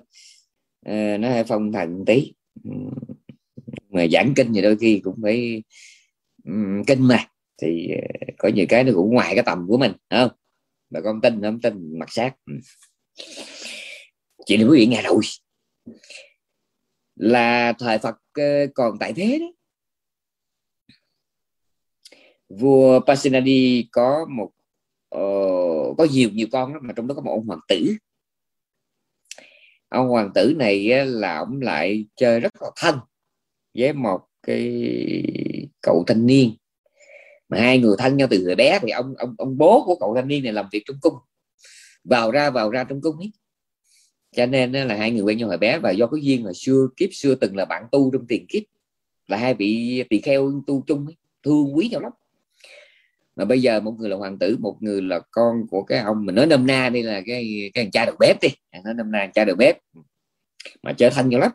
uh, 0.89 1.19
nó 1.19 1.29
hơi 1.29 1.43
phong 1.43 1.71
thần 1.71 2.03
tí. 2.05 2.33
Ừ, 2.63 2.71
mà 3.89 4.07
giảng 4.11 4.33
kinh 4.35 4.53
thì 4.53 4.61
đôi 4.61 4.77
khi 4.81 5.01
cũng 5.03 5.15
phải 5.23 5.63
um, 6.43 6.83
kinh 6.87 7.07
mà. 7.07 7.27
Thì 7.61 7.87
uh, 7.95 8.33
có 8.37 8.49
nhiều 8.49 8.65
cái 8.69 8.83
nó 8.83 8.91
cũng 8.95 9.13
ngoài 9.13 9.35
cái 9.35 9.43
tầm 9.45 9.65
của 9.67 9.77
mình 9.77 9.91
không? 10.09 10.31
Bà 10.89 11.01
con 11.01 11.21
tin 11.21 11.41
không? 11.41 11.61
Tin 11.61 11.99
mặt 11.99 12.11
sát. 12.11 12.35
Chị 14.45 14.57
này 14.57 14.65
quý 14.65 14.79
vị 14.79 14.85
nghe 14.85 15.01
rồi. 15.01 15.21
Là 17.15 17.73
thời 17.79 17.97
Phật 17.97 18.15
còn 18.73 18.97
tại 18.99 19.13
thế 19.13 19.39
đó. 19.39 19.45
Vua 22.49 22.99
Pasenadi 22.99 23.87
có 23.91 24.25
một 24.29 24.51
uh, 25.16 25.97
có 25.97 26.07
nhiều 26.12 26.30
nhiều 26.34 26.47
con 26.51 26.74
đó, 26.74 26.80
mà 26.84 26.93
trong 26.95 27.07
đó 27.07 27.16
có 27.16 27.22
một 27.22 27.32
ông 27.32 27.47
hoàng 27.47 27.59
tử. 27.68 27.95
Ông 29.89 30.07
hoàng 30.07 30.32
tử 30.36 30.53
này 30.57 31.05
là 31.05 31.38
ông 31.38 31.62
lại 31.62 32.05
chơi 32.16 32.39
rất 32.39 32.62
là 32.62 32.70
thân 32.76 32.99
với 33.74 33.93
một 33.93 34.22
cái 34.43 34.93
cậu 35.82 36.03
thanh 36.07 36.26
niên. 36.26 36.55
Mà 37.49 37.59
hai 37.59 37.80
người 37.80 37.95
thân 37.97 38.18
nhau 38.18 38.28
từ 38.32 38.39
người 38.43 38.55
bé 38.55 38.80
thì 38.82 38.89
ông 38.89 39.14
ông 39.18 39.36
ông 39.38 39.57
bố 39.57 39.84
của 39.86 39.95
cậu 39.99 40.16
thanh 40.16 40.28
niên 40.28 40.43
này 40.43 40.53
làm 40.53 40.66
việc 40.72 40.84
trong 40.86 40.97
cung. 41.01 41.14
Vào 42.03 42.32
ra 42.32 42.49
vào 42.49 42.70
ra 42.70 42.84
trong 42.84 43.01
cung 43.01 43.18
ấy. 43.18 43.32
Cho 44.36 44.45
nên 44.45 44.72
là 44.72 44.95
hai 44.95 45.12
người 45.12 45.22
quen 45.22 45.38
nhau 45.38 45.47
hồi 45.47 45.57
bé 45.57 45.80
và 45.80 45.91
do 45.91 46.07
có 46.07 46.18
duyên 46.18 46.43
hồi 46.43 46.53
xưa 46.53 46.88
kiếp 46.97 47.09
xưa 47.14 47.36
từng 47.36 47.55
là 47.55 47.66
bạn 47.66 47.84
tu 47.91 48.12
trong 48.14 48.28
tiền 48.28 48.45
kiếp 48.49 48.64
là 49.28 49.38
hai 49.38 49.53
vị 49.53 50.03
tỳ 50.09 50.22
kheo 50.22 50.64
tu 50.68 50.84
chung 50.88 51.05
ấy, 51.05 51.16
thương 51.43 51.78
quý 51.78 51.89
nhau 51.91 52.01
lắm 52.01 52.12
mà 53.36 53.45
bây 53.45 53.61
giờ 53.61 53.79
một 53.79 53.95
người 53.99 54.09
là 54.09 54.17
hoàng 54.17 54.39
tử 54.39 54.57
một 54.59 54.77
người 54.79 55.01
là 55.01 55.19
con 55.32 55.67
của 55.69 55.84
cái 55.84 55.99
ông 55.99 56.25
mình 56.25 56.36
nói 56.36 56.47
nôm 56.47 56.67
na 56.67 56.89
đây 56.89 57.03
là 57.03 57.21
cái 57.25 57.71
cái 57.73 57.89
cha 57.93 58.05
đầu 58.05 58.15
bếp 58.19 58.41
đi. 58.41 58.49
À, 58.69 58.82
nói 58.86 58.93
nôm 58.93 59.11
na 59.11 59.32
cha 59.34 59.45
đầu 59.45 59.55
bếp. 59.55 59.77
Mà 60.84 60.93
trở 60.93 61.09
thành 61.09 61.29
nhiều 61.29 61.39
lắm. 61.39 61.51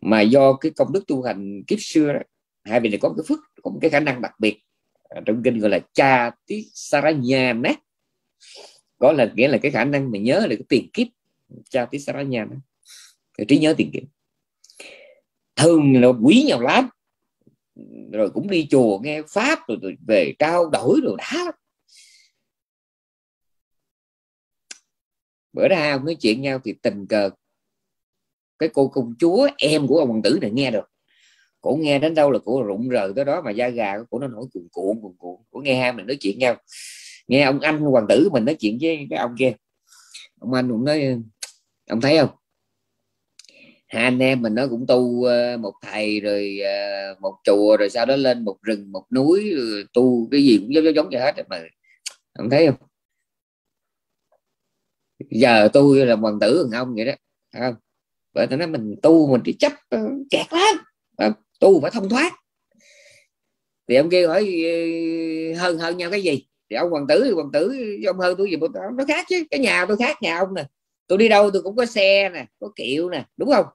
Mà 0.00 0.20
do 0.20 0.52
cái 0.52 0.72
công 0.76 0.92
đức 0.92 1.04
tu 1.06 1.22
hành 1.22 1.62
kiếp 1.66 1.78
xưa 1.80 2.12
đó, 2.12 2.20
hai 2.64 2.80
vị 2.80 2.88
này 2.88 2.98
có 2.98 3.08
một 3.08 3.14
cái 3.16 3.24
phước 3.28 3.38
có 3.62 3.70
một 3.70 3.78
cái 3.82 3.90
khả 3.90 4.00
năng 4.00 4.22
đặc 4.22 4.32
biệt. 4.38 4.62
À, 5.08 5.20
trong 5.26 5.42
kinh 5.44 5.58
gọi 5.58 5.70
là 5.70 5.78
cha 5.92 6.30
tí 6.46 6.66
saranya 6.74 7.52
nát 7.52 7.80
có 8.98 9.12
là 9.12 9.32
nghĩa 9.34 9.48
là 9.48 9.58
cái 9.58 9.70
khả 9.70 9.84
năng 9.84 10.10
mà 10.10 10.18
nhớ 10.18 10.46
được 10.50 10.56
cái 10.56 10.66
tiền 10.68 10.90
kiếp. 10.92 11.06
Cha 11.70 11.84
tí 11.84 11.98
saranya 11.98 12.46
trí 13.48 13.58
nhớ 13.58 13.74
tiền 13.76 13.90
kiếp. 13.92 14.02
Thường 15.56 16.00
là 16.00 16.08
quý 16.08 16.44
nhau 16.48 16.60
lắm 16.60 16.88
rồi 18.12 18.30
cũng 18.30 18.50
đi 18.50 18.66
chùa 18.70 18.98
nghe 18.98 19.22
pháp 19.28 19.58
rồi, 19.68 19.78
rồi 19.82 19.96
về 20.08 20.34
trao 20.38 20.70
đổi 20.70 21.00
rồi 21.04 21.16
đã 21.18 21.52
bữa 25.52 25.68
ra 25.68 25.98
nói 26.04 26.16
chuyện 26.20 26.42
nhau 26.42 26.60
thì 26.64 26.74
tình 26.82 27.06
cờ. 27.06 27.30
Cái 28.58 28.68
cô 28.68 28.88
công 28.88 29.14
chúa 29.18 29.48
em 29.58 29.86
của 29.86 29.98
ông 29.98 30.08
hoàng 30.08 30.22
tử 30.22 30.38
này 30.42 30.50
nghe 30.50 30.70
được. 30.70 30.84
Cổ 31.60 31.78
nghe 31.80 31.98
đến 31.98 32.14
đâu 32.14 32.30
là 32.30 32.38
cổ 32.44 32.62
rụng 32.62 32.88
rời 32.88 33.12
tới 33.16 33.24
đó 33.24 33.42
mà 33.44 33.50
da 33.50 33.68
gà 33.68 33.94
của 34.10 34.18
nó 34.18 34.28
nổi 34.28 34.46
cuồn 34.52 34.68
cuộn 34.72 35.00
cuồn 35.02 35.12
cuộn. 35.18 35.40
Cổ 35.50 35.60
nghe 35.60 35.80
hai 35.80 35.92
mình 35.92 36.06
nói 36.06 36.16
chuyện 36.20 36.38
nhau. 36.38 36.56
Nghe 37.28 37.42
ông 37.42 37.60
anh 37.60 37.78
hoàng 37.78 38.06
tử 38.08 38.28
mình 38.32 38.44
nói 38.44 38.56
chuyện 38.60 38.78
với 38.80 39.06
cái 39.10 39.18
ông 39.18 39.34
kia. 39.38 39.52
Ông 40.40 40.52
anh 40.52 40.70
cũng 40.70 40.84
nói 40.84 41.16
ông 41.88 42.00
thấy 42.00 42.18
không? 42.18 42.30
Hai 43.90 44.04
anh 44.04 44.18
em 44.18 44.42
mình 44.42 44.54
nó 44.54 44.66
cũng 44.70 44.86
tu 44.86 45.24
ờ, 45.24 45.56
một 45.56 45.74
thầy 45.82 46.20
rồi 46.20 46.58
ờ, 46.64 47.14
một 47.20 47.34
chùa 47.44 47.76
rồi 47.76 47.90
sau 47.90 48.06
đó 48.06 48.16
lên 48.16 48.44
một 48.44 48.56
rừng, 48.62 48.92
một 48.92 49.04
núi 49.14 49.50
ừ, 49.56 49.84
tu 49.92 50.28
cái 50.30 50.44
gì 50.44 50.58
cũng 50.58 50.74
giống 50.74 50.94
giống 50.94 51.08
vậy 51.12 51.20
hết 51.20 51.32
mà. 51.48 51.62
Ông 52.38 52.50
thấy 52.50 52.66
không? 52.66 52.88
Giờ 55.30 55.68
tôi 55.72 56.06
là 56.06 56.16
hoàng 56.16 56.40
tử 56.40 56.68
thằng 56.72 56.80
ông 56.80 56.94
vậy 56.94 57.04
đó 57.04 57.12
không? 57.60 57.74
Bởi 58.34 58.46
tôi 58.46 58.58
nói 58.58 58.68
mình 58.68 58.96
tu 59.02 59.32
mình 59.32 59.42
chỉ 59.44 59.52
chấp 59.58 59.72
ừ, 59.90 59.98
kẹt 60.30 60.46
lắm 60.52 61.32
tu 61.60 61.80
phải 61.80 61.90
thông 61.90 62.08
thoát 62.08 62.32
thì 63.88 63.96
ông 63.96 64.10
kia 64.10 64.26
hỏi 64.26 64.40
ừ, 64.64 65.54
hơn 65.58 65.78
hơn 65.78 65.96
nhau 65.96 66.10
cái 66.10 66.22
gì? 66.22 66.46
Thì 66.70 66.76
ông 66.76 66.90
hoàng 66.90 67.06
tử 67.06 67.22
thì 67.24 67.30
hoàng 67.30 67.50
tử, 67.52 67.74
ông 68.06 68.18
hơn 68.18 68.34
tôi 68.38 68.50
gì 68.50 68.56
nó 68.96 69.04
khác 69.08 69.26
chứ, 69.28 69.44
cái 69.50 69.60
nhà 69.60 69.84
tôi 69.88 69.96
khác 69.96 70.16
nhà 70.22 70.38
ông 70.38 70.54
nè. 70.54 70.64
Tôi 71.06 71.18
đi 71.18 71.28
đâu 71.28 71.50
tôi 71.50 71.62
cũng 71.62 71.76
có 71.76 71.86
xe 71.86 72.28
nè, 72.28 72.46
có 72.60 72.68
kiệu 72.76 73.10
nè, 73.10 73.24
đúng 73.36 73.50
không? 73.50 73.66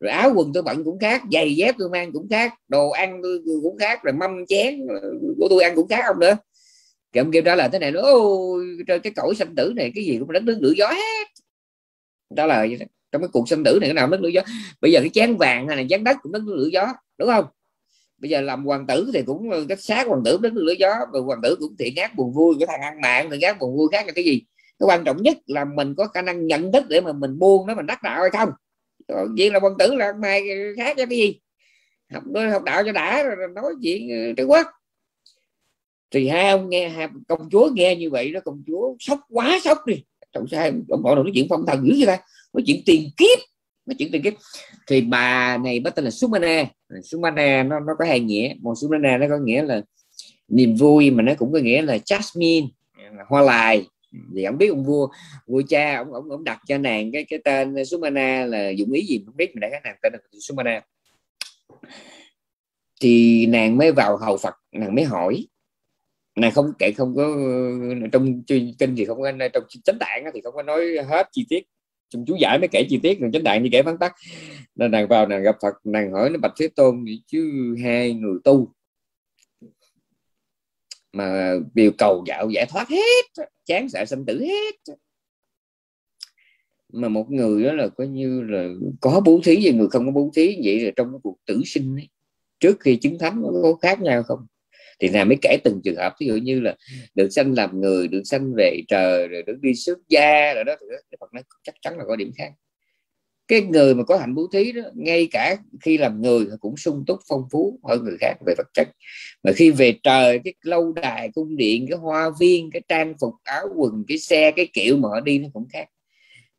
Rồi 0.00 0.12
áo 0.12 0.32
quần 0.34 0.52
tôi 0.54 0.62
bận 0.62 0.84
cũng 0.84 0.98
khác, 0.98 1.22
giày 1.32 1.56
dép 1.56 1.74
tôi 1.78 1.90
mang 1.90 2.12
cũng 2.12 2.28
khác, 2.30 2.54
đồ 2.68 2.90
ăn 2.90 3.20
tôi 3.22 3.42
cũng 3.62 3.78
khác, 3.78 4.02
rồi 4.02 4.12
mâm 4.12 4.46
chén 4.46 4.86
của 5.38 5.46
tôi 5.50 5.62
ăn 5.62 5.76
cũng 5.76 5.88
khác 5.88 6.04
không 6.06 6.20
nữa. 6.20 6.36
Thì 7.12 7.20
ông 7.20 7.30
kêu 7.30 7.42
trả 7.42 7.54
lời 7.54 7.68
thế 7.72 7.78
này 7.78 7.90
nó 7.90 8.00
ôi 8.00 8.64
cái 8.86 9.12
cõi 9.16 9.34
sanh 9.34 9.54
tử 9.54 9.72
này, 9.76 9.92
cái 9.94 10.04
gì 10.04 10.18
cũng 10.18 10.32
đánh 10.32 10.44
nước 10.44 10.58
lửa 10.60 10.72
gió 10.76 10.88
hết. 10.88 11.28
Đó 12.30 12.46
là 12.46 12.66
trong 13.12 13.22
cái 13.22 13.28
cuộc 13.32 13.48
sanh 13.48 13.64
tử 13.64 13.78
này, 13.80 13.88
cái 13.88 13.94
nào 13.94 14.06
đất 14.06 14.20
lửa 14.20 14.28
gió. 14.28 14.40
Bây 14.80 14.92
giờ 14.92 15.00
cái 15.00 15.10
chén 15.10 15.36
vàng 15.36 15.68
hay 15.68 15.76
là 15.76 15.82
chén 15.88 16.04
đất 16.04 16.16
cũng 16.22 16.32
đất 16.32 16.42
nước 16.42 16.54
lửa 16.56 16.68
gió, 16.72 16.86
đúng 17.18 17.28
không? 17.28 17.44
Bây 18.18 18.30
giờ 18.30 18.40
làm 18.40 18.64
hoàng 18.64 18.86
tử 18.86 19.10
thì 19.14 19.22
cũng 19.22 19.50
ờ, 19.50 19.64
cách 19.68 19.80
sát 19.80 20.06
hoàng 20.06 20.22
tử 20.24 20.38
đất 20.42 20.52
nước 20.52 20.62
lửa 20.62 20.74
gió 20.78 20.94
và 21.12 21.20
hoàng 21.20 21.40
tử 21.42 21.56
cũng 21.60 21.76
thiện 21.78 21.96
ác 21.96 22.16
buồn 22.16 22.32
vui, 22.32 22.54
cái 22.60 22.66
thằng 22.66 22.80
ăn 22.80 23.00
mạng 23.00 23.28
thì 23.30 23.40
ác 23.40 23.58
buồn 23.58 23.76
vui 23.76 23.88
khác 23.92 24.06
là 24.06 24.12
cái 24.12 24.24
gì? 24.24 24.42
Cái 24.78 24.86
quan 24.86 25.04
trọng 25.04 25.22
nhất 25.22 25.36
là 25.46 25.64
mình 25.64 25.94
có 25.96 26.06
khả 26.06 26.22
năng 26.22 26.46
nhận 26.46 26.72
thức 26.72 26.84
để 26.88 27.00
mà 27.00 27.12
mình 27.12 27.38
buông 27.38 27.66
nó, 27.66 27.74
mình 27.74 27.86
đắc 27.86 28.02
đạo 28.02 28.20
hay 28.20 28.30
không? 28.30 28.48
Chuyện 29.36 29.52
là 29.52 29.60
quân 29.62 29.72
tử 29.78 29.94
là 29.94 30.12
mày 30.20 30.42
khác 30.76 30.96
cho 30.96 31.06
cái 31.06 31.18
gì? 31.18 31.40
Học 32.12 32.22
học 32.52 32.62
đạo 32.64 32.82
cho 32.84 32.92
đã, 32.92 33.22
rồi 33.22 33.36
nói 33.54 33.74
chuyện 33.82 34.08
ờ, 34.10 34.32
trung 34.36 34.50
quốc. 34.50 34.66
Thì 36.10 36.28
hai 36.28 36.48
ông 36.48 36.70
nghe, 36.70 36.88
hai 36.88 37.08
công 37.28 37.48
chúa 37.50 37.70
nghe 37.72 37.96
như 37.96 38.10
vậy 38.10 38.32
đó, 38.32 38.40
công 38.44 38.62
chúa 38.66 38.96
sốc 38.98 39.20
quá 39.28 39.58
sốc 39.64 39.86
đi. 39.86 40.04
Trời 40.32 40.42
sao 40.50 40.70
ông 40.88 41.04
họ 41.04 41.14
nói 41.14 41.30
chuyện 41.34 41.46
phong 41.50 41.66
thần 41.66 41.86
dữ 41.86 41.94
vậy 41.96 42.06
ta, 42.06 42.22
nói 42.52 42.62
chuyện 42.66 42.82
tiền 42.86 43.10
kiếp, 43.16 43.38
nói 43.86 43.94
chuyện 43.98 44.08
tiền 44.12 44.22
kiếp. 44.22 44.32
Thì 44.86 45.00
bà 45.00 45.58
này 45.58 45.80
bắt 45.80 45.94
tên 45.94 46.04
là 46.04 46.10
Sumana 46.10 46.64
Sumana 47.04 47.62
nó 47.62 47.80
nó 47.80 47.92
có 47.98 48.04
hai 48.04 48.20
nghĩa. 48.20 48.54
Một 48.60 48.74
Sumana 48.74 49.18
nó 49.18 49.26
có 49.28 49.38
nghĩa 49.38 49.62
là 49.62 49.82
niềm 50.48 50.74
vui, 50.74 51.10
mà 51.10 51.22
nó 51.22 51.32
cũng 51.38 51.52
có 51.52 51.58
nghĩa 51.58 51.82
là 51.82 51.96
jasmine 51.96 52.68
hoa 53.28 53.42
lại 53.42 53.86
thì 54.36 54.44
ông 54.44 54.58
biết 54.58 54.68
ông 54.68 54.84
vua 54.84 55.08
vua 55.46 55.62
cha, 55.68 55.96
ông 55.96 56.12
ông 56.12 56.30
ông 56.30 56.44
đặt 56.44 56.60
cho 56.66 56.78
nàng 56.78 57.12
cái 57.12 57.24
cái 57.24 57.38
tên 57.44 57.84
Sumana 57.84 58.46
là 58.46 58.68
dụng 58.68 58.92
ý 58.92 59.06
gì? 59.06 59.22
Không 59.26 59.36
biết 59.36 59.50
mình 59.54 59.60
đã 59.60 59.68
cái 59.70 59.80
nàng 59.84 59.96
tên 60.02 60.12
là 60.12 60.18
Sumana. 60.40 60.80
Thì 63.00 63.46
nàng 63.46 63.76
mới 63.76 63.92
vào 63.92 64.16
hầu 64.16 64.36
Phật, 64.36 64.54
nàng 64.72 64.94
mới 64.94 65.04
hỏi. 65.04 65.46
Nàng 66.36 66.52
không 66.52 66.72
kể, 66.78 66.92
không 66.92 67.16
có, 67.16 67.36
trong 68.12 68.42
kinh 68.78 68.96
thì 68.96 69.04
không 69.04 69.22
có, 69.22 69.32
trong 69.52 69.64
chánh 69.84 69.98
tạng 70.00 70.24
thì 70.34 70.40
không 70.44 70.54
có 70.54 70.62
nói 70.62 70.86
hết 71.08 71.28
chi 71.32 71.46
tiết. 71.48 71.64
Trong 72.10 72.24
chú 72.26 72.36
giải 72.40 72.58
mới 72.58 72.68
kể 72.68 72.86
chi 72.88 73.00
tiết 73.02 73.20
rồi 73.20 73.30
chánh 73.32 73.44
đại 73.44 73.60
như 73.60 73.68
kể 73.72 73.82
phán 73.82 73.98
tắc 73.98 74.14
nên 74.74 74.90
nàng 74.90 75.08
vào, 75.08 75.26
nàng 75.26 75.42
gặp 75.42 75.56
Phật, 75.62 75.74
nàng 75.84 76.12
hỏi 76.12 76.30
nó 76.30 76.38
bạch 76.38 76.52
thế 76.58 76.68
tôn, 76.76 77.04
chứ 77.26 77.74
hai 77.82 78.12
người 78.12 78.38
tu 78.44 78.72
mà 81.12 81.54
điều 81.74 81.92
cầu 81.98 82.24
dạo 82.26 82.50
giải 82.50 82.66
thoát 82.68 82.88
hết 82.88 83.46
chán 83.66 83.88
sợ 83.88 84.04
sinh 84.04 84.24
tử 84.26 84.40
hết. 84.40 84.94
Mà 86.92 87.08
một 87.08 87.30
người 87.30 87.64
đó 87.64 87.72
là 87.72 87.88
coi 87.88 88.08
như 88.08 88.42
là 88.42 88.68
có 89.00 89.20
bố 89.24 89.40
thí 89.44 89.60
và 89.62 89.72
người 89.72 89.88
không 89.88 90.06
có 90.06 90.12
bố 90.12 90.30
thí 90.34 90.60
vậy 90.64 90.80
là 90.80 90.90
trong 90.96 91.12
cái 91.12 91.18
cuộc 91.22 91.38
tử 91.46 91.62
sinh 91.64 91.96
ấy, 91.96 92.08
trước 92.60 92.80
khi 92.80 92.96
chứng 92.96 93.18
thánh 93.18 93.42
có 93.62 93.74
khác 93.82 94.00
nhau 94.00 94.22
không? 94.22 94.46
Thì 95.00 95.08
nào 95.08 95.24
mới 95.24 95.36
kể 95.42 95.56
từng 95.64 95.80
trường 95.84 95.96
hợp 95.96 96.14
ví 96.20 96.26
dụ 96.26 96.36
như 96.36 96.60
là 96.60 96.76
được 97.14 97.28
sanh 97.28 97.54
làm 97.54 97.80
người 97.80 98.08
được 98.08 98.22
sanh 98.24 98.54
về 98.56 98.82
trời 98.88 99.28
rồi 99.28 99.42
được 99.42 99.56
đi 99.60 99.74
xuất 99.74 99.98
gia 100.08 100.54
rồi 100.54 100.64
đó 100.64 100.74
thì 100.80 101.16
Phật 101.20 101.34
nói 101.34 101.42
chắc 101.62 101.74
chắn 101.80 101.98
là 101.98 102.04
có 102.06 102.16
điểm 102.16 102.30
khác 102.36 102.52
cái 103.48 103.60
người 103.60 103.94
mà 103.94 104.04
có 104.04 104.16
hạnh 104.16 104.34
bố 104.34 104.46
thí 104.52 104.72
đó 104.72 104.82
ngay 104.94 105.28
cả 105.30 105.56
khi 105.80 105.98
làm 105.98 106.22
người 106.22 106.46
cũng 106.60 106.76
sung 106.76 107.04
túc 107.06 107.18
phong 107.28 107.42
phú 107.52 107.80
hơn 107.88 108.04
người 108.04 108.16
khác 108.20 108.34
về 108.46 108.54
vật 108.58 108.66
chất. 108.74 108.88
Mà 109.42 109.52
khi 109.52 109.70
về 109.70 109.94
trời 110.02 110.40
cái 110.44 110.54
lâu 110.62 110.92
đài 110.92 111.30
cung 111.34 111.56
điện 111.56 111.86
cái 111.88 111.98
hoa 111.98 112.30
viên 112.40 112.70
cái 112.70 112.82
trang 112.88 113.14
phục 113.20 113.34
áo 113.44 113.68
quần 113.76 114.04
cái 114.08 114.18
xe 114.18 114.50
cái 114.50 114.68
kiểu 114.72 114.96
mà 114.96 115.08
họ 115.08 115.20
đi 115.20 115.38
nó 115.38 115.48
cũng 115.52 115.66
khác. 115.72 115.88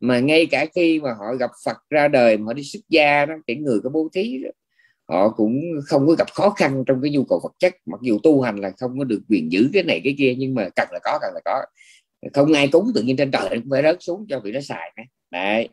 Mà 0.00 0.20
ngay 0.20 0.46
cả 0.46 0.66
khi 0.74 1.00
mà 1.00 1.10
họ 1.18 1.34
gặp 1.34 1.50
Phật 1.64 1.76
ra 1.90 2.08
đời 2.08 2.36
mà 2.36 2.44
họ 2.46 2.52
đi 2.52 2.62
xuất 2.62 2.80
gia 2.88 3.26
đó 3.26 3.34
cái 3.46 3.56
người 3.56 3.80
có 3.84 3.90
bố 3.90 4.08
thí 4.12 4.38
đó, 4.44 4.50
họ 5.08 5.28
cũng 5.28 5.60
không 5.86 6.06
có 6.06 6.14
gặp 6.14 6.30
khó 6.32 6.50
khăn 6.50 6.84
trong 6.86 7.02
cái 7.02 7.10
nhu 7.10 7.24
cầu 7.24 7.40
vật 7.42 7.52
chất. 7.58 7.74
Mặc 7.86 8.00
dù 8.02 8.18
tu 8.22 8.40
hành 8.40 8.56
là 8.56 8.70
không 8.78 8.98
có 8.98 9.04
được 9.04 9.20
quyền 9.28 9.52
giữ 9.52 9.70
cái 9.72 9.82
này 9.82 10.00
cái 10.04 10.14
kia 10.18 10.34
nhưng 10.38 10.54
mà 10.54 10.68
cần 10.76 10.88
là 10.92 10.98
có 11.04 11.18
cần 11.22 11.34
là 11.34 11.40
có. 11.44 11.62
Không 12.34 12.52
ai 12.52 12.68
cúng 12.68 12.90
tự 12.94 13.02
nhiên 13.02 13.16
trên 13.16 13.30
trời 13.30 13.48
cũng 13.50 13.70
phải 13.70 13.82
rớt 13.82 13.96
xuống 14.02 14.26
cho 14.28 14.40
vị 14.40 14.52
nó 14.52 14.60
xài 14.60 14.92
đấy 15.30 15.68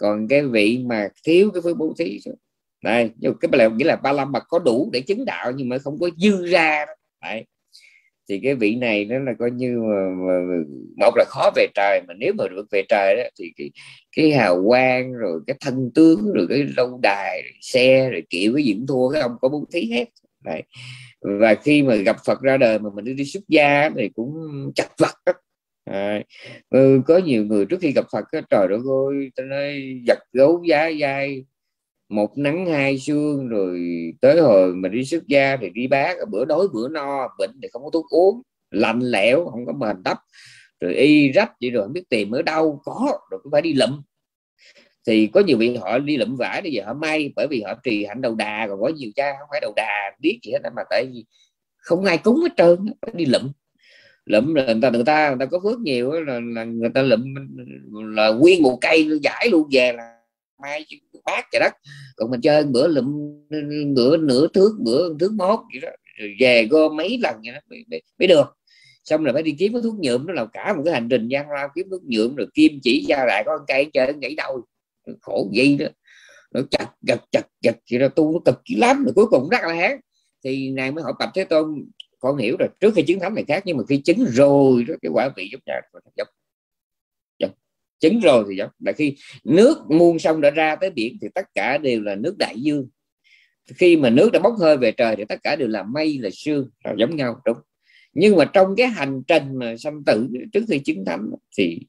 còn 0.00 0.28
cái 0.28 0.42
vị 0.42 0.84
mà 0.86 1.08
thiếu 1.24 1.50
cái 1.54 1.62
phước 1.62 1.76
bố 1.78 1.94
thí 1.98 2.20
đây 2.84 3.10
nhưng 3.16 3.34
cái 3.40 3.48
là 3.52 3.68
nghĩa 3.68 3.84
là 3.84 3.96
ba 3.96 4.12
la 4.12 4.24
mật 4.24 4.42
có 4.48 4.58
đủ 4.58 4.90
để 4.92 5.00
chứng 5.00 5.24
đạo 5.24 5.52
nhưng 5.56 5.68
mà 5.68 5.78
không 5.78 5.98
có 6.00 6.10
dư 6.16 6.46
ra 6.46 6.86
đấy 7.22 7.44
thì 8.28 8.40
cái 8.42 8.54
vị 8.54 8.76
này 8.76 9.04
nó 9.04 9.18
là 9.18 9.32
coi 9.38 9.50
như 9.50 9.78
mà, 9.78 10.10
mà, 10.26 10.56
một 10.96 11.16
là 11.16 11.24
khó 11.28 11.50
về 11.56 11.66
trời 11.74 12.00
mà 12.08 12.14
nếu 12.14 12.32
mà 12.38 12.44
được 12.48 12.66
về 12.70 12.82
trời 12.88 13.16
đó 13.16 13.22
thì 13.38 13.52
cái, 13.56 13.70
cái 14.16 14.32
hào 14.32 14.64
quang 14.66 15.12
rồi 15.12 15.40
cái 15.46 15.56
thân 15.60 15.90
tướng 15.94 16.32
rồi 16.34 16.46
cái 16.48 16.64
lâu 16.76 17.00
đài 17.02 17.42
rồi 17.42 17.52
xe 17.60 18.10
rồi 18.10 18.22
kiểu 18.30 18.52
cái 18.56 18.64
gì 18.64 18.72
cũng 18.72 18.86
thua 18.86 19.10
cái 19.10 19.22
ông 19.22 19.32
có 19.40 19.48
bố 19.48 19.64
thí 19.72 19.90
hết 19.92 20.04
Đấy. 20.44 20.62
và 21.20 21.54
khi 21.54 21.82
mà 21.82 21.94
gặp 21.94 22.16
Phật 22.26 22.40
ra 22.40 22.56
đời 22.56 22.78
mà 22.78 22.90
mình 22.94 23.04
đi, 23.04 23.14
đi 23.14 23.24
xuất 23.24 23.42
gia 23.48 23.90
thì 23.96 24.08
cũng 24.14 24.34
chặt 24.74 24.88
vật 24.98 25.14
đó. 25.26 25.32
À, 25.90 26.22
ừ, 26.70 27.00
có 27.06 27.18
nhiều 27.18 27.44
người 27.44 27.66
trước 27.66 27.76
khi 27.80 27.92
gặp 27.92 28.04
Phật 28.12 28.24
á, 28.32 28.40
trời 28.50 28.68
đất 28.68 28.80
ơi 29.10 29.30
tôi 29.36 29.46
nói 29.46 29.82
giật 30.06 30.18
gấu 30.32 30.62
giá 30.68 30.90
dai 31.00 31.44
một 32.08 32.38
nắng 32.38 32.66
hai 32.66 32.98
sương 32.98 33.48
rồi 33.48 33.80
tới 34.20 34.40
hồi 34.40 34.74
mình 34.74 34.92
đi 34.92 35.04
xuất 35.04 35.26
gia 35.26 35.56
thì 35.56 35.70
đi 35.70 35.86
bác 35.86 36.16
bữa 36.30 36.44
đói 36.44 36.66
bữa 36.72 36.88
no 36.88 37.28
bệnh 37.38 37.50
thì 37.62 37.68
không 37.72 37.84
có 37.84 37.90
thuốc 37.92 38.06
uống 38.08 38.42
lạnh 38.70 39.00
lẽo 39.00 39.44
không 39.50 39.66
có 39.66 39.72
mền 39.72 40.02
đắp 40.02 40.18
rồi 40.80 40.94
y 40.94 41.32
rách 41.32 41.52
vậy 41.60 41.70
rồi 41.70 41.82
không 41.84 41.92
biết 41.92 42.08
tìm 42.08 42.30
ở 42.30 42.42
đâu 42.42 42.80
có 42.84 43.18
rồi 43.30 43.40
cũng 43.42 43.52
phải 43.52 43.62
đi 43.62 43.74
lụm. 43.74 44.02
Thì 45.06 45.26
có 45.26 45.40
nhiều 45.40 45.58
vị 45.58 45.76
họ 45.76 45.98
đi 45.98 46.16
lụm 46.16 46.36
vải 46.36 46.62
bây 46.62 46.72
giờ 46.72 46.82
họ 46.86 46.94
may 46.94 47.32
bởi 47.36 47.46
vì 47.50 47.62
họ 47.62 47.74
trì 47.84 48.04
hạnh 48.04 48.20
đầu 48.20 48.34
đà 48.34 48.66
còn 48.68 48.80
có 48.80 48.88
nhiều 48.88 49.10
cha 49.16 49.32
không 49.40 49.48
phải 49.50 49.60
đầu 49.60 49.72
đà 49.76 50.12
biết 50.20 50.38
gì 50.42 50.52
hết 50.52 50.70
mà 50.76 50.82
tại 50.90 51.06
vì 51.12 51.24
không 51.76 52.04
ai 52.04 52.18
cúng 52.18 52.40
hết 52.42 52.52
trơn 52.56 52.78
phải 53.02 53.14
đi 53.14 53.24
lụm 53.24 53.50
lụm 54.26 54.54
là 54.54 54.64
người 54.64 54.82
ta 54.82 54.90
người 54.90 55.04
ta 55.04 55.28
người 55.28 55.38
ta 55.40 55.46
có 55.46 55.60
phước 55.64 55.78
nhiều 55.78 56.12
là, 56.12 56.40
là 56.54 56.64
người 56.64 56.90
ta 56.94 57.02
lụm 57.02 57.34
là 58.14 58.28
nguyên 58.28 58.62
một 58.62 58.78
cây 58.80 59.08
giải 59.22 59.48
luôn 59.50 59.68
về 59.72 59.92
là 59.92 60.16
mai 60.62 60.86
bát 61.24 61.44
trời 61.52 61.60
đất. 61.60 61.72
Còn 62.16 62.30
mình 62.30 62.40
chơi 62.40 62.64
bữa 62.64 62.88
lụm 62.88 63.06
bữa 63.94 64.16
nửa 64.16 64.46
thước 64.48 64.72
bữa 64.78 65.18
thước 65.18 65.32
mốt 65.32 65.58
vậy 65.72 65.80
đó 65.82 65.88
rồi 66.18 66.34
về 66.40 66.66
gom 66.70 66.96
mấy 66.96 67.18
lần 67.22 67.36
vậy 67.44 67.52
đó 67.52 67.60
mới, 67.70 67.84
mới, 67.90 68.02
mới 68.18 68.28
được. 68.28 68.56
Xong 69.04 69.24
rồi 69.24 69.32
phải 69.32 69.42
đi 69.42 69.54
kiếm 69.58 69.72
cái 69.72 69.82
thuốc 69.82 69.94
nhuộm 69.98 70.26
nó 70.26 70.32
là 70.32 70.46
cả 70.52 70.74
một 70.76 70.82
cái 70.84 70.94
hành 70.94 71.08
trình 71.08 71.28
gian 71.28 71.50
lao 71.50 71.68
kiếm 71.74 71.86
thuốc 71.90 72.02
nhuộm 72.04 72.34
rồi 72.34 72.46
kim 72.54 72.78
chỉ 72.82 73.06
ra 73.08 73.24
lại 73.26 73.42
có 73.46 73.58
con 73.58 73.66
cây 73.68 73.90
chơi 73.92 74.14
nhảy 74.14 74.34
đâu 74.34 74.62
khổ 75.20 75.50
gì 75.52 75.76
đó. 75.76 75.86
Nó 76.54 76.60
chặt 76.70 76.86
chặt 77.06 77.18
chặt 77.32 77.46
chặt 77.62 77.74
thì 77.86 77.98
nó 77.98 78.08
tu 78.08 78.32
nó 78.32 78.38
cực 78.44 78.60
lắm 78.76 79.04
rồi 79.04 79.12
cuối 79.14 79.26
cùng 79.26 79.48
rất 79.48 79.58
là 79.62 79.74
hán. 79.74 80.00
Thì 80.44 80.70
này 80.70 80.92
mới 80.92 81.04
hỏi 81.04 81.12
bạch 81.18 81.30
thế 81.34 81.44
tôn 81.44 81.84
con 82.20 82.36
hiểu 82.36 82.56
rồi, 82.58 82.68
trước 82.80 82.94
khi 82.94 83.02
chứng 83.02 83.20
thánh 83.20 83.34
này 83.34 83.44
khác, 83.48 83.62
nhưng 83.66 83.76
mà 83.76 83.82
khi 83.88 83.96
chứng 83.96 84.24
rồi, 84.24 84.84
đó, 84.88 84.94
cái 85.02 85.10
quả 85.14 85.28
vị 85.36 85.48
giúp 85.52 85.60
nhà 85.66 85.80
giống. 86.16 86.28
Chứng 88.00 88.20
rồi 88.20 88.44
thì 88.48 88.56
giống. 88.56 88.70
Là 88.78 88.92
khi 88.92 89.16
nước 89.44 89.78
muôn 89.88 90.18
sông 90.18 90.40
đã 90.40 90.50
ra 90.50 90.76
tới 90.76 90.90
biển, 90.90 91.18
thì 91.22 91.28
tất 91.34 91.46
cả 91.54 91.78
đều 91.78 92.00
là 92.00 92.14
nước 92.14 92.34
đại 92.38 92.54
dương. 92.60 92.88
Khi 93.74 93.96
mà 93.96 94.10
nước 94.10 94.32
đã 94.32 94.40
bốc 94.40 94.54
hơi 94.58 94.76
về 94.76 94.92
trời, 94.92 95.16
thì 95.16 95.24
tất 95.28 95.42
cả 95.42 95.56
đều 95.56 95.68
là 95.68 95.82
mây, 95.82 96.18
là 96.18 96.30
sương, 96.32 96.70
là 96.84 96.94
giống 96.98 97.16
nhau, 97.16 97.40
đúng. 97.44 97.56
Nhưng 98.12 98.36
mà 98.36 98.44
trong 98.44 98.74
cái 98.76 98.86
hành 98.86 99.22
trình 99.26 99.42
mà 99.54 99.76
sanh 99.76 100.04
tử 100.04 100.28
trước 100.52 100.64
khi 100.68 100.78
chứng 100.78 101.04
thánh 101.04 101.30
thì 101.58 101.80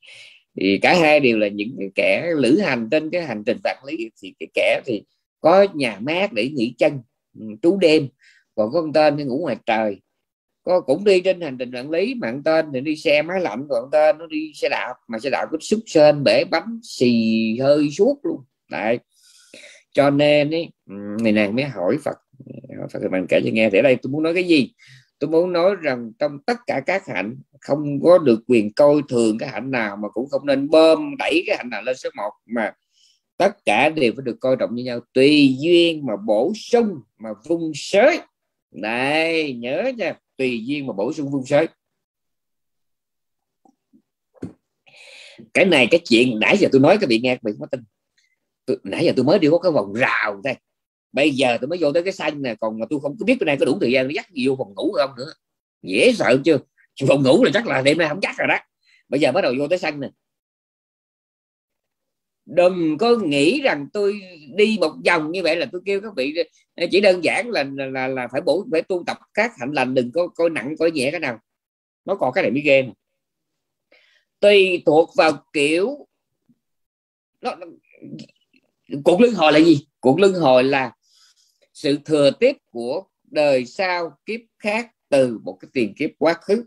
thì 0.60 0.80
cả 0.82 1.00
hai 1.00 1.20
đều 1.20 1.38
là 1.38 1.48
những 1.48 1.76
cái 1.80 1.90
kẻ 1.96 2.32
lữ 2.38 2.60
hành 2.60 2.88
trên 2.92 3.10
cái 3.10 3.22
hành 3.22 3.44
trình 3.46 3.58
vật 3.64 3.78
lý. 3.88 4.10
Thì 4.22 4.34
cái 4.40 4.48
kẻ 4.54 4.82
thì 4.86 5.04
có 5.40 5.68
nhà 5.74 5.98
mát 6.02 6.34
để 6.34 6.50
nghỉ 6.50 6.74
chân 6.78 7.00
ừ, 7.40 7.46
trú 7.62 7.78
đêm, 7.78 8.08
còn 8.56 8.72
có 8.72 8.82
con 8.82 8.94
tên 8.94 9.18
thì 9.18 9.24
ngủ 9.24 9.38
ngoài 9.38 9.58
trời 9.66 10.02
có 10.64 10.82
cũng 10.82 11.04
đi 11.04 11.22
trên 11.22 11.42
hành 11.42 11.58
trình 11.58 11.72
vạn 11.72 11.90
lý 11.90 12.16
mà 12.16 12.34
tên 12.46 12.66
thì 12.74 12.82
đi 12.82 12.96
xe 12.96 13.22
máy 13.22 13.42
lạnh 13.42 13.66
còn 13.70 13.90
tên 13.92 14.18
nó 14.18 14.28
đi 14.28 14.52
xe 14.56 14.70
đạp 14.70 14.94
mà 15.08 15.20
xe 15.20 15.30
đạp 15.30 15.46
có 15.52 15.58
xúc 15.62 15.80
sên 15.86 16.24
bể 16.24 16.44
bánh 16.44 16.80
xì 16.84 17.58
hơi 17.62 17.90
suốt 17.90 18.20
luôn. 18.24 18.42
Đấy. 18.72 19.00
Cho 19.94 20.10
nên 20.10 20.52
ấy, 20.52 20.70
này 21.22 21.32
nàng 21.32 21.56
mới 21.56 21.66
hỏi 21.66 21.98
Phật. 22.04 22.18
Phật 22.94 23.00
thì 23.02 23.08
mình 23.12 23.26
kể 23.30 23.42
cho 23.44 23.50
nghe 23.54 23.70
thì 23.70 23.80
ở 23.80 23.82
đây 23.82 23.96
tôi 24.02 24.12
muốn 24.12 24.24
nói 24.24 24.34
cái 24.34 24.44
gì? 24.44 24.74
Tôi 25.20 25.30
muốn 25.30 25.54
nói 25.54 25.76
rằng 25.82 26.12
trong 26.20 26.40
tất 26.46 26.58
cả 26.68 26.82
các 26.86 27.08
hạnh 27.08 27.36
không 27.60 28.00
có 28.04 28.18
được 28.18 28.40
quyền 28.48 28.74
coi 28.74 29.02
thường 29.10 29.38
cái 29.38 29.50
hạnh 29.50 29.72
nào 29.72 29.98
mà 29.98 30.10
cũng 30.10 30.30
không 30.30 30.46
nên 30.46 30.70
bơm 30.70 31.18
đẩy 31.18 31.44
cái 31.48 31.58
hạnh 31.58 31.70
nào 31.70 31.82
lên 31.82 31.96
số 31.98 32.10
1 32.18 32.24
mà 32.46 32.74
tất 33.38 33.66
cả 33.66 33.90
đều 33.90 34.12
phải 34.16 34.24
được 34.24 34.38
coi 34.40 34.56
trọng 34.60 34.76
như 34.76 34.84
nhau. 34.84 35.00
Tùy 35.14 35.56
duyên 35.60 36.06
mà 36.06 36.14
bổ 36.26 36.54
sung 36.56 36.96
mà 37.20 37.30
vung 37.48 37.72
sới. 37.76 38.20
Này 38.72 39.54
nhớ 39.54 39.92
nha 39.98 40.16
tùy 40.38 40.66
duyên 40.66 40.88
mà 40.88 40.94
bổ 40.94 41.14
sung 41.14 41.32
vung 41.32 41.46
sới 41.46 41.68
cái 45.54 45.66
này 45.66 45.88
cái 45.92 46.02
chuyện 46.10 46.40
nãy 46.40 46.58
giờ 46.58 46.70
tôi 46.72 46.82
nói 46.82 46.98
các 47.02 47.10
vị 47.10 47.20
nghe 47.24 47.36
các 47.36 47.42
vị 47.44 47.52
có 47.60 47.66
tin. 47.66 47.84
Tôi, 48.66 48.78
nãy 48.84 49.06
giờ 49.06 49.14
tôi 49.16 49.26
mới 49.26 49.40
đi 49.40 49.48
có 49.52 49.60
cái 49.60 49.72
vòng 49.72 49.94
rào 49.94 50.42
đây. 50.44 50.56
Bây 51.12 51.32
giờ 51.32 51.58
tôi 51.62 51.68
mới 51.68 51.80
vô 51.82 51.92
tới 51.94 52.04
cái 52.04 52.14
xanh 52.14 52.42
nè 52.42 52.56
còn 52.62 52.80
mà 52.80 52.86
tôi 52.90 53.00
không 53.00 53.18
có 53.20 53.26
biết 53.26 53.38
cái 53.40 53.46
này 53.46 53.58
có 53.60 53.66
đủ 53.66 53.78
thời 53.82 53.92
gian 53.92 54.08
để 54.08 54.14
dắt 54.16 54.30
gì 54.32 54.48
vô 54.48 54.56
phòng 54.58 54.74
ngủ 54.76 54.92
không 54.98 55.16
nữa. 55.18 55.34
Dễ 55.82 56.14
sợ 56.14 56.38
chưa? 56.46 56.58
Phòng 57.08 57.24
ngủ 57.24 57.44
là 57.44 57.52
chắc 57.54 57.68
là 57.68 57.82
đêm 57.82 57.98
nay 57.98 58.10
không 58.10 58.22
chắc 58.22 58.38
rồi 58.38 58.48
đó. 58.48 58.58
Bây 59.10 59.20
giờ 59.20 59.32
bắt 59.32 59.42
đầu 59.42 59.54
vô 59.60 59.68
tới 59.68 59.80
xanh 59.80 60.00
nè 60.00 60.10
đừng 62.56 62.98
có 62.98 63.16
nghĩ 63.16 63.62
rằng 63.62 63.88
tôi 63.94 64.22
đi 64.56 64.78
một 64.82 64.94
vòng 65.06 65.32
như 65.32 65.44
vậy 65.44 65.56
là 65.56 65.66
tôi 65.72 65.82
kêu 65.86 66.02
các 66.02 66.14
vị 66.16 66.36
à, 66.76 66.86
chỉ 66.92 67.02
đơn 67.02 67.24
giản 67.24 67.50
là 67.50 67.64
là 67.76 68.08
là 68.08 68.28
phải 68.32 68.42
bổ 68.42 68.66
phải 68.72 68.82
tu 68.82 69.04
tập 69.08 69.18
các 69.34 69.52
hạnh 69.58 69.72
lành 69.72 69.94
đừng 69.94 70.12
có 70.12 70.28
coi 70.28 70.50
nặng 70.50 70.76
coi 70.80 70.92
nhẹ 70.92 71.12
cái 71.12 71.20
nào. 71.20 71.40
Nó 72.06 72.16
còn 72.16 72.34
cái 72.34 72.42
này 72.42 72.52
mới 72.52 72.62
ghê 72.62 72.86
tùy 74.40 74.84
thuộc 74.86 75.10
vào 75.16 75.44
kiểu 75.54 76.08
nó, 77.42 77.56
nó 77.56 77.68
cuộc 79.04 79.22
luân 79.22 79.34
hồi 79.34 79.54
là 79.54 79.60
gì? 79.60 79.88
Cuộc 80.00 80.20
luân 80.20 80.34
hồi 80.34 80.64
là 80.64 80.92
sự 81.74 82.00
thừa 82.06 82.32
tiếp 82.40 82.58
của 82.70 83.04
đời 83.24 83.66
sau 83.66 84.18
kiếp 84.26 84.40
khác 84.60 84.92
từ 85.10 85.40
một 85.44 85.58
cái 85.60 85.70
tiền 85.74 85.94
kiếp 85.98 86.10
quá 86.18 86.34
khứ. 86.34 86.66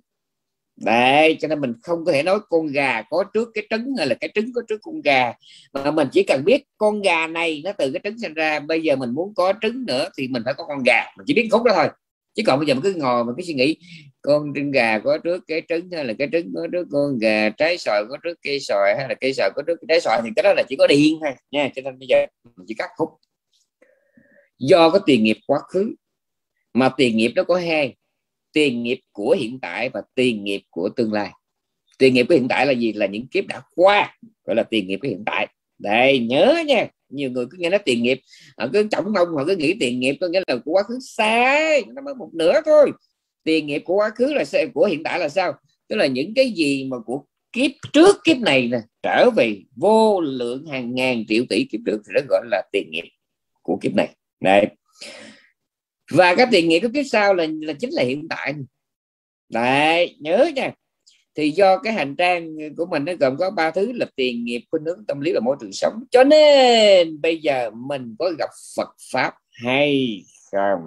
Đấy, 0.76 1.36
cho 1.40 1.48
nên 1.48 1.60
mình 1.60 1.72
không 1.82 2.04
có 2.04 2.12
thể 2.12 2.22
nói 2.22 2.38
con 2.48 2.66
gà 2.66 3.02
có 3.02 3.24
trước 3.34 3.48
cái 3.54 3.66
trứng 3.70 3.94
hay 3.98 4.06
là 4.06 4.14
cái 4.14 4.30
trứng 4.34 4.52
có 4.54 4.62
trước 4.68 4.80
con 4.82 5.00
gà. 5.00 5.32
Mà 5.72 5.90
mình 5.90 6.08
chỉ 6.12 6.22
cần 6.22 6.44
biết 6.44 6.64
con 6.78 7.02
gà 7.02 7.26
này 7.26 7.62
nó 7.64 7.72
từ 7.72 7.90
cái 7.92 8.00
trứng 8.04 8.18
sinh 8.18 8.34
ra 8.34 8.60
bây 8.60 8.82
giờ 8.82 8.96
mình 8.96 9.10
muốn 9.10 9.34
có 9.34 9.52
trứng 9.62 9.84
nữa 9.86 10.08
thì 10.18 10.28
mình 10.28 10.42
phải 10.44 10.54
có 10.54 10.64
con 10.64 10.82
gà. 10.86 11.04
Mình 11.16 11.24
chỉ 11.26 11.34
biết 11.34 11.48
khúc 11.52 11.62
đó 11.62 11.72
thôi. 11.74 11.88
Chứ 12.34 12.42
còn 12.46 12.58
bây 12.58 12.66
giờ 12.66 12.74
mình 12.74 12.82
cứ 12.82 12.94
ngồi 12.94 13.24
mình 13.24 13.34
cứ 13.38 13.42
suy 13.42 13.54
nghĩ 13.54 13.76
con 14.22 14.52
trứng 14.54 14.70
gà 14.70 14.98
có 14.98 15.18
trước 15.18 15.44
cái 15.46 15.62
trứng 15.68 15.90
hay 15.90 16.04
là 16.04 16.14
cái 16.18 16.28
trứng 16.32 16.52
có 16.54 16.66
trước 16.72 16.86
con 16.92 17.18
gà 17.18 17.50
trái 17.50 17.78
sòi 17.78 18.04
có 18.10 18.16
trước 18.24 18.38
cây 18.42 18.60
sòi 18.60 18.94
hay 18.98 19.08
là 19.08 19.14
cây 19.14 19.32
sòi 19.32 19.50
có 19.56 19.62
trước 19.66 19.78
trái 19.88 20.00
sòi 20.00 20.20
thì 20.24 20.30
cái 20.36 20.42
đó 20.42 20.52
là 20.56 20.62
chỉ 20.68 20.76
có 20.76 20.86
điên 20.86 21.18
thôi 21.20 21.30
nha. 21.50 21.70
Cho 21.76 21.82
nên 21.82 21.98
bây 21.98 22.08
giờ 22.08 22.26
mình 22.56 22.66
chỉ 22.68 22.74
cắt 22.74 22.90
khúc. 22.96 23.08
Do 24.58 24.90
có 24.90 24.98
tiền 24.98 25.24
nghiệp 25.24 25.36
quá 25.46 25.58
khứ 25.68 25.94
mà 26.74 26.88
tiền 26.96 27.16
nghiệp 27.16 27.32
nó 27.36 27.44
có 27.44 27.56
hai 27.56 27.96
tiền 28.54 28.82
nghiệp 28.82 29.00
của 29.12 29.36
hiện 29.38 29.58
tại 29.62 29.88
và 29.88 30.02
tiền 30.14 30.44
nghiệp 30.44 30.62
của 30.70 30.88
tương 30.88 31.12
lai. 31.12 31.30
Tiền 31.98 32.14
nghiệp 32.14 32.26
của 32.28 32.34
hiện 32.34 32.48
tại 32.48 32.66
là 32.66 32.72
gì? 32.72 32.92
Là 32.92 33.06
những 33.06 33.26
kiếp 33.26 33.46
đã 33.46 33.62
qua 33.74 34.18
gọi 34.44 34.56
là 34.56 34.62
tiền 34.62 34.86
nghiệp 34.86 34.98
của 35.02 35.08
hiện 35.08 35.22
tại. 35.26 35.48
Đây 35.78 36.18
nhớ 36.18 36.62
nha. 36.66 36.86
Nhiều 37.08 37.30
người 37.30 37.46
cứ 37.50 37.56
nghe 37.60 37.70
nói 37.70 37.78
tiền 37.84 38.02
nghiệp. 38.02 38.20
Họ 38.58 38.68
cứ 38.72 38.88
trọng 38.90 39.04
ông 39.04 39.28
họ 39.36 39.44
cứ 39.46 39.56
nghĩ 39.56 39.74
tiền 39.80 40.00
nghiệp 40.00 40.16
có 40.20 40.28
nghĩa 40.28 40.42
là 40.46 40.56
của 40.56 40.72
quá 40.72 40.82
khứ 40.82 40.98
xa, 41.00 41.60
nó 41.94 42.02
mới 42.02 42.14
một 42.14 42.30
nửa 42.34 42.60
thôi. 42.64 42.92
Tiền 43.44 43.66
nghiệp 43.66 43.82
của 43.84 43.94
quá 43.94 44.10
khứ 44.10 44.32
là 44.32 44.44
của 44.74 44.84
hiện 44.84 45.02
tại 45.02 45.18
là 45.18 45.28
sao? 45.28 45.52
Tức 45.88 45.96
là 45.96 46.06
những 46.06 46.34
cái 46.34 46.50
gì 46.50 46.84
mà 46.84 46.96
của 47.06 47.24
kiếp 47.52 47.70
trước 47.92 48.16
kiếp 48.24 48.36
này 48.36 48.68
nè 48.68 48.78
trở 49.02 49.30
về 49.36 49.62
vô 49.76 50.20
lượng 50.20 50.66
hàng 50.66 50.94
ngàn 50.94 51.24
triệu 51.28 51.44
tỷ 51.48 51.64
kiếp 51.64 51.80
trước 51.86 51.98
thì 52.06 52.12
nó 52.14 52.20
gọi 52.28 52.42
là 52.50 52.62
tiền 52.72 52.90
nghiệp 52.90 53.04
của 53.62 53.78
kiếp 53.82 53.94
này. 53.94 54.08
Đây 54.40 54.66
và 56.10 56.34
cái 56.34 56.46
tiền 56.50 56.68
nghiệp 56.68 56.80
của 56.80 56.88
kiếp 56.94 57.04
sau 57.10 57.34
là 57.34 57.46
là 57.60 57.72
chính 57.72 57.90
là 57.90 58.02
hiện 58.02 58.28
tại 58.28 58.54
đấy, 59.48 60.16
nhớ 60.20 60.50
nha. 60.54 60.72
Thì 61.36 61.50
do 61.50 61.78
cái 61.78 61.92
hành 61.92 62.16
trang 62.16 62.56
của 62.76 62.86
mình 62.86 63.04
nó 63.04 63.12
gồm 63.20 63.36
có 63.36 63.50
ba 63.50 63.70
thứ 63.70 63.92
là 63.92 64.06
tiền 64.16 64.44
nghiệp, 64.44 64.60
khuynh 64.70 64.84
hướng, 64.84 65.06
tâm 65.06 65.20
lý 65.20 65.32
và 65.32 65.40
môi 65.40 65.56
trường 65.60 65.72
sống. 65.72 66.04
Cho 66.10 66.24
nên 66.24 67.20
bây 67.20 67.38
giờ 67.38 67.70
mình 67.70 68.16
có 68.18 68.30
gặp 68.38 68.50
Phật 68.76 68.88
pháp 69.12 69.34
hay 69.64 70.22
không? 70.52 70.80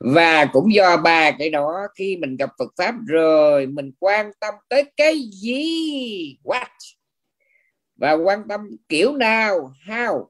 Và 0.00 0.44
cũng 0.52 0.74
do 0.74 0.96
ba 0.96 1.30
cái 1.30 1.50
đó, 1.50 1.72
khi 1.98 2.16
mình 2.16 2.36
gặp 2.36 2.50
Phật 2.58 2.72
pháp 2.78 2.94
rồi, 3.06 3.66
mình 3.66 3.92
quan 3.98 4.30
tâm 4.40 4.54
tới 4.68 4.84
cái 4.96 5.20
gì? 5.32 6.36
What? 6.44 6.66
Và 7.96 8.12
quan 8.12 8.42
tâm 8.48 8.60
kiểu 8.88 9.16
nào? 9.16 9.74
How? 9.86 10.26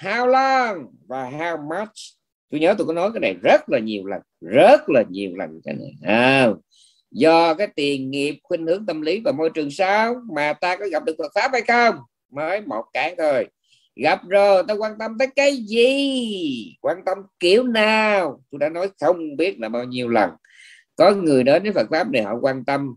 How 0.00 0.26
long? 0.26 0.86
Và 1.08 1.30
how 1.30 1.68
much? 1.68 2.15
Tôi 2.50 2.60
nhớ 2.60 2.74
tôi 2.78 2.86
có 2.86 2.92
nói 2.92 3.10
cái 3.14 3.20
này 3.20 3.34
rất 3.42 3.68
là 3.68 3.78
nhiều 3.78 4.06
lần 4.06 4.20
rất 4.40 4.80
là 4.88 5.02
nhiều 5.10 5.30
lần 5.36 5.60
cái 5.64 5.74
này 5.74 5.92
à, 6.02 6.48
do 7.10 7.54
cái 7.54 7.66
tiền 7.66 8.10
nghiệp 8.10 8.38
khuynh 8.42 8.66
hướng 8.66 8.86
tâm 8.86 9.02
lý 9.02 9.20
và 9.24 9.32
môi 9.32 9.50
trường 9.50 9.70
sao 9.70 10.16
mà 10.34 10.52
ta 10.52 10.76
có 10.76 10.86
gặp 10.92 11.04
được 11.04 11.14
Phật 11.18 11.32
pháp 11.34 11.50
hay 11.52 11.62
không? 11.62 11.94
Mới 12.32 12.60
một 12.60 12.84
cái 12.92 13.14
thôi. 13.18 13.46
Gặp 13.96 14.20
rồi 14.28 14.62
ta 14.68 14.74
quan 14.74 14.92
tâm 14.98 15.18
tới 15.18 15.28
cái 15.36 15.56
gì? 15.56 16.76
Quan 16.80 16.96
tâm 17.06 17.18
kiểu 17.40 17.62
nào? 17.62 18.42
Tôi 18.50 18.58
đã 18.58 18.68
nói 18.68 18.88
không 19.00 19.36
biết 19.36 19.60
là 19.60 19.68
bao 19.68 19.84
nhiêu 19.84 20.08
lần. 20.08 20.30
Có 20.96 21.14
người 21.14 21.44
đến 21.44 21.62
với 21.62 21.72
Phật 21.72 21.86
pháp 21.90 22.10
này 22.10 22.22
họ 22.22 22.34
quan 22.40 22.64
tâm 22.64 22.94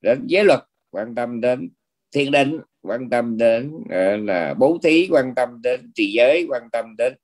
đến 0.00 0.24
giới 0.26 0.44
luật 0.44 0.60
quan 0.90 1.14
tâm 1.14 1.40
đến 1.40 1.70
thiền 2.14 2.32
định 2.32 2.60
quan 2.82 3.10
tâm 3.10 3.36
đến 3.38 3.74
uh, 3.74 4.24
là 4.24 4.54
bố 4.58 4.78
thí 4.82 5.08
quan 5.10 5.34
tâm 5.34 5.62
đến 5.62 5.92
trì 5.94 6.12
giới 6.12 6.46
quan 6.48 6.62
tâm 6.72 6.96
đến 6.98 7.14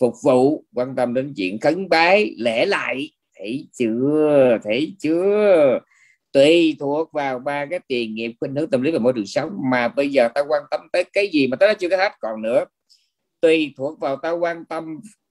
phục 0.00 0.14
vụ, 0.24 0.64
quan 0.74 0.96
tâm 0.96 1.14
đến 1.14 1.32
chuyện 1.36 1.60
khấn 1.60 1.88
bái, 1.88 2.34
lễ 2.38 2.66
lại. 2.66 3.10
Thấy 3.38 3.68
chưa? 3.72 4.58
Thấy 4.64 4.96
chưa? 4.98 5.78
Tùy 6.32 6.76
thuộc 6.80 7.12
vào 7.12 7.38
ba 7.38 7.66
cái 7.66 7.78
tiền 7.88 8.14
nghiệp 8.14 8.32
khuynh 8.40 8.54
hướng 8.54 8.70
tâm 8.70 8.82
lý 8.82 8.90
và 8.90 8.98
môi 8.98 9.12
trường 9.12 9.26
sống 9.26 9.50
mà 9.70 9.88
bây 9.88 10.08
giờ 10.08 10.28
ta 10.34 10.40
quan 10.48 10.62
tâm 10.70 10.80
tới 10.92 11.04
cái 11.12 11.28
gì 11.28 11.46
mà 11.46 11.56
ta 11.56 11.74
chưa 11.74 11.88
có 11.88 11.96
hết. 11.96 12.12
Còn 12.20 12.42
nữa, 12.42 12.64
tùy 13.40 13.74
thuộc 13.76 14.00
vào 14.00 14.16
ta 14.16 14.30
quan 14.30 14.64
tâm 14.64 14.84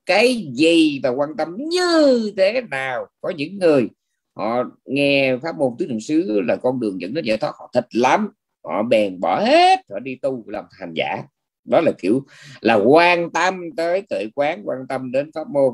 cái 0.05 0.47
gì 0.53 0.99
và 1.03 1.09
quan 1.09 1.29
tâm 1.37 1.55
như 1.57 2.31
thế 2.37 2.61
nào. 2.71 3.07
Có 3.21 3.29
những 3.29 3.59
người 3.59 3.87
họ 4.35 4.63
nghe 4.85 5.37
pháp 5.37 5.57
môn 5.57 5.73
tứ 5.79 5.87
niệm 5.87 5.99
xứ 5.99 6.41
là 6.41 6.55
con 6.55 6.79
đường 6.79 7.01
dẫn 7.01 7.13
đến 7.13 7.25
giải 7.25 7.37
thoát. 7.37 7.51
Họ 7.59 7.71
thích 7.73 7.87
lắm. 7.95 8.29
Họ 8.63 8.83
bèn 8.83 9.19
bỏ 9.19 9.39
hết, 9.39 9.79
họ 9.91 9.99
đi 9.99 10.15
tu 10.15 10.43
làm 10.47 10.65
hành 10.71 10.93
giả 10.95 11.23
đó 11.65 11.81
là 11.81 11.91
kiểu 11.97 12.25
là 12.61 12.75
quan 12.75 13.29
tâm 13.29 13.59
tới 13.77 14.03
tự 14.09 14.29
quán, 14.35 14.61
quan 14.65 14.87
tâm 14.89 15.11
đến 15.11 15.31
pháp 15.33 15.47
môn. 15.49 15.73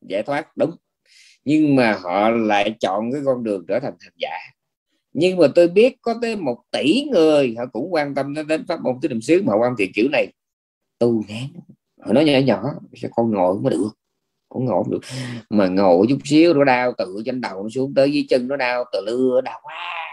Giải 0.00 0.22
thoát, 0.22 0.56
đúng. 0.56 0.70
Nhưng 1.44 1.76
mà 1.76 1.98
họ 2.02 2.30
lại 2.30 2.74
chọn 2.80 3.12
cái 3.12 3.22
con 3.24 3.44
đường 3.44 3.64
trở 3.68 3.80
thành 3.80 3.94
hành 4.00 4.12
giả. 4.16 4.36
Nhưng 5.12 5.36
mà 5.38 5.46
tôi 5.54 5.68
biết 5.68 5.96
có 6.02 6.14
tới 6.22 6.36
một 6.36 6.62
tỷ 6.70 7.04
người 7.12 7.54
họ 7.58 7.64
cũng 7.72 7.94
quan 7.94 8.14
tâm 8.14 8.34
đến 8.48 8.66
pháp 8.68 8.80
môn. 8.82 8.94
Tứ 9.02 9.08
niệm 9.08 9.20
xứ 9.20 9.42
mà 9.46 9.52
quan 9.60 9.74
thiện 9.78 9.90
kiểu 9.94 10.08
này, 10.12 10.26
tu 10.98 11.24
ngán 11.28 11.44
họ 12.00 12.12
nói 12.12 12.24
nhỏ 12.24 12.38
nhỏ 12.38 12.62
sẽ 12.94 13.08
con 13.16 13.30
ngồi 13.30 13.58
mới 13.58 13.70
được 13.70 13.90
con 14.48 14.64
ngồi 14.64 14.84
được. 14.90 15.00
Mà 15.50 15.66
ngồi 15.68 16.06
chút 16.08 16.18
xíu 16.24 16.54
nó 16.54 16.64
đau, 16.64 16.92
tự 16.98 17.22
trên 17.26 17.40
đầu 17.40 17.62
nó 17.62 17.68
xuống 17.68 17.94
tới 17.94 18.12
dưới 18.12 18.26
chân 18.28 18.48
nó 18.48 18.56
đau 18.56 18.84
từ 18.92 19.00
lưa 19.06 19.40
đau 19.40 19.60
quá 19.62 20.11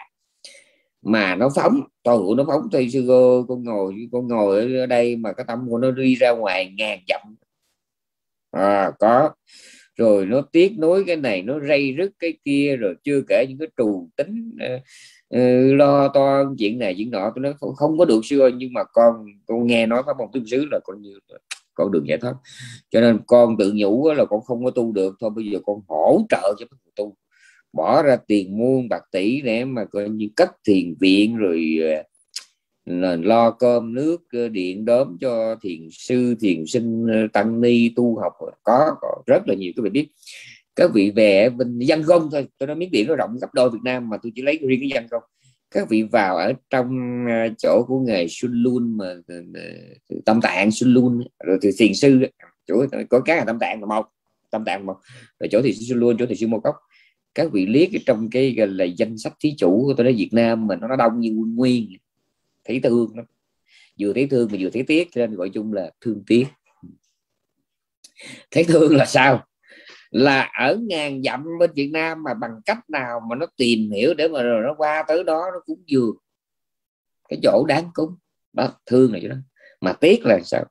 mà 1.02 1.36
nó 1.36 1.50
phóng 1.56 1.82
toàn 2.04 2.20
nó 2.38 2.44
phóng 2.48 2.70
thì 2.72 2.90
sư 2.90 3.06
cô 3.08 3.46
con 3.48 3.64
ngồi 3.64 3.96
con 4.12 4.28
ngồi 4.28 4.74
ở 4.76 4.86
đây 4.86 5.16
mà 5.16 5.34
cái 5.34 5.46
tâm 5.48 5.68
của 5.70 5.78
nó 5.78 5.92
đi 5.92 6.16
ra 6.16 6.32
ngoài 6.32 6.74
ngàn 6.78 7.00
dặm. 7.08 7.22
À, 8.52 8.92
có. 9.00 9.30
Rồi 9.96 10.26
nó 10.26 10.42
tiếc 10.42 10.80
nối 10.80 11.04
cái 11.08 11.16
này 11.16 11.42
nó 11.42 11.60
rây 11.60 11.94
rứt 11.98 12.12
cái 12.20 12.34
kia 12.46 12.76
rồi 12.80 12.96
chưa 13.04 13.22
kể 13.28 13.46
những 13.50 13.58
cái 13.58 13.68
trù 13.78 14.10
tính 14.16 14.58
uh, 15.36 15.80
lo 15.80 16.08
to 16.08 16.44
chuyện 16.58 16.80
này 16.80 16.96
chuyện 16.98 17.12
nọ. 17.12 17.32
Tôi 17.36 17.44
nói 17.44 17.54
không, 17.60 17.76
không 17.76 17.98
có 17.98 18.06
được 18.06 18.22
sư 18.24 18.40
ơi 18.40 18.52
nhưng 18.58 18.74
mà 18.74 18.84
con 18.84 19.26
con 19.46 19.68
nghe 19.68 19.86
nói 19.86 20.04
pháp 20.06 20.18
môn 20.18 20.28
tương 20.34 20.48
xứ 20.48 20.66
là 20.72 20.80
con 20.84 21.02
như 21.02 21.20
con 21.74 21.92
đường 21.92 22.08
giải 22.08 22.18
thoát. 22.18 22.34
Cho 22.90 23.02
nên 23.02 23.20
con 23.28 23.58
tự 23.58 23.72
nhủ 23.76 24.12
là 24.12 24.26
con 24.26 24.42
không 24.42 24.66
có 24.66 24.72
tu 24.72 24.92
được. 24.92 25.16
Thôi 25.20 25.30
bây 25.36 25.46
giờ 25.46 25.60
con 25.66 25.82
hỗ 25.88 26.22
trợ 26.30 26.56
cho 26.60 26.66
người 26.72 26.92
tu 26.96 27.16
bỏ 27.74 28.04
ra 28.04 28.18
tiền 28.28 28.58
muôn 28.58 28.90
bạc 28.90 29.04
tỷ 29.12 29.42
để 29.42 29.66
mà 29.66 29.86
coi 29.86 30.10
như 30.10 30.28
cất 30.36 30.50
thiền 30.68 30.96
viện 31.00 31.38
rồi 31.38 31.78
ờ, 31.82 32.04
là 32.86 33.16
lo 33.16 33.52
cơm 33.52 33.94
nước 33.94 34.18
ờ, 34.32 34.50
điện 34.50 34.86
đốm 34.86 35.18
cho 35.22 35.56
thiền 35.62 35.88
sư 35.92 36.36
thiền 36.40 36.66
sinh 36.66 37.08
ờ, 37.08 37.28
tăng 37.34 37.62
ni 37.62 37.90
tu 37.96 38.20
học. 38.20 38.34
Có, 38.64 38.96
có 39.02 39.24
rất 39.28 39.48
là 39.48 39.56
nhiều 39.56 39.72
các 39.76 39.84
vị 39.84 39.90
biết 39.90 40.08
các 40.76 40.92
vị 40.94 41.12
về 41.16 41.50
bên 41.50 41.80
dân 41.80 42.04
công 42.08 42.30
thôi 42.32 42.48
tôi 42.58 42.68
nói 42.68 42.76
miếng 42.76 42.92
biển 42.92 43.08
nó 43.08 43.16
rộng 43.16 43.38
gấp 43.42 43.54
đôi 43.54 43.70
Việt 43.70 43.80
Nam 43.84 44.10
mà 44.10 44.18
tôi 44.24 44.32
chỉ 44.36 44.42
lấy 44.42 44.60
riêng 44.68 44.80
cái 44.80 44.90
dân 44.90 45.08
công 45.12 45.24
các 45.72 45.90
vị 45.90 46.04
vào 46.04 46.38
ở 46.38 46.54
trong 46.70 46.90
chỗ 47.58 47.84
của 47.88 48.00
nghề 48.00 48.28
Xuân 48.30 48.52
Luôn 48.54 48.98
mà 48.98 49.06
tâm 50.26 50.42
tạng 50.42 50.72
Xuân 50.72 50.94
Luôn 50.94 51.22
rồi 51.46 51.58
thì 51.62 51.70
thiền 51.78 51.94
sư 51.94 52.20
chỗ 52.68 52.86
có 53.10 53.20
cái 53.20 53.38
là 53.38 53.44
tâm 53.46 53.60
tạng 53.60 53.80
là 53.80 53.86
một 53.86 54.06
tâm 54.52 54.66
tạng 54.66 54.86
một 54.86 54.98
rồi 55.40 55.48
chỗ 55.52 55.62
thì 55.64 55.74
Xuân 55.74 56.00
Luôn 56.00 56.18
chỗ 56.20 56.26
thì 56.30 56.36
sư 56.36 56.48
Mô 56.48 56.60
Cốc 56.60 56.76
các 57.36 57.52
vị 57.52 57.66
liếc 57.66 57.90
trong 58.06 58.30
cái 58.30 58.56
là, 58.56 58.86
danh 58.86 59.18
sách 59.18 59.34
thí 59.40 59.56
chủ 59.58 59.84
của 59.86 59.94
tôi 59.98 60.04
nói 60.04 60.14
Việt 60.14 60.30
Nam 60.32 60.68
mà 60.68 60.76
nó 60.76 60.96
đông 60.96 61.20
như 61.20 61.30
quân 61.30 61.56
nguyên. 61.56 61.98
Thấy 62.64 62.80
thương 62.84 63.18
lắm. 63.18 63.26
Vừa 64.00 64.14
thấy 64.14 64.28
thương 64.28 64.50
mà 64.52 64.58
vừa 64.60 64.70
thấy 64.70 64.84
tiếc, 64.84 65.08
cho 65.12 65.22
nên 65.22 65.36
gọi 65.36 65.50
chung 65.50 65.74
là 65.74 65.92
thương 66.02 66.24
tiếc. 66.28 66.46
Thấy 68.52 68.64
thương 68.64 68.96
là 68.96 69.06
sao? 69.06 69.46
Là 70.12 70.52
ở 70.60 70.78
ngàn 70.82 71.24
dặm 71.24 71.46
bên 71.60 71.72
Việt 71.76 71.90
Nam 71.94 72.24
mà 72.24 72.34
bằng 72.34 72.52
cách 72.66 72.90
nào 72.90 73.20
mà 73.30 73.36
nó 73.36 73.46
tìm 73.58 73.92
hiểu 73.92 74.14
để 74.14 74.28
mà 74.28 74.42
rồi 74.42 74.64
nó 74.64 74.74
qua 74.78 75.04
tới 75.08 75.24
đó 75.24 75.46
nó 75.54 75.60
cũng 75.66 75.84
vừa. 75.92 76.12
Cái 77.30 77.40
chỗ 77.44 77.66
đáng 77.68 77.90
cúng. 77.94 78.16
Đó, 78.54 78.74
thương 78.86 79.12
này 79.12 79.22
chứ 79.22 79.28
đó. 79.28 79.36
Mà 79.82 79.94
tiếc 79.94 80.26
là 80.26 80.40
sao? 80.44 80.66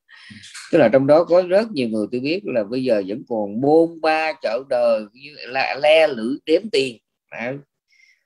Tức 0.73 0.79
là 0.79 0.89
trong 0.89 1.07
đó 1.07 1.25
có 1.25 1.43
rất 1.43 1.71
nhiều 1.71 1.89
người 1.89 2.07
tôi 2.13 2.21
biết 2.21 2.41
là 2.45 2.65
bây 2.65 2.85
giờ 2.85 3.03
vẫn 3.07 3.23
còn 3.29 3.61
bôn 3.61 4.01
ba 4.01 4.33
chợ 4.43 4.63
đời, 4.69 5.05
như 5.13 5.31
là 5.49 5.79
le 5.83 6.07
lưỡi 6.07 6.37
đếm 6.47 6.63
tiền. 6.73 6.97
Đó. 7.33 7.53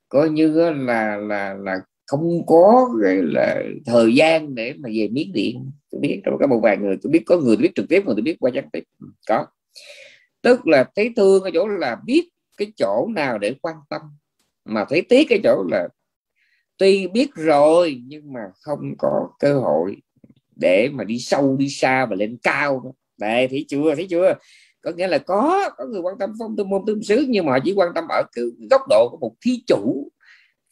coi 0.09 0.31
như 0.31 0.71
là 0.71 1.17
là 1.17 1.55
là 1.55 1.81
không 2.07 2.47
có 2.47 2.89
là 3.23 3.63
thời 3.87 4.15
gian 4.15 4.55
để 4.55 4.75
mà 4.79 4.89
về 4.95 5.09
miếng 5.09 5.33
điện. 5.33 5.71
Tôi 5.91 6.01
biết 6.01 6.21
trong 6.25 6.37
có 6.41 6.47
một 6.47 6.61
vài 6.63 6.77
người, 6.77 6.97
tôi 7.03 7.11
biết 7.11 7.23
có 7.27 7.37
người 7.37 7.57
tôi 7.57 7.63
biết 7.63 7.73
trực 7.75 7.89
tiếp 7.89 8.03
người 8.07 8.15
tôi 8.15 8.23
biết 8.23 8.37
qua 8.41 8.51
gián 8.55 8.71
tiếp. 8.73 8.85
Ừ, 9.01 9.07
có. 9.29 9.47
Tức 10.43 10.67
là 10.67 10.85
thấy 10.97 11.13
thương 11.17 11.43
ở 11.43 11.51
chỗ 11.55 11.69
là 11.69 11.97
biết 12.07 12.29
cái 12.57 12.73
chỗ 12.77 13.09
nào 13.15 13.39
để 13.39 13.55
quan 13.63 13.77
tâm, 13.91 14.01
mà 14.65 14.85
thấy 14.89 15.03
tiếc 15.03 15.27
cái 15.29 15.41
chỗ 15.45 15.65
là 15.71 15.89
tuy 16.79 17.07
biết 17.07 17.35
rồi 17.35 18.03
nhưng 18.07 18.33
mà 18.33 18.41
không 18.61 18.95
có 18.99 19.29
cơ 19.39 19.61
hội 19.61 19.97
để 20.63 20.89
mà 20.93 21.05
đi 21.05 21.19
sâu, 21.19 21.57
đi 21.57 21.69
xa 21.69 22.07
và 22.07 22.17
lên 22.17 22.39
cao 22.43 22.95
đây 23.21 23.49
thấy 23.49 23.65
chưa? 23.69 23.95
Thấy 23.95 24.07
chưa? 24.11 24.35
Có 24.83 24.91
nghĩa 24.97 25.09
là 25.09 25.19
có 25.19 25.71
có 25.77 25.85
người 25.85 26.01
quan 26.01 26.19
tâm 26.19 26.33
phong 26.39 26.57
tư, 26.57 26.65
môn 26.65 26.83
tương 26.87 27.03
xứ, 27.03 27.27
nhưng 27.29 27.47
mà 27.47 27.53
họ 27.53 27.59
chỉ 27.65 27.73
quan 27.73 27.89
tâm 27.95 28.05
ở 28.09 28.23
cái 28.33 28.45
góc 28.71 28.81
độ 28.91 29.09
của 29.11 29.19
một 29.21 29.35
thí 29.41 29.63
chủ, 29.67 30.11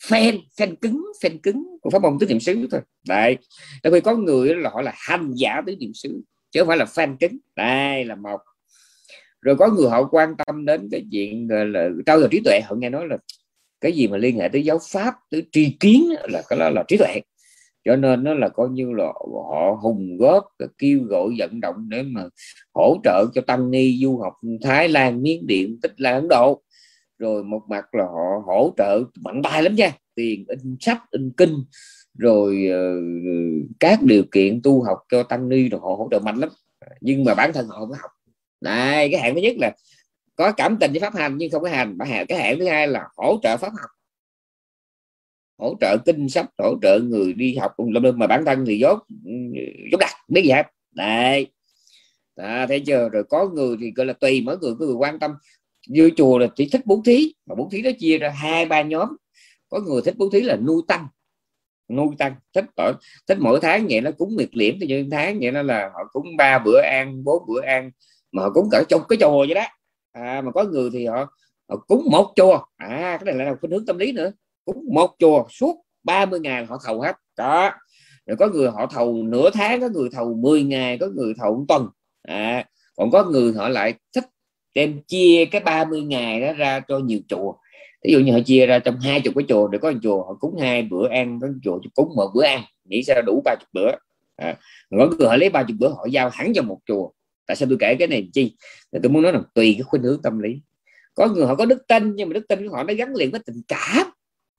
fan 0.03 0.39
fan 0.57 0.75
cứng 0.81 1.05
fan 1.23 1.39
cứng 1.43 1.67
của 1.83 1.91
pháp 1.91 2.03
môn 2.03 2.19
tứ 2.21 2.27
niệm 2.27 2.41
xứ 2.41 2.67
thôi. 2.71 2.81
Đây 3.09 3.37
đặc 3.83 3.93
biệt 3.93 4.01
có 4.01 4.17
người 4.17 4.55
là 4.55 4.71
họ 4.71 4.83
là 4.83 4.93
hành 4.95 5.33
giả 5.35 5.61
tứ 5.67 5.77
niệm 5.77 5.91
xứ, 5.95 6.23
chứ 6.51 6.61
không 6.61 6.69
phải 6.69 6.79
là 6.79 6.85
fan 6.85 7.17
cứng. 7.21 7.39
Đây 7.57 8.05
là 8.05 8.15
một 8.15 8.41
rồi 9.41 9.57
có 9.57 9.69
người 9.69 9.91
họ 9.91 10.09
quan 10.11 10.35
tâm 10.47 10.65
đến 10.67 10.89
cái 10.93 11.05
chuyện 11.13 11.49
là, 11.51 11.89
trao 12.07 12.21
dồi 12.21 12.29
trí 12.31 12.41
tuệ. 12.45 12.61
Họ 12.65 12.75
nghe 12.79 12.91
nói 12.91 13.07
là 13.09 13.17
cái 13.81 13.93
gì 13.93 14.09
mà 14.09 14.17
liên 14.17 14.39
hệ 14.39 14.49
tới 14.49 14.65
giáo 14.65 14.79
pháp, 14.91 15.15
tới 15.31 15.47
tri 15.53 15.77
kiến 15.81 16.09
là 16.29 16.43
cái 16.49 16.59
đó 16.59 16.71
là 16.71 16.85
trí 16.89 16.97
tuệ 16.97 17.21
cho 17.85 17.97
nên 17.97 18.25
nó 18.25 18.35
là 18.35 18.49
coi 18.49 18.69
như 18.69 18.93
là 18.93 19.05
họ 19.51 19.79
hùng 19.83 20.17
góp 20.19 20.45
kêu 20.79 21.01
gọi 21.03 21.31
vận 21.39 21.61
động 21.61 21.89
để 21.89 22.03
mà 22.03 22.25
hỗ 22.75 22.97
trợ 23.05 23.27
cho 23.35 23.43
tăng 23.47 23.71
ni 23.71 23.99
du 24.03 24.19
học 24.19 24.33
Thái 24.63 24.89
Lan 24.89 25.23
Miến 25.23 25.47
Điện 25.47 25.79
Tích 25.83 26.01
Lan 26.01 26.15
Ấn 26.15 26.29
Độ. 26.29 26.63
Rồi 27.19 27.45
một 27.45 27.63
mặt 27.69 27.95
là 27.95 28.05
họ 28.05 28.43
hỗ 28.47 28.75
trợ 28.77 29.03
mạnh 29.21 29.43
tay 29.43 29.63
lắm 29.63 29.75
nha 29.75 29.93
tiền 30.15 30.45
in 30.49 30.77
sách 30.81 31.03
in 31.11 31.31
kinh. 31.37 31.55
Rồi 32.19 32.67
uh, 32.71 33.69
các 33.81 34.03
điều 34.03 34.23
kiện 34.33 34.61
tu 34.63 34.83
học 34.83 34.99
cho 35.09 35.23
tăng 35.23 35.49
ni 35.49 35.69
rồi 35.69 35.81
họ 35.81 35.89
hỗ 35.89 36.09
trợ 36.11 36.19
mạnh 36.19 36.37
lắm. 36.37 36.49
Nhưng 37.01 37.25
mà 37.25 37.35
bản 37.35 37.53
thân 37.53 37.67
họ 37.67 37.79
không 37.79 37.93
học. 38.01 38.11
Này 38.61 39.09
cái 39.11 39.21
hạng 39.21 39.35
thứ 39.35 39.41
nhất 39.41 39.57
là 39.59 39.73
có 40.37 40.53
cảm 40.53 40.77
tình 40.81 40.91
với 40.91 41.01
pháp 41.01 41.15
hành 41.15 41.37
nhưng 41.37 41.51
không 41.51 41.63
có 41.63 41.69
hành. 41.69 41.99
Cái 42.29 42.39
hạng 42.39 42.59
thứ 42.59 42.65
hai 42.65 42.89
là 42.89 43.09
hỗ 43.17 43.39
trợ 43.43 43.57
pháp 43.57 43.73
học 43.81 43.91
hỗ 45.61 45.77
trợ 45.81 45.97
kinh 46.07 46.29
sách 46.29 46.47
hỗ 46.59 46.75
trợ 46.83 46.99
người 46.99 47.33
đi 47.33 47.57
học 47.57 47.73
mà 48.15 48.27
bản 48.27 48.45
thân 48.45 48.65
thì 48.67 48.79
dốt 48.79 48.99
dốt 49.93 49.99
đặt 50.01 50.13
biết 50.29 50.43
gì 50.45 50.51
hết. 50.51 50.67
Đấy. 50.95 51.47
À, 52.37 52.67
thấy 52.67 52.81
chưa? 52.81 53.09
Rồi 53.09 53.25
có 53.25 53.49
người 53.49 53.77
thì 53.81 53.93
gọi 53.93 54.07
là 54.07 54.13
tùy 54.13 54.43
mỗi 54.47 54.59
người 54.59 54.75
có 54.79 54.87
người 54.87 54.95
quan 54.95 55.19
tâm. 55.19 55.31
Như 55.89 56.11
chùa 56.17 56.39
là 56.39 56.47
chỉ 56.57 56.69
thích 56.73 56.81
bố 56.85 57.03
thí 57.05 57.35
mà 57.47 57.55
bố 57.55 57.69
thí 57.73 57.83
nó 57.83 57.91
chia 57.99 58.19
ra 58.19 58.29
hai 58.29 58.67
ba 58.67 58.83
nhóm. 58.83 59.09
Có 59.69 59.81
người 59.81 60.03
thích 60.05 60.15
bố 60.19 60.31
thí 60.33 60.41
là 60.41 60.57
nuôi 60.57 60.83
tăng. 60.89 61.07
Nuôi 61.89 62.09
tăng. 62.19 62.35
Thích 62.55 62.65
ở 62.77 62.93
thích 63.27 63.39
mỗi 63.41 63.61
tháng 63.63 63.87
vậy 63.91 64.01
nó 64.01 64.11
cúng 64.11 64.37
miệt 64.37 64.49
liễm 64.53 64.75
thì 64.81 64.87
như 64.87 65.09
tháng 65.11 65.39
vậy 65.41 65.51
nó 65.51 65.63
là 65.63 65.91
họ 65.95 66.01
cúng 66.13 66.37
ba 66.37 66.59
bữa 66.59 66.81
ăn 66.81 67.25
bốn 67.25 67.43
bữa 67.47 67.61
ăn 67.63 67.91
mà 68.33 68.43
họ 68.43 68.51
cúng 68.51 68.69
cả 68.71 68.83
trong 68.89 69.03
cái 69.09 69.19
chùa 69.21 69.39
vậy 69.39 69.55
đó. 69.55 69.65
À, 70.13 70.43
mà 70.45 70.53
có 70.53 70.65
người 70.65 70.91
thì 70.93 71.07
họ, 71.07 71.37
họ 71.69 71.77
cúng 71.77 72.07
một 72.11 72.33
chùa. 72.37 72.61
À 72.77 73.19
cái 73.25 73.35
này 73.35 73.47
là 73.47 73.55
khuynh 73.61 73.73
hướng 73.73 73.87
tâm 73.87 73.99
lý 73.99 74.13
nữa 74.13 74.33
một 74.93 75.11
chùa 75.19 75.45
suốt 75.51 75.85
30 76.05 76.41
ngày 76.41 76.67
họ 76.67 76.79
thầu 76.85 77.01
hết. 77.01 77.17
Đó. 77.37 77.71
Rồi 78.27 78.37
có 78.37 78.49
người 78.49 78.71
họ 78.71 78.87
thầu 78.87 79.23
nửa 79.23 79.51
tháng 79.51 79.81
có 79.81 79.89
người 79.89 80.09
thầu 80.13 80.35
10 80.35 80.63
ngày 80.63 80.99
có 80.99 81.07
người 81.07 81.35
thầu 81.39 81.57
một 81.57 81.65
tuần. 81.69 81.89
À, 82.23 82.65
còn 82.97 83.11
có 83.11 83.25
người 83.25 83.53
họ 83.53 83.69
lại 83.69 83.95
thích 84.15 84.25
đem 84.75 85.03
chia 85.03 85.45
cái 85.45 85.61
30 85.61 86.03
ngày 86.03 86.41
đó 86.41 86.53
ra 86.53 86.81
cho 86.89 86.99
nhiều 86.99 87.21
chùa. 87.29 87.55
Ví 88.05 88.13
dụ 88.13 88.19
như 88.19 88.33
họ 88.33 88.39
chia 88.47 88.67
ra 88.67 88.79
trong 88.79 89.01
hai 89.01 89.21
chục 89.21 89.35
cái 89.37 89.45
chùa 89.49 89.69
để 89.69 89.79
có 89.79 89.91
một 89.91 89.99
chùa 90.03 90.25
họ 90.25 90.35
cúng 90.41 90.57
hai 90.61 90.83
bữa 90.83 91.09
ăn 91.09 91.39
có 91.41 91.49
chùa 91.63 91.81
cúng 91.95 92.13
một 92.17 92.31
bữa 92.35 92.45
ăn. 92.45 92.63
Nghĩ 92.85 93.03
sao 93.03 93.23
đủ 93.23 93.43
ba 93.45 93.55
chục 93.61 93.69
bữa. 93.73 93.91
À, 94.37 94.57
có 94.91 95.11
người 95.19 95.29
họ 95.29 95.37
lấy 95.37 95.51
ba 95.51 95.63
chục 95.63 95.77
bữa 95.81 95.89
họ 95.89 96.07
giao 96.11 96.31
hẳn 96.33 96.53
cho 96.55 96.63
một 96.63 96.79
chùa. 96.87 97.11
Tại 97.47 97.57
sao 97.57 97.69
tôi 97.69 97.79
kể 97.81 97.95
cái 97.99 98.09
này 98.09 98.29
chi? 98.33 98.57
Tôi 99.03 99.13
muốn 99.13 99.23
nói 99.23 99.33
là 99.33 99.41
tùy 99.55 99.75
cái 99.79 99.83
khuynh 99.83 100.03
hướng 100.03 100.23
tâm 100.23 100.39
lý. 100.39 100.61
Có 101.15 101.27
người 101.27 101.47
họ 101.47 101.55
có 101.55 101.65
đức 101.65 101.87
tin 101.89 102.17
nhưng 102.17 102.29
mà 102.29 102.33
đức 102.33 102.49
tin 102.49 102.69
của 102.69 102.77
họ 102.77 102.83
nó 102.83 102.95
gắn 102.95 103.15
liền 103.15 103.31
với 103.31 103.41
tình 103.47 103.63
cảm 103.69 104.11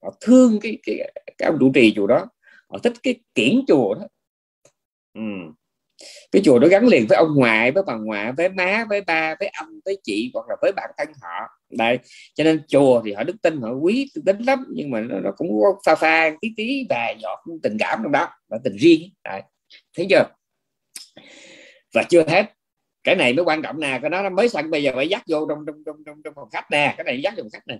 họ 0.02 0.14
thương 0.20 0.58
cái 0.62 0.78
cái, 0.82 1.12
cái 1.38 1.46
ông 1.46 1.56
trụ 1.60 1.70
trì 1.74 1.92
chùa 1.96 2.06
đó. 2.06 2.26
Họ 2.68 2.78
thích 2.78 2.92
cái 3.02 3.14
kiển 3.34 3.60
chùa 3.68 3.94
đó. 3.94 4.06
Ừ. 5.14 5.20
cái 6.32 6.42
chùa 6.44 6.58
đó 6.58 6.68
gắn 6.68 6.86
liền 6.86 7.06
với 7.08 7.18
ông 7.18 7.34
ngoại 7.34 7.72
với 7.72 7.82
bà 7.86 7.96
ngoại 7.96 8.32
với 8.32 8.48
má 8.48 8.84
với 8.88 9.00
ba 9.00 9.34
với 9.40 9.48
ông 9.48 9.68
với 9.84 9.98
chị 10.04 10.30
hoặc 10.34 10.46
là 10.48 10.56
với 10.62 10.72
bản 10.76 10.90
thân 10.98 11.08
họ. 11.22 11.48
Đây. 11.70 11.98
Cho 12.34 12.44
nên 12.44 12.62
chùa 12.68 13.02
thì 13.04 13.12
họ 13.12 13.24
đức 13.24 13.36
tin 13.42 13.60
họ 13.60 13.72
quý 13.72 14.10
tính 14.26 14.38
lắm 14.38 14.64
nhưng 14.74 14.90
mà 14.90 15.00
nó, 15.00 15.20
nó 15.20 15.30
cũng 15.36 15.48
có 15.62 15.80
pha 15.86 15.94
pha 15.94 16.30
tí 16.40 16.48
tí 16.56 16.86
vài 16.88 17.16
giọt 17.22 17.38
tình 17.62 17.76
cảm 17.78 18.00
trong 18.02 18.12
đó. 18.12 18.28
Và 18.48 18.58
tình 18.64 18.76
riêng. 18.76 19.02
Đấy 19.24 19.42
thấy 19.96 20.06
chưa? 20.10 20.24
Và 21.94 22.02
chưa 22.08 22.24
hết. 22.28 22.46
Cái 23.04 23.16
này 23.16 23.32
mới 23.32 23.44
quan 23.44 23.62
trọng 23.62 23.80
nè 23.80 23.98
cái 24.02 24.10
đó 24.10 24.22
nó 24.22 24.30
mới 24.30 24.48
sẵn 24.48 24.70
bây 24.70 24.82
giờ 24.82 24.92
phải 24.94 25.08
dắt 25.08 25.22
vô 25.28 25.46
trong 25.48 25.58
trong 25.66 25.76
trong 25.86 25.96
trong, 26.06 26.22
trong 26.24 26.34
phòng 26.34 26.48
khách 26.52 26.70
nè. 26.70 26.94
Cái 26.96 27.04
này 27.04 27.22
dắt 27.22 27.34
vô 27.36 27.42
phòng 27.42 27.50
khách 27.52 27.66
nè 27.66 27.78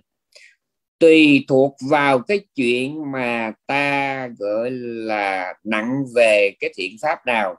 tùy 1.03 1.45
thuộc 1.47 1.75
vào 1.89 2.19
cái 2.19 2.39
chuyện 2.55 3.11
mà 3.11 3.51
ta 3.67 4.27
gọi 4.27 4.71
là 4.71 5.53
nặng 5.63 6.03
về 6.15 6.51
cái 6.59 6.73
thiện 6.75 6.91
pháp 7.01 7.25
nào. 7.25 7.55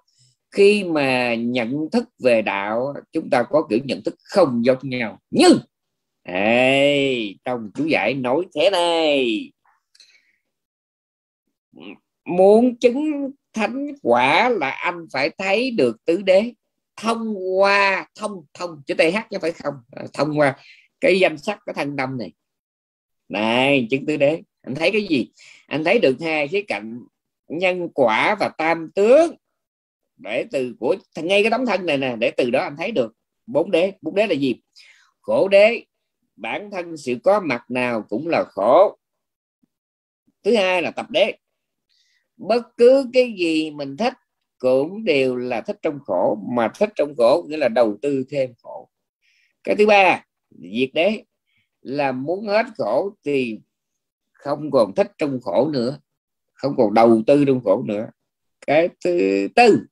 Khi 0.51 0.85
mà 0.85 1.35
nhận 1.35 1.91
thức 1.93 2.05
về 2.23 2.43
đạo 2.43 2.95
chúng 3.13 3.31
ta 3.31 3.43
có 3.43 3.67
kiểu 3.71 3.79
nhận 3.85 4.03
thức 4.05 4.15
không 4.23 4.65
giống 4.65 4.79
nhau. 4.83 5.19
Nhưng 5.31 5.59
Ê, 6.23 7.35
trong 7.45 7.71
chú 7.75 7.87
giải 7.87 8.15
nói 8.15 8.45
thế 8.55 8.71
này. 8.71 9.53
Muốn 12.25 12.77
chứng 12.79 13.31
thánh 13.53 13.87
quả 14.03 14.49
là 14.49 14.71
anh 14.71 15.07
phải 15.13 15.31
thấy 15.39 15.71
được 15.71 16.05
tứ 16.05 16.23
đế. 16.23 16.53
Thông 16.97 17.35
qua 17.59 18.07
thông 18.15 18.45
thông 18.55 18.83
chữ 18.87 18.95
th 18.95 19.01
chứ 19.31 19.39
phải 19.41 19.53
không? 19.53 19.75
Thông 20.13 20.39
qua 20.39 20.57
cái 21.01 21.19
danh 21.21 21.39
sắc 21.39 21.59
cái 21.67 21.75
thân 21.75 21.97
tâm 21.97 22.19
này 22.19 22.33
này, 23.29 23.87
chứng 23.91 24.07
tứ 24.07 24.17
đế. 24.17 24.43
Anh 24.63 24.75
thấy 24.75 24.91
cái 24.93 25.07
gì? 25.07 25.31
Anh 25.67 25.85
thấy 25.85 25.99
được 25.99 26.17
hai 26.21 26.49
khía 26.49 26.63
cạnh 26.63 27.01
nhân 27.49 27.89
quả 27.89 28.37
và 28.41 28.49
tam 28.59 28.91
tướng. 28.95 29.35
Để 30.17 30.45
từ 30.51 30.75
của 30.81 30.97
ngay 31.17 31.43
cái 31.43 31.51
tấm 31.51 31.67
thân 31.67 31.87
này 31.87 31.99
nè, 31.99 32.17
để 32.19 32.31
từ 32.31 32.51
đó 32.51 32.61
anh 32.61 32.77
thấy 32.77 32.91
được. 32.91 33.13
Bốn 33.47 33.71
đế. 33.71 33.93
Bốn 34.03 34.15
đế 34.15 34.27
là 34.27 34.35
gì? 34.35 34.55
Khổ 35.21 35.49
đế. 35.49 35.85
Bản 36.37 36.71
thân 36.71 36.97
sự 36.97 37.17
có 37.25 37.41
mặt 37.41 37.71
nào 37.71 38.05
cũng 38.09 38.29
là 38.29 38.45
khổ. 38.45 38.99
Thứ 40.43 40.57
hai 40.57 40.83
là 40.83 40.91
tập 40.91 41.11
đế. 41.11 41.33
Bất 42.37 42.77
cứ 42.77 43.11
cái 43.13 43.35
gì 43.39 43.71
mình 43.71 43.97
thích 43.97 44.15
cũng 44.59 45.05
đều 45.05 45.37
là 45.37 45.61
thích 45.61 45.79
trong 45.83 45.99
khổ, 46.05 46.39
mà 46.49 46.69
thích 46.75 46.91
trong 46.97 47.15
khổ 47.17 47.47
nghĩa 47.49 47.57
là 47.57 47.69
đầu 47.69 47.99
tư 48.03 48.25
thêm 48.31 48.55
khổ. 48.63 48.89
Cái 49.65 49.77
thứ 49.77 49.87
ba, 49.87 50.25
diệt 50.51 50.91
đế 50.93 51.25
là 51.85 52.13
muốn 52.13 52.47
hết 52.47 52.67
khổ 52.79 53.17
thì 53.25 53.61
không 54.33 54.71
còn 54.71 54.95
thích 54.95 55.13
trong 55.19 55.41
khổ 55.41 55.69
nữa 55.73 55.99
không 56.55 56.75
còn 56.77 56.95
đầu 56.95 57.23
tư 57.27 57.45
trong 57.45 57.65
khổ 57.65 57.83
nữa. 57.87 58.07
Cái 58.67 58.89
thứ 59.05 59.49
tư 59.57 59.87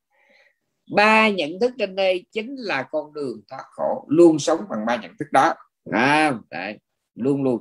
ba 0.94 1.28
nhận 1.28 1.50
thức 1.60 1.72
trên 1.78 1.96
đây 1.96 2.24
chính 2.32 2.56
là 2.56 2.82
con 2.82 3.12
đường 3.12 3.40
thoát 3.48 3.64
khổ 3.70 4.04
luôn 4.08 4.38
sống 4.38 4.60
bằng 4.70 4.86
ba 4.86 4.96
nhận 4.96 5.10
thức 5.18 5.32
đó. 5.32 5.54
À, 5.92 6.34
đấy, 6.50 6.78
luôn 7.14 7.42
luôn. 7.42 7.60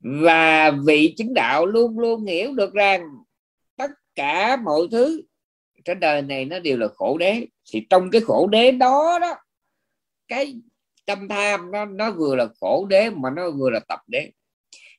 Và 0.00 0.70
vị 0.86 1.14
chứng 1.16 1.34
đạo 1.34 1.66
luôn 1.66 1.98
luôn 1.98 2.24
hiểu 2.24 2.54
được 2.54 2.72
rằng 2.72 3.00
tất 3.76 3.90
cả 4.14 4.56
mọi 4.56 4.80
thứ 4.90 5.22
trên 5.84 6.00
đời 6.00 6.22
này 6.22 6.44
nó 6.44 6.58
đều 6.58 6.76
là 6.76 6.88
khổ 6.94 7.18
đế. 7.18 7.46
Thì 7.72 7.86
trong 7.90 8.10
cái 8.10 8.20
khổ 8.20 8.46
đế 8.46 8.70
đó 8.70 9.18
đó 9.20 9.34
cái 10.28 10.60
tâm 11.08 11.28
tham 11.28 11.70
nó 11.70 11.84
nó 11.84 12.10
vừa 12.10 12.36
là 12.36 12.48
khổ 12.60 12.86
đế 12.90 13.10
mà 13.10 13.30
nó 13.30 13.50
vừa 13.50 13.70
là 13.70 13.80
tập 13.80 14.00
đế. 14.06 14.30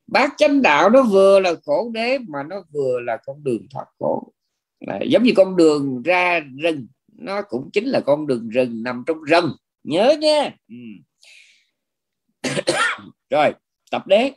Bát 0.07 0.33
chánh 0.37 0.61
đạo 0.61 0.89
nó 0.89 1.03
vừa 1.03 1.39
là 1.39 1.53
khổ 1.65 1.91
đế 1.93 2.17
mà 2.17 2.43
nó 2.43 2.63
vừa 2.73 2.99
là 2.99 3.17
con 3.25 3.43
đường 3.43 3.67
thoát 3.71 3.85
khổ. 3.99 4.33
Là 4.79 4.99
giống 5.09 5.23
như 5.23 5.31
con 5.35 5.55
đường 5.55 6.01
ra 6.03 6.39
rừng, 6.57 6.87
nó 7.17 7.41
cũng 7.41 7.69
chính 7.73 7.85
là 7.85 7.99
con 7.99 8.27
đường 8.27 8.49
rừng 8.49 8.83
nằm 8.83 9.03
trong 9.07 9.21
rừng. 9.21 9.51
Nhớ 9.83 10.15
nha. 10.19 10.55
Ừ. 10.67 10.75
rồi, 13.29 13.53
tập 13.91 14.07
đế. 14.07 14.31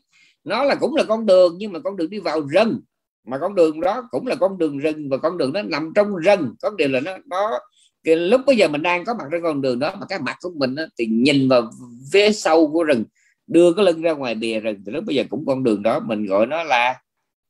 Nó 0.44 0.65
là 0.65 0.74
cũng 0.74 0.94
là 0.94 1.05
con 1.05 1.27
đường, 1.27 1.55
nhưng 1.59 1.73
mà 1.73 1.78
con 1.78 1.97
đường 1.97 2.11
đi 2.11 2.19
vào 2.19 2.40
rừng. 2.40 2.81
Mà 3.24 3.39
con 3.39 3.55
đường 3.55 3.81
đó 3.81 4.09
cũng 4.11 4.27
là 4.27 4.35
con 4.35 4.59
đường 4.59 4.78
rừng 4.78 5.09
và 5.11 5.16
con 5.16 5.39
đường 5.39 5.53
nó 5.53 5.62
nằm 5.62 5.93
trong 5.94 6.16
rừng. 6.16 6.55
Có 6.62 6.70
điều 6.78 6.89
là 6.89 7.01
nó 7.01 7.16
nó 7.27 7.59
cái 8.05 8.16
lúc 8.16 8.41
bây 8.47 8.57
giờ 8.57 8.69
mình 8.69 8.83
đang 8.83 9.05
có 9.05 9.15
mặt 9.15 9.24
trên 9.33 9.43
con 9.43 9.62
đường 9.62 9.79
đó 9.79 9.95
mà 10.01 10.07
cái 10.09 10.19
mặt 10.19 10.37
của 10.41 10.51
mình 10.57 10.74
đó, 10.74 10.83
thì 10.99 11.07
nhìn 11.07 11.49
vào 11.49 11.70
phía 12.12 12.33
sâu 12.33 12.70
của 12.73 12.85
rừng 12.85 13.05
đưa 13.47 13.73
cái 13.73 13.85
lưng 13.85 14.03
ra 14.03 14.12
ngoài 14.12 14.35
bìa 14.35 14.61
rừng 14.61 14.83
thì 14.87 14.93
lúc 14.93 15.05
bây 15.05 15.16
giờ 15.16 15.24
cũng 15.31 15.45
con 15.47 15.65
đường 15.65 15.83
đó 15.83 16.01
mình 16.01 16.27
gọi 16.27 16.47
nó 16.47 16.62
là 16.62 17.01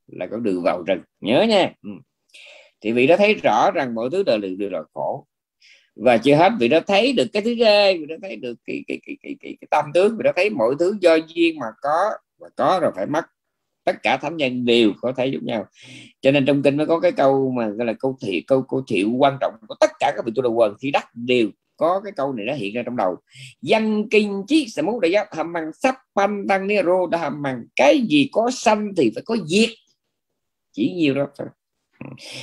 là 0.07 0.27
con 0.31 0.43
đường 0.43 0.63
vào 0.63 0.83
rừng. 0.83 1.01
Nhớ 1.21 1.43
nha. 1.49 1.73
Ừ. 1.83 1.91
thì 2.81 2.93
vị 2.93 3.07
đó 3.07 3.17
thấy 3.17 3.35
rõ 3.35 3.71
rằng 3.75 3.95
mọi 3.95 4.09
thứ 4.13 4.23
đời 4.23 4.39
đều, 4.39 4.57
đều 4.59 4.71
là 4.71 4.83
khổ. 4.95 5.27
Và 5.97 6.17
chưa 6.17 6.35
hết 6.35 6.53
vị 6.61 6.69
đó 6.69 6.81
thấy 6.87 7.13
được 7.13 7.27
cái 7.33 7.43
thứ 7.43 7.55
ghê 7.55 7.99
vị 7.99 8.07
đó 8.07 8.17
thấy 8.23 8.37
được 8.37 8.55
cái 8.67 8.85
cái 8.89 9.01
cái 9.07 9.17
cái, 9.23 9.37
cái, 9.41 9.57
cái 9.61 9.69
tam 9.71 9.85
tướng 9.95 10.17
vị 10.17 10.23
đó 10.25 10.33
thấy 10.37 10.51
mọi 10.51 10.75
thứ 10.79 10.97
do 11.01 11.15
duyên 11.15 11.59
mà 11.61 11.67
có 11.83 12.11
và 12.39 12.49
có 12.57 12.79
rồi 12.83 12.93
phải 12.97 13.07
mất 13.07 13.25
tất 13.85 14.03
cả 14.03 14.17
thánh 14.17 14.37
nhân 14.37 14.65
đều 14.65 14.93
có 15.01 15.13
thể 15.13 15.27
giống 15.27 15.47
nhau. 15.47 15.67
Cho 16.21 16.31
nên 16.31 16.47
trong 16.47 16.63
kinh 16.63 16.77
mới 16.77 16.87
có 16.87 17.01
cái 17.01 17.13
câu 17.13 17.51
mà 17.51 17.69
gọi 17.69 17.87
là 17.87 17.93
câu 17.93 18.19
thiệu 18.23 18.41
câu 18.47 18.63
câu 18.63 18.83
thiệu 18.89 19.11
quan 19.19 19.37
trọng 19.41 19.55
của 19.69 19.75
tất 19.81 19.91
cả 20.01 20.13
các 20.17 20.25
vị 20.27 20.33
tu 20.35 20.43
đầu 20.43 20.53
quần 20.53 20.75
khi 20.81 20.91
đắc 20.91 21.09
đều 21.15 21.49
có 21.77 22.01
cái 22.05 22.13
câu 22.17 22.33
này 22.33 22.47
nó 22.47 22.55
hiện 22.55 22.75
ra 22.75 22.83
trong 22.83 22.97
đầu. 22.97 23.17
Dân 23.63 24.09
kinh 24.09 24.43
chí 24.49 24.69
sẽ 24.69 24.83
muốn 24.83 25.01
đại 25.01 25.11
giác 25.11 25.35
hàm 25.35 25.53
bằng 25.53 25.71
sắp 25.73 25.95
pan 26.17 26.47
tăng 26.49 26.67
nero 26.67 27.07
đã 27.11 27.19
hàm 27.19 27.43
bằng 27.43 27.65
cái 27.77 28.01
gì 28.09 28.29
có 28.33 28.51
sanh 28.51 28.93
thì 28.97 29.13
phải 29.15 29.23
có 29.27 29.37
diệt. 29.47 29.69
Chỉ 30.73 30.93
nhiều 30.93 31.15
đó 31.15 31.27
thôi. 31.39 31.49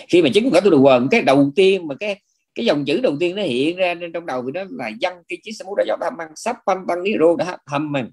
Khi 0.10 0.22
mà 0.22 0.30
chứng 0.34 0.50
quả 0.52 0.60
tu 0.60 0.72
đầu 0.72 0.82
quần, 0.82 1.08
cái 1.12 1.22
đầu 1.22 1.52
tiên 1.56 1.88
mà 1.88 1.96
cái 2.00 2.22
cái 2.56 2.66
dòng 2.66 2.86
chữ 2.86 3.02
đầu 3.02 3.18
tiên 3.20 3.36
nó 3.36 3.42
hiện 3.42 3.78
ra 3.78 3.94
nên 3.94 4.14
trong 4.14 4.26
đầu 4.26 4.44
thì 4.46 4.52
nó 4.54 4.64
là 4.70 4.90
dân 5.00 5.14
kinh 5.28 5.40
chí 5.44 5.52
sẽ 5.52 5.66
muốn 5.66 5.76
đại 5.78 5.86
giác 5.88 5.98
hàm 6.02 6.18
bằng 6.18 6.32
sắp 6.36 6.58
pan 6.68 6.78
tăng 6.88 7.04
nero 7.04 7.36
đã 7.38 7.58
hàm 7.66 7.92
bằng 7.92 8.12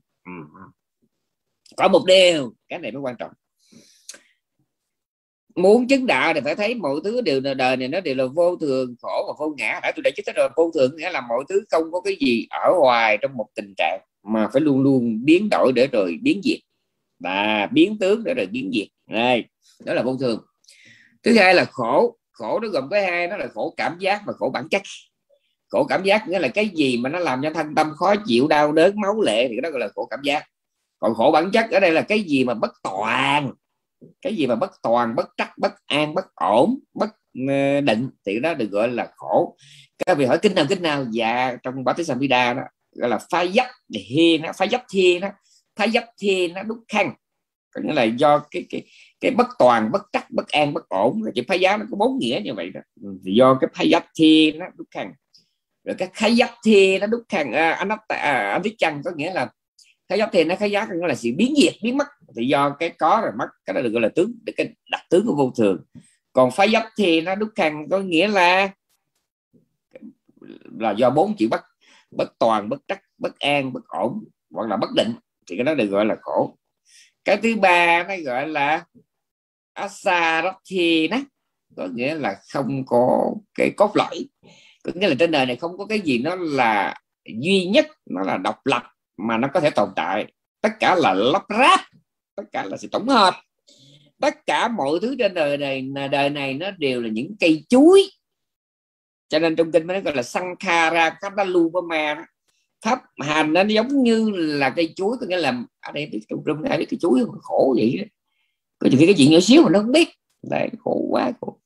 có 1.77 1.89
một 1.89 2.05
điều, 2.07 2.55
cái 2.69 2.79
này 2.79 2.93
mới 2.93 3.01
quan 3.01 3.17
trọng. 3.19 3.31
Muốn 5.57 5.89
chứng 5.89 6.07
đạo 6.07 6.35
thì 6.35 6.41
phải 6.45 6.55
thấy 6.55 6.75
mọi 6.75 7.01
thứ 7.05 7.21
đều 7.21 7.41
là 7.41 7.55
đời 7.55 7.77
này 7.77 7.89
nó 7.89 8.01
đều 8.01 8.15
là 8.15 8.27
vô 8.27 8.57
thường, 8.57 8.95
khổ 9.03 9.25
và 9.27 9.35
vô 9.39 9.55
ngã. 9.59 9.81
Đã 9.83 9.93
tôi 9.97 10.03
đã 10.03 10.11
chứng 10.17 10.35
rồi, 10.37 10.49
vô 10.57 10.71
thường 10.75 10.97
nghĩa 10.97 11.11
là 11.11 11.21
mọi 11.21 11.45
thứ 11.49 11.65
không 11.71 11.93
có 11.93 12.01
cái 12.01 12.17
gì 12.21 12.47
ở 12.51 12.73
ngoài 12.81 13.19
trong 13.23 13.37
một 13.37 13.47
tình 13.55 13.75
trạng 13.77 14.01
mà 14.23 14.49
phải 14.53 14.61
luôn 14.61 14.83
luôn 14.83 15.25
biến 15.25 15.49
đổi 15.51 15.73
để 15.75 15.87
rồi 15.87 16.19
biến 16.23 16.41
diệt. 16.45 16.59
Và 17.19 17.69
biến 17.73 17.99
tướng 18.01 18.25
để 18.25 18.35
rồi 18.35 18.47
biến 18.47 18.71
diệt. 18.75 18.89
Này, 19.07 19.45
đó 19.85 19.95
là 19.95 20.03
vô 20.03 20.17
thường. 20.21 20.41
Thứ 21.23 21.35
hai 21.35 21.55
là 21.55 21.65
khổ. 21.65 22.17
Khổ 22.33 22.61
nó 22.61 22.69
gồm 22.69 22.89
có 22.91 23.01
hai, 23.01 23.27
nó 23.27 23.37
là 23.37 23.47
khổ 23.55 23.75
cảm 23.77 23.97
giác 23.99 24.23
và 24.27 24.33
khổ 24.33 24.51
bản 24.55 24.69
chất. 24.69 24.83
Khổ 25.69 25.85
cảm 25.85 26.05
giác 26.05 26.29
nghĩa 26.29 26.39
là 26.39 26.49
cái 26.49 26.69
gì 26.69 26.99
mà 26.99 27.11
nó 27.11 27.19
làm 27.19 27.43
cho 27.43 27.51
thân 27.51 27.75
tâm 27.75 27.91
khó 27.97 28.15
chịu, 28.27 28.49
đau 28.49 28.73
đớn, 28.73 29.01
máu 29.01 29.21
lệ 29.21 29.49
thì 29.49 29.61
đó 29.63 29.71
gọi 29.71 29.81
là 29.81 29.89
khổ 29.95 30.07
cảm 30.11 30.21
giác 30.23 30.45
còn 30.99 31.15
khổ 31.15 31.31
bản 31.31 31.51
chất 31.53 31.71
ở 31.71 31.81
đây 31.81 31.93
là 31.93 32.03
cái 32.03 32.23
gì 32.23 32.45
mà 32.45 32.55
bất 32.55 32.73
toàn? 32.83 33.53
Cái 34.23 34.37
gì 34.37 34.47
mà 34.47 34.55
bất 34.55 34.71
toàn 34.83 35.15
bất 35.17 35.29
trắc 35.37 35.59
bất 35.59 35.73
an 35.87 36.15
bất 36.15 36.35
ổn 36.35 36.79
bất 36.95 37.11
ờ, 37.49 37.81
định? 37.81 38.11
Thì 38.27 38.41
đó 38.41 38.55
được 38.55 38.71
gọi 38.71 38.89
là 38.89 39.09
khổ. 39.17 39.57
Các 40.07 40.15
vị 40.15 40.25
hỏi 40.25 40.39
kinh 40.43 40.55
nào 40.55 40.65
kinh 40.69 40.83
nào? 40.83 41.05
Dạ 41.11 41.57
trong 41.63 41.85
bát 41.85 41.97
samhita 42.07 42.55
đó 42.55 42.63
gọi 42.97 43.11
là 43.11 43.19
phá 43.31 43.47
dấp 43.47 43.67
thiên 43.95 44.43
phá 44.57 44.67
dấp 44.67 44.83
thiên 44.91 45.21
đó 45.21 45.29
phá 45.77 45.87
dấp 45.87 46.05
thiên 46.19 46.55
nó 46.55 46.63
đúc 46.63 46.79
khăn. 46.89 47.15
Có 47.75 47.81
nghĩa 47.85 47.93
là 47.93 48.05
do 48.05 48.39
cái 48.51 48.67
cái 48.71 48.83
cái 49.21 49.31
bất 49.31 49.47
toàn 49.59 49.93
bất 49.93 50.03
trắc 50.13 50.31
bất 50.31 50.49
an 50.49 50.75
bất 50.75 50.89
ổn. 50.89 51.23
Chỉ 51.35 51.43
phá 51.49 51.55
giá 51.55 51.77
nó 51.77 51.85
có 51.91 51.97
bốn 51.97 52.19
nghĩa 52.19 52.41
như 52.45 52.55
vậy 52.55 52.71
đó. 52.71 52.81
Ừ, 53.03 53.19
thì 53.25 53.33
do 53.35 53.59
cái 53.61 53.71
phá 53.75 53.85
dấp 53.91 54.05
thiên 54.19 54.59
nó 54.59 54.67
đúc 54.77 54.87
khăn. 54.91 55.13
Rồi 55.85 55.95
cái 55.99 56.09
khai 56.13 56.35
dấp 56.35 56.51
thiên 56.65 57.01
nó 57.01 57.07
đúc 57.07 57.23
khăn. 57.29 57.53
À, 57.53 57.73
anh 57.73 57.89
à, 58.09 58.51
anh 58.53 58.63
viết 58.63 58.75
chăng 58.79 59.03
có 59.05 59.11
nghĩa 59.17 59.33
là 59.33 59.49
cái 60.09 60.19
dốc 60.19 60.31
thì 60.33 60.45
nó 60.45 60.55
cái 60.57 60.71
giá 60.71 60.87
là 60.91 61.15
sự 61.15 61.31
biến 61.37 61.55
diệt 61.57 61.75
biến 61.83 61.97
mất. 61.97 62.07
Thì 62.37 62.47
do 62.47 62.77
cái 62.79 62.91
có 62.91 63.21
rồi 63.23 63.33
mất. 63.39 63.49
Cái 63.65 63.75
đó 63.75 63.81
được 63.81 63.91
gọi 63.91 64.03
là 64.03 64.09
tướng 64.09 64.33
cái 64.57 64.75
đặc 64.91 65.01
tướng 65.11 65.27
của 65.27 65.35
vô 65.35 65.53
thường. 65.57 65.85
Còn 66.33 66.51
phá 66.51 66.67
dấp 66.67 66.83
thì 66.99 67.21
nó 67.21 67.35
đúc 67.35 67.49
khăn 67.55 67.87
có 67.91 67.99
nghĩa 67.99 68.29
là 68.29 68.71
là 70.79 70.91
do 70.91 71.11
bốn 71.11 71.37
chữ 71.37 71.49
bất 71.51 71.61
bất 72.11 72.39
toàn, 72.39 72.69
bất 72.69 72.81
trắc, 72.89 73.03
bất 73.19 73.39
an, 73.39 73.73
bất 73.73 73.89
ổn, 73.89 74.25
hoặc 74.51 74.69
là 74.69 74.77
bất 74.77 74.91
định. 74.97 75.13
Thì 75.47 75.57
cái 75.57 75.65
đó 75.65 75.75
được 75.75 75.87
gọi 75.87 76.05
là 76.05 76.17
khổ. 76.21 76.59
Cái 77.25 77.37
thứ 77.37 77.57
ba 77.57 78.05
nó 78.09 78.15
gọi 78.25 78.49
là 78.49 78.85
asarathi 79.73 81.09
đó. 81.09 81.19
Có 81.77 81.89
nghĩa 81.95 82.15
là 82.15 82.41
không 82.53 82.87
có 82.87 83.35
cái 83.55 83.71
cốt 83.77 83.91
lõi. 83.95 84.29
Có 84.85 84.93
nghĩa 84.95 85.09
là 85.09 85.15
trên 85.19 85.31
đời 85.31 85.47
này 85.47 85.57
không 85.57 85.79
có 85.79 85.87
cái 85.87 86.01
gì 86.01 86.19
nó 86.19 86.37
là 86.37 86.95
duy 87.43 87.67
nhất, 87.67 87.87
nó 88.07 88.23
là 88.23 88.37
độc 88.37 88.67
lập 88.67 88.83
mà 89.17 89.39
nó 89.39 89.49
có 89.55 89.61
thể 89.61 89.71
tồn 89.71 89.89
tại. 89.97 90.33
Tất 90.61 90.71
cả 90.81 90.95
là 90.95 91.15
lắp 91.15 91.43
ráp, 91.49 91.81
tất 92.37 92.43
cả 92.53 92.65
là 92.65 92.77
sự 92.77 92.89
tổng 92.93 93.09
hợp. 93.09 93.35
Tất 94.21 94.47
cả 94.47 94.69
mọi 94.69 94.99
thứ 95.03 95.17
trên 95.19 95.35
đời 95.35 95.57
này 95.57 95.89
đời 96.11 96.31
này 96.31 96.55
nó 96.55 96.71
đều 96.71 97.03
là 97.03 97.09
những 97.09 97.37
cây 97.41 97.65
chuối. 97.69 98.11
Cho 99.29 99.39
nên 99.39 99.57
trong 99.57 99.73
kinh 99.73 99.87
mới 99.87 100.01
gọi 100.01 100.17
là 100.17 100.23
sankhara 100.23 101.11
kadalupama 101.11 102.27
pháp 102.85 103.03
hành 103.19 103.53
nó 103.53 103.63
giống 103.63 104.03
như 104.03 104.31
là 104.31 104.71
cây 104.71 104.93
chuối, 104.97 105.17
có 105.21 105.27
nghĩa 105.27 105.37
là, 105.37 105.63
ở 105.81 105.93
đây 105.93 106.07
biết 106.07 106.21
trong 106.29 106.43
rung 106.47 106.63
ai 106.63 106.79
biết 106.79 106.87
cây 106.91 106.99
chuối 107.01 107.21
khổ 107.43 107.75
vậy 107.79 107.99
đó. 107.99 108.05
có 108.79 108.89
những 108.91 109.07
cái 109.07 109.15
chuyện 109.19 109.31
nhỏ 109.31 109.39
xíu 109.43 109.63
mà 109.63 109.71
nó 109.71 109.79
không 109.79 109.93
biết. 109.93 110.09
Đấy, 110.51 110.69
khổ 110.79 111.07
quá, 111.11 111.33
khổ. 111.41 111.59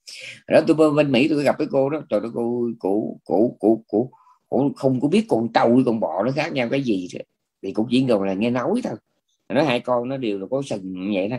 Đó, 0.48 0.60
tôi 0.66 0.92
bên 0.92 1.12
mỹ 1.12 1.28
tôi 1.28 1.44
gặp 1.44 1.58
cái 1.58 1.68
cô 1.70 1.90
đó. 1.90 2.02
Trời 2.08 2.20
ơi, 2.20 2.30
cô 2.34 2.68
cụ 2.78 3.20
cụ 3.24 3.56
cụ 3.60 3.84
cụ 3.88 4.12
không 4.76 5.00
có 5.00 5.08
biết 5.08 5.26
con 5.28 5.52
trâu 5.52 5.74
với 5.74 5.82
con 5.86 6.00
bò 6.00 6.22
nó 6.22 6.30
khác 6.36 6.52
nhau 6.52 6.68
cái 6.70 6.82
gì. 6.82 7.08
rồi 7.12 7.22
thì 7.62 7.72
cũng 7.72 7.86
chỉ 7.90 8.02
ngồi 8.02 8.26
là 8.26 8.34
nghe 8.34 8.50
nói 8.50 8.80
thôi. 8.84 8.94
Nó 9.48 9.62
hai 9.62 9.80
con 9.80 10.08
nó 10.08 10.16
đều 10.16 10.38
là 10.38 10.46
có 10.50 10.62
sừng 10.66 11.12
vậy 11.14 11.28
đó. 11.28 11.36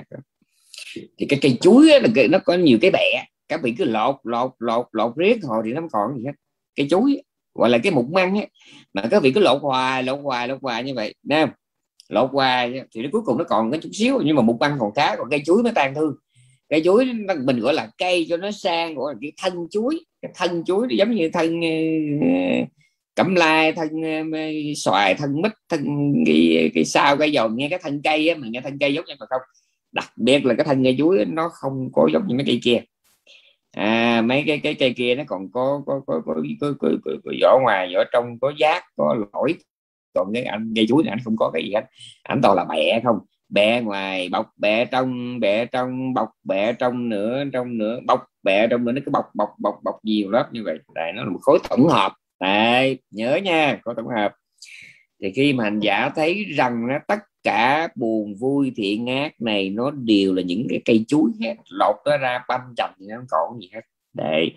Thì 1.18 1.26
cái 1.30 1.40
cây 1.42 1.58
chuối 1.62 1.88
là 1.88 2.28
nó 2.30 2.40
có 2.40 2.54
nhiều 2.54 2.78
cái 2.82 2.92
bẹ. 2.92 3.26
Các 3.48 3.62
vị 3.64 3.76
cứ 3.78 3.84
lột 3.84 4.16
lột 4.24 4.52
lột 4.60 4.86
lột 4.92 5.16
riết 5.16 5.40
hồi 5.44 5.64
thì 5.66 5.74
nó 5.74 5.82
không 5.82 5.90
còn 5.90 6.18
gì 6.18 6.26
hết. 6.26 6.32
Cây 6.76 6.88
chuối 6.90 7.24
gọi 7.54 7.70
là 7.70 7.78
cái 7.78 7.92
mục 7.92 8.10
măng 8.10 8.38
ấy. 8.38 8.48
mà 8.94 9.08
các 9.12 9.24
vị 9.24 9.32
cứ 9.32 9.42
lột 9.42 9.62
hoài 9.62 10.04
lột 10.04 10.20
hoài 10.24 10.48
lột 10.48 10.62
hoài 10.62 10.84
như 10.84 10.94
vậy. 10.94 11.16
Nè 11.24 11.48
lột 12.10 12.30
hoài 12.32 12.82
thì 12.92 13.02
đến 13.02 13.12
cuối 13.12 13.22
cùng 13.26 13.38
nó 13.38 13.44
còn 13.44 13.72
cái 13.72 13.80
chút 13.80 13.90
xíu. 13.94 14.22
Nhưng 14.26 14.36
mà 14.36 14.42
mục 14.42 14.58
măng 14.60 14.78
còn 14.80 14.94
khá 14.94 15.16
còn 15.16 15.30
cây 15.30 15.42
chuối 15.46 15.64
mới 15.64 15.72
tan 15.76 15.96
thương. 15.96 16.16
Cây 16.70 16.82
chuối 16.86 17.06
mình 17.46 17.60
gọi 17.60 17.74
là 17.74 17.90
cây 17.98 18.26
cho 18.30 18.38
nó 18.38 18.52
sang 18.52 18.96
gọi 18.96 19.14
là 19.14 19.20
cái 19.22 19.32
thân 19.38 19.68
chuối. 19.72 20.06
Cái 20.22 20.32
thân 20.36 20.64
chuối 20.66 20.88
giống 20.98 21.12
như 21.12 21.30
thân 21.34 21.60
uh, 21.60 22.68
cẩm 23.24 23.36
lai 23.36 23.72
thân 23.72 23.90
ờ, 24.34 24.40
xoài 24.76 25.14
thân 25.16 25.42
mít 25.42 25.52
thân 25.70 26.14
cái 26.26 26.72
cái 26.74 26.86
sao 26.86 27.18
cái 27.18 27.32
dầu 27.32 27.50
nghe 27.50 27.70
cái 27.70 27.80
thân 27.84 28.02
cây 28.04 28.30
á 28.30 28.36
mình 28.36 28.52
nghe 28.52 28.62
thân 28.62 28.78
cây 28.80 28.94
giống 28.94 29.06
như 29.06 29.14
mà 29.20 29.26
không? 29.30 29.42
Đặc 29.92 30.06
biệt 30.16 30.46
là 30.46 30.54
cái 30.54 30.66
thân 30.66 30.84
cây 30.84 30.96
chuối 30.98 31.26
nó 31.26 31.50
không 31.54 31.90
có 31.94 32.10
giống 32.14 32.28
như 32.28 32.36
mấy 32.36 32.46
cây 32.46 32.60
kia. 32.64 32.82
À, 33.72 34.22
mấy 34.26 34.44
cái 34.48 34.60
cái 34.60 34.74
cây 34.74 34.94
kia 34.94 35.16
nó 35.16 35.24
còn 35.28 35.52
có 35.52 35.82
có 35.86 36.02
có 36.08 36.22
có, 36.26 36.34
có, 36.62 36.74
có, 36.80 36.90
có, 37.06 37.12
có 37.24 37.32
vỏ 37.42 37.60
ngoài 37.64 37.94
vỏ 37.96 38.04
trong 38.14 38.40
có 38.40 38.54
giác 38.58 38.84
có 38.98 39.16
lỗi. 39.34 39.56
Còn 40.14 40.34
cái 40.34 40.44
anh 40.44 40.74
cây 40.76 40.86
chuối 40.90 41.04
này 41.04 41.12
anh 41.12 41.20
không 41.26 41.38
có 41.38 41.52
cái 41.54 41.64
gì 41.64 41.74
hết. 41.74 41.86
Anh 42.24 42.42
toàn 42.42 42.58
là 42.58 42.66
bẹ 42.66 43.02
không? 43.04 43.18
Bẹ 43.50 43.82
ngoài 43.82 44.30
bọc 44.30 44.50
bẹ 44.58 44.86
trong 44.86 45.40
bẹ 45.40 45.66
trong 45.66 46.14
bọc 46.14 46.30
bẹ 46.44 46.74
trong 46.74 47.10
nữa 47.10 47.44
trong 47.54 47.78
nữa 47.78 48.00
bọc 48.06 48.26
bẹ 48.44 48.68
trong 48.68 48.86
nữa 48.86 48.92
nó 48.92 49.02
cứ 49.06 49.12
bọc 49.12 49.26
bọc 49.36 49.50
bọc 49.60 49.76
bọc 49.84 49.96
nhiều 50.04 50.32
lớp 50.32 50.50
như 50.52 50.64
vậy. 50.64 50.78
Tại 50.96 51.14
nó 51.14 51.24
là 51.24 51.30
một 51.30 51.40
khối 51.42 51.60
tổng 51.70 51.88
hợp 51.88 52.14
đấy, 52.42 53.00
nhớ 53.12 53.36
nha, 53.44 53.80
có 53.84 53.94
tổng 53.98 54.08
hợp. 54.08 54.34
Thì 55.22 55.32
khi 55.36 55.54
mà 55.54 55.64
hành 55.64 55.80
giả 55.80 56.10
thấy 56.16 56.46
rằng 56.56 56.88
nó 56.88 56.96
tất 57.08 57.20
cả 57.44 57.88
buồn 57.96 58.36
vui, 58.36 58.72
thiện 58.76 59.08
ác 59.08 59.42
này 59.42 59.70
nó 59.70 59.92
đều 59.92 60.34
là 60.34 60.42
những 60.42 60.68
cái 60.70 60.82
cây 60.86 61.06
chuối 61.08 61.32
hết, 61.42 61.56
lột 61.70 61.96
nó 62.06 62.18
ra 62.18 62.44
băm 62.48 62.62
chồng 62.78 62.92
thì 63.00 63.06
nó 63.10 63.16
không 63.18 63.26
còn 63.30 63.60
gì 63.62 63.70
hết. 63.74 63.82
Để 64.14 64.50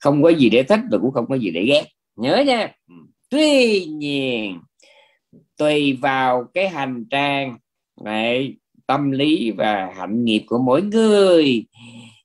không 0.00 0.22
có 0.22 0.28
gì 0.28 0.50
để 0.50 0.62
thích 0.62 0.80
và 0.90 0.98
cũng 0.98 1.12
không 1.12 1.26
có 1.28 1.34
gì 1.34 1.50
để 1.50 1.64
ghét. 1.64 1.84
Nhớ 2.16 2.44
nha. 2.46 2.72
Ừ. 2.88 2.94
Tuy 3.30 3.84
nhiên, 3.84 4.60
tùy 5.58 5.92
vào 5.92 6.44
cái 6.54 6.68
hành 6.68 7.04
trang 7.10 7.56
này 8.04 8.56
tâm 8.86 9.10
lý 9.10 9.50
và 9.50 9.92
hạnh 9.96 10.24
nghiệp 10.24 10.42
của 10.46 10.58
mỗi 10.58 10.82
người, 10.82 11.64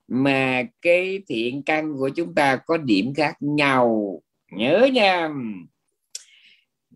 mà 0.08 0.64
cái 0.82 1.20
thiện 1.28 1.64
căn 1.64 1.94
của 1.98 2.10
chúng 2.10 2.36
ta 2.36 2.56
có 2.56 2.78
điểm 2.78 3.14
khác 3.14 3.36
nhau 3.40 4.20
nhớ 4.52 4.90
nha. 4.94 5.30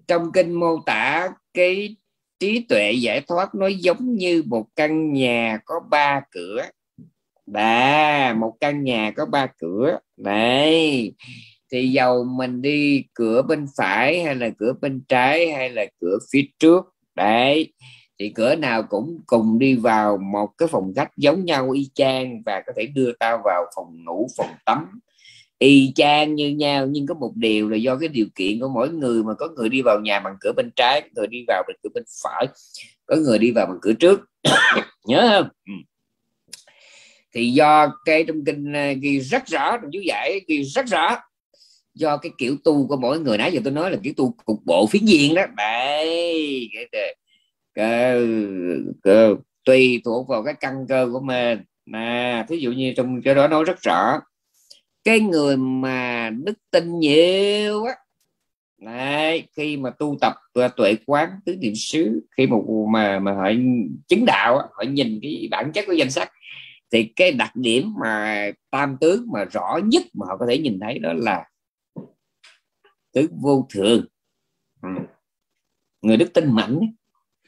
Trong 0.07 0.31
kinh 0.31 0.53
mô 0.53 0.79
tả, 0.85 1.29
cái 1.53 1.95
trí 2.39 2.65
tuệ 2.69 2.91
giải 2.91 3.21
thoát 3.21 3.55
nó 3.55 3.67
giống 3.67 4.15
như 4.15 4.43
một 4.45 4.65
căn 4.75 5.13
nhà 5.13 5.59
có 5.65 5.79
ba 5.89 6.21
cửa. 6.31 6.65
Đà, 7.45 8.33
một 8.33 8.57
căn 8.59 8.83
nhà 8.83 9.11
có 9.15 9.25
ba 9.25 9.47
cửa. 9.47 9.99
Này, 10.17 11.13
thì 11.71 11.87
dầu 11.87 12.23
mình 12.23 12.61
đi 12.61 13.03
cửa 13.13 13.41
bên 13.41 13.65
phải 13.77 14.23
hay 14.23 14.35
là 14.35 14.49
cửa 14.57 14.73
bên 14.81 15.01
trái 15.07 15.51
hay 15.51 15.69
là 15.69 15.85
cửa 16.01 16.17
phía 16.31 16.43
trước, 16.59 16.85
đấy, 17.15 17.73
thì 18.19 18.29
cửa 18.35 18.55
nào 18.55 18.83
cũng 18.83 19.19
cùng 19.25 19.59
đi 19.59 19.75
vào 19.75 20.17
một 20.17 20.47
cái 20.57 20.67
phòng 20.67 20.93
khách 20.95 21.17
giống 21.17 21.45
nhau 21.45 21.71
y 21.71 21.89
chang 21.93 22.41
và 22.45 22.63
có 22.67 22.73
thể 22.75 22.85
đưa 22.85 23.11
tao 23.19 23.41
vào 23.45 23.65
phòng 23.75 24.03
ngủ, 24.05 24.27
phòng 24.37 24.55
tắm 24.65 24.99
y 25.61 25.91
chang 25.95 26.35
như 26.35 26.49
nhau 26.49 26.88
nhưng 26.88 27.07
có 27.07 27.13
một 27.13 27.31
điều 27.35 27.69
là 27.69 27.77
do 27.77 27.95
cái 27.95 28.09
điều 28.09 28.25
kiện 28.35 28.59
của 28.59 28.69
mỗi 28.69 28.89
người 28.89 29.23
mà 29.23 29.33
có 29.33 29.47
người 29.55 29.69
đi 29.69 29.81
vào 29.81 29.99
nhà 29.99 30.19
bằng 30.19 30.35
cửa 30.41 30.51
bên 30.55 30.71
trái 30.75 31.09
người 31.15 31.27
đi 31.27 31.43
vào 31.47 31.63
bằng 31.67 31.77
cửa 31.83 31.89
bên 31.93 32.03
phải 32.23 32.47
có 33.05 33.15
người 33.15 33.39
đi 33.39 33.51
vào 33.51 33.65
bằng 33.65 33.77
cửa 33.81 33.93
trước. 33.93 34.21
Nhớ 35.05 35.29
không? 35.29 35.49
Ừ. 35.65 35.73
Thì 37.33 37.51
do 37.51 37.91
cái 38.05 38.23
trong 38.23 38.45
kinh 38.45 38.73
à, 38.73 38.91
ghi 38.91 39.19
rất 39.19 39.47
rõ 39.47 39.77
trong 39.77 39.91
chú 39.93 39.99
giải 39.99 40.41
ghi 40.47 40.63
rất 40.63 40.85
rõ 40.88 41.17
do 41.93 42.17
cái 42.17 42.31
kiểu 42.38 42.57
tu 42.63 42.88
của 42.88 42.97
mỗi 42.97 43.19
người. 43.19 43.38
Nãy 43.38 43.51
giờ 43.51 43.61
tôi 43.63 43.73
nói 43.73 43.91
là 43.91 43.97
kiểu 44.03 44.13
tu 44.17 44.35
cục 44.45 44.59
bộ 44.65 44.88
phiến 44.88 45.05
diện 45.05 45.35
đó. 45.35 45.41
Đấy 45.57 46.69
cái, 46.73 46.88
cái, 47.73 48.15
cái, 49.03 49.27
tùy 49.65 50.01
thuộc 50.05 50.27
vào 50.27 50.43
cái 50.43 50.53
căn 50.59 50.85
cơ 50.89 51.09
của 51.11 51.19
mình 51.19 51.59
mà 51.85 52.45
thí 52.49 52.57
dụ 52.57 52.71
như 52.71 52.93
trong 52.97 53.21
cái 53.21 53.35
đó 53.35 53.47
nói 53.47 53.63
rất 53.63 53.81
rõ 53.81 54.19
cái 55.03 55.19
người 55.19 55.57
mà 55.57 56.29
đức 56.29 56.57
tin 56.71 56.99
nhiều 56.99 57.83
á. 57.83 57.93
Đấy, 58.81 59.47
khi 59.57 59.77
mà 59.77 59.89
tu 59.89 60.17
tập 60.21 60.33
à, 60.53 60.67
tuệ 60.67 60.95
quán 61.05 61.29
tứ 61.45 61.55
niệm 61.55 61.73
xứ 61.75 62.27
khi 62.37 62.47
mà 62.47 62.57
mà 62.91 63.19
mà 63.19 63.33
họ 63.33 63.49
chứng 64.07 64.25
đạo 64.25 64.57
họ 64.57 64.83
nhìn 64.87 65.19
cái 65.21 65.47
bản 65.51 65.71
chất 65.73 65.85
của 65.87 65.93
danh 65.93 66.11
sắc 66.11 66.31
thì 66.91 67.03
cái 67.15 67.31
đặc 67.31 67.55
điểm 67.55 67.93
mà 68.01 68.45
tam 68.69 68.97
tướng 69.01 69.25
mà 69.33 69.45
rõ 69.45 69.79
nhất 69.83 70.03
mà 70.13 70.25
họ 70.29 70.37
có 70.37 70.45
thể 70.49 70.57
nhìn 70.57 70.79
thấy 70.79 70.99
đó 70.99 71.13
là 71.13 71.45
tứ 73.13 73.27
vô 73.41 73.67
thường. 73.69 74.05
Ừ. 74.81 74.89
người 76.01 76.17
đức 76.17 76.33
tin 76.33 76.55
mạnh 76.55 76.79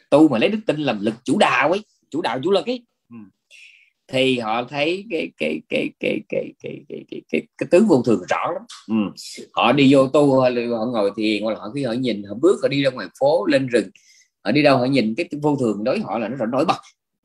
tu 0.10 0.30
mà 0.30 0.38
lấy 0.38 0.50
đức 0.50 0.60
tin 0.68 0.80
làm 0.80 1.00
lực 1.02 1.14
chủ 1.24 1.38
đạo 1.40 1.72
ấy 1.72 1.86
chủ 2.10 2.22
đạo 2.22 2.40
chủ 2.44 2.52
lực 2.52 2.66
ấy. 2.66 2.86
Ừ 3.10 3.16
thì 4.08 4.40
họ 4.40 4.64
thấy 4.64 5.06
cái 5.10 5.32
cái 5.38 5.62
cái 5.70 5.90
cái 6.00 6.22
cái 6.30 6.54
cái 6.64 6.84
cái 6.90 7.06
cái, 7.10 7.22
cái, 7.32 7.42
cái 7.58 7.68
tướng 7.72 7.88
vô 7.88 8.04
thường 8.06 8.22
rõ 8.30 8.52
lắm. 8.54 8.62
Ừ. 8.88 8.96
họ 9.54 9.72
đi 9.72 9.94
vô 9.94 10.08
tu 10.08 10.42
họ, 10.42 10.50
họ 10.78 10.86
ngồi 10.86 11.12
thiền 11.18 11.44
hoặc 11.44 11.52
là 11.52 11.60
họ 11.60 11.72
khi 11.76 11.84
họ 11.84 11.94
nhìn 11.94 12.24
họ 12.24 12.36
bước 12.42 12.60
họ 12.62 12.68
đi 12.68 12.84
ra 12.84 12.90
ngoài 12.90 13.08
phố 13.20 13.46
lên 13.46 13.68
rừng. 13.68 13.90
Họ 14.44 14.52
đi 14.52 14.64
đâu 14.64 14.78
họ 14.78 14.86
nhìn 14.86 15.16
cái 15.16 15.30
vô 15.42 15.56
thường 15.60 15.84
đối 15.84 16.00
họ 16.00 16.20
là 16.20 16.28
nó 16.28 16.46
nổi 16.46 16.66
bật. 16.66 16.78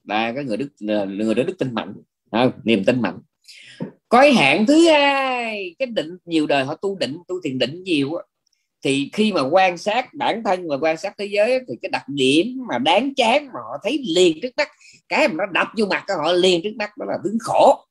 Là 0.05 0.33
cái 0.33 0.45
người 0.45 0.57
đức 0.57 0.69
người 1.09 1.35
đó 1.35 1.43
đức 1.43 1.59
tin 1.59 1.75
mạnh 1.75 1.95
à, 2.31 2.51
niềm 2.65 2.85
tin 2.85 3.03
mạnh. 3.03 3.19
Có 4.09 4.25
hạn 4.37 4.67
thứ 4.67 4.89
hai 4.89 5.75
cái 5.79 5.87
định 5.87 6.17
nhiều 6.25 6.47
đời 6.47 6.65
họ 6.65 6.75
tu 6.75 6.99
định 6.99 7.19
tu 7.29 7.41
thiền 7.45 7.59
định 7.59 7.83
nhiều 7.83 8.11
thì 8.85 9.11
khi 9.13 9.33
mà 9.33 9.41
quan 9.51 9.79
sát 9.79 10.15
bản 10.15 10.43
thân 10.45 10.69
và 10.69 10.77
quan 10.81 10.97
sát 10.97 11.15
thế 11.19 11.27
giới 11.27 11.61
thì 11.69 11.75
cái 11.83 11.89
đặc 11.93 12.03
điểm 12.09 12.47
mà 12.69 12.79
đáng 12.79 13.15
chán 13.15 13.47
mà 13.47 13.61
họ 13.65 13.79
thấy 13.83 14.05
liền 14.15 14.39
trước 14.43 14.51
mắt 14.57 14.69
cái 15.09 15.29
mà 15.29 15.35
nó 15.39 15.47
đập 15.47 15.69
vô 15.77 15.87
mặt 15.87 16.05
của 16.07 16.15
họ 16.23 16.33
liền 16.33 16.61
trước 16.63 16.77
mắt 16.77 16.97
đó 16.97 17.07
là 17.09 17.19
tướng 17.25 17.39
khổ. 17.41 17.85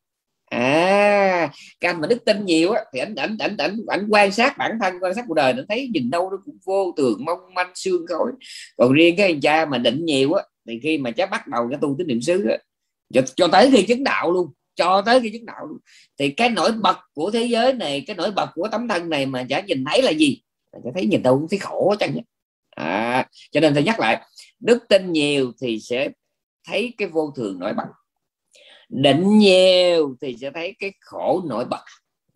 À 0.49 1.51
cái 1.79 1.91
anh 1.91 2.01
mà 2.01 2.07
đức 2.07 2.25
tin 2.25 2.45
nhiều 2.45 2.71
á 2.71 2.83
thì 2.93 2.99
anh 2.99 3.15
ảnh 3.15 3.37
ảnh 3.39 3.57
ảnh 3.57 3.77
ảnh 3.87 4.07
quan 4.09 4.31
sát 4.31 4.57
bản 4.57 4.71
thân 4.81 4.93
quan 5.01 5.13
sát 5.13 5.25
cuộc 5.27 5.33
đời 5.33 5.53
nó 5.53 5.63
thấy 5.69 5.89
nhìn 5.93 6.09
đâu 6.09 6.29
nó 6.31 6.37
cũng 6.45 6.57
vô 6.65 6.93
tường 6.97 7.25
mong 7.25 7.39
manh 7.53 7.71
xương 7.75 8.05
khói. 8.07 8.31
Còn 8.77 8.93
riêng 8.93 9.15
cái 9.17 9.27
anh 9.27 9.41
cha 9.41 9.65
mà 9.65 9.77
định 9.77 10.05
nhiều 10.05 10.33
á 10.33 10.43
thì 10.67 10.79
khi 10.83 10.97
mà 10.97 11.11
cháu 11.11 11.27
bắt 11.27 11.47
đầu 11.47 11.67
cái 11.69 11.79
tu 11.81 11.95
tín 11.97 12.07
niệm 12.07 12.21
xứ 12.21 12.47
á 12.49 12.57
cho, 13.13 13.21
cho 13.35 13.47
tới 13.47 13.71
khi 13.71 13.81
chứng 13.81 14.03
đạo 14.03 14.31
luôn 14.31 14.47
cho 14.75 15.01
tới 15.05 15.21
khi 15.21 15.29
chứng 15.29 15.45
đạo 15.45 15.65
luôn. 15.65 15.77
Thì 16.19 16.29
cái 16.29 16.49
nổi 16.49 16.71
bật 16.71 16.97
của 17.13 17.31
thế 17.31 17.43
giới 17.43 17.73
này 17.73 18.03
cái 18.07 18.15
nổi 18.15 18.31
bật 18.31 18.49
của 18.55 18.67
tấm 18.71 18.87
thân 18.87 19.09
này 19.09 19.25
mà 19.25 19.45
chả 19.49 19.61
nhìn 19.61 19.85
thấy 19.85 20.01
là 20.01 20.11
gì? 20.11 20.41
Chả 20.71 20.91
thấy 20.93 21.05
nhìn 21.05 21.23
đâu 21.23 21.39
cũng 21.39 21.47
thấy 21.49 21.59
khổ 21.59 21.95
chẳng 21.99 22.17
à, 22.69 23.27
cho 23.51 23.59
nên 23.59 23.73
tôi 23.73 23.83
nhắc 23.83 23.99
lại 23.99 24.21
đức 24.59 24.83
tin 24.89 25.11
nhiều 25.11 25.51
thì 25.61 25.79
sẽ 25.79 26.09
thấy 26.67 26.93
cái 26.97 27.07
vô 27.07 27.31
thường 27.35 27.59
nổi 27.59 27.73
bật. 27.73 27.87
Định 28.89 29.37
nhiều 29.37 30.15
thì 30.21 30.35
sẽ 30.41 30.51
thấy 30.53 30.75
cái 30.79 30.93
khổ 31.01 31.41
nổi 31.49 31.65
bật. 31.65 31.83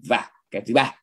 Và 0.09 0.29
cái 0.51 0.61
thứ 0.67 0.73
ba 0.73 0.95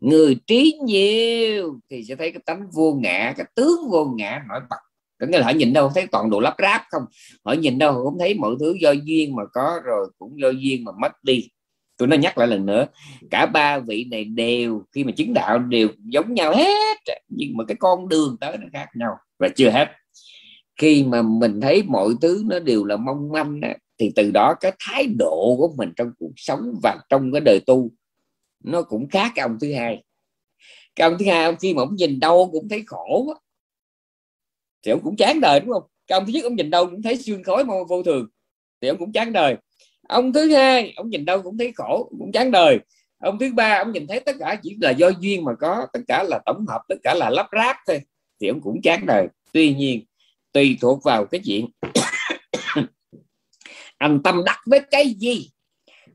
người 0.00 0.36
trí 0.46 0.78
nhiều 0.84 1.80
thì 1.90 2.04
sẽ 2.04 2.16
thấy 2.16 2.32
cái 2.32 2.40
tánh 2.46 2.70
vô 2.74 2.98
ngã 3.02 3.34
cái 3.36 3.46
tướng 3.54 3.90
vô 3.90 4.04
ngã 4.04 4.42
nổi 4.48 4.60
bật. 4.70 4.76
Có 5.20 5.26
nghĩa 5.26 5.38
là 5.38 5.44
họ 5.44 5.50
nhìn 5.50 5.72
đâu 5.72 5.90
thấy 5.94 6.06
toàn 6.06 6.30
đồ 6.30 6.40
lắp 6.40 6.54
ráp 6.62 6.82
không? 6.90 7.02
Họ 7.44 7.52
nhìn 7.52 7.78
đâu 7.78 8.00
cũng 8.04 8.18
thấy 8.18 8.34
mọi 8.34 8.54
thứ 8.60 8.76
do 8.80 8.90
duyên 8.90 9.36
mà 9.36 9.42
có 9.52 9.80
rồi 9.84 10.06
cũng 10.18 10.40
do 10.40 10.48
duyên 10.48 10.84
mà 10.84 10.92
mất 11.00 11.12
đi 11.22 11.48
tôi 11.98 12.08
nói 12.08 12.18
nhắc 12.18 12.38
lại 12.38 12.48
lần 12.48 12.66
nữa 12.66 12.86
cả 13.30 13.46
ba 13.46 13.78
vị 13.78 14.06
này 14.10 14.24
đều 14.24 14.82
khi 14.92 15.04
mà 15.04 15.12
chứng 15.12 15.34
đạo 15.34 15.58
đều 15.58 15.88
giống 16.04 16.34
nhau 16.34 16.54
hết 16.56 16.98
nhưng 17.28 17.56
mà 17.56 17.64
cái 17.68 17.76
con 17.80 18.08
đường 18.08 18.36
tới 18.40 18.56
nó 18.58 18.66
khác 18.72 18.88
nhau 18.94 19.16
và 19.38 19.48
chưa 19.56 19.70
hết. 19.70 19.88
Khi 20.76 21.04
mà 21.04 21.22
mình 21.22 21.60
thấy 21.60 21.82
mọi 21.82 22.08
thứ 22.20 22.42
nó 22.46 22.58
đều 22.58 22.84
là 22.84 22.96
mong 22.96 23.32
manh 23.32 23.60
đó, 23.60 23.68
thì 23.98 24.12
từ 24.16 24.30
đó 24.30 24.54
cái 24.60 24.72
thái 24.78 25.06
độ 25.18 25.56
của 25.58 25.74
mình 25.76 25.92
trong 25.96 26.12
cuộc 26.18 26.32
sống 26.36 26.74
và 26.82 26.98
trong 27.08 27.32
cái 27.32 27.40
đời 27.40 27.60
tu 27.66 27.90
nó 28.64 28.82
cũng 28.82 29.08
khác 29.08 29.32
cái 29.34 29.42
ông 29.42 29.58
thứ 29.60 29.74
hai. 29.74 30.04
Cái 30.96 31.08
ông 31.10 31.18
thứ 31.18 31.26
hai 31.26 31.44
ông 31.44 31.56
khi 31.60 31.74
mà 31.74 31.82
ông 31.82 31.94
nhìn 31.94 32.20
đâu 32.20 32.48
cũng 32.52 32.68
thấy 32.68 32.82
khổ 32.86 33.34
thì 34.82 34.90
ông 34.90 35.00
cũng 35.04 35.16
chán 35.16 35.40
đời 35.40 35.60
đúng 35.60 35.70
không? 35.70 35.82
Cái 36.06 36.18
ông 36.18 36.26
thứ 36.26 36.32
nhất 36.32 36.44
ông 36.44 36.56
nhìn 36.56 36.70
đâu 36.70 36.86
cũng 36.86 37.02
thấy 37.02 37.16
xương 37.16 37.44
khói 37.44 37.64
vô 37.88 38.02
thường 38.02 38.26
thì 38.80 38.88
ông 38.88 38.98
cũng 38.98 39.12
chán 39.12 39.32
đời 39.32 39.56
ông 40.08 40.32
thứ 40.32 40.50
hai 40.54 40.92
ông 40.96 41.10
nhìn 41.10 41.24
đâu 41.24 41.42
cũng 41.42 41.58
thấy 41.58 41.72
khổ 41.76 42.10
cũng 42.18 42.32
chán 42.32 42.50
đời. 42.50 42.78
Ông 43.18 43.38
thứ 43.38 43.52
ba 43.54 43.78
ông 43.78 43.92
nhìn 43.92 44.06
thấy 44.06 44.20
tất 44.20 44.36
cả 44.40 44.56
chỉ 44.62 44.76
là 44.80 44.90
do 44.90 45.08
duyên 45.20 45.44
mà 45.44 45.52
có 45.60 45.86
tất 45.92 46.00
cả 46.08 46.22
là 46.28 46.38
tổng 46.46 46.66
hợp 46.68 46.80
tất 46.88 46.96
cả 47.02 47.14
là 47.14 47.30
lắp 47.30 47.46
ráp 47.52 47.76
thôi 47.86 48.00
thì 48.40 48.48
ông 48.48 48.60
cũng 48.60 48.82
chán 48.82 49.06
đời. 49.06 49.26
Tuy 49.52 49.74
nhiên 49.74 50.04
tùy 50.52 50.78
thuộc 50.80 51.04
vào 51.04 51.24
cái 51.24 51.40
chuyện 51.44 51.66
anh 53.98 54.22
tâm 54.22 54.42
đắc 54.44 54.58
với 54.66 54.80
cái 54.90 55.14
gì 55.18 55.50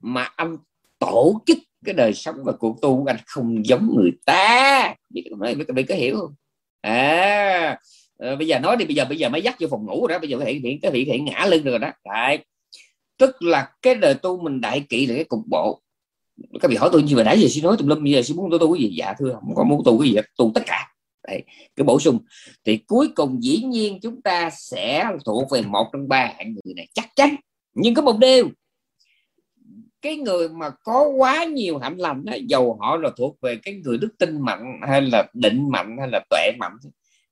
mà 0.01 0.23
anh 0.35 0.57
tổ 0.99 1.41
chức 1.45 1.57
cái 1.85 1.93
đời 1.93 2.13
sống 2.13 2.35
và 2.43 2.51
cuộc 2.51 2.81
tu 2.81 3.03
của 3.03 3.11
anh 3.11 3.17
không 3.25 3.65
giống 3.65 3.93
người 3.95 4.11
ta. 4.25 4.95
Biết 5.09 5.31
nói 5.37 5.55
biết 5.55 5.85
có 5.89 5.95
hiểu 5.95 6.17
không? 6.17 6.35
À, 6.81 7.79
ờ, 8.17 8.35
bây 8.35 8.47
giờ 8.47 8.59
nói 8.59 8.77
đi 8.77 8.85
bây 8.85 8.95
giờ 8.95 9.05
bây 9.05 9.17
giờ 9.17 9.29
mới 9.29 9.41
dắt 9.41 9.55
vô 9.59 9.67
phòng 9.71 9.85
ngủ 9.85 10.07
rồi 10.07 10.15
đó 10.15 10.19
bây 10.19 10.29
giờ 10.29 10.37
có 10.37 10.45
thể 10.45 10.53
hiện 10.53 10.79
cái 10.81 10.91
hiện 10.91 11.25
ngã 11.25 11.45
lưng 11.45 11.63
rồi 11.63 11.79
đó. 11.79 11.91
Đấy 12.05 12.39
tức 13.17 13.41
là 13.41 13.71
cái 13.81 13.95
đời 13.95 14.13
tu 14.13 14.41
mình 14.41 14.61
đại 14.61 14.85
kỵ 14.89 15.05
là 15.05 15.15
cái 15.15 15.23
cục 15.23 15.39
bộ. 15.49 15.81
Các 16.61 16.71
vị 16.71 16.75
hỏi 16.75 16.89
tôi 16.93 17.03
như 17.03 17.15
vậy 17.15 17.25
nãy 17.25 17.41
giờ 17.41 17.47
xin 17.47 17.63
nói 17.63 17.75
tùm 17.79 17.87
lum 17.87 18.03
giờ 18.05 18.21
xin 18.21 18.37
muốn 18.37 18.49
tôi 18.49 18.59
tu 18.59 18.73
cái 18.73 18.81
gì? 18.83 18.95
Dạ 18.97 19.13
thưa 19.19 19.33
không 19.33 19.55
có 19.55 19.63
muốn 19.63 19.81
tu 19.85 19.99
cái 19.99 20.09
gì 20.09 20.17
tu 20.37 20.51
tất 20.55 20.61
cả. 20.65 20.89
Đấy, 21.27 21.43
cái 21.75 21.83
bổ 21.83 21.99
sung. 21.99 22.19
Thì 22.65 22.77
cuối 22.77 23.07
cùng 23.15 23.43
dĩ 23.43 23.57
nhiên 23.57 23.99
chúng 24.01 24.21
ta 24.21 24.49
sẽ 24.49 25.05
thuộc 25.25 25.51
về 25.51 25.61
một 25.61 25.89
trong 25.93 26.07
ba 26.07 26.33
hạng 26.37 26.53
người 26.53 26.73
này 26.75 26.87
chắc 26.93 27.15
chắn 27.15 27.35
nhưng 27.73 27.93
có 27.93 28.01
một 28.01 28.17
điều. 28.19 28.49
Cái 30.01 30.15
người 30.15 30.49
mà 30.49 30.69
có 30.69 31.07
quá 31.17 31.45
nhiều 31.45 31.77
hạnh 31.77 31.97
lành 31.97 32.25
đó, 32.25 32.33
dầu 32.47 32.77
họ 32.81 32.97
là 32.97 33.09
thuộc 33.17 33.37
về 33.41 33.59
cái 33.63 33.73
người 33.73 33.97
đức 33.97 34.09
tin 34.19 34.41
mạnh 34.41 34.79
hay 34.87 35.01
là 35.01 35.27
định 35.33 35.69
mạnh 35.69 35.97
hay 35.99 36.09
là 36.11 36.19
tuệ 36.29 36.51
mạnh 36.59 36.73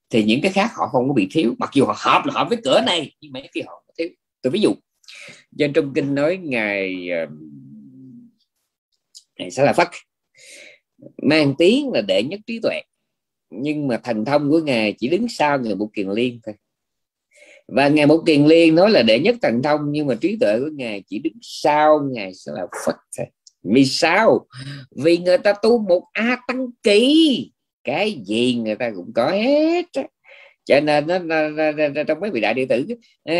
thì 0.09 0.23
những 0.23 0.41
cái 0.41 0.51
khác 0.51 0.71
họ 0.75 0.87
không 0.87 1.07
có 1.07 1.13
bị 1.13 1.27
thiếu. 1.31 1.53
Mặc 1.57 1.69
dù 1.73 1.85
họ 1.85 1.95
hợp 1.97 2.25
là 2.25 2.33
hợp 2.33 2.49
với 2.49 2.57
cửa 2.63 2.81
này 2.81 3.11
nhưng 3.21 3.31
mấy 3.31 3.49
cái 3.53 3.63
họ 3.67 3.83
thiếu. 3.97 4.09
Tôi 4.41 4.51
ví 4.51 4.61
dụ 4.61 4.73
trên 5.57 5.73
trong 5.73 5.93
kinh 5.93 6.15
nói 6.15 6.37
ngài 6.37 7.09
ờ, 7.09 7.27
ngài 9.39 9.51
sẽ 9.51 9.63
là 9.63 9.73
phật 9.73 9.89
mang 11.21 11.53
tiếng 11.57 11.91
là 11.91 12.01
đệ 12.01 12.23
nhất 12.23 12.39
trí 12.47 12.59
tuệ, 12.59 12.81
nhưng 13.49 13.87
mà 13.87 13.99
thành 14.03 14.25
thông 14.25 14.49
của 14.49 14.59
ngài 14.59 14.93
chỉ 14.93 15.07
đứng 15.07 15.27
sau 15.29 15.59
người 15.59 15.75
một 15.75 15.89
kiền 15.93 16.09
liên 16.09 16.39
thôi. 16.45 16.55
Và 17.67 17.87
ngài 17.87 18.05
một 18.07 18.23
kiền 18.25 18.45
liên 18.45 18.75
nói 18.75 18.91
là 18.91 19.01
đệ 19.01 19.19
nhất 19.19 19.35
thần 19.41 19.61
thông, 19.63 19.81
nhưng 19.91 20.07
mà 20.07 20.15
trí 20.15 20.37
tuệ 20.39 20.59
của 20.59 20.69
ngài 20.73 21.03
chỉ 21.07 21.19
đứng 21.19 21.37
sau 21.41 21.99
ngài 22.11 22.33
sẽ 22.33 22.51
là 22.55 22.67
phật 22.85 22.95
thôi. 23.17 23.27
Vì 23.63 23.85
sao? 23.85 24.45
Vì 25.03 25.17
người 25.17 25.37
ta 25.37 25.53
tu 25.61 25.79
một 25.79 26.03
a 26.13 26.37
tăng 26.47 26.67
kỳ. 26.83 27.51
Cái 27.83 28.21
gì 28.25 28.55
người 28.55 28.75
ta 28.75 28.91
cũng 28.95 29.11
có 29.15 29.31
hết 29.31 29.85
cho 30.71 30.79
nên 30.79 31.07
nó, 31.07 31.19
nó, 31.19 31.49
nó, 31.49 31.71
nó, 31.71 32.03
trong 32.03 32.19
mấy 32.19 32.29
vị 32.29 32.41
đại 32.41 32.53
đệ 32.53 32.65
tử 32.65 32.85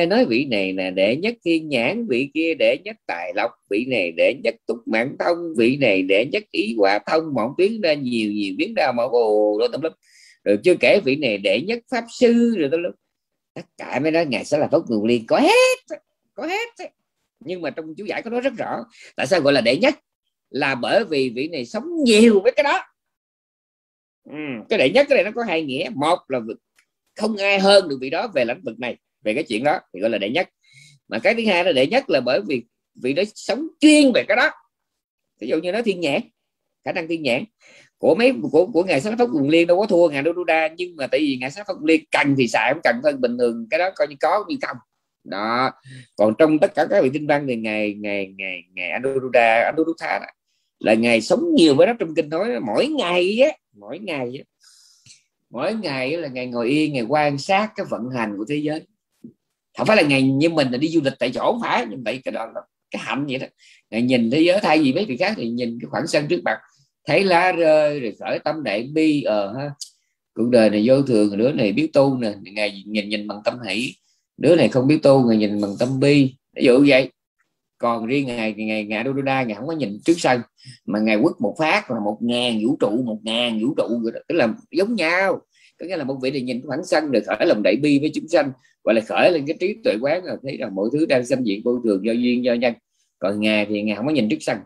nói 0.07 0.25
vị 0.25 0.45
này 0.45 0.73
là 0.73 0.89
đệ 0.89 1.15
nhất 1.15 1.35
thiên 1.45 1.69
nhãn 1.69 2.07
vị 2.07 2.29
kia 2.33 2.53
đệ 2.59 2.77
nhất 2.83 2.95
tài 3.07 3.33
lộc 3.35 3.51
vị 3.69 3.85
này 3.89 4.11
đệ 4.11 4.33
nhất 4.43 4.55
túc 4.67 4.77
mạng 4.87 5.15
thông 5.19 5.37
vị 5.57 5.77
này 5.77 6.01
đệ 6.01 6.25
nhất 6.31 6.43
ý 6.51 6.75
quả 6.77 6.99
thông. 7.07 7.33
Mọi 7.33 7.49
tiếng 7.57 7.81
ra 7.81 7.93
nhiều 7.93 8.31
nhiều 8.31 8.53
biến 8.57 8.73
ra 8.77 8.91
mà 8.91 9.03
ồ 9.03 9.57
đó 9.59 9.67
tầm 9.71 9.81
lắm 9.81 9.91
rồi 10.43 10.57
chưa 10.63 10.75
kể 10.79 10.99
vị 11.05 11.15
này 11.15 11.37
đệ 11.37 11.61
nhất 11.61 11.79
pháp 11.91 12.03
sư 12.19 12.55
rồi 12.57 12.69
đó 12.69 12.77
lắm 12.77 12.91
tất 13.53 13.65
cả 13.77 13.99
mấy 13.99 14.11
đó 14.11 14.21
ngài 14.21 14.45
sẽ 14.45 14.57
là 14.57 14.67
tốt 14.71 14.85
nguồn 14.89 15.05
liên 15.05 15.25
có 15.27 15.39
hết 15.39 15.97
có 16.33 16.47
hết. 16.47 16.89
Nhưng 17.39 17.61
mà 17.61 17.69
trong 17.69 17.95
chú 17.97 18.05
giải 18.05 18.21
có 18.21 18.29
nói 18.29 18.41
rất 18.41 18.53
rõ 18.57 18.85
tại 19.15 19.27
sao 19.27 19.41
gọi 19.41 19.53
là 19.53 19.61
đệ 19.61 19.77
nhất? 19.77 19.95
Là 20.49 20.75
bởi 20.75 21.05
vì 21.05 21.29
vị 21.35 21.47
này 21.47 21.65
sống 21.65 22.03
nhiều 22.03 22.41
với 22.43 22.51
cái 22.51 22.63
đó. 22.63 22.83
Ừ, 24.29 24.37
cái 24.69 24.79
đệ 24.79 24.89
nhất 24.89 25.05
cái 25.09 25.15
này 25.15 25.23
nó 25.23 25.31
có 25.35 25.43
hai 25.43 25.63
nghĩa. 25.63 25.89
Một 25.95 26.19
là 26.27 26.39
không 27.15 27.37
ai 27.37 27.59
hơn 27.59 27.89
được 27.89 27.97
vị 28.01 28.09
đó 28.09 28.27
về 28.35 28.45
lĩnh 28.45 28.61
vực 28.63 28.79
này 28.79 28.97
về 29.23 29.33
cái 29.33 29.43
chuyện 29.43 29.63
đó 29.63 29.79
thì 29.93 29.99
gọi 29.99 30.09
là 30.09 30.17
đệ 30.17 30.29
nhất. 30.29 30.49
Mà 31.07 31.19
cái 31.19 31.35
thứ 31.35 31.45
hai 31.47 31.63
là 31.63 31.71
đệ 31.71 31.87
nhất 31.87 32.09
là 32.09 32.21
bởi 32.21 32.41
vì 32.47 32.63
vị 33.01 33.13
đó 33.13 33.23
sống 33.35 33.67
chuyên 33.79 34.11
về 34.13 34.23
cái 34.27 34.37
đó. 34.37 34.51
Ví 35.41 35.47
dụ 35.47 35.57
như 35.57 35.71
nó 35.71 35.81
thiên 35.81 35.99
nhãn 35.99 36.21
khả 36.85 36.91
năng 36.91 37.07
thiên 37.07 37.23
nhãn. 37.23 37.43
Của 37.97 38.15
mấy 38.15 38.33
của 38.51 38.65
của 38.65 38.83
ngài 38.83 39.01
sáng 39.01 39.17
pháp 39.17 39.27
quần 39.33 39.49
liên 39.49 39.67
đâu 39.67 39.79
có 39.79 39.85
thua 39.85 40.09
ngài 40.09 40.21
đô 40.21 40.43
đa 40.43 40.69
nhưng 40.77 40.95
mà 40.95 41.07
tại 41.07 41.19
vì 41.19 41.37
ngài 41.41 41.51
sáng 41.51 41.65
pháp 41.67 41.73
quần 41.73 41.85
liên 41.85 42.03
cần 42.11 42.35
thì 42.37 42.47
xài 42.47 42.73
không 42.73 42.81
cần 42.83 42.95
hơn 43.03 43.21
bình 43.21 43.37
thường 43.37 43.67
cái 43.69 43.79
đó 43.79 43.89
coi 43.95 44.07
như 44.07 44.15
có 44.19 44.45
như 44.47 44.55
không. 44.61 44.77
Đó. 45.23 45.71
Còn 46.15 46.33
trong 46.37 46.59
tất 46.59 46.75
cả 46.75 46.85
các 46.89 47.03
vị 47.03 47.09
tinh 47.13 47.27
văn 47.27 47.45
thì 47.47 47.55
ngày 47.55 47.93
ngày 47.93 48.33
ngày 48.37 48.61
ngày 48.73 48.89
Anuruddha 48.89 49.63
Anuruddha 49.63 50.19
đó, 50.19 50.27
là 50.79 50.93
ngày 50.93 51.21
sống 51.21 51.55
nhiều 51.55 51.75
với 51.75 51.87
đó 51.87 51.93
trong 51.99 52.15
kinh 52.15 52.29
nói 52.29 52.59
mỗi 52.59 52.87
ngày 52.87 53.39
á 53.41 53.49
mỗi 53.79 53.99
ngày 53.99 54.33
á, 54.37 54.43
mỗi 55.51 55.73
ngày 55.73 56.17
là 56.17 56.27
ngày 56.27 56.47
ngồi 56.47 56.69
yên, 56.69 56.93
ngày 56.93 57.03
quan 57.03 57.37
sát 57.37 57.71
cái 57.75 57.85
vận 57.89 58.09
hành 58.15 58.37
của 58.37 58.45
thế 58.49 58.55
giới. 58.55 58.81
Không 59.77 59.87
phải 59.87 59.97
là 59.97 60.03
ngày 60.03 60.21
như 60.21 60.49
mình 60.49 60.71
là 60.71 60.77
đi 60.77 60.87
du 60.87 61.01
lịch 61.03 61.13
tại 61.19 61.31
chỗ, 61.33 61.51
không 61.51 61.61
phải, 61.61 61.85
nhưng 61.89 62.03
vậy 62.03 62.21
cái 62.23 62.31
đó 62.31 62.45
là 62.55 62.61
cái 62.91 63.01
hạnh 63.05 63.25
vậy 63.29 63.37
đó. 63.37 63.47
Ngày 63.89 64.01
nhìn 64.01 64.31
thế 64.31 64.41
giới, 64.41 64.59
thay 64.61 64.79
vì 64.79 64.93
mấy 64.93 65.05
việc 65.05 65.17
khác 65.19 65.33
thì 65.37 65.49
nhìn 65.49 65.77
cái 65.81 65.87
khoảng 65.89 66.07
sân 66.07 66.27
trước 66.27 66.41
mặt, 66.43 66.57
thấy 67.07 67.23
lá 67.23 67.51
rơi, 67.51 67.99
rồi 67.99 68.15
khởi 68.19 68.39
tâm 68.39 68.63
đại 68.63 68.89
bi 68.93 69.23
ờ 69.23 69.53
ha. 69.57 69.71
Cuộc 70.33 70.49
đời 70.49 70.69
này 70.69 70.83
vô 70.85 71.01
thường, 71.01 71.37
đứa 71.37 71.51
này 71.51 71.71
biết 71.71 71.89
tu 71.93 72.17
nè, 72.17 72.33
ngày 72.41 72.83
nhìn 72.85 73.09
nhìn 73.09 73.27
bằng 73.27 73.37
tâm 73.45 73.57
hỷ. 73.67 73.95
Đứa 74.37 74.55
này 74.55 74.69
không 74.69 74.87
biết 74.87 74.99
tu, 75.03 75.27
ngày 75.27 75.37
nhìn 75.37 75.61
bằng 75.61 75.71
tâm 75.79 75.99
bi. 75.99 76.35
Ví 76.55 76.65
dụ 76.65 76.85
vậy 76.87 77.11
còn 77.81 78.05
riêng 78.05 78.27
ngày 78.27 78.53
ngày 78.57 78.85
ngày 78.85 79.03
đô 79.03 79.13
đô 79.13 79.21
đa, 79.21 79.43
ngày 79.43 79.55
không 79.55 79.67
có 79.67 79.73
nhìn 79.73 79.99
trước 80.05 80.13
sân, 80.17 80.41
mà 80.85 80.99
ngày 80.99 81.17
quất 81.21 81.33
một 81.39 81.55
phát 81.59 81.91
là 81.91 81.99
một 81.99 82.17
ngàn 82.21 82.59
vũ 82.63 82.77
trụ, 82.79 83.03
một 83.05 83.19
ngàn 83.23 83.59
vũ 83.61 83.73
trụ 83.77 83.83
tức 84.27 84.35
là 84.35 84.53
giống 84.71 84.95
nhau. 84.95 85.41
Có 85.79 85.85
nghĩa 85.85 85.97
là 85.97 86.03
một 86.03 86.15
vị 86.21 86.31
này 86.31 86.41
nhìn 86.41 86.61
khoảng 86.67 86.85
sân 86.85 87.11
được 87.11 87.23
khởi 87.27 87.47
lòng 87.47 87.63
đại 87.63 87.75
bi 87.75 87.99
với 87.99 88.11
chúng 88.13 88.27
sanh 88.27 88.51
và 88.83 88.93
là 88.93 89.01
khởi 89.01 89.31
lên 89.31 89.43
cái 89.47 89.57
trí 89.59 89.75
tuệ 89.83 89.95
quán 90.01 90.23
là 90.23 90.35
thấy 90.43 90.57
rằng 90.57 90.75
mọi 90.75 90.89
thứ 90.93 91.05
đang 91.05 91.25
xâm 91.25 91.43
diện 91.43 91.61
vô 91.65 91.79
thường, 91.83 92.05
do 92.05 92.13
duyên, 92.13 92.43
do 92.43 92.53
nhân. 92.53 92.73
Còn 93.19 93.39
ngày 93.39 93.65
thì 93.69 93.81
ngày 93.81 93.95
không 93.95 94.05
có 94.05 94.11
nhìn 94.11 94.29
trước 94.29 94.37
sân 94.39 94.57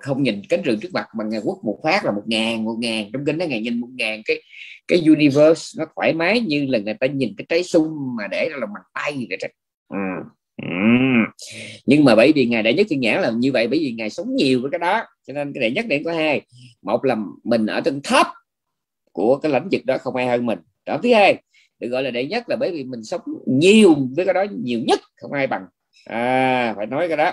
không 0.00 0.22
nhìn 0.22 0.42
cánh 0.48 0.62
rừng 0.62 0.78
trước 0.80 0.88
mặt, 0.92 1.06
mà 1.18 1.24
ngày 1.24 1.40
quốc 1.44 1.58
một 1.64 1.80
phát 1.82 2.04
là 2.04 2.10
một 2.10 2.22
ngàn 2.26 2.64
một 2.64 2.76
ngàn. 2.78 3.10
Trong 3.12 3.24
kinh 3.24 3.38
đó 3.38 3.44
ngày 3.46 3.60
nhìn 3.60 3.80
một 3.80 3.88
ngàn, 3.94 4.22
cái 4.24 4.42
cái 4.88 5.02
universe 5.06 5.78
nó 5.78 5.84
thoải 5.96 6.12
mái 6.12 6.40
như 6.40 6.66
là 6.68 6.78
người 6.78 6.94
ta 7.00 7.06
nhìn 7.06 7.34
cái 7.36 7.46
trái 7.48 7.62
sung 7.62 8.16
mà 8.16 8.26
để 8.30 8.48
ra 8.50 8.56
lòng 8.60 8.70
bàn 8.74 8.82
tay 8.94 9.26
vậy 9.28 9.38
đó. 9.42 9.48
Ừ. 9.88 10.30
Nhưng 11.86 12.04
mà 12.04 12.14
bởi 12.14 12.32
vì 12.32 12.46
ngài 12.46 12.62
đệ 12.62 12.74
nhất 12.74 12.86
thiên 12.90 13.00
nhãn 13.00 13.22
là 13.22 13.30
như 13.36 13.52
vậy 13.52 13.68
bởi 13.68 13.78
vì 13.78 13.92
ngài 13.92 14.10
sống 14.10 14.34
nhiều 14.34 14.60
với 14.62 14.70
cái 14.70 14.78
đó. 14.78 15.02
Cho 15.26 15.32
nên 15.32 15.52
cái 15.52 15.60
đệ 15.60 15.70
nhất 15.70 15.86
điểm 15.88 16.04
có 16.04 16.12
hai 16.12 16.40
một 16.82 17.04
là 17.04 17.16
mình 17.44 17.66
ở 17.66 17.80
trên 17.80 18.00
thấp 18.04 18.26
của 19.12 19.38
cái 19.38 19.52
lãnh 19.52 19.68
vực 19.72 19.84
đó 19.84 19.98
không 19.98 20.16
ai 20.16 20.26
hơn 20.26 20.46
mình. 20.46 20.58
Đó 20.86 20.98
thứ 21.02 21.14
hai 21.14 21.42
được 21.78 21.88
gọi 21.88 22.02
là 22.02 22.10
đệ 22.10 22.26
nhất 22.26 22.48
là 22.48 22.56
bởi 22.56 22.72
vì 22.72 22.84
mình 22.84 23.04
sống 23.04 23.20
nhiều 23.46 23.96
với 24.16 24.24
cái 24.24 24.34
đó 24.34 24.44
nhiều 24.62 24.80
nhất 24.86 25.00
không 25.16 25.32
ai 25.32 25.46
bằng. 25.46 25.62
À 26.04 26.74
phải 26.76 26.86
nói 26.86 27.08
cái 27.08 27.16
đó. 27.16 27.32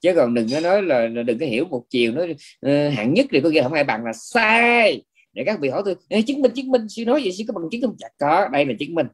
Chứ 0.00 0.14
còn 0.14 0.34
đừng 0.34 0.46
có 0.52 0.60
nói 0.60 0.82
là, 0.82 1.08
là 1.08 1.22
đừng 1.22 1.38
có 1.38 1.46
hiểu 1.46 1.64
một 1.64 1.84
chiều 1.90 2.12
nói 2.12 2.34
uh, 2.66 2.94
hạng 2.94 3.14
nhất 3.14 3.26
thì 3.30 3.40
có 3.40 3.48
nghĩa 3.48 3.62
không 3.62 3.72
ai 3.72 3.84
bằng 3.84 4.04
là 4.04 4.12
sai. 4.12 5.02
Để 5.32 5.42
các 5.46 5.60
vị 5.60 5.68
hỏi 5.68 5.82
tôi 5.84 6.22
chứng 6.22 6.42
minh 6.42 6.52
chứng 6.54 6.70
minh 6.70 6.82
suy 6.88 7.04
nói 7.04 7.22
gì 7.22 7.32
suy 7.32 7.44
có 7.48 7.54
bằng 7.54 7.70
chứng 7.70 7.82
không? 7.82 7.96
Chặt 7.98 8.08
có 8.18 8.48
đây 8.52 8.64
là 8.64 8.72
chứng 8.78 8.94
minh. 8.94 9.06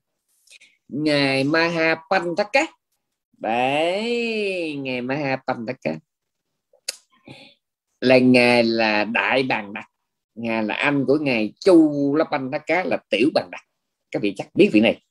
Ngài 0.89 1.45
Mahapantaka 1.45 2.67
đấy 3.39 4.77
ngài 4.79 5.01
Mahapantaka 5.01 5.97
là 8.01 8.19
ngài 8.19 8.65
là 8.65 9.05
đại 9.05 9.43
bàn 9.43 9.73
đặc 9.73 9.85
ngài 10.35 10.63
là 10.63 10.75
anh 10.75 11.05
của 11.07 11.19
ngài 11.21 11.53
Chu 11.65 12.15
La 12.17 12.59
cá 12.67 12.85
là 12.85 12.99
tiểu 13.11 13.29
bàn 13.35 13.49
đặc 13.51 13.61
các 14.11 14.23
vị 14.23 14.35
chắc 14.37 14.49
biết 14.55 14.71
vị 14.73 14.81
này. 14.81 15.03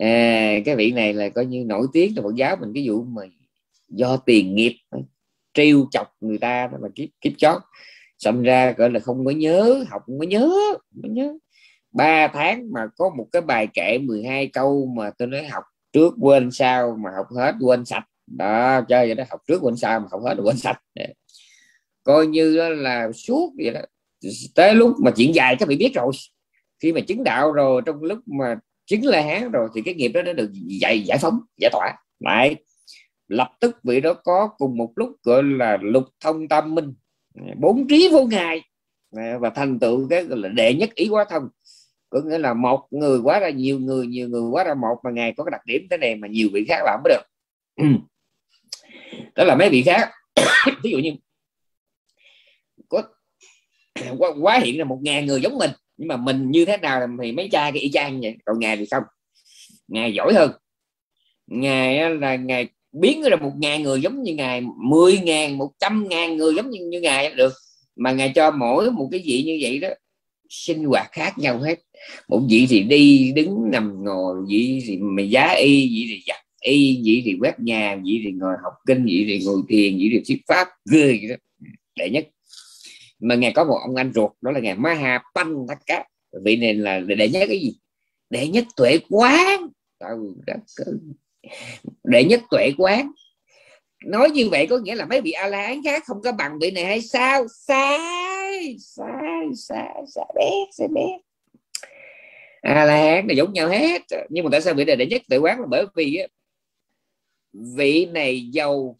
À, 0.00 0.54
cái 0.64 0.76
vị 0.76 0.92
này 0.92 1.14
là 1.14 1.28
coi 1.28 1.46
như 1.46 1.64
nổi 1.66 1.86
tiếng 1.92 2.14
trong 2.14 2.24
Phật 2.24 2.34
giáo 2.34 2.56
mình 2.60 2.72
cái 2.74 2.88
vụ 2.88 3.02
mà 3.02 3.22
do 3.88 4.16
tiền 4.16 4.54
nghiệp 4.54 4.76
trêu 5.54 5.86
chọc 5.90 6.16
người 6.20 6.38
ta 6.38 6.66
đó 6.66 6.78
mà 6.82 6.88
kiếp 6.94 7.08
kiếp 7.20 7.32
chót. 7.38 7.62
Xong 8.18 8.42
ra 8.42 8.72
gọi 8.72 8.90
là 8.90 9.00
không 9.00 9.24
có 9.24 9.30
nhớ 9.30 9.84
học 9.90 10.02
không 10.06 10.18
có 10.18 10.26
nhớ 10.26 10.50
không 10.70 11.02
có 11.02 11.08
nhớ. 11.08 11.38
Ba 11.92 12.28
tháng 12.28 12.72
mà 12.72 12.86
có 12.96 13.10
một 13.16 13.26
cái 13.32 13.42
bài 13.42 13.68
kệ 13.74 13.98
12 13.98 14.46
câu 14.46 14.86
mà 14.96 15.10
tôi 15.18 15.28
nói 15.28 15.46
học 15.46 15.64
trước 15.92 16.14
quên 16.20 16.50
sau 16.50 16.96
mà 16.98 17.10
học 17.16 17.26
hết 17.36 17.54
quên 17.60 17.84
sạch. 17.84 18.04
Đó, 18.26 18.80
chơi 18.88 19.06
vậy 19.06 19.14
đó, 19.14 19.24
học 19.30 19.40
trước 19.48 19.58
quên 19.62 19.76
sau 19.76 20.00
mà 20.00 20.06
học 20.10 20.20
hết 20.24 20.34
quên 20.42 20.56
sạch. 20.56 20.80
Coi 22.02 22.26
như 22.26 22.56
đó 22.56 22.68
là 22.68 23.12
suốt 23.12 23.52
vậy 23.56 23.70
đó. 23.70 23.80
Tới 24.54 24.74
lúc 24.74 24.96
mà 25.04 25.10
chuyện 25.16 25.34
dài 25.34 25.56
các 25.58 25.68
vị 25.68 25.76
biết 25.76 25.92
rồi. 25.94 26.12
Khi 26.82 26.92
mà 26.92 27.00
chứng 27.00 27.24
đạo 27.24 27.52
rồi, 27.52 27.82
trong 27.86 28.02
lúc 28.02 28.18
mà 28.26 28.56
chứng 28.86 29.06
la 29.06 29.22
hán 29.22 29.50
rồi 29.50 29.68
thì 29.74 29.82
cái 29.82 29.94
nghiệp 29.94 30.08
đó 30.08 30.22
nó 30.22 30.32
được 30.32 30.50
giải 30.80 31.00
giải 31.00 31.18
phóng, 31.18 31.40
giải 31.60 31.70
tỏa. 31.72 31.94
Lại 32.20 32.56
lập 33.28 33.50
tức 33.60 33.76
vị 33.82 34.00
đó 34.00 34.14
có 34.14 34.48
cùng 34.58 34.76
một 34.76 34.92
lúc 34.96 35.10
gọi 35.22 35.42
là 35.42 35.78
lục 35.82 36.04
thông 36.20 36.48
tâm 36.48 36.74
minh. 36.74 36.94
Bốn 37.56 37.88
trí 37.88 38.08
vô 38.12 38.24
ngài. 38.24 38.62
Và 39.40 39.50
thành 39.50 39.78
tựu 39.78 40.08
cái 40.08 40.24
gọi 40.24 40.38
là 40.38 40.48
đệ 40.48 40.74
nhất 40.74 40.94
ý 40.94 41.08
quá 41.08 41.24
thông 41.30 41.48
có 42.10 42.20
nghĩa 42.20 42.38
là 42.38 42.54
một 42.54 42.86
người 42.90 43.18
quá 43.18 43.38
ra 43.38 43.50
nhiều 43.50 43.78
người 43.78 44.06
nhiều 44.06 44.28
người 44.28 44.42
quá 44.50 44.64
ra 44.64 44.74
một 44.74 44.96
mà 45.04 45.10
ngài 45.10 45.32
có 45.36 45.44
cái 45.44 45.50
đặc 45.50 45.60
điểm 45.66 45.86
thế 45.90 45.96
này 45.96 46.16
mà 46.16 46.28
nhiều 46.28 46.48
vị 46.52 46.64
khác 46.68 46.82
làm 46.84 47.00
mới 47.04 47.14
được. 47.14 47.22
Đó 49.34 49.44
là 49.44 49.54
mấy 49.54 49.70
vị 49.70 49.82
khác. 49.82 50.10
Ví 50.82 50.90
dụ 50.90 50.98
như 50.98 51.10
có 52.88 53.02
quá, 54.18 54.30
quá 54.40 54.58
hiện 54.58 54.78
là 54.78 54.84
một 54.84 54.98
ngàn 55.02 55.26
người 55.26 55.40
giống 55.40 55.58
mình 55.58 55.70
nhưng 55.96 56.08
mà 56.08 56.16
mình 56.16 56.50
như 56.50 56.64
thế 56.64 56.76
nào 56.76 57.08
thì 57.22 57.32
mấy 57.32 57.48
cha 57.52 57.70
cái 57.70 57.82
y 57.82 57.90
chang 57.90 58.20
vậy? 58.20 58.36
Còn 58.44 58.58
ngài 58.58 58.76
thì 58.76 58.86
không 58.90 59.02
ngài 59.88 60.14
giỏi 60.14 60.34
hơn. 60.34 60.50
Ngài 61.46 62.10
là 62.10 62.36
ngài 62.36 62.68
biến 62.92 63.22
ra 63.22 63.36
một 63.36 63.52
ngàn 63.58 63.82
người 63.82 64.00
giống 64.00 64.22
như 64.22 64.34
ngài 64.34 64.62
mười 64.76 65.18
ngàn 65.18 65.58
một 65.58 65.72
trăm 65.78 66.08
ngàn 66.08 66.36
người 66.36 66.54
giống 66.54 66.70
như, 66.70 66.80
như 66.80 67.00
ngài 67.00 67.34
được. 67.34 67.52
Mà 67.96 68.12
ngài 68.12 68.32
cho 68.34 68.50
mỗi 68.50 68.90
một 68.90 69.08
cái 69.10 69.22
vị 69.24 69.42
như 69.46 69.58
vậy 69.62 69.78
đó 69.78 69.88
sinh 70.48 70.84
hoạt 70.84 71.08
khác 71.12 71.38
nhau 71.38 71.58
hết. 71.58 71.78
Một 72.28 72.40
vị 72.50 72.66
thì 72.70 72.82
đi 72.82 73.32
đứng 73.32 73.70
nằm 73.70 74.04
ngồi, 74.04 74.36
vị 74.48 74.82
thì 74.86 74.96
mày 74.96 75.30
giá 75.30 75.48
y, 75.48 75.88
vị 75.88 76.06
thì 76.08 76.22
giặt 76.26 76.40
y, 76.60 77.02
vị 77.04 77.22
thì 77.24 77.36
quét 77.40 77.60
nhà, 77.60 77.96
vị 78.04 78.20
thì 78.24 78.30
ngồi 78.32 78.54
học 78.62 78.72
kinh, 78.86 79.04
vị 79.04 79.24
thì 79.28 79.44
ngồi 79.44 79.62
thiền, 79.68 79.98
vị 79.98 80.10
thì 80.12 80.22
thuyết 80.28 80.42
pháp, 80.48 80.68
ghê 80.90 81.06
vậy 81.06 81.28
đó. 81.28 81.36
Đệ 81.96 82.10
nhất. 82.10 82.28
Mà 83.20 83.34
ngài 83.34 83.52
có 83.52 83.64
một 83.64 83.78
ông 83.86 83.96
anh 83.96 84.12
ruột, 84.14 84.30
đó 84.40 84.50
là 84.50 84.60
ngài 84.60 84.74
Maha 84.74 85.22
Pan 85.34 85.54
vị 86.44 86.56
này 86.56 86.74
là 86.74 87.00
đệ 87.00 87.28
nhất 87.28 87.44
cái 87.48 87.60
gì? 87.60 87.72
Đệ 88.30 88.48
nhất 88.48 88.66
tuệ 88.76 88.98
quán. 89.08 89.68
Đệ 92.04 92.24
nhất 92.24 92.42
tuệ 92.50 92.72
quán. 92.78 93.12
Nói 94.04 94.30
như 94.30 94.48
vậy 94.48 94.66
có 94.66 94.78
nghĩa 94.78 94.94
là 94.94 95.06
mấy 95.06 95.20
vị 95.20 95.30
a 95.30 95.46
la 95.46 95.66
hán 95.68 95.82
khác 95.84 96.02
không 96.06 96.22
có 96.24 96.32
bằng 96.32 96.58
vị 96.60 96.70
này 96.70 96.84
hay 96.84 97.00
sao? 97.02 97.46
Sao? 97.66 98.27
Sai 98.78 99.48
sai 99.54 99.94
sai 100.06 100.24
bé 100.36 100.50
sai 100.72 100.88
bé 100.88 101.18
a 102.62 102.84
la 102.84 102.96
hán 102.96 103.26
là 103.26 103.34
giống 103.34 103.52
nhau 103.52 103.68
hết. 103.68 104.02
Nhưng 104.28 104.44
mà 104.44 104.48
tại 104.52 104.60
sao 104.60 104.74
vị 104.74 104.84
này 104.84 104.96
đệ 104.96 105.06
nhất 105.06 105.22
tự 105.28 105.38
quán 105.38 105.60
là 105.60 105.66
bởi 105.70 105.86
vì 105.94 106.16
á, 106.16 106.26
vị 107.52 108.06
này 108.06 108.48
giàu 108.52 108.98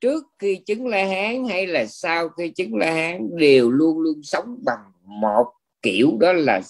trước 0.00 0.24
khi 0.38 0.56
chứng 0.66 0.86
la 0.86 1.06
hán 1.06 1.48
hay 1.48 1.66
là 1.66 1.86
sau 1.86 2.28
khi 2.28 2.50
chứng 2.50 2.74
la 2.74 2.92
hán 2.92 3.36
đều 3.36 3.70
luôn 3.70 3.98
luôn 3.98 4.22
sống 4.22 4.58
bằng 4.64 4.92
một 5.04 5.46
kiểu 5.82 6.16
đó 6.20 6.32
là 6.32 6.60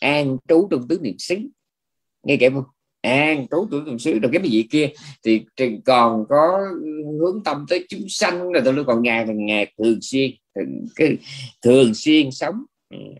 an 0.00 0.36
trú 0.48 0.68
trong 0.70 0.88
tứ 0.88 0.98
niệm 1.02 1.18
xứ. 1.18 1.36
Nghe 2.22 2.36
kể 2.40 2.50
không? 2.50 2.64
An 3.06 3.46
trú 3.50 3.68
tuổi 3.70 3.80
tứ 3.86 3.98
xứ 3.98 4.18
rồi 4.18 4.30
cái 4.32 4.50
gì 4.50 4.62
kia 4.70 4.88
thì 5.24 5.42
còn 5.84 6.24
có 6.28 6.58
hướng 7.20 7.44
tâm 7.44 7.66
tới 7.68 7.86
chúng 7.88 8.08
sanh 8.08 8.52
rồi 8.52 8.62
tôi 8.64 8.84
còn 8.84 9.02
ngày 9.02 9.26
là 9.26 9.32
ngày 9.32 9.72
thường 9.78 9.98
xuyên 10.02 10.30
thường, 10.54 10.86
cái, 10.96 11.16
thường 11.62 11.94
xuyên 11.94 12.30
sống 12.30 12.54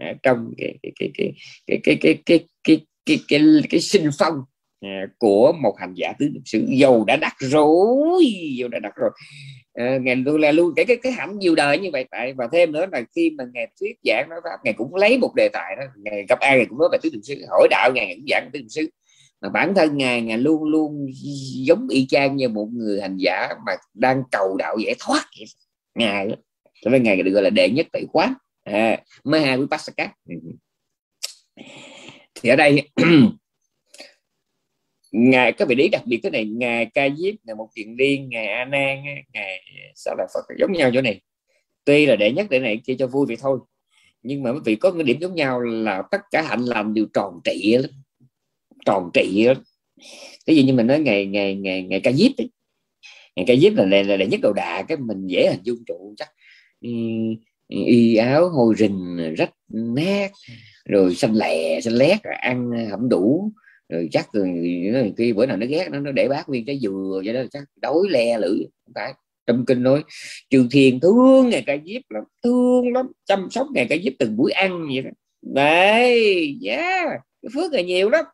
ở 0.00 0.12
trong 0.22 0.52
cái 0.58 0.78
cái 0.82 0.92
cái 0.98 1.10
cái 1.14 1.32
cái 1.66 1.78
cái 1.82 1.96
cái 2.00 2.18
cái 2.26 2.38
cái 2.64 2.80
cái, 3.06 3.18
cái, 3.28 3.62
cái 3.70 3.80
sinh 3.80 4.10
phong 4.18 4.34
của 5.18 5.52
một 5.52 5.74
hành 5.78 5.94
giả 5.96 6.12
tứ 6.18 6.28
niệm 6.28 6.42
xứ 6.44 6.66
dầu 6.68 7.04
đã 7.04 7.16
đắc 7.16 7.34
rồi 7.38 8.24
dầu 8.56 8.68
đã 8.68 8.78
đắc 8.78 8.92
rồi 8.96 9.10
à, 9.74 9.98
ngài 10.02 10.16
luôn 10.16 10.40
là 10.40 10.52
luôn 10.52 10.72
cái 10.76 10.84
cái 10.84 10.96
cái 10.96 11.12
hạnh 11.12 11.38
nhiều 11.38 11.54
đời 11.54 11.78
như 11.78 11.90
vậy 11.92 12.04
tại 12.10 12.32
và 12.32 12.48
thêm 12.52 12.72
nữa 12.72 12.86
là 12.92 13.02
khi 13.16 13.30
mà 13.30 13.44
ngài 13.54 13.66
thuyết 13.80 13.96
giảng 14.04 14.26
nói 14.30 14.40
pháp 14.44 14.56
ngài 14.64 14.74
cũng 14.74 14.94
lấy 14.94 15.18
một 15.18 15.34
đề 15.36 15.48
tài 15.52 15.76
đó 15.76 15.82
ngài 15.96 16.24
gặp 16.28 16.40
ai 16.40 16.56
ngài 16.56 16.66
cũng 16.66 16.78
nói 16.78 16.88
về 16.92 16.98
tứ 17.02 17.10
niệm 17.12 17.22
xứ 17.22 17.34
hỏi 17.50 17.68
đạo 17.70 17.90
ngài 17.94 18.14
cũng 18.16 18.26
giảng 18.28 18.50
tứ 18.52 18.58
niệm 18.58 18.68
xứ 18.68 18.90
mà 19.40 19.48
bản 19.48 19.74
thân 19.74 19.96
ngài 19.96 20.22
ngài 20.22 20.38
luôn 20.38 20.64
luôn 20.64 21.06
giống 21.66 21.88
y 21.88 22.06
chang 22.06 22.36
như 22.36 22.48
một 22.48 22.68
người 22.72 23.00
hành 23.00 23.16
giả 23.16 23.48
mà 23.66 23.72
đang 23.94 24.22
cầu 24.30 24.56
đạo 24.56 24.76
giải 24.78 24.94
thoát 24.98 25.24
vậy. 25.38 25.46
ngài 25.94 26.28
cho 26.82 26.90
nên 26.90 27.02
ngài 27.02 27.22
được 27.22 27.30
gọi 27.30 27.42
là 27.42 27.50
đệ 27.50 27.70
nhất 27.70 27.86
tự 27.92 28.06
quán 28.12 28.34
à, 28.64 28.98
hai 29.32 29.56
của 29.56 29.66
Pascal. 29.70 30.08
thì 32.34 32.50
ở 32.50 32.56
đây 32.56 32.88
ngài 35.12 35.52
các 35.52 35.68
vị 35.68 35.74
lý 35.74 35.88
đặc 35.88 36.02
biệt 36.06 36.20
cái 36.22 36.30
này 36.30 36.44
ngài 36.44 36.86
ca 36.94 37.08
diếp 37.16 37.34
ngài 37.44 37.56
một 37.56 37.68
kiện 37.74 37.96
Liên, 37.98 38.28
ngài 38.28 38.46
a 38.46 38.64
nan 38.64 39.04
ngài 39.32 39.60
sao 39.94 40.14
là 40.18 40.26
phật 40.34 40.54
giống 40.58 40.72
nhau 40.72 40.90
chỗ 40.94 41.00
này. 41.00 41.20
Tuy 41.84 42.06
là 42.06 42.16
đệ 42.16 42.32
nhất 42.32 42.46
đệ 42.50 42.58
này 42.58 42.80
kia 42.84 42.94
cho 42.98 43.06
vui 43.06 43.26
vậy 43.26 43.36
thôi. 43.40 43.58
Nhưng 44.22 44.42
mà 44.42 44.52
quý 44.52 44.58
vị 44.64 44.76
có 44.76 44.90
cái 44.90 45.02
điểm 45.02 45.18
giống 45.20 45.34
nhau 45.34 45.60
là 45.60 46.02
tất 46.10 46.20
cả 46.30 46.42
hạnh 46.42 46.60
làm 46.60 46.94
đều 46.94 47.06
tròn 47.14 47.40
trị 47.44 47.76
lắm 47.76 47.90
tròn 48.86 49.10
trị 49.14 49.46
ví 49.48 49.54
cái 50.46 50.56
gì 50.56 50.62
như 50.62 50.72
mình 50.72 50.86
nói 50.86 51.00
ngày 51.00 51.26
ngày 51.26 51.54
ngày 51.54 51.82
ngày 51.82 52.00
ca 52.00 52.12
diếp 52.12 52.30
ấy. 52.38 52.50
ngày 53.36 53.44
ca 53.48 53.56
diếp 53.56 53.72
là, 53.76 53.84
là, 53.84 54.16
là 54.16 54.24
nhất 54.24 54.40
đầu 54.42 54.52
đà 54.52 54.82
cái 54.82 54.96
mình 54.96 55.26
dễ 55.26 55.50
hình 55.50 55.60
dung 55.62 55.84
trụ 55.86 56.14
chắc. 56.16 56.28
Y 57.68 58.16
áo 58.16 58.48
hôi 58.48 58.74
rình 58.78 59.16
rách 59.36 59.52
nát 59.68 60.30
rồi 60.84 61.14
xanh 61.14 61.34
lè 61.34 61.80
xanh 61.80 61.94
lét 61.94 62.22
ăn 62.22 62.70
không 62.90 63.08
đủ 63.08 63.52
rồi 63.88 64.08
chắc 64.12 64.32
rồi 64.32 64.48
khi 65.16 65.32
bữa 65.32 65.46
nào 65.46 65.56
nó 65.56 65.66
ghét 65.66 65.88
nó 65.90 66.00
nó 66.00 66.12
để 66.12 66.28
bác 66.28 66.48
nguyên 66.48 66.66
cái 66.66 66.78
dừa 66.78 67.22
vậy 67.24 67.34
đó 67.34 67.40
chắc 67.50 67.62
đói 67.76 67.98
le 68.10 68.38
lưỡi 68.38 68.58
không 68.84 68.92
phải. 68.94 69.14
Trong 69.46 69.64
kinh 69.66 69.82
nói 69.82 70.04
trừ 70.50 70.68
thiền 70.70 71.00
thương 71.00 71.48
ngày 71.48 71.62
ca 71.66 71.76
diếp 71.86 72.10
lắm 72.10 72.24
thương 72.44 72.92
lắm 72.92 73.06
chăm 73.24 73.48
sóc 73.50 73.66
ngày 73.74 73.86
ca 73.88 73.96
diếp 74.04 74.12
từng 74.18 74.36
buổi 74.36 74.52
ăn 74.52 74.86
vậy 74.86 75.02
đó. 75.02 75.10
Đấy 75.42 76.58
yeah 76.66 77.20
cái 77.42 77.50
phước 77.54 77.72
là 77.72 77.80
nhiều 77.80 78.10
lắm 78.10 78.24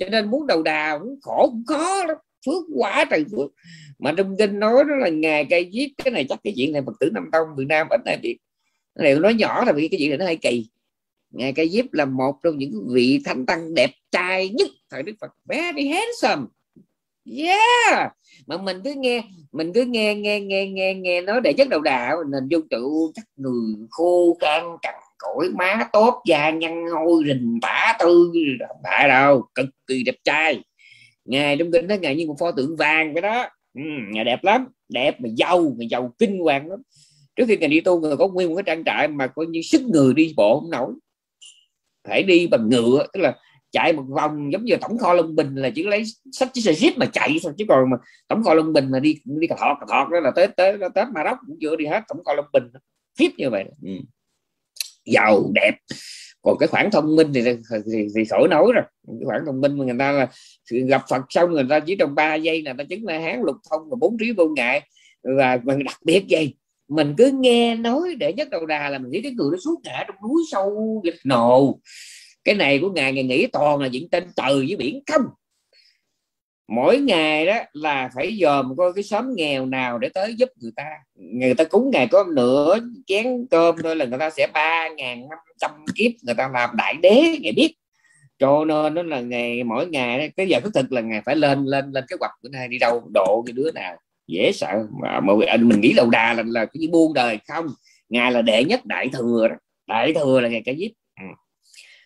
cho 0.00 0.08
nên 0.08 0.30
muốn 0.30 0.46
đầu 0.46 0.62
đà 0.62 0.98
cũng 0.98 1.18
khổ, 1.22 1.48
cũng 1.50 1.64
khó 1.66 2.04
lắm. 2.04 2.16
Phước 2.46 2.62
quá 2.74 3.04
trời 3.10 3.24
phước. 3.32 3.50
Mà 3.98 4.14
trong 4.16 4.36
kinh 4.38 4.58
nói 4.58 4.84
đó 4.88 4.94
là 4.96 5.08
ngày 5.08 5.46
cây 5.50 5.70
diếp 5.72 6.04
cái 6.04 6.12
này 6.12 6.26
chắc 6.28 6.38
cái 6.44 6.54
chuyện 6.56 6.72
này 6.72 6.82
phật 6.86 6.92
tử 7.00 7.10
nam 7.14 7.28
tông 7.32 7.48
việt 7.56 7.66
nam 7.68 7.86
ít 7.90 8.00
ai 8.04 8.18
biết. 8.22 8.38
Này 8.98 9.14
nói 9.14 9.34
nhỏ 9.34 9.64
là 9.64 9.72
vì 9.72 9.88
cái 9.88 9.98
chuyện 10.00 10.08
này 10.08 10.18
nó 10.18 10.24
hay 10.24 10.36
kỳ. 10.36 10.68
Ngài 11.30 11.52
cây 11.52 11.68
diếp 11.68 11.92
là 11.92 12.04
một 12.04 12.34
trong 12.42 12.58
những 12.58 12.88
vị 12.90 13.20
thánh 13.24 13.46
tăng 13.46 13.74
đẹp 13.74 13.90
trai 14.10 14.48
nhất 14.48 14.68
thời 14.90 15.02
đức 15.02 15.12
phật. 15.20 15.30
Very 15.44 15.88
handsome. 15.88 16.42
Yeah. 17.38 18.12
Mà 18.46 18.56
mình 18.56 18.76
cứ 18.84 18.94
nghe, 18.96 19.22
mình 19.52 19.72
cứ 19.72 19.84
nghe 19.84 20.14
nghe 20.14 20.40
nghe 20.40 20.66
nghe 20.66 20.94
nghe 20.94 21.20
nói 21.20 21.40
để 21.40 21.52
chất 21.52 21.68
đầu 21.68 21.80
đạo 21.80 22.16
mình 22.30 22.48
dung 22.48 22.68
tự 22.68 22.86
chắc 23.14 23.24
người 23.36 23.74
khô 23.90 24.36
can 24.40 24.76
cằn 24.82 24.94
cõi 25.20 25.48
má 25.58 25.88
tốt 25.92 26.22
da 26.26 26.50
nhăn 26.50 26.84
hôi 26.92 27.22
rình 27.26 27.58
tả 27.62 27.96
tư 28.00 28.32
không 28.68 28.80
phải 28.84 29.08
đâu 29.08 29.44
cực 29.54 29.66
kỳ 29.86 30.02
đẹp 30.02 30.16
trai. 30.24 30.62
Ngài 31.24 31.56
trong 31.56 31.72
kinh 31.72 31.88
đó 31.88 31.94
ngài 32.00 32.16
như 32.16 32.26
một 32.26 32.36
pho 32.40 32.52
tượng 32.52 32.76
vàng 32.76 33.12
vậy 33.12 33.22
đó. 33.22 33.48
Ừ, 33.74 33.82
ngài 34.10 34.24
đẹp 34.24 34.44
lắm 34.44 34.66
đẹp 34.88 35.20
mà 35.20 35.28
giàu 35.36 35.74
mà 35.78 35.84
giàu 35.90 36.12
kinh 36.18 36.38
hoàng 36.38 36.70
lắm. 36.70 36.82
Trước 37.36 37.44
khi 37.48 37.56
ngài 37.56 37.68
đi 37.68 37.80
tu 37.80 38.00
người 38.00 38.16
có 38.16 38.28
nguyên 38.28 38.48
một 38.48 38.54
cái 38.54 38.62
trang 38.66 38.84
trại 38.84 39.08
mà 39.08 39.26
coi 39.26 39.46
như 39.46 39.62
sức 39.62 39.82
người 39.82 40.14
đi 40.14 40.34
bộ 40.36 40.60
không 40.60 40.70
nổi. 40.70 40.92
Phải 42.08 42.22
đi 42.22 42.46
bằng 42.46 42.68
ngựa 42.68 43.06
tức 43.12 43.20
là 43.20 43.36
chạy 43.72 43.92
một 43.92 44.04
vòng 44.08 44.52
giống 44.52 44.64
như 44.64 44.76
tổng 44.80 44.98
kho 44.98 45.14
Long 45.14 45.36
Bình 45.36 45.54
là 45.54 45.70
chỉ 45.74 45.82
lấy 45.82 46.04
sách 46.32 46.48
chiếc 46.54 46.60
xe 46.60 46.72
jeep 46.72 46.92
mà 46.96 47.06
chạy 47.06 47.36
thôi 47.42 47.52
chứ 47.58 47.64
còn 47.68 47.90
mà 47.90 47.96
tổng 48.28 48.42
kho 48.42 48.54
Long 48.54 48.72
Bình 48.72 48.90
mà 48.90 49.00
đi 49.00 49.16
đi 49.24 49.46
cà 49.46 49.56
thọt 49.58 49.76
cà 49.80 49.86
thọt 49.88 50.08
đó 50.12 50.20
là 50.20 50.30
tới 50.36 50.48
tới 50.56 50.78
tới 50.94 51.04
mà 51.14 51.24
đốc 51.24 51.38
cũng 51.46 51.56
chưa 51.60 51.76
đi 51.76 51.86
hết 51.86 52.02
tổng 52.08 52.24
kho 52.24 52.34
Long 52.34 52.46
Bình 52.52 52.62
khiếp 53.18 53.30
như 53.36 53.50
vậy. 53.50 53.64
Ừ 53.82 53.92
giàu 55.06 55.50
đẹp. 55.54 55.74
Còn 56.42 56.56
cái 56.58 56.66
khoản 56.66 56.90
thông 56.90 57.16
minh 57.16 57.32
thì 57.34 57.42
thì, 57.42 58.06
thì 58.16 58.24
khỏi 58.24 58.48
nói 58.48 58.72
rồi. 58.74 58.84
Cái 59.06 59.24
khoản 59.24 59.40
thông 59.46 59.60
minh 59.60 59.78
mà 59.78 59.84
người 59.84 59.96
ta 59.98 60.12
là 60.12 60.28
gặp 60.68 61.02
Phật 61.10 61.22
xong 61.28 61.50
người 61.50 61.66
ta 61.70 61.80
chỉ 61.80 61.96
trong 61.96 62.14
3 62.14 62.34
giây 62.34 62.62
là 62.62 62.72
ta 62.78 62.84
chứng 62.84 63.04
là 63.04 63.18
hán 63.18 63.42
lục 63.42 63.56
thông 63.70 63.82
và 63.90 63.96
bốn 64.00 64.16
trí 64.18 64.32
vô 64.32 64.48
ngại. 64.56 64.80
Và, 65.38 65.58
mình 65.64 65.84
đặc 65.84 65.98
biệt 66.04 66.26
gì 66.28 66.54
mình 66.88 67.14
cứ 67.18 67.30
nghe 67.40 67.74
nói 67.74 68.14
để 68.18 68.32
nhất 68.32 68.50
đầu 68.50 68.66
đà 68.66 68.88
là 68.88 68.98
mình 68.98 69.10
nghĩ 69.10 69.20
cái 69.22 69.32
người 69.32 69.48
nó 69.52 69.56
suốt 69.64 69.80
ngã 69.84 70.04
trong 70.06 70.16
núi 70.22 70.42
sâu 70.50 71.02
nồ. 71.24 71.80
Cái 72.44 72.54
này 72.54 72.78
của 72.78 72.90
ngài 72.90 73.12
ngài 73.12 73.24
nghĩ 73.24 73.46
toàn 73.46 73.80
là 73.80 73.88
những 73.88 74.10
tên 74.10 74.24
trời 74.36 74.54
với 74.54 74.76
biển 74.78 75.02
không? 75.12 75.22
Mỗi 76.70 76.98
ngày 76.98 77.46
đó 77.46 77.54
là 77.72 78.10
phải 78.14 78.38
dòm 78.40 78.76
coi 78.76 78.92
cái 78.92 79.04
xóm 79.04 79.34
nghèo 79.34 79.66
nào 79.66 79.98
để 79.98 80.08
tới 80.08 80.34
giúp 80.34 80.48
người 80.60 80.72
ta. 80.76 80.90
Người 81.14 81.54
ta 81.54 81.64
cúng 81.64 81.90
ngày 81.92 82.08
có 82.10 82.24
nửa 82.34 82.78
chén 83.06 83.46
cơm 83.50 83.76
thôi 83.82 83.96
là 83.96 84.04
người 84.04 84.18
ta 84.18 84.30
sẽ 84.30 84.46
ba 84.54 84.88
ngàn 84.88 85.28
năm 85.28 85.38
trăm 85.58 85.70
kiếp 85.94 86.10
người 86.22 86.34
ta 86.34 86.50
làm 86.52 86.70
đại 86.76 86.94
đế 87.02 87.38
ngày 87.40 87.52
biết. 87.52 87.74
Cho 88.38 88.64
nên 88.64 88.94
nó 88.94 89.02
là 89.02 89.20
ngày 89.20 89.64
mỗi 89.64 89.86
ngày 89.86 90.30
cái 90.36 90.48
giờ 90.48 90.60
thức 90.60 90.74
thực 90.74 90.92
là 90.92 91.00
ngày 91.00 91.22
phải 91.26 91.36
lên 91.36 91.64
lên 91.64 91.92
lên 91.92 92.04
cái 92.08 92.16
hoạch 92.20 92.32
bữa 92.42 92.48
nay 92.48 92.68
đi 92.68 92.78
đâu 92.78 93.02
độ 93.14 93.42
cái 93.46 93.52
đứa 93.52 93.70
nào 93.74 93.96
dễ 94.26 94.52
sợ. 94.52 94.86
Mà, 95.02 95.20
mà 95.20 95.32
mình 95.58 95.80
nghĩ 95.80 95.92
đầu 95.96 96.10
đà 96.10 96.32
là 96.32 96.42
là 96.46 96.64
cái 96.64 96.88
buôn 96.92 97.14
đời 97.14 97.38
không? 97.48 97.66
Ngài 98.08 98.32
là 98.32 98.42
đệ 98.42 98.64
nhất 98.64 98.86
đại 98.86 99.08
thừa 99.12 99.48
đó. 99.48 99.54
đại 99.86 100.12
thừa 100.12 100.40
là 100.40 100.48
ngày 100.48 100.62
cái 100.64 100.76
giết. 100.76 100.92
Ừ 101.20 101.26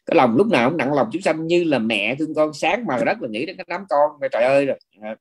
cái 0.06 0.16
lòng 0.16 0.36
lúc 0.36 0.46
nào 0.46 0.70
cũng 0.70 0.78
nặng 0.78 0.94
lòng 0.94 1.08
chúng 1.12 1.22
sanh 1.22 1.46
như 1.46 1.64
là 1.64 1.78
mẹ 1.78 2.14
thương 2.14 2.34
con 2.34 2.52
sáng 2.52 2.86
mà 2.86 2.98
rất 2.98 3.22
là 3.22 3.28
nghĩ 3.28 3.46
đến 3.46 3.56
cái 3.56 3.64
đám 3.68 3.84
con. 3.88 4.10
Trời 4.32 4.42
ơi, 4.42 4.66
rồi 4.66 4.76
à, 5.00 5.16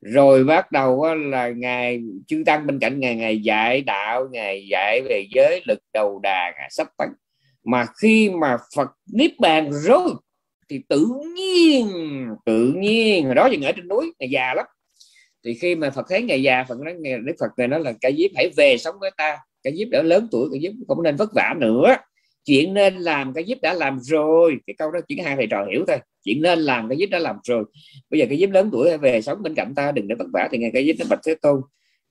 rồi 0.00 0.44
bắt 0.44 0.72
đầu 0.72 1.14
là 1.14 1.48
ngài 1.48 2.00
chư 2.26 2.42
tăng 2.46 2.66
bên 2.66 2.78
cạnh 2.78 3.00
ngài 3.00 3.16
ngài 3.16 3.42
dạy 3.42 3.80
đạo, 3.80 4.28
ngài 4.32 4.66
dạy 4.70 5.00
về 5.08 5.26
giới 5.34 5.62
lực 5.68 5.78
đầu 5.92 6.20
đà, 6.22 6.52
ngài 6.58 6.68
sắp 6.70 6.88
tấn 6.98 7.08
mà 7.64 7.86
khi 8.02 8.30
mà 8.30 8.56
Phật 8.76 8.88
niết 9.12 9.32
bàn 9.40 9.70
rồi, 9.72 10.10
thì 10.68 10.80
tự 10.88 11.06
nhiên 11.36 11.88
tự 12.44 12.72
nhiên, 12.76 13.24
hồi 13.24 13.34
đó 13.34 13.48
thì 13.50 13.64
ở 13.64 13.72
trên 13.72 13.88
núi, 13.88 14.12
ngài 14.18 14.30
già 14.30 14.54
lắm. 14.54 14.66
Thì 15.44 15.54
khi 15.54 15.74
mà 15.74 15.90
Phật 15.90 16.06
thấy 16.08 16.22
ngày 16.22 16.42
già, 16.42 16.64
Phật 16.68 16.78
nói 16.80 16.94
nghe 17.00 17.18
Đức 17.18 17.34
Phật 17.40 17.50
này 17.56 17.68
nói 17.68 17.80
là, 17.80 17.92
cái 18.00 18.14
diếp 18.18 18.30
hãy 18.36 18.50
về 18.56 18.76
sống 18.78 18.94
với 19.00 19.10
ta, 19.16 19.38
cái 19.62 19.76
diếp 19.76 19.88
đã 19.90 20.02
lớn 20.02 20.28
tuổi, 20.30 20.48
cái 20.52 20.60
diếp 20.60 20.72
không 20.88 21.02
nên 21.02 21.16
vất 21.16 21.30
vả 21.34 21.54
nữa 21.58 21.96
chuyện 22.44 22.74
nên 22.74 22.96
làm 22.96 23.32
cái 23.34 23.44
giúp 23.44 23.58
đã 23.62 23.74
làm 23.74 24.00
rồi. 24.00 24.56
Cái 24.66 24.74
câu 24.78 24.90
đó 24.90 25.00
chỉ 25.08 25.20
hai 25.20 25.36
thầy 25.36 25.46
trò 25.50 25.66
hiểu 25.70 25.84
thôi. 25.88 25.98
Chuyện 26.24 26.42
nên 26.42 26.58
làm 26.58 26.88
cái 26.88 26.98
giúp 26.98 27.06
đã 27.10 27.18
làm 27.18 27.36
rồi. 27.44 27.64
Bây 28.10 28.20
giờ 28.20 28.26
cái 28.28 28.38
giúp 28.38 28.50
lớn 28.50 28.68
tuổi 28.72 28.98
về 28.98 29.22
sống 29.22 29.42
bên 29.42 29.54
cạnh 29.54 29.74
ta, 29.74 29.92
đừng 29.92 30.08
để 30.08 30.14
vất 30.18 30.26
vả 30.32 30.48
thì 30.52 30.58
nghe 30.58 30.70
cái 30.72 30.86
giúp 30.86 30.94
nó 30.98 31.06
bạch 31.10 31.20
thế 31.26 31.34
tôn. 31.34 31.60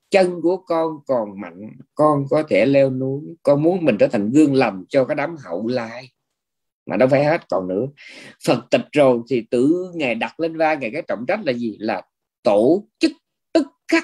Chân 0.10 0.42
của 0.42 0.58
con 0.58 0.92
còn 1.08 1.42
mạnh, 1.42 1.62
con 1.96 2.26
có 2.30 2.44
thể 2.50 2.66
leo 2.66 2.90
núi. 2.90 3.22
Con 3.44 3.64
muốn 3.64 3.86
mình 3.86 3.98
trở 4.00 4.08
thành 4.08 4.32
gương 4.32 4.54
lầm 4.54 4.86
cho 4.90 5.06
cái 5.06 5.16
đám 5.16 5.36
hậu 5.46 5.68
lai. 5.68 6.10
Mà 6.86 6.98
đâu 6.98 7.08
phải 7.08 7.26
hết 7.26 7.50
còn 7.50 7.68
nữa. 7.68 7.86
Phật 8.46 8.66
tịch 8.72 8.86
rồi 8.92 9.20
thì 9.30 9.44
tự 9.52 9.92
ngài 9.96 10.16
đặt 10.16 10.40
lên 10.40 10.58
vai 10.58 10.78
ngài 10.78 10.92
cái 10.94 11.02
trọng 11.08 11.26
trách 11.28 11.40
là 11.46 11.54
gì? 11.54 11.76
Là 11.80 12.02
tổ 12.44 12.88
chức 13.00 13.12
tức 13.54 13.68
khắc. 13.88 14.04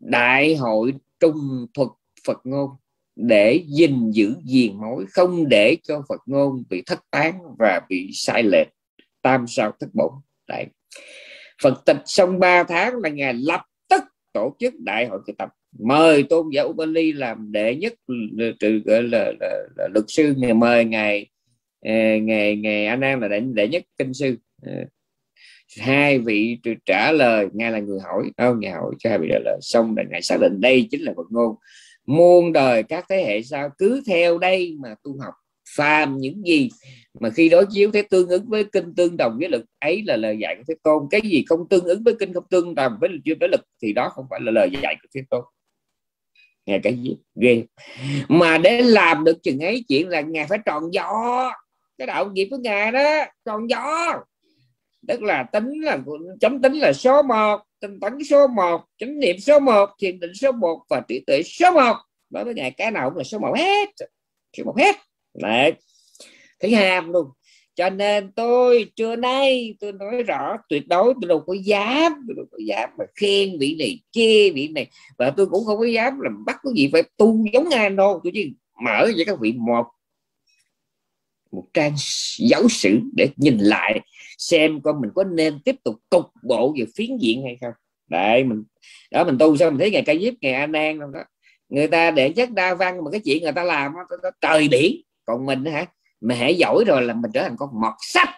Đại 0.00 0.56
hội 0.56 0.94
trung 1.20 1.66
thuật 1.74 1.88
Phật 2.26 2.38
ngôn 2.44 2.70
để 3.16 3.64
gìn 3.66 4.10
giữ 4.10 4.34
diền 4.44 4.76
mối 4.76 5.04
không 5.10 5.48
để 5.48 5.76
cho 5.82 6.02
Phật 6.08 6.20
ngôn 6.26 6.62
bị 6.70 6.82
thất 6.86 6.98
tán 7.10 7.34
và 7.58 7.80
bị 7.88 8.10
sai 8.14 8.42
lệch 8.42 8.68
tam 9.22 9.46
sao 9.46 9.72
thất 9.80 9.88
bổn 9.92 10.12
đấy. 10.48 10.66
Phật 11.62 11.82
tịch 11.86 12.02
xong 12.04 12.38
3 12.38 12.62
tháng 12.62 12.96
là 12.96 13.08
ngày 13.08 13.34
lập 13.34 13.62
tức 13.88 14.02
tổ 14.32 14.56
chức 14.58 14.74
đại 14.80 15.06
hội 15.06 15.20
thực 15.26 15.38
tập 15.38 15.48
mời 15.78 16.22
tôn 16.22 16.50
giả 16.52 16.62
Ubali 16.62 17.12
làm 17.12 17.52
đệ 17.52 17.76
nhất 17.76 17.94
trừ 18.60 18.82
gọi 18.84 19.02
là, 19.02 19.32
là, 19.40 19.62
là 19.76 19.88
luật 19.94 20.04
sư. 20.08 20.34
Ngày 20.36 20.54
mời 20.54 20.84
ngày 20.84 21.26
ờ, 21.84 21.92
ngày 22.22 22.56
ngày 22.56 22.86
anh 22.86 23.00
em 23.00 23.20
là 23.20 23.28
đệ, 23.28 23.40
đệ 23.40 23.68
nhất 23.68 23.82
kinh 23.98 24.14
sư. 24.14 24.36
Ờ, 24.62 24.72
hai 25.80 26.18
vị 26.18 26.58
trả 26.86 27.12
lời. 27.12 27.46
Ngài 27.52 27.70
là 27.70 27.78
người 27.78 27.98
hỏi. 28.00 28.30
Ờ, 28.36 28.50
không 28.50 28.60
nhà 28.60 28.74
hỏi 28.74 28.94
cho 28.98 29.10
hai 29.10 29.18
vị 29.18 29.28
trả 29.30 29.38
lời. 29.44 29.58
Xong 29.60 29.94
là 29.96 30.02
ngài 30.10 30.22
xác 30.22 30.36
định 30.40 30.60
đây 30.60 30.88
chính 30.90 31.02
là 31.02 31.12
Phật 31.16 31.26
ngôn 31.30 31.56
muôn 32.06 32.52
đời 32.52 32.82
các 32.82 33.04
thế 33.08 33.24
hệ 33.24 33.42
sau 33.42 33.70
cứ 33.78 34.02
theo 34.06 34.38
đây 34.38 34.76
mà 34.80 34.94
tu 35.02 35.20
học. 35.20 35.34
Phàm 35.76 36.18
những 36.18 36.42
gì 36.46 36.70
mà 37.20 37.30
khi 37.30 37.48
đối 37.48 37.66
chiếu 37.70 37.90
thế 37.90 38.02
tương 38.02 38.28
ứng 38.28 38.44
với 38.48 38.64
kinh 38.64 38.94
tương 38.94 39.16
đồng 39.16 39.36
với 39.40 39.48
lực, 39.48 39.64
ấy 39.80 40.02
là 40.06 40.16
lời 40.16 40.38
dạy 40.40 40.56
của 40.56 40.62
thế 40.68 40.74
tôn. 40.82 41.02
Cái 41.10 41.20
gì 41.20 41.44
không 41.48 41.68
tương 41.68 41.84
ứng 41.84 42.02
với 42.04 42.14
kinh 42.18 42.32
không 42.32 42.44
tương 42.50 42.74
đồng 42.74 42.98
với 43.00 43.10
chuyên 43.24 43.38
với 43.38 43.48
lực, 43.48 43.60
thì 43.82 43.92
đó 43.92 44.08
không 44.08 44.26
phải 44.30 44.40
là 44.42 44.52
lời 44.52 44.70
dạy 44.82 44.96
của 45.02 45.08
thế 45.14 45.20
tôn. 45.30 45.44
Nghe 46.66 46.78
cái 46.82 46.98
gì? 47.02 47.16
Ghê. 47.34 47.64
Mà 48.28 48.58
để 48.58 48.82
làm 48.82 49.24
được 49.24 49.42
chừng 49.42 49.60
ấy, 49.60 49.84
chuyện 49.88 50.08
là 50.08 50.20
ngài 50.20 50.46
phải 50.46 50.58
tròn 50.66 50.82
gió. 50.92 51.52
Cái 51.98 52.06
đạo 52.06 52.30
nghiệp 52.30 52.48
của 52.50 52.58
ngài 52.58 52.92
đó, 52.92 53.24
tròn 53.44 53.70
gió. 53.70 54.14
Tức 55.08 55.22
là 55.22 55.42
tính 55.52 55.80
là, 55.80 55.98
chấm 56.40 56.62
tính 56.62 56.72
là 56.72 56.92
số 56.92 57.22
1 57.22 57.60
tinh 57.82 58.00
tấn 58.00 58.24
số 58.24 58.46
1 58.46 58.80
chánh 58.98 59.20
niệm 59.20 59.38
số 59.38 59.60
1 59.60 59.86
thiền 59.98 60.20
định 60.20 60.34
số 60.34 60.52
1 60.52 60.82
và 60.88 61.02
trí 61.08 61.20
tuệ 61.26 61.42
số 61.42 61.72
1 61.72 61.96
đối 62.30 62.44
với 62.44 62.54
ngài, 62.54 62.70
cái 62.70 62.90
nào 62.90 63.10
cũng 63.10 63.18
là 63.18 63.24
số 63.24 63.38
1 63.38 63.54
hết. 63.56 63.88
Số 64.56 64.64
1 64.64 64.78
hết. 64.78 64.96
Đấy. 65.34 65.72
Thấy 66.60 66.74
ham 66.74 67.12
luôn. 67.12 67.26
Cho 67.74 67.90
nên 67.90 68.32
tôi 68.32 68.92
trưa 68.96 69.16
nay 69.16 69.76
tôi 69.80 69.92
nói 69.92 70.22
rõ 70.22 70.56
tuyệt 70.68 70.88
đối, 70.88 71.14
tôi 71.20 71.28
đâu 71.28 71.40
có 71.46 71.52
dám, 71.52 72.12
tôi 72.28 72.36
đâu 72.36 72.46
có 72.52 72.58
dám 72.66 72.90
mà 72.98 73.04
khen 73.14 73.58
vị 73.58 73.76
này 73.78 74.00
chê 74.10 74.50
vị 74.50 74.68
này. 74.68 74.86
Và 75.18 75.30
tôi 75.36 75.46
cũng 75.46 75.64
không 75.64 75.78
có 75.78 75.84
dám 75.84 76.20
làm 76.20 76.44
bắt 76.44 76.56
cái 76.62 76.72
gì 76.76 76.88
phải 76.92 77.02
tu 77.16 77.44
giống 77.52 77.70
ai 77.70 77.90
đâu. 77.90 78.20
Tôi 78.24 78.32
chỉ 78.34 78.52
mở 78.84 79.10
cho 79.18 79.24
các 79.26 79.40
vị 79.40 79.54
một 79.56 79.86
một 81.52 81.64
trang 81.74 81.92
giáo 82.38 82.68
sử 82.68 83.00
để 83.16 83.28
nhìn 83.36 83.58
lại 83.58 84.00
xem 84.38 84.80
con 84.80 85.00
mình 85.00 85.10
có 85.14 85.24
nên 85.24 85.60
tiếp 85.64 85.76
tục 85.84 85.94
cục 86.10 86.24
bộ 86.42 86.74
về 86.78 86.86
phiến 86.96 87.16
diện 87.16 87.42
hay 87.44 87.56
không. 87.60 87.72
Đấy 88.08 88.44
mình 88.44 88.64
đó 89.10 89.24
mình 89.24 89.38
tu 89.38 89.56
sao 89.56 89.70
mình 89.70 89.78
thấy 89.78 89.90
ngày 89.90 90.02
ca 90.06 90.14
diếp 90.14 90.34
ngày 90.40 90.52
an 90.52 90.72
an 90.72 90.98
đó. 90.98 91.20
Người 91.68 91.88
ta 91.88 92.10
để 92.10 92.32
chất 92.32 92.50
đa 92.50 92.74
văn 92.74 93.04
mà 93.04 93.10
cái 93.10 93.20
chuyện 93.24 93.42
người 93.42 93.52
ta 93.52 93.64
làm 93.64 93.92
đó, 93.94 94.00
có 94.22 94.30
trời 94.40 94.68
biển. 94.68 94.96
Còn 95.24 95.46
mình 95.46 95.64
hả 95.64 95.86
mà 96.20 96.34
hãy 96.34 96.54
giỏi 96.54 96.84
rồi 96.86 97.02
là 97.02 97.14
mình 97.14 97.30
trở 97.34 97.42
thành 97.42 97.56
con 97.58 97.68
mọt 97.80 97.94
sách. 98.00 98.28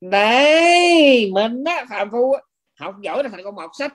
Đấy 0.00 1.30
mình 1.32 1.64
á 1.64 1.84
phạm 1.90 2.10
phu 2.10 2.32
á, 2.32 2.40
học 2.78 2.94
giỏi 3.02 3.22
là 3.22 3.28
thành 3.28 3.44
con 3.44 3.54
mọt 3.54 3.70
sách. 3.78 3.94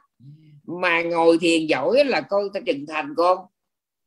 Mà 0.81 1.01
ngồi 1.01 1.37
thiền 1.41 1.65
giỏi 1.65 2.05
là 2.05 2.21
con 2.21 2.43
ta 2.53 2.59
chừng 2.65 2.85
thành 2.87 3.13
con 3.17 3.37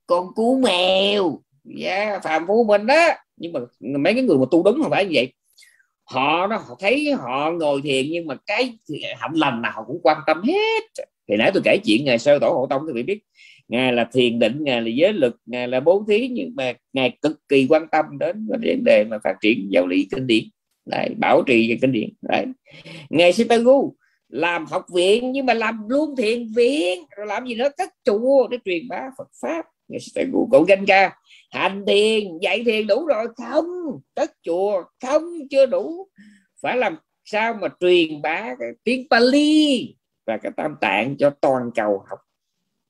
con 0.06 0.35
cú 0.35 0.59
mèo. 0.59 1.43
Yeah, 1.78 2.23
phạm 2.23 2.47
phu 2.47 2.64
mình 2.64 2.86
đó 2.86 3.09
nhưng 3.43 3.52
mà 3.52 3.60
mấy 3.81 4.14
cái 4.14 4.23
người 4.23 4.39
mà 4.39 4.44
tu 4.51 4.62
đúng 4.62 4.82
không 4.82 4.90
phải 4.90 5.05
như 5.05 5.10
vậy. 5.14 5.32
Họ 6.05 6.47
nó 6.47 6.56
họ 6.56 6.77
thấy 6.81 7.12
họ 7.12 7.51
ngồi 7.51 7.81
thiền 7.82 8.06
nhưng 8.10 8.27
mà 8.27 8.36
cái 8.47 8.78
hạnh 9.16 9.35
lành 9.35 9.62
nào 9.62 9.73
họ 9.74 9.85
cũng 9.86 10.01
quan 10.02 10.19
tâm 10.27 10.43
hết. 10.43 10.82
Thì 11.28 11.36
nãy 11.36 11.51
tôi 11.55 11.62
kể 11.64 11.78
chuyện 11.85 12.05
ngày 12.05 12.19
sơ 12.19 12.39
tổ 12.39 12.51
hộ 12.51 12.66
tông 12.70 12.82
thì 12.94 13.02
biết 13.02 13.23
ngài 13.69 13.93
là 13.93 14.09
thiền 14.12 14.39
định 14.39 14.64
ngài 14.64 14.82
là 14.82 14.90
giới 14.94 15.12
lực 15.12 15.36
ngài 15.47 15.69
là 15.69 15.81
bố 15.81 16.05
thí 16.09 16.28
nhưng 16.28 16.52
mà 16.56 16.73
ngài 16.93 17.19
cực 17.23 17.48
kỳ 17.48 17.66
quan 17.69 17.86
tâm 17.93 18.05
đến 18.20 18.47
vấn 18.48 18.60
đề 18.85 19.05
mà 19.10 19.19
phát 19.24 19.35
triển 19.43 19.69
giáo 19.70 19.86
lý 19.86 20.09
kinh 20.10 20.27
điển. 20.27 20.44
Đấy, 20.86 21.09
bảo 21.19 21.43
trì 21.47 21.70
về 21.70 21.78
kinh 21.82 21.93
điển. 21.93 22.09
Đấy. 22.23 22.47
ngài 23.10 23.32
Sitagu 23.32 23.97
làm 24.28 24.66
học 24.66 24.86
viện 24.94 25.32
nhưng 25.32 25.47
mà 25.47 25.55
làm 25.55 25.89
luôn 25.89 26.16
thiền 26.16 26.47
viện 26.56 27.05
rồi 27.16 27.27
làm 27.27 27.47
gì 27.47 27.55
nữa? 27.55 27.69
Cất 27.77 27.89
chùa 28.05 28.48
để 28.51 28.59
truyền 28.64 28.89
bá 28.89 29.10
Phật 29.19 29.28
pháp 29.43 29.66
cậu 30.51 30.64
canh 30.69 30.86
ca. 30.86 31.16
Hành 31.51 31.85
thiền 31.86 32.39
dạy 32.40 32.64
thiền 32.64 32.86
đủ 32.86 33.06
rồi. 33.06 33.27
Không 33.36 33.66
cất 34.14 34.31
chùa 34.43 34.82
không 35.02 35.23
chưa 35.51 35.66
đủ. 35.66 36.09
Phải 36.62 36.77
làm 36.77 36.97
sao 37.24 37.55
mà 37.60 37.69
truyền 37.81 38.23
bá 38.23 38.55
cái 38.59 38.69
tiếng 38.85 39.06
Pali 39.10 39.94
và 40.27 40.36
cái 40.36 40.52
tam 40.56 40.74
tạng 40.81 41.16
cho 41.16 41.31
toàn 41.31 41.70
cầu 41.74 42.05
học 42.09 42.19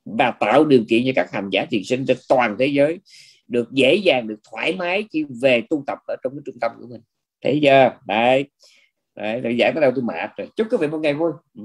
và 0.04 0.30
tạo 0.40 0.64
điều 0.64 0.84
kiện 0.88 1.02
cho 1.06 1.12
các 1.14 1.32
hành 1.32 1.48
giả 1.52 1.66
thiền 1.70 1.84
sinh 1.84 2.04
trên 2.06 2.16
toàn 2.28 2.56
thế 2.58 2.66
giới 2.66 3.00
được 3.48 3.72
dễ 3.72 3.94
dàng 3.94 4.28
được 4.28 4.40
thoải 4.50 4.76
mái 4.76 5.04
khi 5.12 5.24
về 5.42 5.62
tu 5.70 5.84
tập 5.86 5.98
ở 6.06 6.16
trong 6.24 6.32
cái 6.32 6.42
trung 6.46 6.60
tâm 6.60 6.72
của 6.80 6.86
mình. 6.90 7.00
Thấy 7.42 7.60
chưa? 7.62 7.98
Đấy, 8.06 8.44
đấy 9.14 9.56
giải 9.58 9.72
tới 9.74 9.80
đâu 9.80 9.92
tôi 9.94 10.04
mệt 10.04 10.30
rồi. 10.36 10.48
Chúc 10.56 10.66
quý 10.70 10.76
vị 10.80 10.86
một 10.86 10.98
ngày 10.98 11.14
vui. 11.14 11.32
Ừ. 11.54 11.62